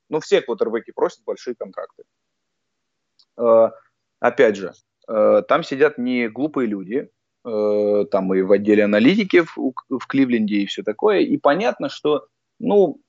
ну, 0.10 0.20
все 0.20 0.41
квотербеки 0.41 0.91
просят 0.91 1.24
большие 1.26 1.56
контракты. 1.56 2.03
Э, 3.38 3.70
опять 4.20 4.56
же, 4.58 4.74
Э, 5.12 5.41
там 5.48 5.64
сидят 5.64 5.98
не 5.98 6.30
глупые 6.30 6.68
люди, 6.68 7.10
э, 7.45 8.06
там 8.12 8.34
и 8.34 8.41
в 8.41 8.52
отделе 8.52 8.86
аналитики 8.86 9.41
в, 9.41 9.74
в 9.90 10.08
Кливленде 10.08 10.58
и 10.58 10.66
все 10.66 10.84
такое. 10.84 11.20
И 11.20 11.38
понятно, 11.38 11.90
что, 11.90 12.28
ну, 12.60 13.02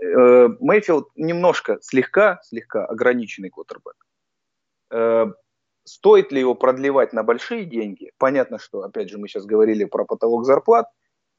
э, 0.00 0.48
Мейфилд 0.60 1.08
немножко, 1.16 1.78
слегка, 1.82 2.40
слегка 2.44 2.84
ограниченный 2.86 3.50
квотербек. 3.50 3.96
Стоит 5.84 6.32
ли 6.32 6.40
его 6.40 6.54
продлевать 6.54 7.14
на 7.14 7.22
большие 7.22 7.64
деньги? 7.64 8.12
Понятно, 8.18 8.58
что, 8.58 8.82
опять 8.82 9.08
же, 9.08 9.16
мы 9.16 9.26
сейчас 9.26 9.46
говорили 9.46 9.84
про 9.84 10.04
потолок 10.04 10.44
зарплат. 10.44 10.86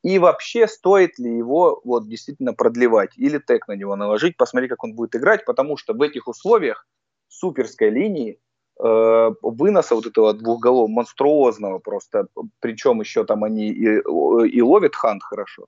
И 0.03 0.17
вообще, 0.17 0.67
стоит 0.67 1.19
ли 1.19 1.37
его 1.37 1.81
вот 1.83 2.07
действительно 2.07 2.53
продлевать 2.53 3.11
или 3.15 3.37
тег 3.37 3.67
на 3.67 3.73
него 3.73 3.95
наложить, 3.95 4.37
посмотреть, 4.37 4.71
как 4.71 4.83
он 4.83 4.95
будет 4.95 5.15
играть, 5.15 5.45
потому 5.45 5.77
что 5.77 5.93
в 5.93 6.01
этих 6.01 6.27
условиях 6.27 6.87
суперской 7.27 7.89
линии 7.89 8.39
Э, 8.81 9.31
выноса 9.41 9.95
вот 9.95 10.05
этого 10.05 10.33
двухголового, 10.33 10.87
монструозного 10.87 11.79
просто, 11.79 12.27
причем 12.61 13.01
еще 13.01 13.25
там 13.25 13.43
они 13.43 13.67
и, 13.67 13.99
и 13.99 14.61
ловят 14.61 14.95
хант 14.95 15.21
хорошо, 15.21 15.65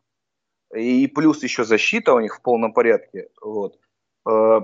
и 0.76 1.08
плюс 1.08 1.44
еще 1.44 1.64
защита 1.64 2.14
у 2.14 2.20
них 2.20 2.38
в 2.38 2.42
полном 2.42 2.74
порядке, 2.74 3.30
вот. 3.42 3.78
Э, 4.30 4.62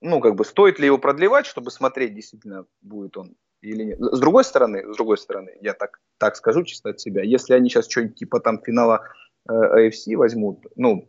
ну, 0.00 0.20
как 0.20 0.34
бы, 0.34 0.44
стоит 0.44 0.78
ли 0.78 0.86
его 0.86 0.98
продлевать, 0.98 1.46
чтобы 1.46 1.70
смотреть, 1.70 2.14
действительно, 2.14 2.66
будет 2.82 3.16
он 3.16 3.34
или 3.62 3.84
нет. 3.84 3.98
С 4.00 4.20
другой 4.20 4.44
стороны, 4.44 4.92
с 4.92 4.96
другой 4.96 5.18
стороны, 5.18 5.50
я 5.60 5.72
так, 5.72 6.00
так 6.18 6.36
скажу 6.36 6.62
чисто 6.64 6.90
от 6.90 7.00
себя, 7.00 7.22
если 7.22 7.54
они 7.54 7.68
сейчас 7.68 7.88
что-нибудь 7.88 8.16
типа 8.16 8.40
там 8.40 8.62
финала 8.62 9.02
э, 9.48 9.52
AFC 9.52 10.16
возьмут, 10.16 10.66
ну, 10.76 11.06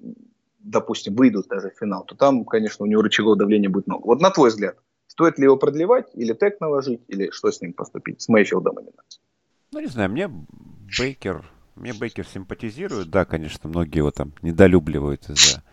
допустим, 0.60 1.16
выйдут 1.16 1.48
даже 1.48 1.70
в 1.70 1.78
финал, 1.78 2.06
то 2.06 2.16
там, 2.16 2.46
конечно, 2.46 2.86
у 2.86 2.88
него 2.88 3.02
рычагов 3.02 3.38
давления 3.38 3.70
будет 3.70 3.88
много. 3.88 4.06
Вот 4.06 4.22
на 4.22 4.32
твой 4.32 4.50
взгляд, 4.50 4.78
Стоит 5.18 5.40
ли 5.40 5.46
его 5.46 5.58
продлевать, 5.58 6.12
или 6.14 6.34
тег 6.34 6.62
наложить, 6.62 7.02
или 7.08 7.32
что 7.32 7.52
с 7.52 7.60
ним 7.60 7.74
поступить, 7.74 8.22
с 8.22 8.30
Мейфилдом 8.30 8.78
именно? 8.80 9.02
Ну, 9.72 9.80
не 9.80 9.88
знаю, 9.88 10.12
мне 10.12 10.30
Бейкер, 10.30 11.44
мне 11.80 11.94
Бейкер 11.94 12.26
симпатизирует. 12.26 13.10
Да, 13.10 13.26
конечно, 13.26 13.70
многие 13.70 13.98
его 13.98 14.12
там 14.12 14.34
недолюбливают 14.42 15.30
из-за 15.30 15.64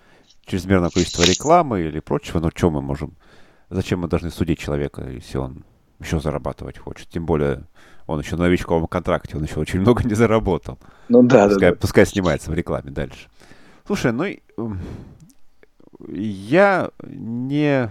чрезмерного 0.47 0.90
количества 0.90 1.22
рекламы 1.22 1.82
или 1.82 2.01
прочего, 2.01 2.40
но 2.40 2.51
что 2.55 2.70
мы 2.70 2.82
можем... 2.82 3.14
Зачем 3.70 4.01
мы 4.01 4.09
должны 4.09 4.31
судить 4.31 4.59
человека, 4.59 5.09
если 5.09 5.39
он 5.39 5.64
еще 5.98 6.20
зарабатывать 6.20 6.78
хочет? 6.78 7.09
Тем 7.09 7.24
более, 7.26 7.64
он 8.06 8.20
еще 8.20 8.36
на 8.36 8.44
новичковом 8.44 8.86
контракте, 8.86 9.36
он 9.36 9.44
еще 9.44 9.59
очень 9.59 9.81
много 9.81 10.05
не 10.05 10.14
заработал. 10.14 10.78
Ну 11.09 11.22
да, 11.22 11.48
пускай, 11.48 11.70
да, 11.70 11.74
да. 11.74 11.81
Пускай 11.81 12.06
снимается 12.06 12.51
в 12.51 12.55
рекламе 12.55 12.90
дальше. 12.90 13.28
Слушай, 13.86 14.12
ну 14.12 14.26
я 16.09 16.90
не 17.02 17.90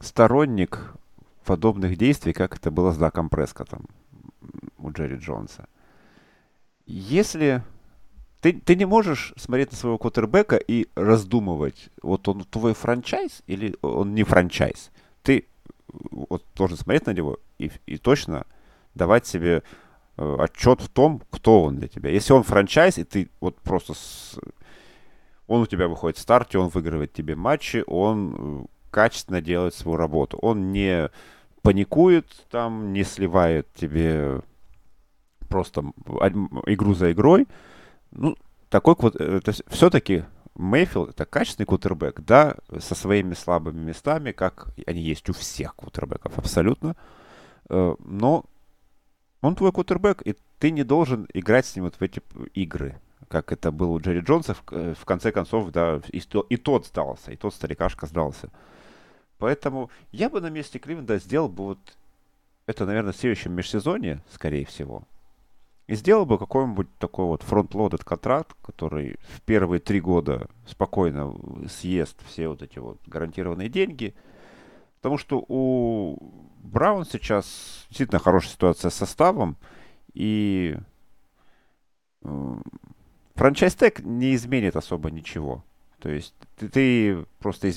сторонник 0.00 0.94
подобных 1.44 1.96
действий, 1.96 2.32
как 2.32 2.56
это 2.56 2.70
было 2.70 2.92
с 2.92 2.96
Даком 2.96 3.28
Прескотом 3.28 3.86
у 4.78 4.90
Джерри 4.90 5.16
Джонса. 5.16 5.66
Если 6.86 7.62
ты, 8.40 8.52
ты 8.52 8.76
не 8.76 8.84
можешь 8.84 9.34
смотреть 9.36 9.72
на 9.72 9.76
своего 9.76 9.98
квотербека 9.98 10.56
и 10.56 10.86
раздумывать, 10.94 11.88
вот 12.02 12.28
он 12.28 12.44
твой 12.44 12.74
франчайз 12.74 13.42
или 13.46 13.76
он 13.82 14.14
не 14.14 14.22
франчайз. 14.22 14.90
Ты 15.22 15.48
вот, 15.88 16.44
должен 16.54 16.76
смотреть 16.76 17.06
на 17.06 17.12
него 17.12 17.38
и, 17.58 17.70
и 17.86 17.96
точно 17.96 18.46
давать 18.94 19.26
себе 19.26 19.62
э, 20.16 20.36
отчет 20.38 20.80
в 20.80 20.88
том, 20.88 21.22
кто 21.30 21.64
он 21.64 21.78
для 21.78 21.88
тебя. 21.88 22.10
Если 22.10 22.32
он 22.32 22.44
франчайз, 22.44 22.98
и 22.98 23.04
ты 23.04 23.30
вот 23.40 23.56
просто 23.60 23.94
с... 23.94 24.38
он 25.48 25.62
у 25.62 25.66
тебя 25.66 25.88
выходит 25.88 26.18
в 26.18 26.22
старте, 26.22 26.58
он 26.58 26.68
выигрывает 26.68 27.12
тебе 27.12 27.34
матчи, 27.34 27.82
он 27.86 28.36
э, 28.38 28.66
качественно 28.92 29.40
делает 29.40 29.74
свою 29.74 29.96
работу. 29.96 30.38
Он 30.40 30.70
не 30.70 31.10
паникует 31.62 32.26
там, 32.50 32.92
не 32.92 33.02
сливает 33.02 33.66
тебе 33.74 34.40
просто 35.48 35.82
игру 36.66 36.94
за 36.94 37.12
игрой. 37.12 37.46
Ну, 38.10 38.36
такой 38.68 38.94
вот, 38.98 39.16
это 39.16 39.52
все-таки 39.68 40.24
Мейфилд 40.56 41.10
это 41.10 41.26
качественный 41.26 41.66
кутербэк, 41.66 42.20
да, 42.20 42.56
со 42.78 42.94
своими 42.94 43.34
слабыми 43.34 43.80
местами, 43.80 44.32
как 44.32 44.68
они 44.86 45.00
есть 45.00 45.28
у 45.28 45.32
всех 45.32 45.74
кутербэков 45.74 46.38
абсолютно. 46.38 46.96
Э, 47.68 47.94
но 47.98 48.44
он 49.42 49.54
твой 49.54 49.72
кутербэк, 49.72 50.22
и 50.24 50.34
ты 50.58 50.70
не 50.70 50.82
должен 50.82 51.28
играть 51.34 51.66
с 51.66 51.76
ним 51.76 51.84
вот 51.84 51.96
в 51.96 52.02
эти 52.02 52.22
игры, 52.54 53.00
как 53.28 53.52
это 53.52 53.70
было 53.70 53.90
у 53.90 54.00
Джерри 54.00 54.20
Джонса. 54.20 54.54
В, 54.54 54.62
э, 54.70 54.94
конце 55.04 55.30
концов, 55.30 55.70
да, 55.72 56.00
и, 56.10 56.22
и 56.48 56.56
тот 56.56 56.86
сдался, 56.86 57.32
и 57.32 57.36
тот 57.36 57.54
старикашка 57.54 58.06
сдался. 58.06 58.50
Поэтому 59.38 59.90
я 60.12 60.30
бы 60.30 60.40
на 60.40 60.48
месте 60.48 60.78
Кливленда 60.78 61.18
сделал 61.18 61.50
бы 61.50 61.64
вот 61.64 61.78
это, 62.66 62.86
наверное, 62.86 63.12
в 63.12 63.16
следующем 63.16 63.52
межсезонье, 63.52 64.22
скорее 64.32 64.64
всего. 64.64 65.04
И 65.86 65.94
сделал 65.94 66.26
бы 66.26 66.36
какой-нибудь 66.36 66.88
такой 66.98 67.26
вот 67.26 67.42
фронт-лодед 67.42 68.02
контракт, 68.02 68.56
который 68.60 69.18
в 69.28 69.40
первые 69.42 69.78
три 69.78 70.00
года 70.00 70.48
спокойно 70.66 71.32
съест 71.68 72.18
все 72.26 72.48
вот 72.48 72.62
эти 72.62 72.80
вот 72.80 72.98
гарантированные 73.06 73.68
деньги. 73.68 74.14
Потому 74.96 75.16
что 75.16 75.44
у 75.46 76.18
Браун 76.58 77.04
сейчас 77.04 77.86
действительно 77.88 78.18
хорошая 78.18 78.52
ситуация 78.52 78.90
с 78.90 78.94
составом. 78.94 79.56
И 80.12 80.76
э, 82.22 82.54
франчайз-тег 83.36 84.00
не 84.00 84.34
изменит 84.34 84.74
особо 84.74 85.12
ничего. 85.12 85.64
То 86.00 86.08
есть 86.08 86.34
ты, 86.56 86.68
ты 86.68 87.24
просто 87.38 87.70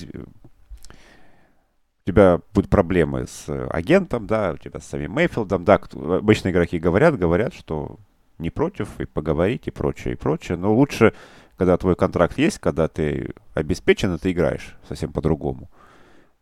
тебя 2.10 2.40
будут 2.54 2.70
проблемы 2.70 3.26
с 3.26 3.48
э, 3.48 3.66
агентом, 3.68 4.26
да, 4.26 4.52
у 4.52 4.56
тебя 4.56 4.80
с 4.80 4.86
самим 4.86 5.12
Мейфилдом, 5.12 5.64
да, 5.64 5.80
обычно 5.92 6.50
игроки 6.50 6.78
говорят, 6.78 7.18
говорят, 7.18 7.54
что 7.54 7.98
не 8.38 8.50
против, 8.50 9.00
и 9.00 9.06
поговорить, 9.06 9.66
и 9.66 9.70
прочее, 9.70 10.14
и 10.14 10.16
прочее, 10.16 10.56
но 10.56 10.74
лучше, 10.74 11.14
когда 11.56 11.76
твой 11.76 11.94
контракт 11.94 12.38
есть, 12.38 12.58
когда 12.58 12.88
ты 12.88 13.34
обеспечен, 13.54 14.14
и 14.14 14.18
ты 14.18 14.32
играешь 14.32 14.76
совсем 14.88 15.12
по-другому. 15.12 15.70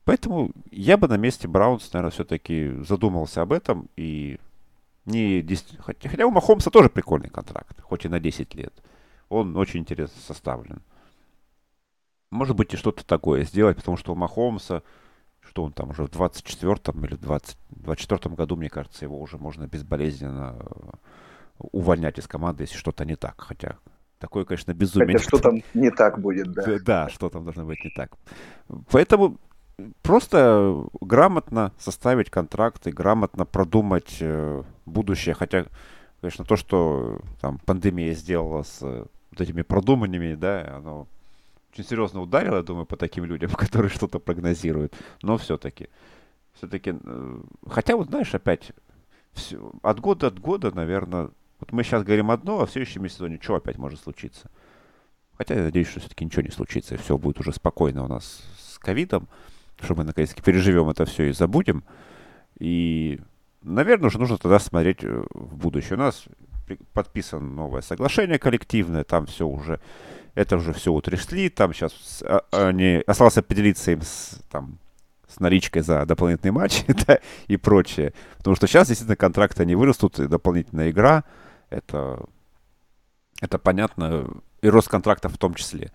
Поэтому 0.04 0.52
я 0.70 0.96
бы 0.96 1.06
на 1.06 1.16
месте 1.16 1.48
Браунс, 1.48 1.92
наверное, 1.92 2.12
все-таки 2.12 2.82
задумался 2.82 3.42
об 3.42 3.52
этом 3.52 3.90
и 3.96 4.38
не 5.04 5.42
10... 5.42 5.78
хотя, 5.80 6.26
у 6.26 6.30
Махомса 6.30 6.70
тоже 6.70 6.88
прикольный 6.88 7.28
контракт, 7.28 7.80
хоть 7.82 8.04
и 8.04 8.08
на 8.08 8.20
10 8.20 8.54
лет. 8.54 8.72
Он 9.28 9.56
очень 9.56 9.80
интересно 9.80 10.16
составлен. 10.26 10.82
может 12.30 12.56
быть, 12.56 12.72
и 12.72 12.76
что-то 12.76 13.04
такое 13.04 13.44
сделать, 13.44 13.76
потому 13.76 13.96
что 13.96 14.12
у 14.12 14.16
Махомса, 14.16 14.82
что 15.48 15.64
он 15.64 15.72
там 15.72 15.90
уже 15.90 16.04
в 16.04 16.10
24-м 16.10 17.04
или 17.04 17.16
20, 17.16 17.56
24 17.70 18.34
году, 18.34 18.56
мне 18.56 18.68
кажется, 18.68 19.04
его 19.04 19.18
уже 19.20 19.38
можно 19.38 19.66
безболезненно 19.66 20.56
э, 20.60 20.90
увольнять 21.58 22.18
из 22.18 22.26
команды, 22.26 22.64
если 22.64 22.76
что-то 22.76 23.04
не 23.04 23.16
так. 23.16 23.40
Хотя 23.40 23.78
такое, 24.18 24.44
конечно, 24.44 24.74
безумие. 24.74 25.16
Хотя 25.16 25.28
что 25.28 25.38
там 25.38 25.62
не 25.74 25.90
так 25.90 26.20
будет, 26.20 26.52
да. 26.52 26.78
Да, 26.84 27.08
что 27.08 27.30
там 27.30 27.44
должно 27.44 27.64
быть 27.64 27.82
не 27.82 27.90
так. 27.90 28.12
Поэтому 28.90 29.38
просто 30.02 30.84
грамотно 31.00 31.72
составить 31.78 32.30
контракты, 32.30 32.92
грамотно 32.92 33.46
продумать 33.46 34.18
э, 34.20 34.62
будущее. 34.84 35.34
Хотя, 35.34 35.64
конечно, 36.20 36.44
то, 36.44 36.56
что 36.56 37.20
там 37.40 37.58
пандемия 37.64 38.12
сделала 38.12 38.64
с 38.64 38.80
э, 38.82 39.06
вот 39.30 39.40
этими 39.40 39.62
продуманиями, 39.62 40.34
да, 40.34 40.76
оно 40.76 41.06
очень 41.72 41.84
серьезно 41.84 42.20
ударило, 42.20 42.56
я 42.56 42.62
думаю, 42.62 42.86
по 42.86 42.96
таким 42.96 43.24
людям, 43.24 43.50
которые 43.56 43.90
что-то 43.90 44.18
прогнозируют. 44.18 44.94
Но 45.22 45.36
все-таки, 45.38 45.88
все-таки, 46.54 46.94
э, 47.02 47.40
хотя 47.68 47.96
вот 47.96 48.08
знаешь, 48.08 48.34
опять 48.34 48.72
все, 49.32 49.72
от 49.82 50.00
года 50.00 50.28
от 50.28 50.38
года, 50.38 50.74
наверное, 50.74 51.30
вот 51.60 51.72
мы 51.72 51.82
сейчас 51.82 52.04
говорим 52.04 52.30
одно, 52.30 52.60
а 52.60 52.66
в 52.66 52.70
следующем 52.70 53.08
сезоне 53.08 53.38
что 53.40 53.56
опять 53.56 53.78
может 53.78 54.00
случиться? 54.00 54.50
Хотя 55.36 55.54
я 55.54 55.62
надеюсь, 55.62 55.88
что 55.88 56.00
все-таки 56.00 56.24
ничего 56.24 56.42
не 56.42 56.50
случится, 56.50 56.94
и 56.94 56.98
все 56.98 57.16
будет 57.16 57.40
уже 57.40 57.52
спокойно 57.52 58.04
у 58.04 58.08
нас 58.08 58.42
с 58.58 58.78
ковидом 58.78 59.28
что 59.80 59.94
мы 59.94 60.04
наконец-таки 60.04 60.42
переживем 60.42 60.88
это 60.88 61.04
все 61.04 61.24
и 61.24 61.32
забудем. 61.32 61.84
И, 62.58 63.20
наверное, 63.62 64.08
уже 64.08 64.18
нужно 64.18 64.38
тогда 64.38 64.58
смотреть 64.58 65.04
э, 65.04 65.24
в 65.30 65.56
будущее. 65.56 65.96
У 65.96 66.00
нас 66.00 66.24
подписано 66.92 67.46
новое 67.46 67.80
соглашение 67.80 68.38
коллективное, 68.38 69.04
там 69.04 69.26
все 69.26 69.46
уже, 69.46 69.80
это 70.39 70.56
уже 70.56 70.73
все 70.73 70.93
утрясли, 70.93 71.48
там 71.48 71.74
сейчас 71.74 72.23
а, 72.23 72.44
они, 72.52 73.02
осталось 73.09 73.36
определиться 73.36 73.90
им 73.90 74.02
с, 74.02 74.40
там, 74.48 74.78
с 75.27 75.40
наличкой 75.40 75.82
за 75.82 76.06
дополнительный 76.06 76.52
матч 76.52 76.85
да, 77.06 77.19
и 77.48 77.56
прочее. 77.56 78.15
Потому 78.36 78.55
что 78.55 78.69
сейчас 78.69 78.86
действительно 78.86 79.16
контракты 79.16 79.66
не 79.66 79.74
вырастут, 79.74 80.20
и 80.20 80.28
дополнительная 80.28 80.90
игра, 80.90 81.24
это, 81.70 82.24
это 83.40 83.59
понятно, 83.59 84.28
и 84.62 84.69
рост 84.69 84.86
контрактов 84.89 85.32
в 85.32 85.39
том 85.39 85.55
числе. 85.55 85.90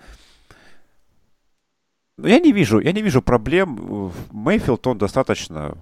Ну, 2.17 2.27
я 2.27 2.41
не 2.41 2.51
вижу, 2.51 2.79
я 2.79 2.91
не 2.91 3.01
вижу 3.01 3.21
проблем. 3.21 4.11
Мейфилд, 4.33 4.85
он 4.87 4.97
достаточно, 4.97 5.77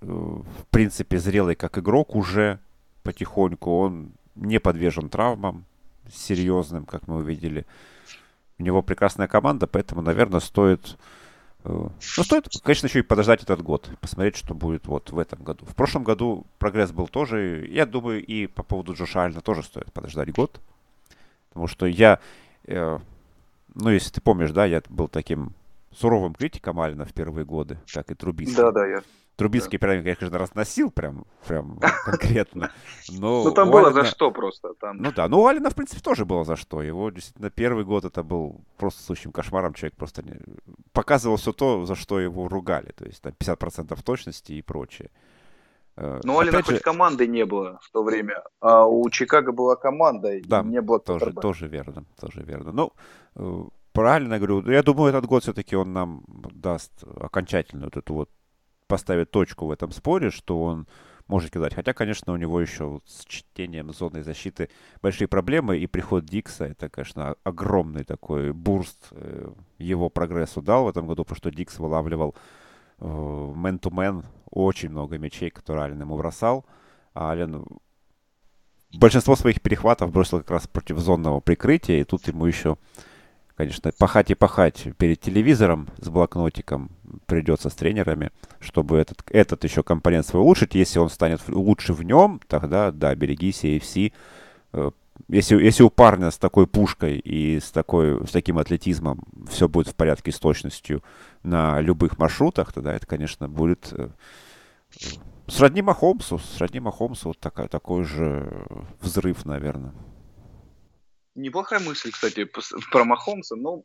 э, 0.00 0.06
в 0.06 0.66
принципе, 0.70 1.18
зрелый 1.18 1.56
как 1.56 1.76
игрок 1.76 2.14
уже 2.14 2.60
потихоньку. 3.02 3.78
Он 3.78 4.12
не 4.36 4.60
подвержен 4.60 5.08
травмам 5.08 5.66
серьезным, 6.10 6.84
как 6.84 7.08
мы 7.08 7.16
увидели. 7.16 7.66
У 8.58 8.62
него 8.62 8.82
прекрасная 8.82 9.28
команда, 9.28 9.66
поэтому, 9.66 10.02
наверное, 10.02 10.40
стоит... 10.40 10.96
Э, 11.64 11.88
ну, 12.16 12.24
стоит, 12.24 12.46
конечно, 12.62 12.86
еще 12.86 13.00
и 13.00 13.02
подождать 13.02 13.42
этот 13.42 13.62
год, 13.62 13.90
посмотреть, 14.00 14.36
что 14.36 14.54
будет 14.54 14.86
вот 14.86 15.10
в 15.10 15.18
этом 15.18 15.42
году. 15.42 15.64
В 15.66 15.74
прошлом 15.74 16.04
году 16.04 16.46
прогресс 16.58 16.92
был 16.92 17.08
тоже, 17.08 17.66
я 17.68 17.86
думаю, 17.86 18.24
и 18.24 18.46
по 18.46 18.62
поводу 18.62 18.94
Джоша 18.94 19.24
Альна 19.24 19.40
тоже 19.40 19.62
стоит 19.62 19.92
подождать 19.92 20.32
год. 20.32 20.60
Потому 21.48 21.66
что 21.66 21.86
я, 21.86 22.18
э, 22.66 22.98
ну, 23.74 23.90
если 23.90 24.10
ты 24.10 24.20
помнишь, 24.20 24.52
да, 24.52 24.64
я 24.64 24.82
был 24.88 25.08
таким 25.08 25.52
суровым 25.94 26.34
критиком 26.34 26.80
Алина 26.80 27.04
в 27.04 27.12
первые 27.12 27.44
годы, 27.44 27.78
как 27.92 28.10
и 28.10 28.14
Трубицкий. 28.14 28.56
Да, 28.56 28.70
да, 28.72 28.86
я. 28.86 29.02
Трубицкий 29.36 29.78
да. 29.78 29.86
прям, 29.86 30.02
конечно, 30.02 30.38
разносил 30.38 30.90
прям, 30.90 31.24
прям 31.46 31.78
конкретно. 32.04 32.70
Но 33.08 33.44
ну, 33.44 33.50
там 33.52 33.70
было 33.70 33.88
Алина... 33.88 34.02
за 34.02 34.08
что 34.08 34.30
просто. 34.30 34.74
Там... 34.74 34.98
Ну 34.98 35.10
да, 35.12 35.28
ну 35.28 35.40
у 35.40 35.46
Алина, 35.46 35.70
в 35.70 35.74
принципе, 35.74 36.02
тоже 36.02 36.24
было 36.24 36.44
за 36.44 36.56
что. 36.56 36.82
Его 36.82 37.10
действительно 37.10 37.50
первый 37.50 37.84
год 37.84 38.04
это 38.04 38.22
был 38.22 38.60
просто 38.76 39.02
сущим 39.02 39.32
кошмаром. 39.32 39.74
Человек 39.74 39.96
просто 39.96 40.22
не... 40.22 40.38
показывал 40.92 41.36
все 41.36 41.52
то, 41.52 41.86
за 41.86 41.94
что 41.94 42.20
его 42.20 42.48
ругали. 42.48 42.92
То 42.92 43.04
есть 43.04 43.22
там 43.22 43.32
50% 43.32 43.98
точности 44.02 44.52
и 44.52 44.62
прочее. 44.62 45.10
Э, 45.96 46.20
ну, 46.24 46.36
у 46.36 46.38
Алина 46.38 46.58
же... 46.58 46.64
хоть 46.64 46.80
команды 46.80 47.26
не 47.26 47.44
было 47.44 47.78
в 47.82 47.90
то 47.90 48.02
время, 48.02 48.42
а 48.60 48.86
у 48.86 49.08
Чикаго 49.10 49.52
была 49.52 49.76
команда, 49.76 50.32
и 50.32 50.42
да, 50.42 50.62
не 50.62 50.80
было 50.80 50.98
тоже, 50.98 51.32
тоже 51.32 51.68
верно, 51.68 52.04
тоже 52.18 52.42
верно. 52.42 52.72
Ну, 52.72 52.92
э, 53.34 53.64
правильно 53.92 54.38
говорю, 54.38 54.68
я 54.70 54.82
думаю, 54.82 55.10
этот 55.10 55.26
год 55.26 55.42
все-таки 55.42 55.76
он 55.76 55.92
нам 55.92 56.24
даст 56.52 56.92
окончательно 57.16 57.84
вот 57.84 57.96
эту 57.96 58.14
вот, 58.14 58.30
поставит 58.86 59.30
точку 59.30 59.66
в 59.66 59.70
этом 59.70 59.92
споре, 59.92 60.30
что 60.30 60.62
он 60.62 60.86
может 61.28 61.48
сказать. 61.48 61.74
Хотя, 61.74 61.92
конечно, 61.92 62.32
у 62.32 62.36
него 62.36 62.60
еще 62.60 62.84
вот 62.84 63.04
с 63.06 63.24
чтением 63.24 63.92
зоны 63.92 64.22
защиты 64.22 64.68
большие 65.00 65.28
проблемы, 65.28 65.78
и 65.78 65.86
приход 65.86 66.24
Дикса, 66.24 66.66
это, 66.66 66.88
конечно, 66.88 67.36
огромный 67.44 68.04
такой 68.04 68.52
бурст 68.52 69.08
э, 69.12 69.50
его 69.78 70.10
прогрессу 70.10 70.60
дал 70.60 70.84
в 70.84 70.88
этом 70.88 71.06
году, 71.06 71.24
потому 71.24 71.36
что 71.36 71.50
Дикс 71.50 71.78
вылавливал 71.78 72.34
мэн-то-мэн 72.98 74.24
очень 74.50 74.90
много 74.90 75.18
мячей, 75.18 75.50
которые 75.50 75.84
Ален 75.86 76.00
ему 76.00 76.16
бросал. 76.16 76.64
А 77.14 77.30
Ален 77.30 77.66
большинство 78.94 79.36
своих 79.36 79.60
перехватов 79.60 80.12
бросил 80.12 80.38
как 80.38 80.50
раз 80.50 80.68
против 80.68 80.98
зонного 80.98 81.40
прикрытия, 81.40 82.00
и 82.00 82.04
тут 82.04 82.28
ему 82.28 82.46
еще, 82.46 82.76
конечно, 83.62 83.92
пахать 83.96 84.30
и 84.30 84.34
пахать 84.34 84.88
перед 84.98 85.20
телевизором 85.20 85.88
с 85.98 86.08
блокнотиком 86.08 86.90
придется 87.26 87.70
с 87.70 87.74
тренерами, 87.74 88.32
чтобы 88.58 88.98
этот, 88.98 89.22
этот 89.30 89.62
еще 89.64 89.82
компонент 89.82 90.26
свой 90.26 90.42
улучшить. 90.42 90.74
Если 90.74 90.98
он 90.98 91.08
станет 91.08 91.40
лучше 91.48 91.92
в 91.92 92.02
нем, 92.02 92.40
тогда, 92.48 92.90
да, 92.90 93.14
берегись, 93.14 93.62
AFC. 93.62 94.12
Э, 94.72 94.90
если, 95.28 95.62
если 95.62 95.84
у 95.84 95.90
парня 95.90 96.32
с 96.32 96.38
такой 96.38 96.66
пушкой 96.66 97.18
и 97.18 97.60
с, 97.60 97.70
такой, 97.70 98.26
с 98.26 98.30
таким 98.32 98.58
атлетизмом 98.58 99.22
все 99.48 99.68
будет 99.68 99.88
в 99.88 99.94
порядке 99.94 100.32
с 100.32 100.38
точностью 100.40 101.04
на 101.44 101.80
любых 101.80 102.18
маршрутах, 102.18 102.72
тогда 102.72 102.94
это, 102.94 103.06
конечно, 103.06 103.48
будет 103.48 103.92
э, 103.92 104.08
Сродни 105.46 105.82
Махомсу, 105.82 106.38
сродни 106.38 106.80
Махомсу, 106.80 107.28
вот 107.28 107.38
такая, 107.38 107.68
такой 107.68 108.04
же 108.04 108.64
взрыв, 109.00 109.44
наверное. 109.44 109.92
Неплохая 111.34 111.80
мысль, 111.80 112.10
кстати, 112.12 112.44
про 112.90 113.04
Махомса, 113.04 113.56
но 113.56 113.84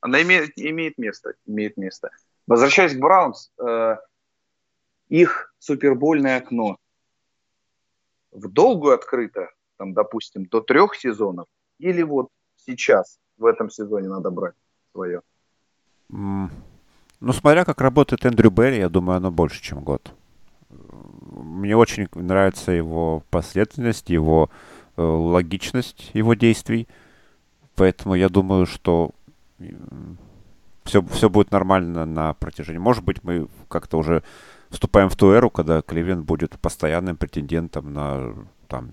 она 0.00 0.22
имеет, 0.22 0.52
имеет 0.56 0.98
место, 0.98 1.34
имеет 1.46 1.76
место. 1.76 2.10
Возвращаясь 2.46 2.94
к 2.94 2.98
Браунс, 2.98 3.52
э, 3.58 3.96
их 5.08 5.54
супербольное 5.58 6.38
окно 6.38 6.76
в 8.32 8.48
долгую 8.48 8.94
открыто, 8.94 9.50
там, 9.76 9.92
допустим, 9.92 10.46
до 10.46 10.60
трех 10.60 10.96
сезонов, 10.96 11.46
или 11.78 12.02
вот 12.02 12.28
сейчас, 12.56 13.18
в 13.36 13.46
этом 13.46 13.70
сезоне 13.70 14.08
надо 14.08 14.30
брать 14.30 14.54
свое? 14.92 15.22
Mm. 16.10 16.50
Ну, 17.20 17.32
смотря 17.32 17.64
как 17.64 17.80
работает 17.80 18.24
Эндрю 18.24 18.50
Берри, 18.50 18.78
я 18.78 18.88
думаю, 18.88 19.18
оно 19.18 19.30
больше, 19.30 19.62
чем 19.62 19.84
год. 19.84 20.12
Мне 20.70 21.76
очень 21.76 22.08
нравится 22.14 22.72
его 22.72 23.22
последовательность, 23.30 24.10
его 24.10 24.50
логичность 24.96 26.10
его 26.12 26.34
действий. 26.34 26.88
Поэтому 27.74 28.14
я 28.14 28.28
думаю, 28.28 28.66
что 28.66 29.12
все, 30.84 31.02
все 31.02 31.30
будет 31.30 31.50
нормально 31.50 32.04
на 32.04 32.34
протяжении. 32.34 32.78
Может 32.78 33.04
быть, 33.04 33.22
мы 33.22 33.48
как-то 33.68 33.98
уже 33.98 34.22
вступаем 34.70 35.08
в 35.08 35.16
ту 35.16 35.30
эру, 35.32 35.50
когда 35.50 35.82
Кливленд 35.82 36.24
будет 36.24 36.58
постоянным 36.58 37.16
претендентом 37.16 37.92
на 37.92 38.34
там 38.68 38.92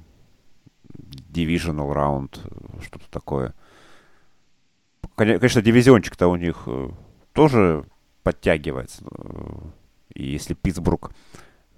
divisional 1.31 1.93
раунд, 1.93 2.39
что-то 2.81 3.09
такое. 3.09 3.53
Конечно, 5.15 5.61
дивизиончик-то 5.61 6.27
у 6.27 6.35
них 6.37 6.63
э, 6.65 6.89
тоже 7.33 7.85
подтягивается. 8.23 9.03
И 10.13 10.25
если 10.25 10.53
Питтсбург 10.53 11.11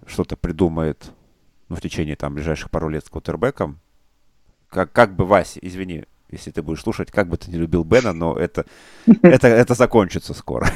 что-то 0.06 0.36
придумает 0.36 1.12
ну, 1.70 1.76
в 1.76 1.82
течение 1.82 2.16
там 2.16 2.36
ближайших 2.36 2.70
пару 2.70 2.90
лет 2.90 3.06
с 3.06 3.10
квотербеком, 3.10 3.80
как, 4.72 4.92
как 4.92 5.16
бы, 5.16 5.26
Вася, 5.26 5.60
извини, 5.62 6.06
если 6.32 6.52
ты 6.52 6.62
будешь 6.62 6.82
слушать, 6.82 7.12
как 7.12 7.28
бы 7.28 7.38
ты 7.38 7.52
не 7.52 7.58
любил 7.58 7.84
Бена, 7.84 8.14
но 8.14 8.36
это, 8.36 8.66
это, 9.22 9.48
это 9.48 9.76
закончится 9.76 10.34
скоро. 10.34 10.70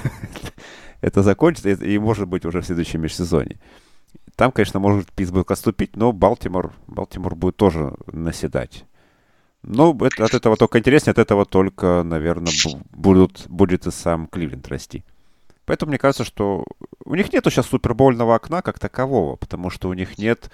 это 1.02 1.24
закончится, 1.24 1.70
и, 1.70 1.98
может 1.98 2.28
быть 2.28 2.46
уже 2.46 2.62
в 2.62 2.66
следующем 2.66 3.02
межсезонье. 3.02 3.58
Там, 4.36 4.52
конечно, 4.52 4.80
может 4.80 5.12
Питтсбург 5.14 5.50
отступить, 5.50 5.96
но 5.96 6.12
Балтимор, 6.12 6.74
Балтимор 6.88 7.36
будет 7.36 7.56
тоже 7.56 7.96
наседать. 8.12 8.86
Ну, 9.64 9.98
это, 10.06 10.26
от 10.26 10.34
этого 10.34 10.58
только 10.58 10.78
интереснее, 10.78 11.12
от 11.12 11.18
этого 11.18 11.46
только, 11.46 12.04
наверное, 12.04 12.52
будут, 12.92 13.46
будет 13.48 13.88
и 13.88 13.92
сам 13.92 14.28
Кливленд 14.28 14.68
расти. 14.68 15.04
Поэтому 15.66 15.90
мне 15.90 15.98
кажется, 15.98 16.24
что 16.24 16.66
у 17.06 17.16
них 17.16 17.34
нету 17.34 17.50
сейчас 17.50 17.68
супербольного 17.68 18.36
окна 18.36 18.62
как 18.62 18.78
такового, 18.78 19.38
потому 19.38 19.70
что 19.70 19.90
у 19.90 19.94
них 19.94 20.18
нет 20.18 20.52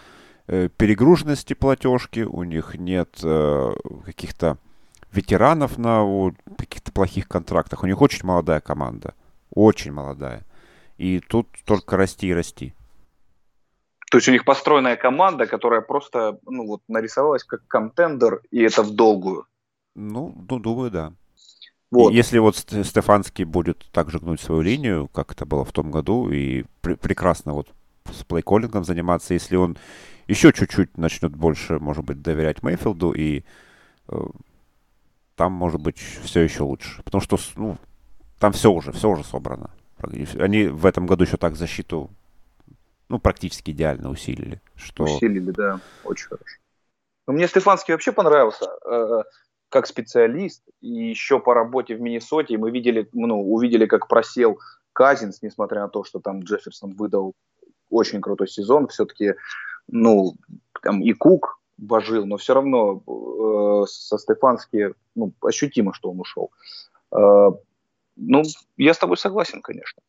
перегруженности 0.48 1.54
платежки, 1.54 2.22
у 2.22 2.44
них 2.44 2.76
нет 2.76 3.20
э, 3.24 3.72
каких-то 4.06 4.58
ветеранов 5.12 5.78
на 5.78 6.34
каких-то 6.58 6.92
плохих 6.92 7.28
контрактах. 7.28 7.84
У 7.84 7.88
них 7.88 8.02
очень 8.02 8.26
молодая 8.26 8.60
команда. 8.60 9.14
Очень 9.54 9.92
молодая. 9.92 10.44
И 10.98 11.20
тут 11.20 11.48
только 11.66 11.98
расти 11.98 12.28
и 12.28 12.34
расти. 12.34 12.74
То 14.10 14.18
есть 14.18 14.28
у 14.28 14.32
них 14.32 14.44
построенная 14.44 14.98
команда, 14.98 15.48
которая 15.48 15.82
просто 15.82 16.38
ну, 16.46 16.68
вот, 16.68 16.82
нарисовалась 16.88 17.44
как 17.44 17.66
контендер, 17.68 18.42
и 18.52 18.62
это 18.62 18.84
в 18.84 18.92
долгую. 18.94 19.46
Ну, 19.96 20.36
ну 20.50 20.60
думаю, 20.60 20.92
да. 20.92 21.14
Вот. 21.92 22.12
Если 22.12 22.38
вот 22.40 22.58
Стефанский 22.58 23.44
будет 23.44 23.86
также 23.92 24.20
гнуть 24.20 24.40
свою 24.40 24.62
линию, 24.62 25.10
как 25.10 25.34
это 25.34 25.46
было 25.46 25.66
в 25.66 25.72
том 25.72 25.92
году, 25.92 26.30
и 26.30 26.66
пр- 26.82 26.98
прекрасно 26.98 27.54
вот 27.54 27.70
с 28.06 28.24
плейколлингом 28.24 28.84
заниматься, 28.84 29.34
если 29.34 29.56
он 29.56 29.78
еще 30.32 30.54
чуть-чуть 30.54 30.98
начнет 30.98 31.36
больше, 31.36 31.78
может 31.80 32.06
быть, 32.06 32.22
доверять 32.22 32.64
Мейфилду, 32.64 33.12
и 33.12 33.44
э, 34.08 34.16
там, 35.36 35.52
может 35.52 35.82
быть, 35.82 35.98
все 35.98 36.40
еще 36.40 36.64
лучше. 36.64 37.04
Потому 37.04 37.22
что, 37.22 37.38
ну, 37.58 37.78
там 38.40 38.54
все 38.54 38.72
уже, 38.72 38.94
все 38.94 39.10
уже 39.10 39.26
собрано. 39.26 39.72
Они 40.40 40.68
в 40.68 40.86
этом 40.86 41.06
году 41.06 41.26
еще 41.26 41.36
так 41.36 41.56
защиту, 41.56 42.10
ну, 43.10 43.20
практически 43.20 43.72
идеально 43.72 44.10
усилили. 44.10 44.62
Что... 44.76 45.04
Усилили, 45.04 45.52
да, 45.52 45.82
очень 46.06 46.28
хорошо. 46.28 46.58
Но 47.28 47.34
мне 47.34 47.48
Стефанский 47.48 47.94
вообще 47.94 48.14
понравился 48.14 48.70
э, 48.90 49.24
как 49.68 49.86
специалист, 49.86 50.64
и 50.80 51.10
еще 51.10 51.40
по 51.42 51.54
работе 51.54 51.96
в 51.96 52.02
Миннесоте 52.02 52.58
мы 52.58 52.72
видели, 52.72 53.10
ну, 53.12 53.52
увидели, 53.52 53.86
как 53.86 54.08
просел 54.08 54.60
Казинс, 54.94 55.42
несмотря 55.42 55.82
на 55.82 55.90
то, 55.90 56.06
что 56.06 56.20
там 56.20 56.40
Джефферсон 56.40 56.94
выдал 56.94 57.34
очень 57.90 58.22
крутой 58.22 58.48
сезон, 58.48 58.88
все-таки, 58.88 59.34
ну, 59.88 60.36
там 60.82 61.02
и 61.02 61.14
Кук 61.14 61.60
божил, 61.78 62.26
но 62.26 62.38
все 62.38 62.54
равно 62.54 63.04
э, 63.06 63.86
со 63.88 64.18
Стефански 64.18 64.94
ну, 65.16 65.34
ощутимо, 65.42 65.94
что 65.94 66.12
он 66.12 66.20
ушел. 66.20 66.52
Э, 67.12 67.52
ну, 68.16 68.44
я 68.78 68.94
с 68.94 68.98
тобой 68.98 69.18
согласен, 69.18 69.62
конечно. 69.62 70.02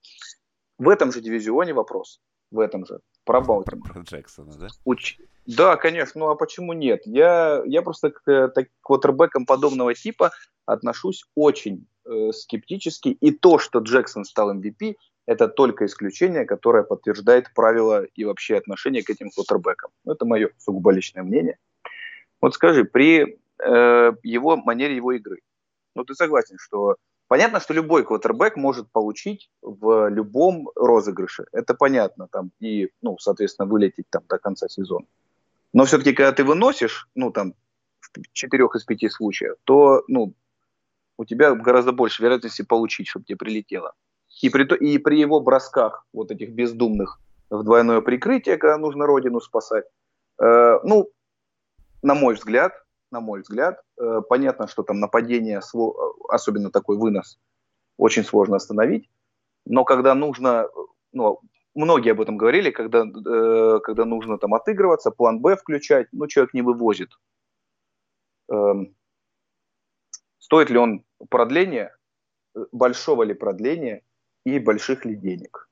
В 0.78 0.88
этом 0.88 1.12
же 1.12 1.20
дивизионе 1.20 1.72
вопрос, 1.72 2.20
в 2.50 2.58
этом 2.58 2.84
же, 2.86 3.00
про 3.24 3.40
Балтимор. 3.40 3.92
Про 3.92 4.02
Джексона, 4.02 4.52
да? 4.58 4.68
Уч... 4.84 5.18
Да, 5.46 5.76
конечно, 5.76 6.20
ну 6.20 6.28
а 6.28 6.36
почему 6.36 6.72
нет? 6.72 7.02
Я, 7.04 7.62
я 7.66 7.82
просто 7.82 8.10
к, 8.10 8.28
э, 8.30 8.48
к 8.48 8.68
квотербекам 8.80 9.46
подобного 9.46 9.94
типа 9.94 10.30
отношусь 10.66 11.24
очень 11.34 11.86
э, 12.04 12.32
скептически. 12.32 13.08
И 13.08 13.32
то, 13.32 13.58
что 13.58 13.80
Джексон 13.80 14.24
стал 14.24 14.54
MVP, 14.54 14.96
это 15.26 15.48
только 15.48 15.86
исключение, 15.86 16.44
которое 16.44 16.82
подтверждает 16.82 17.52
правила 17.54 18.04
и 18.04 18.24
вообще 18.24 18.56
отношение 18.56 19.02
к 19.02 19.10
этим 19.10 19.30
квотербекам. 19.30 19.90
Это 20.04 20.24
мое 20.24 20.50
сугубо 20.58 20.90
личное 20.90 21.22
мнение. 21.22 21.58
Вот 22.40 22.54
скажи, 22.54 22.84
при 22.84 23.38
э, 23.58 24.12
его 24.22 24.56
манере 24.56 24.96
его 24.96 25.12
игры, 25.12 25.40
ну 25.94 26.04
ты 26.04 26.14
согласен, 26.14 26.56
что 26.58 26.96
понятно, 27.28 27.60
что 27.60 27.72
любой 27.72 28.04
квотербек 28.04 28.56
может 28.56 28.90
получить 28.90 29.50
в 29.62 30.08
любом 30.10 30.70
розыгрыше. 30.74 31.46
Это 31.52 31.74
понятно, 31.74 32.28
там 32.28 32.50
и, 32.60 32.90
ну, 33.00 33.16
соответственно, 33.18 33.68
вылететь 33.68 34.10
там 34.10 34.22
до 34.28 34.38
конца 34.38 34.68
сезона. 34.68 35.06
Но 35.72 35.84
все-таки, 35.84 36.12
когда 36.12 36.32
ты 36.32 36.44
выносишь, 36.44 37.08
ну, 37.14 37.30
там, 37.30 37.54
в 38.00 38.10
четырех 38.32 38.74
из 38.76 38.84
пяти 38.84 39.08
случаев, 39.08 39.54
то, 39.64 40.04
ну, 40.08 40.34
у 41.16 41.24
тебя 41.24 41.54
гораздо 41.54 41.92
больше 41.92 42.22
вероятности 42.22 42.62
получить, 42.62 43.08
чтобы 43.08 43.24
тебе 43.24 43.38
прилетело. 43.38 43.94
И 44.42 44.50
при, 44.50 44.64
и 44.76 44.98
при 44.98 45.20
его 45.20 45.40
бросках, 45.40 46.04
вот 46.12 46.32
этих 46.32 46.50
бездумных, 46.50 47.20
в 47.48 47.62
двойное 47.62 48.00
прикрытие, 48.00 48.56
когда 48.56 48.76
нужно 48.76 49.06
родину 49.06 49.40
спасать, 49.40 49.84
э, 50.42 50.78
ну, 50.82 51.10
на 52.02 52.14
мой 52.14 52.34
взгляд, 52.34 52.72
на 53.12 53.20
мой 53.20 53.42
взгляд, 53.42 53.80
э, 54.00 54.20
понятно, 54.28 54.66
что 54.66 54.82
там 54.82 54.98
нападение, 54.98 55.60
особенно 56.28 56.70
такой 56.72 56.98
вынос, 56.98 57.38
очень 57.98 58.24
сложно 58.24 58.56
остановить. 58.56 59.08
Но 59.64 59.84
когда 59.84 60.14
нужно, 60.16 60.66
ну, 61.12 61.40
многие 61.74 62.10
об 62.10 62.20
этом 62.20 62.36
говорили, 62.36 62.72
когда, 62.72 63.04
э, 63.04 63.78
когда 63.84 64.04
нужно 64.04 64.38
там 64.38 64.54
отыгрываться, 64.54 65.12
план 65.12 65.38
Б 65.38 65.54
включать, 65.56 66.08
ну, 66.10 66.26
человек 66.26 66.52
не 66.52 66.62
вывозит. 66.62 67.10
Эм, 68.50 68.96
стоит 70.38 70.68
ли 70.70 70.78
он 70.78 71.04
продления, 71.30 71.96
большого 72.72 73.22
ли 73.22 73.34
продления 73.34 74.02
и 74.44 74.58
больших 74.58 75.04
ли 75.04 75.16
денег? 75.16 75.68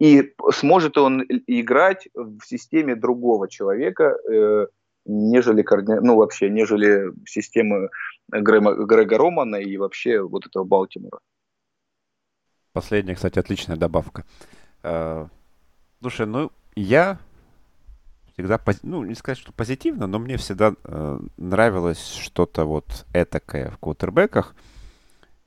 И 0.00 0.34
сможет 0.52 0.96
он 0.96 1.22
играть 1.46 2.08
в 2.14 2.40
системе 2.44 2.94
другого 2.94 3.48
человека, 3.48 4.16
э, 4.30 4.66
нежели, 5.06 5.64
ну, 6.00 6.16
вообще, 6.16 6.50
нежели 6.50 7.12
системы 7.26 7.90
Грэма, 8.28 8.74
Грега 8.74 9.18
Романа 9.18 9.56
и 9.56 9.76
вообще 9.76 10.20
вот 10.20 10.46
этого 10.46 10.64
Балтимора. 10.64 11.18
Последняя, 12.72 13.16
кстати, 13.16 13.40
отличная 13.40 13.76
добавка. 13.76 14.24
Э, 14.84 15.26
слушай, 16.00 16.26
ну, 16.26 16.52
я 16.76 17.18
всегда, 18.32 18.60
ну, 18.84 19.02
не 19.02 19.14
сказать, 19.14 19.38
что 19.38 19.52
позитивно, 19.52 20.06
но 20.06 20.20
мне 20.20 20.36
всегда 20.36 20.74
э, 20.84 21.18
нравилось 21.36 22.14
что-то 22.14 22.64
вот 22.66 23.04
этакое 23.12 23.70
в 23.70 23.78
квотербеках. 23.78 24.54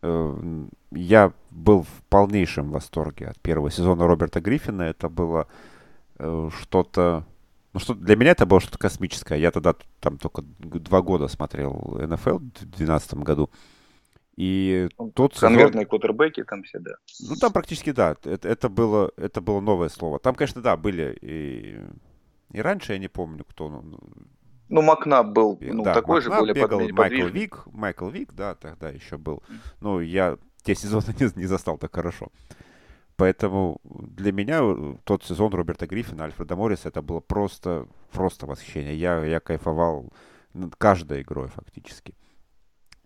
Э, 0.01 0.65
я 0.91 1.33
был 1.51 1.83
в 1.83 2.03
полнейшем 2.09 2.71
восторге 2.71 3.27
от 3.27 3.39
первого 3.39 3.71
сезона 3.71 4.07
Роберта 4.07 4.41
Гриффина. 4.41 4.83
Это 4.83 5.09
было 5.09 5.47
э, 6.17 6.49
что-то... 6.59 7.25
Ну, 7.73 7.79
что 7.79 7.93
для 7.93 8.15
меня 8.15 8.31
это 8.31 8.45
было 8.45 8.59
что-то 8.59 8.77
космическое. 8.77 9.39
Я 9.39 9.51
тогда 9.51 9.75
там 9.99 10.17
только 10.17 10.41
два 10.59 11.01
года 11.01 11.27
смотрел 11.27 11.97
НФЛ 11.99 12.37
в 12.37 12.49
2012 12.51 13.13
году. 13.15 13.49
И 14.35 14.89
ну, 14.97 15.11
тот 15.11 15.37
Конвертные 15.37 15.85
сезон... 15.85 15.89
квотербеки 15.89 16.43
там 16.43 16.63
все, 16.63 16.79
да. 16.79 16.91
Ну, 17.19 17.35
там 17.35 17.53
практически, 17.53 17.91
да. 17.91 18.15
Это, 18.23 18.47
это, 18.47 18.69
было, 18.69 19.11
это 19.15 19.39
было 19.41 19.59
новое 19.61 19.89
слово. 19.89 20.19
Там, 20.19 20.35
конечно, 20.35 20.61
да, 20.61 20.77
были 20.77 21.17
и... 21.21 21.79
И 22.51 22.61
раньше 22.61 22.93
я 22.93 22.99
не 22.99 23.07
помню, 23.07 23.45
кто... 23.45 23.83
Ну, 24.71 24.81
Макнаб 24.81 25.27
был 25.27 25.57
ну, 25.61 25.83
да, 25.83 25.93
такой 25.93 26.21
Макнаб 26.21 26.33
же, 26.33 26.39
более 26.39 26.55
бегал, 26.55 26.79
подвижный. 26.79 26.93
Майкл 26.93 27.27
Вик, 27.27 27.65
Майкл 27.67 28.07
Вик, 28.07 28.33
да, 28.33 28.55
тогда 28.55 28.89
еще 28.89 29.17
был. 29.17 29.43
Ну, 29.81 29.99
я 29.99 30.37
те 30.63 30.75
сезоны 30.75 31.03
не, 31.19 31.29
не 31.39 31.45
застал 31.45 31.77
так 31.77 31.93
хорошо. 31.93 32.29
Поэтому 33.17 33.81
для 33.83 34.31
меня 34.31 34.61
э, 34.63 34.95
тот 35.03 35.25
сезон 35.25 35.53
Роберта 35.53 35.87
Гриффина, 35.87 36.23
Альфреда 36.23 36.55
Морриса, 36.55 36.87
это 36.87 37.01
было 37.01 37.19
просто, 37.19 37.85
просто 38.11 38.45
восхищение. 38.47 38.95
Я, 38.95 39.23
я 39.25 39.41
кайфовал 39.41 40.11
над 40.53 40.75
каждой 40.77 41.21
игрой 41.21 41.49
фактически. 41.49 42.15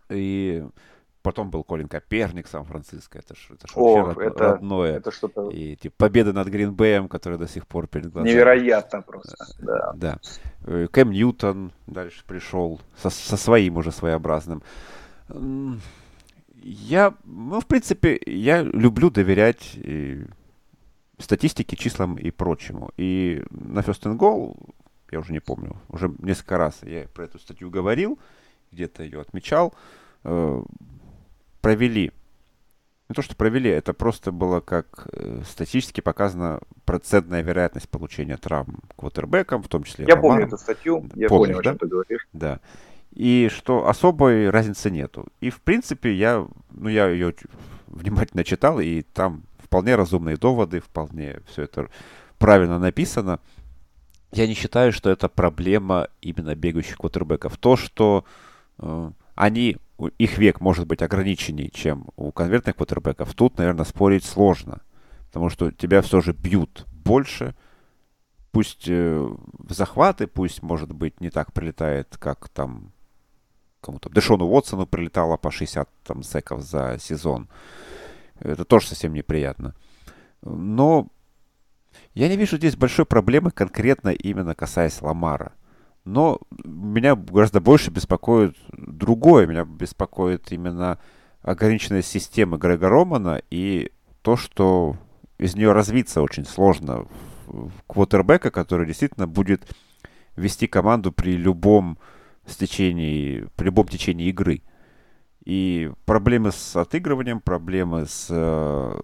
И 0.09 0.63
Потом 1.25 1.49
был 1.49 1.63
Колин 1.63 1.87
Коперник 1.87 2.47
Сан-Франциско. 2.47 3.17
Это 3.17 3.33
ж, 3.33 3.49
это 3.49 3.67
ж 3.67 3.71
О, 3.73 4.03
вообще 4.03 4.27
это, 4.27 4.43
родное. 4.43 4.97
Это 4.97 5.09
что-то... 5.09 5.49
И 5.49 5.75
типа, 5.75 5.95
победа 5.97 6.33
над 6.33 6.47
Гринбеем, 6.49 7.07
которая 7.07 7.39
до 7.39 7.47
сих 7.47 7.65
пор 7.65 7.87
перед 7.87 8.11
глазами. 8.11 8.31
Невероятно 8.31 9.01
просто. 9.01 9.35
Да. 9.57 9.93
да. 9.95 10.19
Э, 10.67 10.87
Кэм 10.91 11.09
Ньютон 11.09 11.71
дальше 11.87 12.23
пришел 12.27 12.79
со, 13.01 13.09
со 13.09 13.37
своим 13.37 13.77
уже 13.77 13.91
своеобразным. 13.91 14.61
Я, 16.53 17.15
ну, 17.23 17.59
в 17.59 17.65
принципе, 17.65 18.21
я 18.27 18.61
люблю 18.61 19.09
доверять 19.09 19.71
и 19.73 20.27
статистике, 21.17 21.75
числам 21.75 22.19
и 22.19 22.29
прочему. 22.29 22.91
И 22.97 23.41
на 23.49 23.79
First 23.79 24.03
and 24.03 24.19
Goal, 24.19 24.55
я 25.09 25.19
уже 25.21 25.33
не 25.33 25.39
помню, 25.39 25.75
уже 25.89 26.11
несколько 26.19 26.59
раз 26.59 26.83
я 26.83 27.07
про 27.07 27.23
эту 27.25 27.39
статью 27.39 27.71
говорил, 27.71 28.19
где-то 28.71 29.01
ее 29.01 29.21
отмечал, 29.21 29.73
э, 30.23 30.63
провели. 31.65 32.11
Не 33.09 33.15
то, 33.15 33.23
что 33.23 33.35
провели, 33.35 33.71
это 33.71 33.93
просто 33.93 34.31
было 34.31 34.59
как 34.59 35.07
э, 35.13 35.41
статистически 35.49 35.99
показана 36.01 36.59
процентная 36.85 37.41
вероятность 37.41 37.89
получения 37.89 38.37
травм 38.37 38.81
квотербеком, 38.95 39.63
в 39.63 39.67
том 39.67 39.83
числе. 39.83 40.05
Я 40.07 40.13
Романом. 40.13 40.31
помню 40.31 40.47
эту 40.47 40.57
статью, 40.59 41.09
я 41.15 41.27
Помнишь, 41.27 41.55
понял, 41.55 41.55
да? 41.55 41.59
о 41.61 41.63
чем 41.63 41.77
ты 41.79 41.87
говоришь. 41.87 42.27
Да. 42.33 42.59
И 43.13 43.49
что 43.51 43.87
особой 43.87 44.51
разницы 44.51 44.91
нету. 44.91 45.25
И 45.41 45.49
в 45.49 45.59
принципе 45.61 46.13
я, 46.13 46.45
ну 46.69 46.87
я 46.87 47.07
ее 47.07 47.33
внимательно 47.87 48.43
читал, 48.43 48.79
и 48.79 49.01
там 49.01 49.41
вполне 49.57 49.95
разумные 49.95 50.37
доводы, 50.37 50.81
вполне 50.81 51.39
все 51.47 51.63
это 51.63 51.89
правильно 52.37 52.77
написано. 52.77 53.39
Я 54.31 54.45
не 54.45 54.53
считаю, 54.53 54.91
что 54.93 55.09
это 55.09 55.29
проблема 55.29 56.09
именно 56.21 56.53
бегающих 56.53 56.97
квотербеков. 56.97 57.57
То, 57.57 57.75
что 57.75 58.23
э, 58.77 59.11
они 59.33 59.77
их 60.17 60.37
век 60.37 60.61
может 60.61 60.87
быть 60.87 61.01
ограниченнее, 61.01 61.69
чем 61.69 62.07
у 62.15 62.31
конвертных 62.31 62.75
квотербеков, 62.75 63.33
тут, 63.33 63.57
наверное, 63.57 63.85
спорить 63.85 64.25
сложно. 64.25 64.81
Потому 65.27 65.49
что 65.49 65.71
тебя 65.71 66.01
все 66.01 66.21
же 66.21 66.33
бьют 66.33 66.85
больше. 66.91 67.55
Пусть 68.51 68.87
э, 68.87 69.17
в 69.17 69.73
захваты, 69.73 70.27
пусть, 70.27 70.63
может 70.63 70.91
быть, 70.91 71.19
не 71.19 71.29
так 71.29 71.53
прилетает, 71.53 72.15
как 72.19 72.49
там 72.49 72.91
кому-то. 73.81 74.09
Дэшону 74.09 74.45
Уотсону 74.45 74.85
прилетало 74.85 75.37
по 75.37 75.51
60 75.51 75.89
там, 76.03 76.23
секов 76.23 76.61
за 76.61 76.97
сезон. 76.99 77.47
Это 78.39 78.65
тоже 78.65 78.87
совсем 78.87 79.13
неприятно. 79.13 79.75
Но 80.41 81.07
я 82.13 82.27
не 82.27 82.37
вижу 82.37 82.57
здесь 82.57 82.75
большой 82.75 83.05
проблемы 83.05 83.51
конкретно 83.51 84.09
именно 84.09 84.55
касаясь 84.55 85.01
Ламара. 85.01 85.53
Но 86.05 86.39
меня 86.63 87.15
гораздо 87.15 87.59
больше 87.59 87.89
беспокоит 87.89 88.55
другое. 88.71 89.47
Меня 89.47 89.65
беспокоит 89.65 90.51
именно 90.51 90.99
ограниченная 91.41 92.03
система 92.03 92.57
Грега 92.57 92.89
Романа 92.89 93.41
и 93.49 93.91
то, 94.21 94.37
что 94.37 94.97
из 95.37 95.55
нее 95.55 95.71
развиться 95.71 96.21
очень 96.21 96.45
сложно 96.45 97.07
квотербека, 97.87 98.51
который 98.51 98.87
действительно 98.87 99.27
будет 99.27 99.67
вести 100.35 100.67
команду 100.67 101.11
при 101.11 101.35
любом 101.35 101.97
стечении, 102.45 103.47
при 103.55 103.65
любом 103.65 103.87
течении 103.87 104.27
игры. 104.27 104.61
И 105.43 105.91
проблемы 106.05 106.51
с 106.51 106.75
отыгрыванием, 106.75 107.39
проблемы 107.39 108.05
с 108.07 108.27
э, 108.29 109.01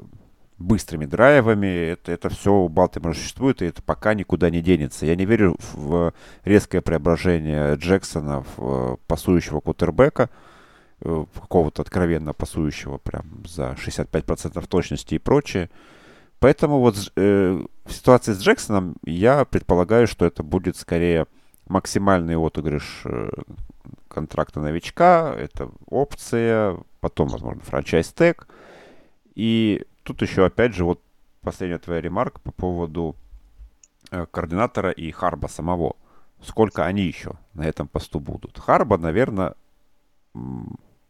быстрыми 0.62 1.06
драйвами, 1.06 1.68
это, 1.68 2.12
это 2.12 2.30
все 2.30 2.54
у 2.54 2.70
Балтимора 2.70 3.14
существует, 3.14 3.62
и 3.62 3.66
это 3.66 3.82
пока 3.82 4.14
никуда 4.14 4.50
не 4.50 4.62
денется. 4.62 5.06
Я 5.06 5.16
не 5.16 5.26
верю 5.26 5.58
в 5.74 6.14
резкое 6.46 6.82
преображение 6.82 7.76
Джексона 7.76 8.44
в 8.56 8.98
пасующего 9.08 9.60
кутербека, 9.60 10.30
э, 11.02 11.26
какого-то 11.34 11.82
откровенно 11.82 12.34
пасующего 12.34 12.98
прям 12.98 13.44
за 13.46 13.76
65% 13.78 14.66
точности 14.68 15.16
и 15.16 15.20
прочее. 15.20 15.70
Поэтому 16.40 16.80
вот 16.80 16.96
э, 17.16 17.64
в 17.86 17.94
ситуации 17.94 18.34
с 18.34 18.42
Джексоном 18.42 18.96
я 19.06 19.46
предполагаю, 19.46 20.08
что 20.08 20.26
это 20.26 20.42
будет 20.44 20.78
скорее 20.78 21.28
максимальный 21.68 22.36
отыгрыш 22.36 23.02
э, 23.06 23.30
контракта 24.08 24.60
новичка, 24.60 25.34
это 25.38 25.70
опция, 25.88 26.78
потом, 27.00 27.30
возможно, 27.30 27.62
франчайз-тег. 27.62 28.48
И 29.36 29.86
тут 30.04 30.22
еще, 30.22 30.46
опять 30.46 30.74
же, 30.74 30.86
вот 30.86 31.02
последняя 31.42 31.80
твоя 31.80 32.02
ремарка 32.02 32.40
по 32.40 32.52
поводу 32.52 33.16
э, 34.12 34.26
координатора 34.30 34.92
и 34.92 35.12
Харба 35.12 35.48
самого. 35.48 35.96
Сколько 36.42 36.86
они 36.86 37.04
еще 37.04 37.34
на 37.54 37.68
этом 37.68 37.88
посту 37.88 38.20
будут? 38.20 38.58
Харба, 38.58 38.98
наверное, 38.98 39.56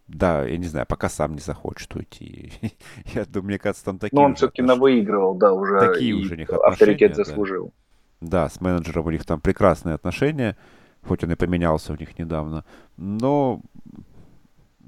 да, 0.08 0.46
я 0.46 0.58
не 0.58 0.66
знаю, 0.66 0.86
пока 0.88 1.10
сам 1.10 1.34
не 1.36 1.40
захочет 1.40 1.96
уйти. 1.96 2.52
я 3.14 3.26
думаю, 3.26 3.48
мне 3.48 3.60
кажется, 3.60 3.86
там 3.86 3.98
такие 3.98 4.20
Но 4.20 4.26
он 4.26 4.36
все-таки 4.36 4.62
отнош... 4.62 4.76
навыигрывал, 4.76 5.36
да, 5.36 5.54
уже. 5.54 5.80
Такие 5.80 6.14
уже 6.14 6.36
них 6.36 6.50
авторитет 6.50 7.16
заслужил. 7.16 7.72
Да. 8.20 8.44
да, 8.46 8.50
с 8.50 8.60
менеджером 8.60 9.06
у 9.06 9.12
них 9.12 9.26
там 9.26 9.40
прекрасные 9.40 9.96
отношения, 9.96 10.58
хоть 11.06 11.24
он 11.24 11.32
и 11.32 11.36
поменялся 11.36 11.94
у 11.94 11.96
них 11.96 12.20
недавно. 12.20 12.66
Но 12.98 13.62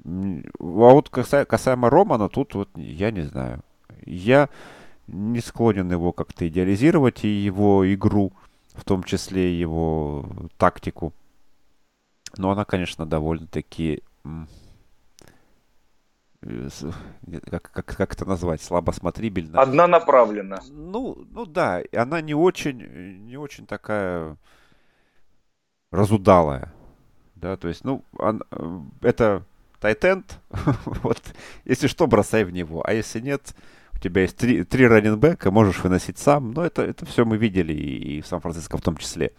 а 0.04 0.42
вот 0.58 1.08
касаемо 1.08 1.88
Романа, 1.88 2.28
тут 2.28 2.54
вот 2.54 2.68
я 2.76 3.10
не 3.10 3.22
знаю. 3.22 3.62
Я 4.04 4.48
не 5.06 5.40
склонен 5.40 5.90
его 5.90 6.12
как-то 6.12 6.48
идеализировать 6.48 7.24
и 7.24 7.28
его 7.28 7.92
игру, 7.92 8.32
в 8.74 8.84
том 8.84 9.02
числе 9.04 9.58
его 9.58 10.26
тактику. 10.56 11.12
Но 12.36 12.50
она, 12.50 12.64
конечно, 12.64 13.06
довольно-таки 13.06 14.02
как, 17.50 17.70
как, 17.72 17.86
как 17.86 18.12
это 18.12 18.24
назвать, 18.26 18.62
слабосмотрибельно. 18.62 19.60
Однонаправленно. 19.60 20.60
Ну, 20.70 21.26
ну 21.30 21.46
да, 21.46 21.82
она 21.92 22.20
не 22.20 22.34
очень, 22.34 22.78
не 23.26 23.36
очень 23.36 23.66
такая 23.66 24.36
разудалая. 25.90 26.72
Да, 27.34 27.56
то 27.56 27.68
есть, 27.68 27.84
ну, 27.84 28.04
он, 28.18 28.42
это 29.00 29.44
тайтенд, 29.80 30.40
вот, 30.84 31.20
если 31.64 31.88
что, 31.88 32.06
бросай 32.06 32.44
в 32.44 32.50
него, 32.50 32.82
а 32.86 32.92
если 32.92 33.20
нет, 33.20 33.54
у 33.96 33.98
тебя 33.98 34.22
есть 34.22 34.36
три, 34.36 34.64
три 34.64 34.86
раненбека, 34.86 35.50
можешь 35.50 35.82
выносить 35.82 36.18
сам, 36.18 36.52
но 36.52 36.64
это, 36.64 36.82
это 36.82 37.06
все 37.06 37.24
мы 37.24 37.36
видели 37.36 37.72
и, 37.72 38.18
и 38.18 38.20
в 38.20 38.26
Сан-Франциско 38.26 38.76
в 38.76 38.82
том 38.82 38.96
числе. 38.96 39.32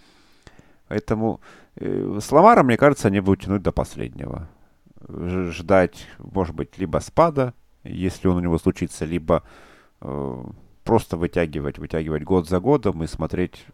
Поэтому 0.87 1.41
э, 1.75 2.19
с 2.21 2.31
Ламаром, 2.31 2.67
мне 2.67 2.77
кажется, 2.77 3.07
они 3.07 3.19
будут 3.19 3.43
тянуть 3.43 3.61
до 3.61 3.71
последнего 3.71 4.47
ждать, 5.07 6.07
может 6.17 6.55
быть, 6.55 6.77
либо 6.77 6.99
спада, 6.99 7.53
если 7.83 8.27
он 8.27 8.37
у 8.37 8.39
него 8.39 8.57
случится, 8.57 9.05
либо 9.05 9.43
э, 10.01 10.43
просто 10.83 11.17
вытягивать, 11.17 11.77
вытягивать 11.77 12.23
год 12.23 12.47
за 12.47 12.59
годом 12.59 13.03
и 13.03 13.07
смотреть, 13.07 13.65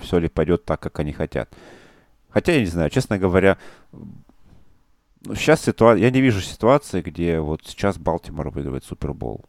все 0.00 0.18
ли 0.18 0.28
пойдет 0.28 0.64
так, 0.64 0.80
как 0.80 0.98
они 0.98 1.12
хотят. 1.12 1.52
Хотя, 2.28 2.52
я 2.52 2.60
не 2.60 2.66
знаю, 2.66 2.90
честно 2.90 3.18
говоря, 3.18 3.58
сейчас 5.34 5.62
ситуация, 5.62 6.02
я 6.02 6.10
не 6.10 6.20
вижу 6.20 6.40
ситуации, 6.40 7.02
где 7.02 7.40
вот 7.40 7.62
сейчас 7.64 7.98
Балтимор 7.98 8.50
выигрывает 8.50 8.84
Супербол. 8.84 9.44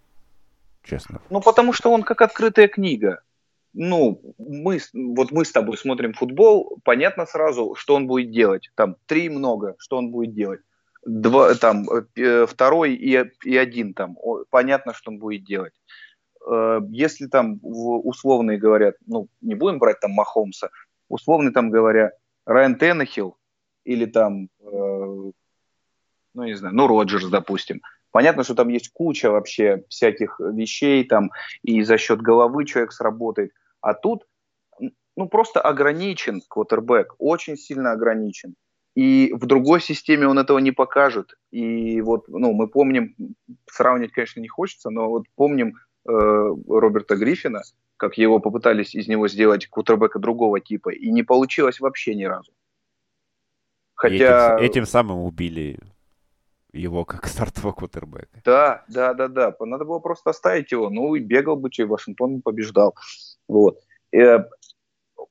Честно. 0.84 1.22
Ну, 1.30 1.42
потому 1.42 1.74
что 1.74 1.92
он 1.92 2.04
как 2.04 2.22
открытая 2.22 2.68
книга. 2.68 3.22
Ну, 3.74 4.22
мы, 4.38 4.80
вот 4.94 5.32
мы 5.32 5.46
с 5.46 5.52
тобой 5.52 5.78
смотрим 5.78 6.14
футбол, 6.14 6.80
понятно 6.84 7.26
сразу, 7.26 7.76
что 7.76 7.96
он 7.96 8.08
будет 8.08 8.32
делать. 8.32 8.70
Там 8.76 8.98
три 9.06 9.30
много, 9.30 9.76
что 9.78 9.98
он 9.98 10.12
будет 10.12 10.34
делать 10.34 10.62
два, 11.06 11.56
там, 11.56 11.86
э, 12.16 12.46
второй 12.46 12.94
и, 12.94 13.24
и 13.44 13.58
один 13.58 13.94
там, 13.94 14.18
понятно, 14.50 14.94
что 14.94 15.12
он 15.12 15.20
будет 15.20 15.44
делать. 15.44 15.74
Э, 16.48 16.80
если 16.90 17.28
там 17.28 17.60
условные 17.62 18.58
говорят, 18.58 18.96
ну, 19.06 19.28
не 19.42 19.56
будем 19.56 19.80
брать 19.80 20.00
там 20.00 20.12
Махомса, 20.12 20.70
условно 21.10 21.52
там 21.52 21.70
говоря, 21.70 22.12
Райан 22.46 22.76
Теннехилл 22.76 23.38
или 23.84 24.06
там, 24.06 24.50
э, 24.60 25.32
ну, 26.34 26.44
не 26.44 26.54
знаю, 26.54 26.76
ну, 26.76 26.88
Роджерс, 26.88 27.28
допустим, 27.28 27.82
Понятно, 28.12 28.44
что 28.44 28.56
там 28.56 28.68
есть 28.68 28.90
куча 28.92 29.32
вообще 29.32 29.84
всяких 29.88 30.40
вещей, 30.40 31.04
там, 31.06 31.32
и 31.64 31.82
за 31.84 31.98
счет 31.98 32.22
головы 32.22 32.66
человек 32.66 32.92
сработает. 32.92 33.52
А 33.80 33.94
тут, 33.94 34.28
ну, 35.16 35.30
просто 35.30 35.62
ограничен 35.62 36.42
квотербек, 36.48 37.16
очень 37.18 37.58
сильно 37.58 37.92
ограничен. 37.92 38.56
И 38.94 39.34
в 39.34 39.46
другой 39.46 39.80
системе 39.80 40.28
он 40.28 40.38
этого 40.38 40.60
не 40.60 40.72
покажет. 40.72 41.36
И 41.52 42.02
вот, 42.02 42.28
ну, 42.28 42.52
мы 42.52 42.68
помним, 42.68 43.16
сравнивать, 43.70 44.12
конечно, 44.12 44.42
не 44.42 44.50
хочется, 44.50 44.90
но 44.90 45.10
вот 45.10 45.24
помним 45.36 45.76
э, 46.06 46.12
Роберта 46.12 47.16
Гриффина, 47.16 47.62
как 47.96 48.18
его 48.18 48.40
попытались 48.40 48.94
из 48.94 49.08
него 49.08 49.30
сделать 49.30 49.68
кутербека 49.68 50.20
другого 50.20 50.60
типа, 50.60 50.90
и 50.90 51.10
не 51.12 51.24
получилось 51.24 51.80
вообще 51.80 52.16
ни 52.16 52.26
разу. 52.26 52.52
Хотя... 53.96 54.58
Этим, 54.58 54.66
этим 54.66 54.86
самым 54.86 55.20
убили 55.20 55.80
его 56.74 57.06
как 57.06 57.26
стартового 57.28 57.74
кутербека. 57.74 58.42
Да, 58.46 58.84
да, 58.88 59.14
да, 59.14 59.28
да. 59.28 59.56
Надо 59.60 59.86
было 59.86 60.00
просто 60.00 60.30
оставить 60.30 60.72
его. 60.72 60.90
Ну 60.90 61.16
и 61.16 61.20
бегал 61.20 61.56
бы, 61.56 61.70
и 61.76 61.84
Вашингтон 61.84 62.42
побеждал. 62.42 62.96
Вот. 63.48 63.80
Э, 64.14 64.46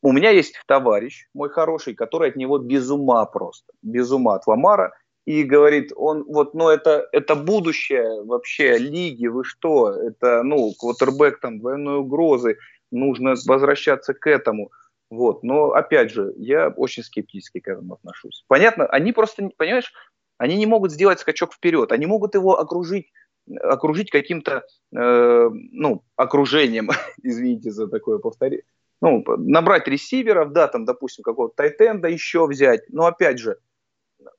у 0.03 0.13
меня 0.13 0.31
есть 0.31 0.55
товарищ, 0.67 1.29
мой 1.35 1.51
хороший, 1.51 1.95
который 1.95 2.31
от 2.31 2.37
него 2.37 2.59
без 2.59 2.91
ума 2.91 3.25
просто, 3.27 3.73
без 3.83 4.11
ума 4.11 4.37
от 4.37 4.47
Ламара, 4.47 4.95
и 5.27 5.43
говорит, 5.43 5.93
он 5.95 6.25
вот, 6.25 6.55
ну 6.55 6.69
это, 6.69 7.07
это 7.13 7.35
будущее 7.35 8.23
вообще 8.25 8.79
лиги, 8.79 9.27
вы 9.27 9.45
что, 9.45 9.91
это, 9.93 10.43
ну, 10.43 10.73
квотербек 10.79 11.41
там 11.41 11.59
двойной 11.59 11.99
угрозы, 11.99 12.57
нужно 12.91 13.35
возвращаться 13.47 14.15
к 14.15 14.27
этому. 14.27 14.71
Вот, 15.11 15.43
но 15.43 15.73
опять 15.73 16.13
же, 16.13 16.33
я 16.37 16.69
очень 16.69 17.03
скептически 17.03 17.59
к 17.59 17.69
этому 17.69 17.95
отношусь. 17.95 18.45
Понятно, 18.47 18.87
они 18.87 19.13
просто, 19.13 19.51
понимаешь, 19.57 19.93
они 20.41 20.57
не 20.57 20.65
могут 20.65 20.91
сделать 20.91 21.21
скачок 21.21 21.53
вперед, 21.53 21.93
они 21.93 22.07
могут 22.07 22.35
его 22.35 22.59
окружить 22.59 23.13
окружить 23.63 24.11
каким-то, 24.11 24.65
э, 24.97 25.49
ну, 25.53 26.05
окружением, 26.17 26.89
извините 27.23 27.71
за 27.71 27.89
такое 27.89 28.19
повторение, 28.19 28.65
ну, 29.03 29.23
набрать 29.37 29.87
ресиверов, 29.89 30.53
да, 30.53 30.69
там, 30.69 30.85
допустим, 30.85 31.25
какого-то 31.25 31.57
тайтенда 31.57 32.09
еще 32.09 32.47
взять, 32.47 32.83
но 32.89 33.07
опять 33.07 33.39
же, 33.39 33.59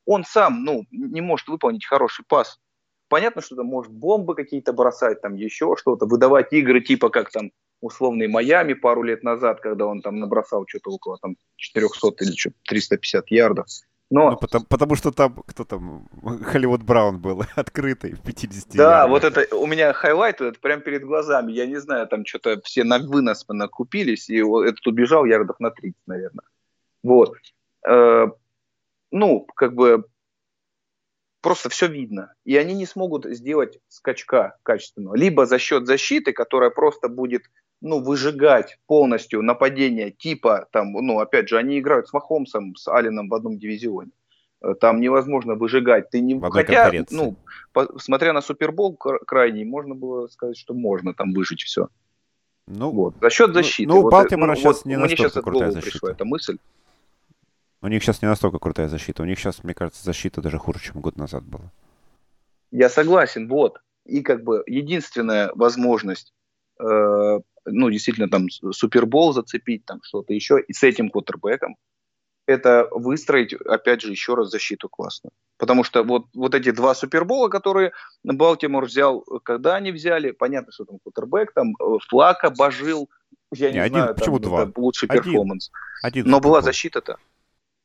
он 0.05 0.23
сам, 0.23 0.63
ну, 0.63 0.85
не 0.91 1.21
может 1.21 1.47
выполнить 1.47 1.85
хороший 1.85 2.25
пас. 2.27 2.59
Понятно, 3.07 3.41
что 3.41 3.55
там 3.55 3.65
может 3.65 3.91
бомбы 3.91 4.35
какие-то 4.35 4.73
бросать, 4.73 5.21
там 5.21 5.35
еще 5.35 5.75
что-то, 5.77 6.05
выдавать 6.05 6.53
игры 6.53 6.81
типа 6.81 7.09
как 7.09 7.31
там 7.31 7.51
условный 7.81 8.27
Майами 8.27 8.73
пару 8.73 9.03
лет 9.03 9.23
назад, 9.23 9.59
когда 9.59 9.85
он 9.85 10.01
там 10.01 10.19
набросал 10.19 10.65
что-то 10.67 10.91
около 10.91 11.17
там 11.21 11.35
400 11.57 12.23
или 12.23 12.31
что 12.31 12.51
350 12.65 13.29
ярдов. 13.29 13.67
Но... 14.11 14.31
Ну, 14.31 14.37
потому, 14.37 14.65
потому 14.65 14.95
что 14.95 15.11
там, 15.11 15.41
кто 15.47 15.63
там, 15.63 16.05
Холливуд 16.43 16.83
Браун 16.83 17.19
был 17.21 17.43
открытый 17.55 18.13
в 18.13 18.21
50 18.21 18.75
Да, 18.75 18.99
ярдах. 19.03 19.09
вот 19.09 19.23
это, 19.23 19.55
у 19.55 19.65
меня 19.65 19.93
highlight 19.93 20.41
это 20.41 20.59
прямо 20.59 20.81
перед 20.81 21.05
глазами. 21.05 21.53
Я 21.53 21.65
не 21.65 21.77
знаю, 21.77 22.07
там 22.07 22.25
что-то 22.25 22.59
все 22.65 22.83
на 22.83 22.99
вынос 22.99 23.45
накупились, 23.47 24.29
и 24.29 24.35
этот 24.39 24.85
убежал 24.85 25.23
ярдов 25.23 25.61
на 25.61 25.71
30, 25.71 25.97
наверное. 26.07 26.43
Вот. 27.03 27.37
Э, 27.87 28.27
ну, 29.11 29.47
как 29.55 29.75
бы, 29.75 30.03
просто 31.39 31.69
все 31.69 31.87
видно. 31.87 32.33
И 32.43 32.57
они 32.57 32.73
не 32.73 32.85
смогут 32.85 33.23
сделать 33.25 33.79
скачка 33.87 34.57
качественного. 34.63 35.15
Либо 35.15 35.45
за 35.45 35.57
счет 35.57 35.87
защиты, 35.87 36.33
которая 36.33 36.69
просто 36.69 37.07
будет 37.07 37.43
ну, 37.81 37.99
выжигать 37.99 38.79
полностью 38.87 39.41
нападение 39.41 40.11
типа, 40.11 40.67
там, 40.71 40.91
ну, 40.93 41.19
опять 41.19 41.49
же, 41.49 41.57
они 41.57 41.79
играют 41.79 42.07
с 42.07 42.13
Махомсом, 42.13 42.75
с 42.75 42.87
Алином 42.87 43.27
в 43.27 43.33
одном 43.33 43.57
дивизионе. 43.57 44.11
Э, 44.61 44.75
там 44.79 45.01
невозможно 45.01 45.55
выжигать. 45.55 46.09
Ты 46.09 46.21
не... 46.21 46.39
Хотя, 46.39 46.91
ну, 47.09 47.35
по... 47.73 47.99
смотря 47.99 48.33
на 48.33 48.41
Супербол 48.41 48.95
крайний, 48.95 49.65
можно 49.65 49.95
было 49.95 50.27
сказать, 50.27 50.57
что 50.57 50.73
можно 50.73 51.13
там 51.13 51.33
выжить 51.33 51.63
все. 51.63 51.89
Ну, 52.67 52.91
вот. 52.91 53.15
За 53.19 53.29
счет 53.29 53.49
ну, 53.49 53.53
защиты. 53.55 53.89
Ну, 53.89 53.95
ну 53.95 54.01
вот, 54.03 54.11
Балтимора 54.11 54.51
ну, 54.51 54.55
сейчас 54.55 54.77
вот, 54.77 54.85
не 54.85 54.97
настолько 54.97 55.29
сейчас 55.29 55.43
крутая 55.43 55.71
защита. 55.71 55.91
Пришла 55.91 56.11
эта 56.11 56.25
мысль. 56.25 56.57
У 57.81 57.87
них 57.87 58.03
сейчас 58.03 58.21
не 58.21 58.27
настолько 58.27 58.59
крутая 58.59 58.87
защита. 58.87 59.23
У 59.23 59.25
них 59.25 59.39
сейчас, 59.39 59.63
мне 59.63 59.73
кажется, 59.73 60.03
защита 60.03 60.41
даже 60.41 60.59
хуже, 60.59 60.79
чем 60.79 61.01
год 61.01 61.17
назад 61.17 61.43
была. 61.43 61.71
Я 62.69 62.89
согласен, 62.89 63.47
вот. 63.47 63.81
И 64.05 64.21
как 64.21 64.43
бы 64.43 64.63
единственная 64.67 65.51
возможность 65.55 66.33
э, 66.79 67.39
ну, 67.65 67.89
действительно, 67.89 68.29
там, 68.29 68.49
Супербол 68.49 69.33
зацепить, 69.33 69.85
там, 69.85 69.99
что-то 70.03 70.33
еще, 70.33 70.59
и 70.59 70.73
с 70.73 70.83
этим 70.83 71.09
квотербеком, 71.09 71.75
это 72.47 72.87
выстроить, 72.91 73.53
опять 73.53 74.01
же, 74.01 74.11
еще 74.11 74.35
раз 74.35 74.49
защиту 74.49 74.89
классно. 74.89 75.29
Потому 75.57 75.83
что 75.83 76.03
вот, 76.03 76.25
вот 76.33 76.55
эти 76.55 76.71
два 76.71 76.95
супербола, 76.95 77.49
которые 77.49 77.91
Балтимор 78.23 78.85
взял, 78.85 79.21
когда 79.43 79.75
они 79.75 79.91
взяли, 79.91 80.31
понятно, 80.31 80.71
что 80.71 80.85
там 80.85 80.97
кутербэк, 81.03 81.53
там 81.53 81.75
э, 81.79 81.97
Флака 82.09 82.49
божил, 82.49 83.09
я 83.53 83.67
не, 83.69 83.73
не 83.75 83.79
один, 83.79 83.97
знаю, 83.99 84.15
почему 84.15 84.39
там, 84.39 84.49
два? 84.49 84.71
лучший 84.75 85.07
один. 85.07 85.23
перформанс. 85.23 85.71
Один 86.01 86.27
Но 86.27 86.39
была 86.39 86.61
защита-то. 86.61 87.17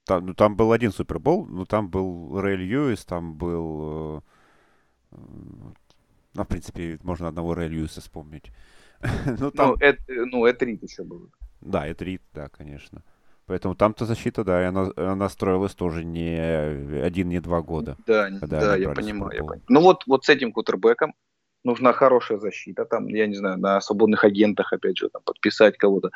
Там, 0.04 0.26
ну, 0.26 0.34
там 0.34 0.56
был 0.56 0.72
один 0.72 0.92
супербол, 0.92 1.46
ну 1.46 1.66
там 1.66 1.90
был 1.90 2.40
Рэй 2.40 2.56
Льюис, 2.56 3.04
там 3.04 3.34
был... 3.34 4.22
Э, 5.12 5.16
ну, 6.32 6.44
в 6.44 6.48
принципе, 6.48 6.98
можно 7.02 7.28
одного 7.28 7.54
Рэй 7.54 7.68
Льюиса 7.68 8.00
вспомнить. 8.00 8.52
ну, 9.38 9.50
там... 9.50 9.70
ну, 9.70 9.76
Эд, 9.80 10.00
ну, 10.08 10.46
Эд 10.46 10.62
Рид 10.62 10.82
еще 10.82 11.04
был. 11.04 11.30
Да, 11.60 11.86
Эд 11.86 12.02
Рид, 12.02 12.22
да, 12.34 12.48
конечно. 12.48 13.02
Поэтому 13.46 13.76
там-то 13.76 14.06
защита, 14.06 14.42
да, 14.42 14.62
и 14.62 14.64
она, 14.66 14.90
она 14.96 15.28
строилась 15.28 15.74
тоже 15.74 16.04
не 16.04 16.36
один, 17.02 17.28
не 17.28 17.40
два 17.40 17.62
года. 17.62 17.96
Да, 18.06 18.28
да, 18.42 18.76
я 18.76 18.90
понимаю, 18.90 19.32
я 19.32 19.40
понимаю. 19.40 19.62
Ну 19.68 19.80
вот, 19.80 20.02
вот 20.06 20.24
с 20.24 20.28
этим 20.28 20.52
кутербеком 20.52 21.14
нужна 21.66 21.92
хорошая 21.92 22.38
защита, 22.38 22.84
там, 22.84 23.08
я 23.08 23.26
не 23.26 23.34
знаю, 23.34 23.58
на 23.58 23.80
свободных 23.80 24.24
агентах, 24.24 24.72
опять 24.72 24.98
же, 24.98 25.08
там, 25.08 25.22
подписать 25.24 25.76
кого-то. 25.76 26.10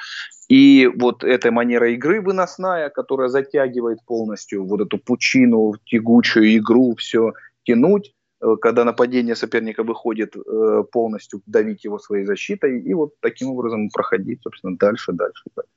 И 0.48 0.90
вот 0.96 1.24
эта 1.24 1.52
манера 1.52 1.92
игры 1.92 2.20
выносная, 2.20 2.88
которая 2.88 3.28
затягивает 3.28 3.98
полностью 4.06 4.64
вот 4.64 4.80
эту 4.80 4.98
пучину, 4.98 5.74
тягучую 5.84 6.56
игру, 6.56 6.94
все 6.96 7.32
тянуть, 7.64 8.08
э, 8.08 8.12
когда 8.60 8.84
нападение 8.84 9.36
соперника 9.36 9.82
выходит 9.82 10.36
э, 10.36 10.84
полностью 10.92 11.42
давить 11.46 11.84
его 11.84 11.98
своей 11.98 12.24
защитой, 12.24 12.80
и 12.80 12.94
вот 12.94 13.14
таким 13.20 13.50
образом 13.50 13.90
проходить, 13.90 14.42
собственно, 14.42 14.76
дальше, 14.76 15.12
дальше, 15.12 15.44
дальше. 15.54 15.70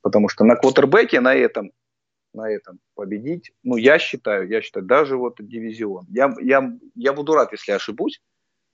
Потому 0.00 0.28
что 0.28 0.44
на 0.44 0.56
квотербеке 0.56 1.20
на 1.20 1.34
этом, 1.34 1.72
на 2.34 2.50
этом 2.50 2.78
победить, 2.94 3.52
ну, 3.62 3.76
я 3.76 3.98
считаю, 3.98 4.48
я 4.48 4.62
считаю, 4.62 4.86
даже 4.86 5.16
вот 5.16 5.36
дивизион. 5.38 6.06
Я, 6.08 6.34
я, 6.40 6.72
я 6.94 7.12
буду 7.12 7.34
рад, 7.34 7.52
если 7.52 7.72
ошибусь, 7.72 8.20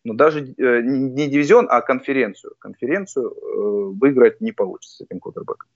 но 0.04 0.14
даже 0.14 0.40
э, 0.40 0.80
не 0.82 1.28
дивизион, 1.28 1.66
а 1.68 1.80
конференцию. 1.80 2.54
Конференцию 2.58 3.30
э, 3.30 3.98
выиграть 4.00 4.40
не 4.40 4.52
получится 4.52 4.96
с 4.96 5.00
этим 5.00 5.20
квотербеком. 5.20 5.68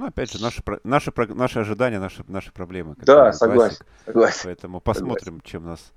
Ну, 0.00 0.06
опять 0.06 0.32
же, 0.32 0.40
наши, 0.40 0.62
наши, 0.82 1.12
наши 1.14 1.58
ожидания, 1.58 2.00
наши, 2.00 2.24
наши 2.26 2.50
проблемы. 2.52 2.96
Да, 3.02 3.34
согласен, 3.34 3.84
согласен. 4.06 4.40
Поэтому 4.44 4.80
посмотрим, 4.80 5.42
согласен. 5.42 5.42
чем 5.44 5.64
нас... 5.64 5.92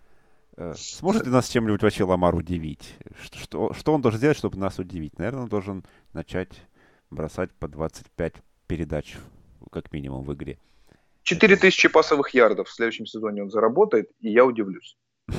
Э, 0.57 0.73
сможет 0.75 1.23
ли 1.25 1.31
нас 1.31 1.47
чем-нибудь 1.47 1.81
вообще 1.81 2.03
Ламар 2.03 2.35
удивить? 2.35 2.95
Что, 3.21 3.37
что, 3.37 3.73
что 3.73 3.93
он 3.93 4.01
должен 4.01 4.17
сделать, 4.17 4.35
чтобы 4.37 4.57
нас 4.57 4.77
удивить? 4.77 5.17
Наверное, 5.19 5.43
он 5.43 5.47
должен 5.47 5.85
начать 6.11 6.49
бросать 7.11 7.51
по 7.51 7.69
25 7.69 8.33
передач, 8.67 9.15
как 9.71 9.93
минимум, 9.93 10.25
в 10.25 10.33
игре. 10.33 10.59
4000 11.21 11.87
пасовых 11.87 12.33
ярдов 12.33 12.67
в 12.67 12.73
следующем 12.73 13.05
сезоне 13.05 13.43
он 13.43 13.51
заработает, 13.51 14.11
и 14.19 14.29
я 14.29 14.43
удивлюсь. 14.43 14.97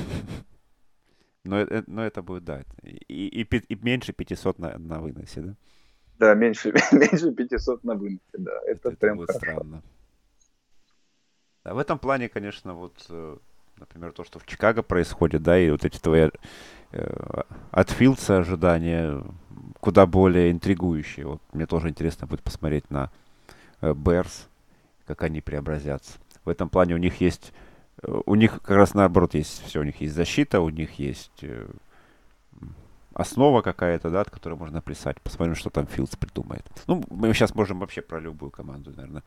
Но, 1.44 1.60
э, 1.60 1.82
но 1.86 2.06
это 2.06 2.22
будет, 2.22 2.44
да, 2.44 2.62
и, 2.82 3.42
и, 3.42 3.42
и 3.42 3.74
меньше 3.74 4.14
500 4.14 4.58
на, 4.58 4.78
на 4.78 5.02
выносе, 5.02 5.42
да? 5.42 5.56
Да, 6.24 6.34
меньше, 6.34 6.72
меньше 6.92 7.32
500 7.32 7.84
на 7.84 7.94
выносе, 7.94 8.20
да. 8.38 8.52
Это, 8.66 8.88
это 8.88 8.96
прям 8.96 9.18
будет 9.18 9.28
хорошо. 9.28 9.52
странно. 9.52 9.82
Да, 11.64 11.74
в 11.74 11.78
этом 11.78 11.98
плане, 11.98 12.30
конечно, 12.30 12.72
вот, 12.72 12.94
э, 13.10 13.36
например, 13.76 14.12
то, 14.12 14.24
что 14.24 14.38
в 14.38 14.46
Чикаго 14.46 14.82
происходит, 14.82 15.42
да, 15.42 15.58
и 15.58 15.70
вот 15.70 15.84
эти 15.84 15.98
твои 15.98 16.30
э, 16.92 17.42
от 17.70 17.90
Филдса 17.90 18.38
ожидания 18.38 19.22
куда 19.80 20.06
более 20.06 20.50
интригующие. 20.50 21.26
Вот 21.26 21.42
мне 21.52 21.66
тоже 21.66 21.90
интересно 21.90 22.26
будет 22.26 22.42
посмотреть 22.42 22.90
на 22.90 23.10
Берс, 23.82 24.48
как 25.06 25.24
они 25.24 25.42
преобразятся. 25.42 26.14
В 26.46 26.48
этом 26.48 26.70
плане 26.70 26.94
у 26.94 26.98
них 26.98 27.20
есть, 27.20 27.52
э, 28.02 28.20
у 28.24 28.34
них 28.34 28.62
как 28.62 28.76
раз 28.78 28.94
наоборот 28.94 29.34
есть 29.34 29.62
все, 29.66 29.80
у 29.80 29.84
них 29.84 30.00
есть 30.00 30.14
защита, 30.14 30.62
у 30.62 30.70
них 30.70 30.98
есть 30.98 31.42
э, 31.42 31.66
основа 33.14 33.62
какая-то, 33.62 34.10
да, 34.10 34.20
от 34.20 34.30
которой 34.30 34.54
можно 34.54 34.80
плясать. 34.82 35.20
Посмотрим, 35.20 35.54
что 35.54 35.70
там 35.70 35.86
Филдс 35.86 36.16
придумает. 36.16 36.64
Ну, 36.86 37.02
мы 37.10 37.32
сейчас 37.34 37.54
можем 37.54 37.80
вообще 37.80 38.02
про 38.02 38.20
любую 38.20 38.50
команду, 38.50 38.92
наверное. 38.96 39.22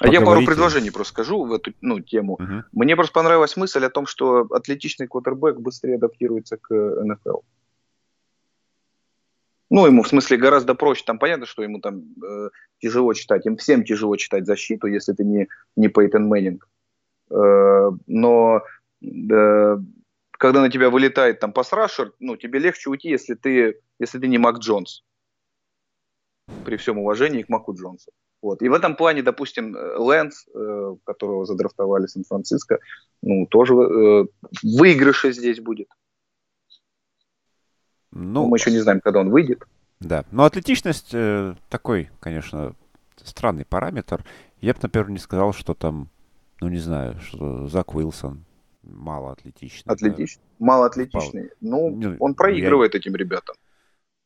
А 0.00 0.08
я 0.08 0.20
пару 0.20 0.44
предложений 0.44 0.90
просто 0.90 1.12
скажу 1.12 1.44
в 1.44 1.52
эту 1.52 1.72
ну, 1.80 2.00
тему. 2.00 2.34
Угу. 2.34 2.64
Мне 2.72 2.94
просто 2.94 3.12
понравилась 3.12 3.56
мысль 3.56 3.84
о 3.84 3.90
том, 3.90 4.06
что 4.06 4.46
атлетичный 4.50 5.08
квотербек 5.08 5.58
быстрее 5.58 5.96
адаптируется 5.96 6.56
к 6.56 6.72
НФЛ. 6.72 7.40
Ну, 9.70 9.86
ему, 9.86 10.02
в 10.02 10.08
смысле, 10.08 10.36
гораздо 10.38 10.74
проще. 10.74 11.02
Там 11.04 11.18
понятно, 11.18 11.46
что 11.46 11.62
ему 11.62 11.80
там 11.80 12.02
э, 12.22 12.48
тяжело 12.80 13.12
читать. 13.12 13.44
Им 13.44 13.56
всем 13.56 13.84
тяжело 13.84 14.16
читать 14.16 14.46
защиту, 14.46 14.86
если 14.86 15.12
ты 15.12 15.24
не, 15.24 15.48
не 15.76 15.88
Пейтон 15.88 16.26
Мэннинг. 16.26 16.68
Э, 17.30 17.90
но 18.06 18.62
э, 19.02 19.76
когда 20.38 20.62
на 20.62 20.70
тебя 20.70 20.88
вылетает 20.88 21.40
там 21.40 21.52
пасрашер, 21.52 22.12
ну, 22.20 22.36
тебе 22.36 22.60
легче 22.60 22.88
уйти, 22.88 23.10
если 23.10 23.34
ты, 23.34 23.80
если 23.98 24.18
ты 24.18 24.28
не 24.28 24.38
Мак 24.38 24.58
Джонс. 24.58 25.04
При 26.64 26.76
всем 26.76 26.98
уважении 26.98 27.42
к 27.42 27.50
Маку 27.50 27.74
Джонсу. 27.74 28.10
Вот. 28.40 28.62
И 28.62 28.68
в 28.68 28.72
этом 28.72 28.96
плане, 28.96 29.22
допустим, 29.22 29.76
Лэнс, 29.76 30.46
э, 30.54 30.96
которого 31.04 31.44
задрафтовали 31.44 32.06
Сан-Франциско, 32.06 32.78
ну, 33.20 33.46
тоже 33.46 33.74
э, 33.74 34.24
выигрыше 34.62 35.32
здесь 35.32 35.60
будет. 35.60 35.88
Ну, 38.12 38.46
мы 38.46 38.56
еще 38.56 38.70
не 38.70 38.78
знаем, 38.78 39.00
когда 39.00 39.20
он 39.20 39.30
выйдет. 39.30 39.64
Да, 40.00 40.24
но 40.30 40.44
атлетичность 40.44 41.10
э, 41.12 41.54
такой, 41.68 42.10
конечно, 42.20 42.74
странный 43.16 43.64
параметр. 43.64 44.24
Я 44.60 44.72
бы, 44.72 44.78
например, 44.82 45.10
не 45.10 45.18
сказал, 45.18 45.52
что 45.52 45.74
там, 45.74 46.08
ну 46.60 46.68
не 46.68 46.78
знаю, 46.78 47.18
что 47.20 47.66
Зак 47.66 47.94
Уилсон 47.94 48.44
мало 48.88 49.32
атлетичный. 49.32 49.96
Да. 49.96 50.24
Мало 50.58 50.86
атлетичный. 50.86 51.50
Ну, 51.60 51.90
ну, 51.90 52.16
он 52.18 52.34
проигрывает 52.34 52.94
я... 52.94 53.00
этим 53.00 53.14
ребятам. 53.14 53.56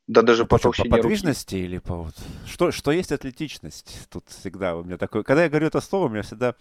Да 0.06 0.22
даже 0.22 0.42
ну, 0.42 0.48
по 0.48 0.58
По 0.58 0.72
подвижности 0.72 1.54
руки. 1.54 1.64
или 1.64 1.78
по 1.78 1.96
вот... 1.96 2.14
Что, 2.46 2.70
что 2.70 2.92
есть 2.92 3.12
атлетичность? 3.12 4.08
Тут 4.10 4.28
всегда 4.28 4.76
у 4.76 4.82
меня 4.84 4.98
такое... 4.98 5.22
Когда 5.22 5.44
я 5.44 5.48
говорю 5.48 5.68
это 5.68 5.80
слово, 5.80 6.06
у 6.06 6.08
меня 6.08 6.22
всегда 6.22 6.54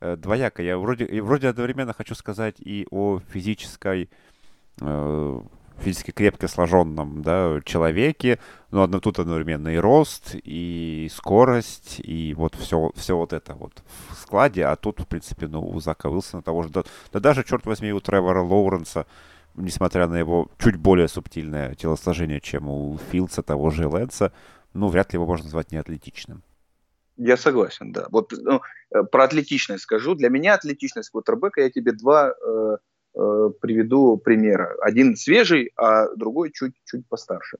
э, 0.00 0.16
двояко. 0.16 0.62
Я 0.62 0.78
вроде, 0.78 1.04
и 1.04 1.20
вроде 1.20 1.48
одновременно 1.48 1.92
хочу 1.92 2.14
сказать 2.14 2.56
и 2.58 2.86
о 2.90 3.20
физической 3.28 4.08
э, 4.80 5.40
физически 5.78 6.10
крепко 6.10 6.48
сложенном 6.48 7.22
да, 7.22 7.60
человеке, 7.64 8.38
но 8.70 8.82
одно, 8.82 9.00
тут 9.00 9.18
одновременно 9.18 9.68
и 9.68 9.76
рост, 9.76 10.34
и 10.34 11.08
скорость, 11.12 12.00
и 12.02 12.34
вот 12.34 12.54
все, 12.54 12.90
все 12.94 13.16
вот 13.16 13.32
это 13.32 13.54
вот 13.54 13.82
в 14.10 14.14
складе, 14.14 14.64
а 14.66 14.76
тут, 14.76 15.00
в 15.00 15.06
принципе, 15.06 15.48
ну, 15.48 15.66
у 15.66 15.80
Зака 15.80 16.08
Уилсона 16.08 16.42
того 16.42 16.62
же, 16.62 16.70
да, 16.70 16.84
да 17.12 17.20
даже, 17.20 17.44
черт 17.44 17.66
возьми, 17.66 17.92
у 17.92 18.00
Тревора 18.00 18.42
Лоуренса, 18.42 19.06
несмотря 19.54 20.06
на 20.06 20.16
его 20.16 20.48
чуть 20.58 20.76
более 20.76 21.08
субтильное 21.08 21.74
телосложение, 21.74 22.40
чем 22.40 22.68
у 22.68 22.98
Филдса, 23.10 23.42
того 23.42 23.70
же 23.70 23.88
Лэнса, 23.88 24.32
ну, 24.74 24.88
вряд 24.88 25.12
ли 25.12 25.16
его 25.16 25.26
можно 25.26 25.44
назвать 25.44 25.72
неатлетичным. 25.72 26.42
Я 27.16 27.36
согласен, 27.38 27.92
да. 27.92 28.06
Вот 28.10 28.32
ну, 28.32 28.60
э, 28.90 29.02
про 29.04 29.24
атлетичность 29.24 29.84
скажу. 29.84 30.14
Для 30.14 30.28
меня 30.28 30.54
атлетичность 30.54 31.08
квотербека, 31.10 31.62
я 31.62 31.70
тебе 31.70 31.92
два 31.92 32.30
э, 32.30 32.76
Э, 33.16 33.50
приведу 33.60 34.18
примеры. 34.18 34.76
Один 34.82 35.16
свежий, 35.16 35.72
а 35.76 36.14
другой 36.16 36.52
чуть-чуть 36.52 37.08
постарше. 37.08 37.56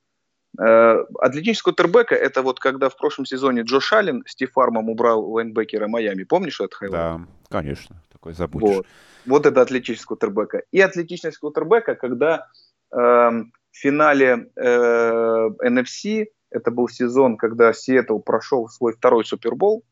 Э, 0.61 1.05
атлетического 1.19 1.74
квотербека 1.74 2.15
это 2.15 2.43
вот 2.43 2.61
когда 2.61 2.91
в 2.91 2.97
прошлом 2.97 3.24
сезоне 3.24 3.62
Джош 3.62 3.93
Аллен 3.95 4.23
stiff 4.27 4.53
arm 4.53 4.75
ом 4.75 4.90
убрал 4.91 5.24
лайнбекера 5.31 5.89
Майами. 5.89 6.24
Помнишь 6.24 6.61
этот 6.61 6.74
highlight? 6.74 6.93
Да, 6.93 7.27
конечно. 7.49 8.03
Такой 8.12 8.35
забудешь. 8.35 8.77
Вот. 8.77 8.87
вот 9.24 9.47
это 9.47 9.62
атлетического 9.62 10.19
квотербека. 10.19 10.62
И 10.73 10.81
атлетичность 10.81 11.39
квотербека, 11.39 11.95
когда 11.95 12.49
э, 12.93 12.97
в 12.97 13.47
финале 13.73 14.51
э, 14.57 15.49
NFC, 15.65 16.27
это 16.51 16.70
был 16.70 16.89
сезон, 16.89 17.39
когда 17.39 17.73
Сиэтл 17.73 18.19
прошел 18.19 18.69
свой 18.69 18.93
второй 18.93 19.24
Супербол, 19.24 19.85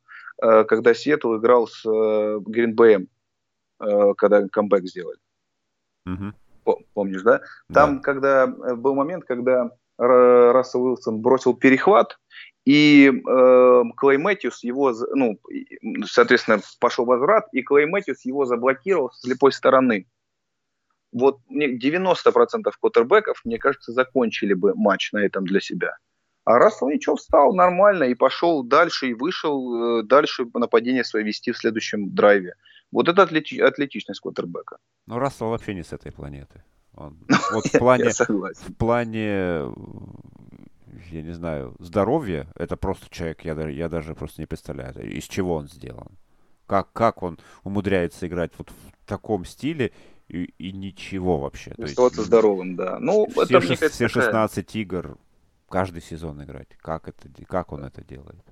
э, 0.43 0.65
когда 0.65 0.93
Сиэтл 0.93 1.39
играл 1.39 1.69
с 1.69 1.87
э, 1.87 2.39
Гринбэем, 2.45 3.09
э, 3.81 4.15
когда 4.19 4.47
камбэк 4.47 4.85
сделали. 4.85 5.19
Угу. 6.07 6.79
Помнишь, 6.95 7.23
да? 7.23 7.41
Там, 7.73 7.97
да. 7.97 8.03
когда 8.03 8.45
э, 8.45 8.75
был 8.75 8.95
момент, 8.95 9.25
когда 9.25 9.71
Рассел 9.97 10.83
Уилсон 10.83 11.21
бросил 11.21 11.55
перехват, 11.55 12.19
и 12.65 13.09
э, 13.09 13.83
Клей 13.97 14.17
Мэтьюс 14.17 14.65
его, 14.65 14.93
ну, 15.15 15.39
соответственно, 16.07 16.61
пошел 16.81 17.05
возврат, 17.05 17.47
и 17.53 17.63
Клей 17.63 17.87
Мэтьюс 17.87 18.25
его 18.25 18.47
заблокировал 18.47 19.11
с 19.13 19.21
слепой 19.21 19.53
стороны. 19.53 20.07
Вот 21.13 21.39
мне 21.49 21.79
90% 21.79 22.73
квотербеков, 22.81 23.41
мне 23.45 23.59
кажется, 23.59 23.93
закончили 23.93 24.55
бы 24.55 24.75
матч 24.75 25.13
на 25.13 25.19
этом 25.19 25.47
для 25.47 25.61
себя. 25.61 25.97
А 26.45 26.59
Рассел 26.59 26.89
ничего, 26.89 27.17
встал 27.17 27.55
нормально 27.55 28.05
и 28.05 28.15
пошел 28.15 28.63
дальше, 28.63 29.09
и 29.09 29.15
вышел 29.15 30.01
э, 30.01 30.03
дальше 30.03 30.47
нападение 30.55 31.05
свое 31.05 31.25
вести 31.25 31.53
в 31.53 31.59
следующем 31.59 32.15
драйве. 32.15 32.55
Вот 32.95 33.09
это 33.09 33.23
атлети- 33.25 33.61
атлетичность 33.61 34.21
квотербека. 34.21 34.79
Ну, 35.07 35.19
Рассел 35.19 35.49
вообще 35.49 35.75
не 35.75 35.83
с 35.83 35.93
этой 35.93 36.13
планеты. 36.13 36.63
Он, 36.95 37.19
вот 37.53 37.67
в 37.67 37.77
плане, 37.77 38.11
в 38.11 38.75
плане, 38.75 39.73
я 41.11 41.23
не 41.23 41.33
знаю, 41.33 41.75
здоровья, 41.81 42.47
это 42.55 42.77
просто 42.77 43.11
человек, 43.11 43.45
я, 43.45 43.69
я 43.69 43.89
даже 43.89 44.15
просто 44.15 44.43
не 44.43 44.47
представляю, 44.47 45.13
из 45.13 45.25
чего 45.25 45.57
он 45.57 45.67
сделан. 45.67 46.07
Как, 46.67 46.93
как 46.93 47.25
он 47.25 47.41
умудряется 47.65 48.29
играть 48.29 48.53
вот 48.59 48.71
в 48.71 49.07
таком 49.09 49.45
стиле 49.45 49.91
и, 50.29 50.45
и 50.59 50.71
ничего 50.71 51.39
вообще. 51.39 51.73
Оставаться 51.73 52.21
есть, 52.21 52.29
здоровым, 52.29 52.77
да. 52.77 53.01
Ну, 53.01 53.27
все, 53.29 53.59
это, 53.59 53.61
6, 53.61 53.93
все 53.93 54.07
16 54.07 54.67
такая... 54.67 54.83
игр 54.83 55.19
каждый 55.69 56.01
сезон 56.01 56.45
играть. 56.45 56.69
Как, 56.77 57.09
это, 57.09 57.29
как 57.45 57.73
он 57.73 57.85
это 57.85 58.05
делает? 58.05 58.45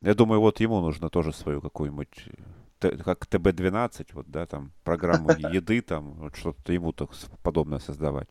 Я 0.00 0.14
думаю, 0.14 0.40
вот 0.40 0.60
ему 0.60 0.80
нужно 0.80 1.10
тоже 1.10 1.34
свою 1.34 1.60
какую-нибудь 1.60 2.30
как 2.78 3.26
ТБ-12, 3.26 4.06
вот, 4.12 4.26
да, 4.28 4.46
там, 4.46 4.72
программу 4.84 5.30
еды, 5.52 5.80
там, 5.80 6.14
вот 6.14 6.36
что-то 6.36 6.72
ему 6.72 6.92
так 6.92 7.10
подобное 7.42 7.78
создавать. 7.78 8.28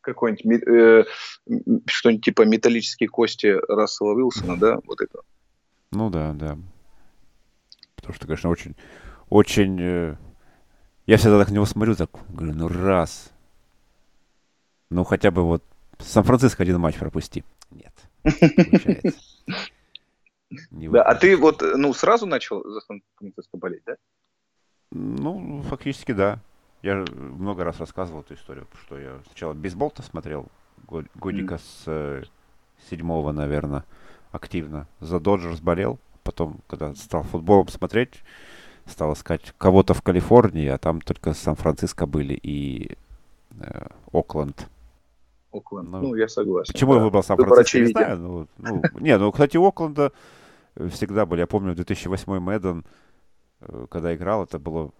Какой-нибудь, 0.00 0.62
э, 0.66 1.04
что-нибудь 1.86 2.24
типа 2.24 2.42
металлические 2.42 3.08
кости 3.08 3.54
Рассела 3.68 4.14
Уилсона, 4.14 4.56
да, 4.56 4.78
вот 4.86 5.00
это. 5.00 5.20
Ну 5.92 6.08
да, 6.08 6.32
да. 6.32 6.58
Потому 7.96 8.14
что, 8.14 8.26
конечно, 8.26 8.48
очень, 8.48 8.76
очень... 9.28 9.78
Э, 9.80 10.16
я 11.06 11.16
всегда 11.16 11.38
так 11.38 11.48
на 11.50 11.54
него 11.54 11.66
смотрю, 11.66 11.96
так, 11.96 12.10
говорю, 12.30 12.54
ну 12.54 12.68
раз. 12.68 13.30
Ну 14.88 15.04
хотя 15.04 15.30
бы 15.30 15.42
вот 15.42 15.62
Сан-Франциско 15.98 16.62
один 16.62 16.80
матч 16.80 16.96
пропусти. 16.96 17.44
Нет, 17.70 17.92
получается. 18.22 19.20
да, 20.70 21.02
а 21.02 21.14
ты 21.14 21.36
вот, 21.36 21.62
ну, 21.62 21.92
сразу 21.92 22.26
начал 22.26 22.62
за 22.68 22.80
Сан-Франциско 22.80 23.56
болеть, 23.56 23.82
да? 23.86 23.96
Ну, 24.90 25.62
фактически, 25.62 26.12
да. 26.12 26.40
Я 26.82 27.04
много 27.12 27.62
раз 27.64 27.78
рассказывал 27.78 28.22
эту 28.22 28.34
историю, 28.34 28.66
что 28.82 28.98
я 28.98 29.20
сначала 29.26 29.52
бейсбол-то 29.52 30.02
смотрел 30.02 30.48
годика 30.86 31.54
mm. 31.54 31.58
с 31.58 31.82
э, 31.86 32.22
седьмого, 32.88 33.32
наверное, 33.32 33.84
активно. 34.32 34.86
За 35.00 35.20
Доджерс 35.20 35.60
болел. 35.60 35.98
Потом, 36.22 36.60
когда 36.68 36.94
стал 36.94 37.22
футболом 37.22 37.68
смотреть, 37.68 38.22
стал 38.86 39.12
искать 39.12 39.52
кого-то 39.58 39.94
в 39.94 40.02
Калифорнии, 40.02 40.68
а 40.68 40.78
там 40.78 41.00
только 41.00 41.34
Сан-Франциско 41.34 42.06
были 42.06 42.34
и 42.34 42.96
э, 43.58 43.86
Окленд. 44.12 44.68
Окленд, 45.52 45.90
ну, 45.90 46.00
ну 46.00 46.14
я 46.14 46.28
согласен. 46.28 46.72
Почему 46.72 46.92
да. 46.92 46.98
я 46.98 47.04
выбрал 47.04 47.22
Сан-Франциско, 47.22 47.78
не 47.78 47.86
знаю. 47.86 48.18
Ну, 48.18 48.48
ну, 48.58 48.82
не, 49.00 49.16
ну, 49.18 49.32
кстати, 49.32 49.56
Окленда 49.56 50.12
всегда 50.90 51.26
были. 51.26 51.40
Я 51.40 51.46
помню, 51.46 51.74
2008 51.74 52.38
Мэдден, 52.38 52.84
когда 53.90 54.14
играл, 54.14 54.44
это 54.44 54.58
было 54.58 54.92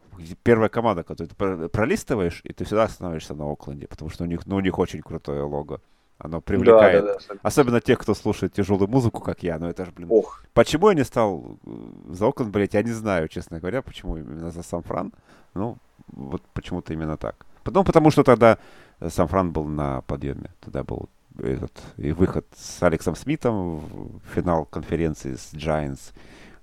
первая 0.42 0.68
команда, 0.68 1.02
которую 1.02 1.30
ты 1.30 1.68
пролистываешь, 1.68 2.40
и 2.44 2.52
ты 2.52 2.64
всегда 2.64 2.84
останавливаешься 2.84 3.34
на 3.34 3.50
Окленде, 3.50 3.86
потому 3.86 4.10
что 4.10 4.24
у 4.24 4.26
них, 4.26 4.46
ну, 4.46 4.56
у 4.56 4.60
них 4.60 4.78
очень 4.78 5.00
крутое 5.02 5.42
лого. 5.42 5.80
Оно 6.22 6.42
привлекает. 6.42 7.02
Да, 7.02 7.14
да, 7.14 7.18
да, 7.30 7.40
особенно 7.42 7.80
тех, 7.80 7.98
кто 7.98 8.12
слушает 8.14 8.52
тяжелую 8.52 8.88
музыку, 8.88 9.22
как 9.22 9.42
я. 9.42 9.58
Ну 9.58 9.68
это 9.68 9.86
же, 9.86 9.92
блин. 9.92 10.08
Ох. 10.10 10.44
Почему 10.52 10.90
я 10.90 10.94
не 10.94 11.04
стал 11.04 11.58
э, 11.64 11.70
за 12.10 12.26
Окленд 12.26 12.50
болеть, 12.52 12.74
я 12.74 12.82
не 12.82 12.92
знаю, 12.92 13.28
честно 13.28 13.58
говоря, 13.58 13.80
почему 13.80 14.18
именно 14.18 14.50
за 14.50 14.62
Сан-Фран. 14.62 15.14
Ну, 15.54 15.78
вот 16.08 16.42
почему-то 16.52 16.92
именно 16.92 17.16
так. 17.16 17.46
Потом 17.64 17.86
потому, 17.86 18.10
что 18.10 18.22
тогда 18.22 18.58
Сан-Фран 19.00 19.52
был 19.52 19.64
на 19.64 20.02
подъеме. 20.02 20.50
Тогда 20.60 20.84
был 20.84 21.08
этот 21.38 21.72
и 21.96 22.12
выход 22.12 22.46
с 22.56 22.82
Алексом 22.82 23.14
Смитом 23.16 23.78
в 23.78 24.20
финал 24.34 24.64
конференции 24.64 25.34
с 25.34 25.52
Giants, 25.54 26.12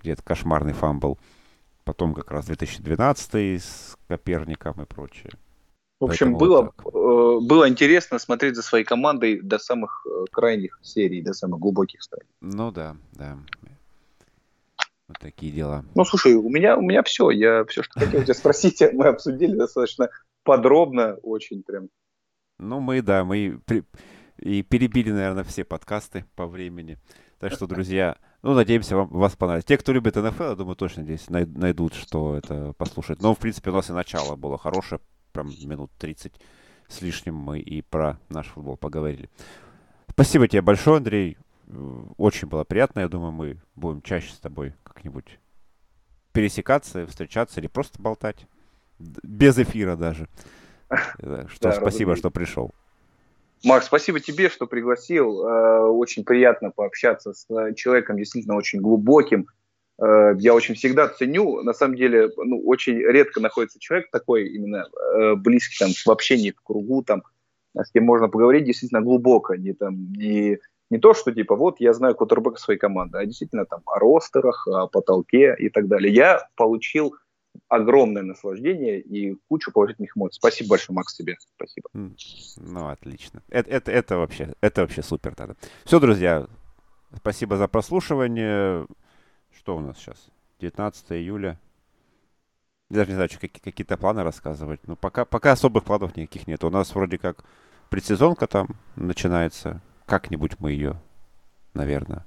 где 0.01 0.11
это 0.11 0.23
кошмарный 0.23 0.73
fumble. 0.73 1.17
Потом 1.83 2.13
как 2.13 2.31
раз 2.31 2.45
2012 2.45 3.63
с 3.63 3.97
Каперником 4.07 4.81
и 4.81 4.85
прочее. 4.85 5.31
В 5.99 6.05
общем, 6.05 6.37
было, 6.37 6.73
вот 6.83 6.93
э, 6.93 7.45
было 7.45 7.67
интересно 7.67 8.19
смотреть 8.19 8.55
за 8.55 8.61
своей 8.61 8.83
командой 8.83 9.41
до 9.41 9.57
самых 9.57 10.05
э, 10.05 10.25
крайних 10.31 10.79
серий, 10.83 11.23
до 11.23 11.33
самых 11.33 11.59
глубоких 11.59 12.03
стадий. 12.03 12.27
Ну 12.39 12.71
да, 12.71 12.95
да. 13.13 13.37
Вот 15.07 15.17
такие 15.19 15.51
дела. 15.51 15.85
Ну, 15.95 16.05
слушай, 16.05 16.33
у 16.35 16.49
меня, 16.49 16.77
у 16.77 16.81
меня 16.81 17.01
все. 17.01 17.31
Я 17.31 17.65
все, 17.65 17.81
что 17.81 17.99
хотел 17.99 18.21
тебя 18.23 18.33
спросить, 18.35 18.83
мы 18.93 19.07
обсудили 19.07 19.55
достаточно 19.55 20.09
подробно, 20.43 21.15
очень 21.23 21.63
прям. 21.63 21.89
Ну, 22.59 22.79
мы, 22.79 23.01
да, 23.01 23.23
мы 23.23 23.59
при... 23.65 23.83
и 24.39 24.61
перебили, 24.61 25.11
наверное, 25.11 25.43
все 25.43 25.63
подкасты 25.63 26.25
по 26.35 26.47
времени. 26.47 26.97
Так 27.39 27.53
что, 27.53 27.67
друзья, 27.67 28.17
ну, 28.41 28.53
надеемся, 28.53 28.95
вам, 28.95 29.09
вас 29.09 29.35
понравится. 29.35 29.67
Те, 29.67 29.77
кто 29.77 29.93
любит 29.93 30.15
НФЛ, 30.15 30.43
я 30.43 30.55
думаю, 30.55 30.75
точно 30.75 31.03
здесь 31.03 31.29
найдут, 31.29 31.93
что 31.93 32.35
это 32.35 32.73
послушать. 32.73 33.21
Но, 33.21 33.35
в 33.35 33.39
принципе, 33.39 33.69
у 33.69 33.73
нас 33.73 33.89
и 33.89 33.93
начало 33.93 34.35
было 34.35 34.57
хорошее 34.57 35.01
прям 35.31 35.49
минут 35.65 35.91
30 35.99 36.33
с 36.87 37.01
лишним 37.01 37.35
мы 37.35 37.59
и 37.59 37.81
про 37.81 38.17
наш 38.29 38.47
футбол 38.47 38.77
поговорили. 38.77 39.29
Спасибо 40.09 40.47
тебе 40.47 40.61
большое, 40.61 40.97
Андрей. 40.97 41.37
Очень 42.17 42.47
было 42.47 42.63
приятно. 42.63 43.01
Я 43.01 43.09
думаю, 43.09 43.31
мы 43.31 43.61
будем 43.75 44.01
чаще 44.01 44.31
с 44.31 44.39
тобой 44.39 44.73
как-нибудь 44.83 45.39
пересекаться, 46.31 47.05
встречаться 47.07 47.59
или 47.59 47.67
просто 47.67 48.01
болтать. 48.01 48.47
Без 48.97 49.57
эфира 49.59 49.95
даже. 49.95 50.27
Что, 51.19 51.49
да, 51.61 51.71
спасибо, 51.73 52.15
что 52.15 52.31
пришел. 52.31 52.73
Макс, 53.63 53.87
спасибо 53.87 54.19
тебе, 54.19 54.49
что 54.49 54.67
пригласил. 54.67 55.45
Э, 55.45 55.87
очень 55.87 56.23
приятно 56.23 56.71
пообщаться 56.71 57.33
с 57.33 57.47
человеком 57.75 58.17
действительно 58.17 58.55
очень 58.55 58.79
глубоким, 58.79 59.47
Э, 59.99 60.33
я 60.37 60.53
очень 60.53 60.75
всегда 60.75 61.07
ценю, 61.07 61.63
на 61.63 61.73
самом 61.73 61.95
деле, 61.95 62.29
ну, 62.37 62.61
очень 62.65 62.97
редко 62.97 63.39
находится 63.39 63.79
человек 63.79 64.09
такой 64.11 64.47
именно 64.47 64.85
э, 65.15 65.35
близкий 65.35 65.77
там 65.79 65.91
в 65.91 66.09
общении, 66.09 66.51
в 66.51 66.61
кругу, 66.61 67.03
там, 67.03 67.23
с 67.75 67.91
кем 67.91 68.05
можно 68.05 68.27
поговорить 68.27 68.65
действительно 68.65 69.01
глубоко, 69.01 69.55
не 69.55 69.73
там, 69.73 70.11
не, 70.13 70.59
не 70.89 70.99
то, 70.99 71.13
что 71.13 71.31
типа 71.31 71.55
вот 71.55 71.79
я 71.79 71.93
знаю 71.93 72.15
кутербека 72.15 72.59
своей 72.59 72.79
команды, 72.79 73.17
а 73.17 73.25
действительно 73.25 73.65
там 73.65 73.81
о 73.85 73.99
ростерах, 73.99 74.67
о 74.67 74.87
потолке 74.87 75.55
и 75.57 75.69
так 75.69 75.87
далее. 75.87 76.13
Я 76.13 76.47
получил 76.55 77.15
огромное 77.67 78.23
наслаждение 78.23 78.99
и 78.99 79.35
кучу 79.47 79.71
положительных 79.71 80.15
эмоций. 80.15 80.37
Спасибо 80.37 80.71
большое, 80.71 80.95
Макс, 80.95 81.15
тебе. 81.15 81.37
Спасибо. 81.55 81.89
Ну, 81.93 82.87
отлично. 82.87 83.41
Это, 83.49 83.69
это, 83.69 83.91
это, 83.91 84.17
вообще, 84.17 84.53
это 84.61 84.81
вообще 84.81 85.03
супер 85.03 85.35
тогда. 85.35 85.55
Все, 85.85 85.99
друзья, 85.99 86.47
спасибо 87.15 87.57
за 87.57 87.67
прослушивание 87.67 88.85
что 89.57 89.75
у 89.75 89.79
нас 89.81 89.97
сейчас? 89.97 90.15
19 90.61 91.11
июля. 91.11 91.59
Я 92.89 92.97
даже 92.97 93.09
не 93.09 93.15
знаю, 93.15 93.29
что, 93.29 93.39
какие, 93.39 93.61
какие-то 93.61 93.97
планы 93.97 94.23
рассказывать. 94.23 94.79
Но 94.87 94.95
пока, 94.95 95.25
пока 95.25 95.51
особых 95.51 95.83
планов 95.83 96.15
никаких 96.15 96.47
нет. 96.47 96.63
У 96.63 96.69
нас 96.69 96.95
вроде 96.95 97.17
как 97.17 97.43
предсезонка 97.89 98.47
там 98.47 98.69
начинается. 98.95 99.81
Как-нибудь 100.05 100.59
мы 100.59 100.71
ее, 100.71 101.01
наверное. 101.73 102.25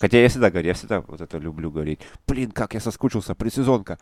Хотя 0.00 0.18
я 0.18 0.28
всегда 0.28 0.50
говорю, 0.50 0.68
я 0.68 0.74
всегда 0.74 1.00
вот 1.00 1.20
это 1.20 1.38
люблю 1.38 1.70
говорить. 1.70 2.00
Блин, 2.26 2.50
как 2.50 2.74
я 2.74 2.80
соскучился, 2.80 3.34
предсезонка. 3.34 3.98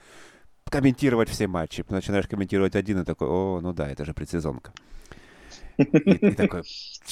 Комментировать 0.71 1.29
все 1.29 1.47
матчи. 1.47 1.85
Начинаешь 1.89 2.27
комментировать 2.27 2.77
один 2.77 3.03
и 3.03 3.05
такой, 3.05 3.29
о, 3.29 3.61
ну 3.61 3.73
да, 3.73 3.91
это 3.91 4.05
же 4.05 4.15
предсезонка. 4.15 4.73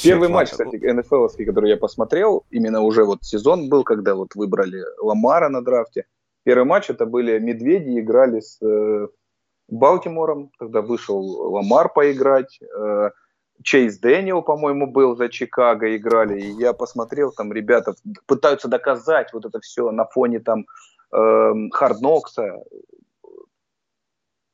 Первый 0.02 0.28
матч, 0.28 0.50
кстати, 0.50 0.76
НФЛ, 0.76 1.26
который 1.44 1.70
я 1.70 1.76
посмотрел, 1.76 2.44
именно 2.50 2.80
уже 2.80 3.04
вот 3.04 3.24
сезон 3.24 3.68
был, 3.68 3.84
когда 3.84 4.14
вот 4.14 4.34
выбрали 4.34 4.82
Ламара 5.00 5.48
на 5.48 5.62
драфте. 5.62 6.06
Первый 6.44 6.64
матч 6.64 6.90
это 6.90 7.06
были 7.06 7.38
Медведи, 7.38 8.00
играли 8.00 8.40
с 8.40 8.58
э, 8.62 9.08
Балтимором, 9.68 10.50
тогда 10.58 10.80
вышел 10.80 11.20
Ламар 11.52 11.92
поиграть, 11.92 12.58
э, 12.62 13.10
Чейз 13.62 13.98
Дэниел, 13.98 14.42
по-моему, 14.42 14.86
был 14.86 15.16
за 15.16 15.28
Чикаго, 15.28 15.96
играли, 15.96 16.40
и 16.40 16.50
я 16.52 16.72
посмотрел, 16.72 17.32
там 17.32 17.52
ребята 17.52 17.94
пытаются 18.26 18.68
доказать 18.68 19.32
вот 19.32 19.44
это 19.44 19.60
все 19.60 19.90
на 19.90 20.04
фоне 20.04 20.40
там 20.40 20.66
Харднокса, 21.10 22.42
эм, 22.42 22.62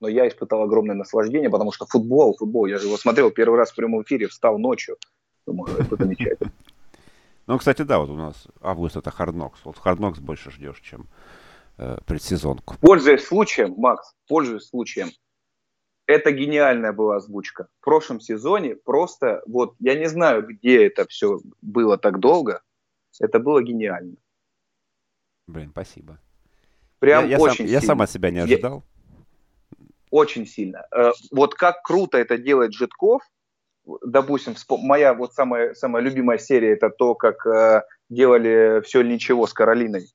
но 0.01 0.09
я 0.09 0.29
испытал 0.29 0.63
огромное 0.63 0.95
наслаждение, 0.95 1.51
потому 1.51 1.73
что 1.73 1.87
футбол, 1.87 2.37
футбол, 2.37 2.67
я 2.67 2.79
же 2.79 2.87
его 2.87 2.97
смотрел 2.97 3.31
первый 3.31 3.59
раз 3.59 3.73
в 3.73 3.77
прямом 3.77 4.03
эфире, 4.03 4.29
встал 4.29 4.59
ночью. 4.59 4.97
Думаю, 5.47 5.77
это 5.79 5.97
замечательно. 5.97 6.53
Ну, 7.47 7.59
кстати, 7.59 7.83
да, 7.83 8.01
вот 8.01 8.11
у 8.11 8.17
нас 8.17 8.49
август 8.61 8.97
это 8.97 9.11
Харднокс. 9.11 9.61
Вот 9.65 9.79
Харднокс 9.79 10.19
больше 10.19 10.51
ждешь, 10.51 10.81
чем 10.81 11.07
э, 11.79 11.99
предсезонку. 12.05 12.75
Пользуясь 12.81 13.25
случаем, 13.25 13.75
Макс, 13.77 14.15
пользуясь 14.27 14.67
случаем, 14.67 15.11
это 16.07 16.33
гениальная 16.33 16.93
была 16.93 17.17
озвучка. 17.17 17.69
В 17.81 17.85
прошлом 17.85 18.21
сезоне 18.21 18.77
просто, 18.77 19.43
вот, 19.47 19.75
я 19.81 19.95
не 19.95 20.07
знаю, 20.07 20.47
где 20.47 20.87
это 20.87 21.07
все 21.07 21.41
было 21.63 21.99
так 21.99 22.21
долго, 22.21 22.63
это 23.21 23.39
было 23.39 23.63
гениально. 23.63 24.17
Блин, 25.47 25.71
спасибо. 25.71 26.19
Прям 26.99 27.25
я, 27.25 27.37
я 27.37 27.39
очень 27.39 27.67
сам, 27.67 27.67
Я 27.67 27.81
сам 27.81 28.03
от 28.03 28.11
себя 28.11 28.31
не 28.31 28.41
ожидал. 28.41 28.85
Я, 29.79 29.87
очень 30.11 30.47
сильно. 30.47 30.87
Э, 30.91 31.13
вот 31.31 31.55
как 31.55 31.83
круто 31.83 32.19
это 32.19 32.39
делает 32.39 32.73
Житков, 32.73 33.23
допустим, 34.05 34.55
моя 34.83 35.15
вот 35.15 35.35
самая, 35.35 35.75
самая 35.75 36.03
любимая 36.03 36.39
серия 36.39 36.73
это 36.73 36.91
то, 36.91 37.15
как 37.15 37.47
э, 37.47 37.83
делали 38.09 38.83
все 38.85 39.01
или 39.01 39.13
ничего 39.13 39.47
с 39.47 39.53
Каролиной. 39.53 40.07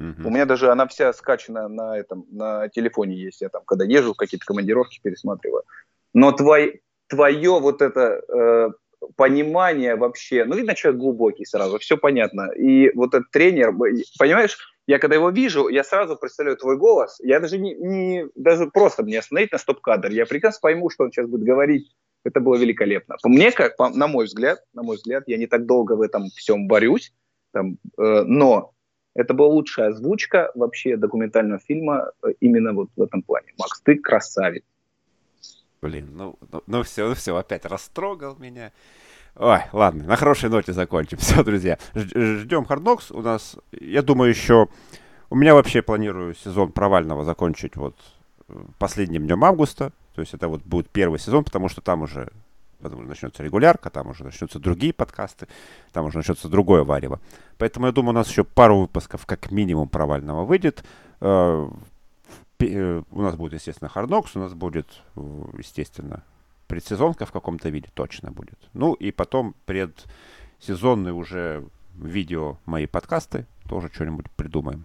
У 0.00 0.30
меня 0.30 0.46
даже 0.46 0.70
она 0.70 0.86
вся 0.86 1.12
скачана 1.12 1.68
на 1.68 1.98
этом, 1.98 2.24
на 2.30 2.68
телефоне 2.68 3.16
есть. 3.16 3.40
Я 3.40 3.48
там, 3.48 3.62
когда 3.64 3.84
езжу, 3.84 4.14
какие-то 4.14 4.46
командировки 4.46 5.00
пересматриваю. 5.02 5.64
Но 6.14 6.32
твой, 6.32 6.82
твое 7.08 7.58
вот 7.58 7.82
это 7.82 8.22
э, 8.28 8.70
понимание 9.16 9.96
вообще, 9.96 10.44
ну, 10.44 10.54
видно, 10.56 10.74
человек 10.74 11.00
глубокий 11.00 11.44
сразу, 11.44 11.78
все 11.78 11.96
понятно. 11.96 12.52
И 12.52 12.90
вот 12.94 13.14
этот 13.14 13.30
тренер, 13.30 13.72
понимаешь, 14.18 14.56
я 14.86 14.98
когда 14.98 15.16
его 15.16 15.30
вижу, 15.30 15.68
я 15.68 15.84
сразу 15.84 16.16
представляю 16.16 16.56
твой 16.56 16.78
голос. 16.78 17.18
Я 17.22 17.40
даже 17.40 17.58
не, 17.58 17.74
не 17.74 18.26
даже 18.34 18.68
просто 18.68 19.02
мне 19.02 19.18
остановить 19.18 19.52
на 19.52 19.58
стоп-кадр. 19.58 20.10
Я 20.10 20.26
прекрасно 20.26 20.60
пойму, 20.62 20.90
что 20.90 21.04
он 21.04 21.10
сейчас 21.12 21.28
будет 21.28 21.42
говорить. 21.42 21.94
Это 22.24 22.40
было 22.40 22.56
великолепно. 22.56 23.16
По 23.22 23.28
мне, 23.28 23.52
как, 23.52 23.76
по, 23.76 23.90
на 23.90 24.06
мой 24.06 24.26
взгляд, 24.26 24.60
на 24.72 24.82
мой 24.82 24.96
взгляд, 24.96 25.24
я 25.26 25.36
не 25.36 25.46
так 25.46 25.66
долго 25.66 25.92
в 25.92 26.00
этом 26.00 26.28
всем 26.36 26.68
борюсь, 26.68 27.12
там, 27.52 27.78
э, 27.98 28.22
но 28.24 28.72
это 29.18 29.34
была 29.34 29.48
лучшая 29.48 29.88
озвучка 29.88 30.52
вообще 30.54 30.96
документального 30.96 31.58
фильма 31.58 32.12
э, 32.22 32.28
именно 32.38 32.72
вот 32.72 32.88
в 32.94 33.02
этом 33.02 33.22
плане. 33.22 33.48
Макс, 33.58 33.80
ты 33.80 33.96
красавец. 33.96 34.62
Блин, 35.82 36.10
ну, 36.12 36.38
ну, 36.52 36.62
ну 36.68 36.82
все, 36.84 37.08
ну 37.08 37.14
все, 37.14 37.36
опять 37.36 37.64
растрогал 37.64 38.36
меня. 38.38 38.70
Ой, 39.34 39.58
ладно, 39.72 40.04
на 40.04 40.14
хорошей 40.14 40.50
ноте 40.50 40.72
закончим. 40.72 41.18
Все, 41.22 41.42
друзья, 41.44 41.78
ждем 41.94 42.64
Hard 42.68 43.06
У 43.10 43.22
нас, 43.22 43.56
я 43.72 44.02
думаю, 44.02 44.30
еще... 44.30 44.68
У 45.30 45.36
меня 45.36 45.54
вообще 45.54 45.82
планирую 45.82 46.34
сезон 46.34 46.72
провального 46.72 47.24
закончить 47.24 47.76
вот 47.76 47.96
э, 48.48 48.52
последним 48.78 49.26
днем 49.26 49.44
августа. 49.44 49.92
То 50.14 50.22
есть 50.22 50.32
это 50.32 50.48
вот 50.48 50.62
будет 50.62 50.88
первый 50.90 51.18
сезон, 51.18 51.44
потому 51.44 51.68
что 51.68 51.80
там 51.80 52.02
уже 52.02 52.30
потому 52.80 53.02
начнется 53.02 53.42
регулярка, 53.42 53.90
там 53.90 54.08
уже 54.08 54.24
начнутся 54.24 54.58
другие 54.58 54.92
подкасты, 54.92 55.48
там 55.92 56.06
уже 56.06 56.18
начнется 56.18 56.48
другое 56.48 56.84
варево. 56.84 57.20
Поэтому 57.58 57.86
я 57.86 57.92
думаю, 57.92 58.10
у 58.10 58.18
нас 58.18 58.28
еще 58.28 58.44
пару 58.44 58.80
выпусков 58.80 59.26
как 59.26 59.50
минимум 59.50 59.88
провального 59.88 60.44
выйдет. 60.44 60.84
Э, 61.20 61.68
э, 62.60 63.02
у 63.10 63.22
нас 63.22 63.36
будет, 63.36 63.54
естественно, 63.54 63.90
Hard 63.94 64.26
у 64.34 64.38
нас 64.38 64.54
будет, 64.54 64.86
естественно, 65.56 66.22
предсезонка 66.66 67.26
в 67.26 67.32
каком-то 67.32 67.68
виде 67.68 67.88
точно 67.94 68.30
будет. 68.30 68.58
Ну 68.74 68.94
и 68.94 69.10
потом 69.10 69.54
предсезонные 69.64 71.14
уже 71.14 71.64
видео 71.94 72.58
мои 72.66 72.86
подкасты, 72.86 73.46
тоже 73.68 73.90
что-нибудь 73.92 74.30
придумаем. 74.32 74.84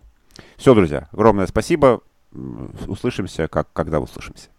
Все, 0.58 0.74
друзья, 0.74 1.10
огромное 1.12 1.46
спасибо. 1.46 2.02
Услышимся, 2.88 3.48
как, 3.48 3.72
когда 3.74 4.00
услышимся. 4.00 4.50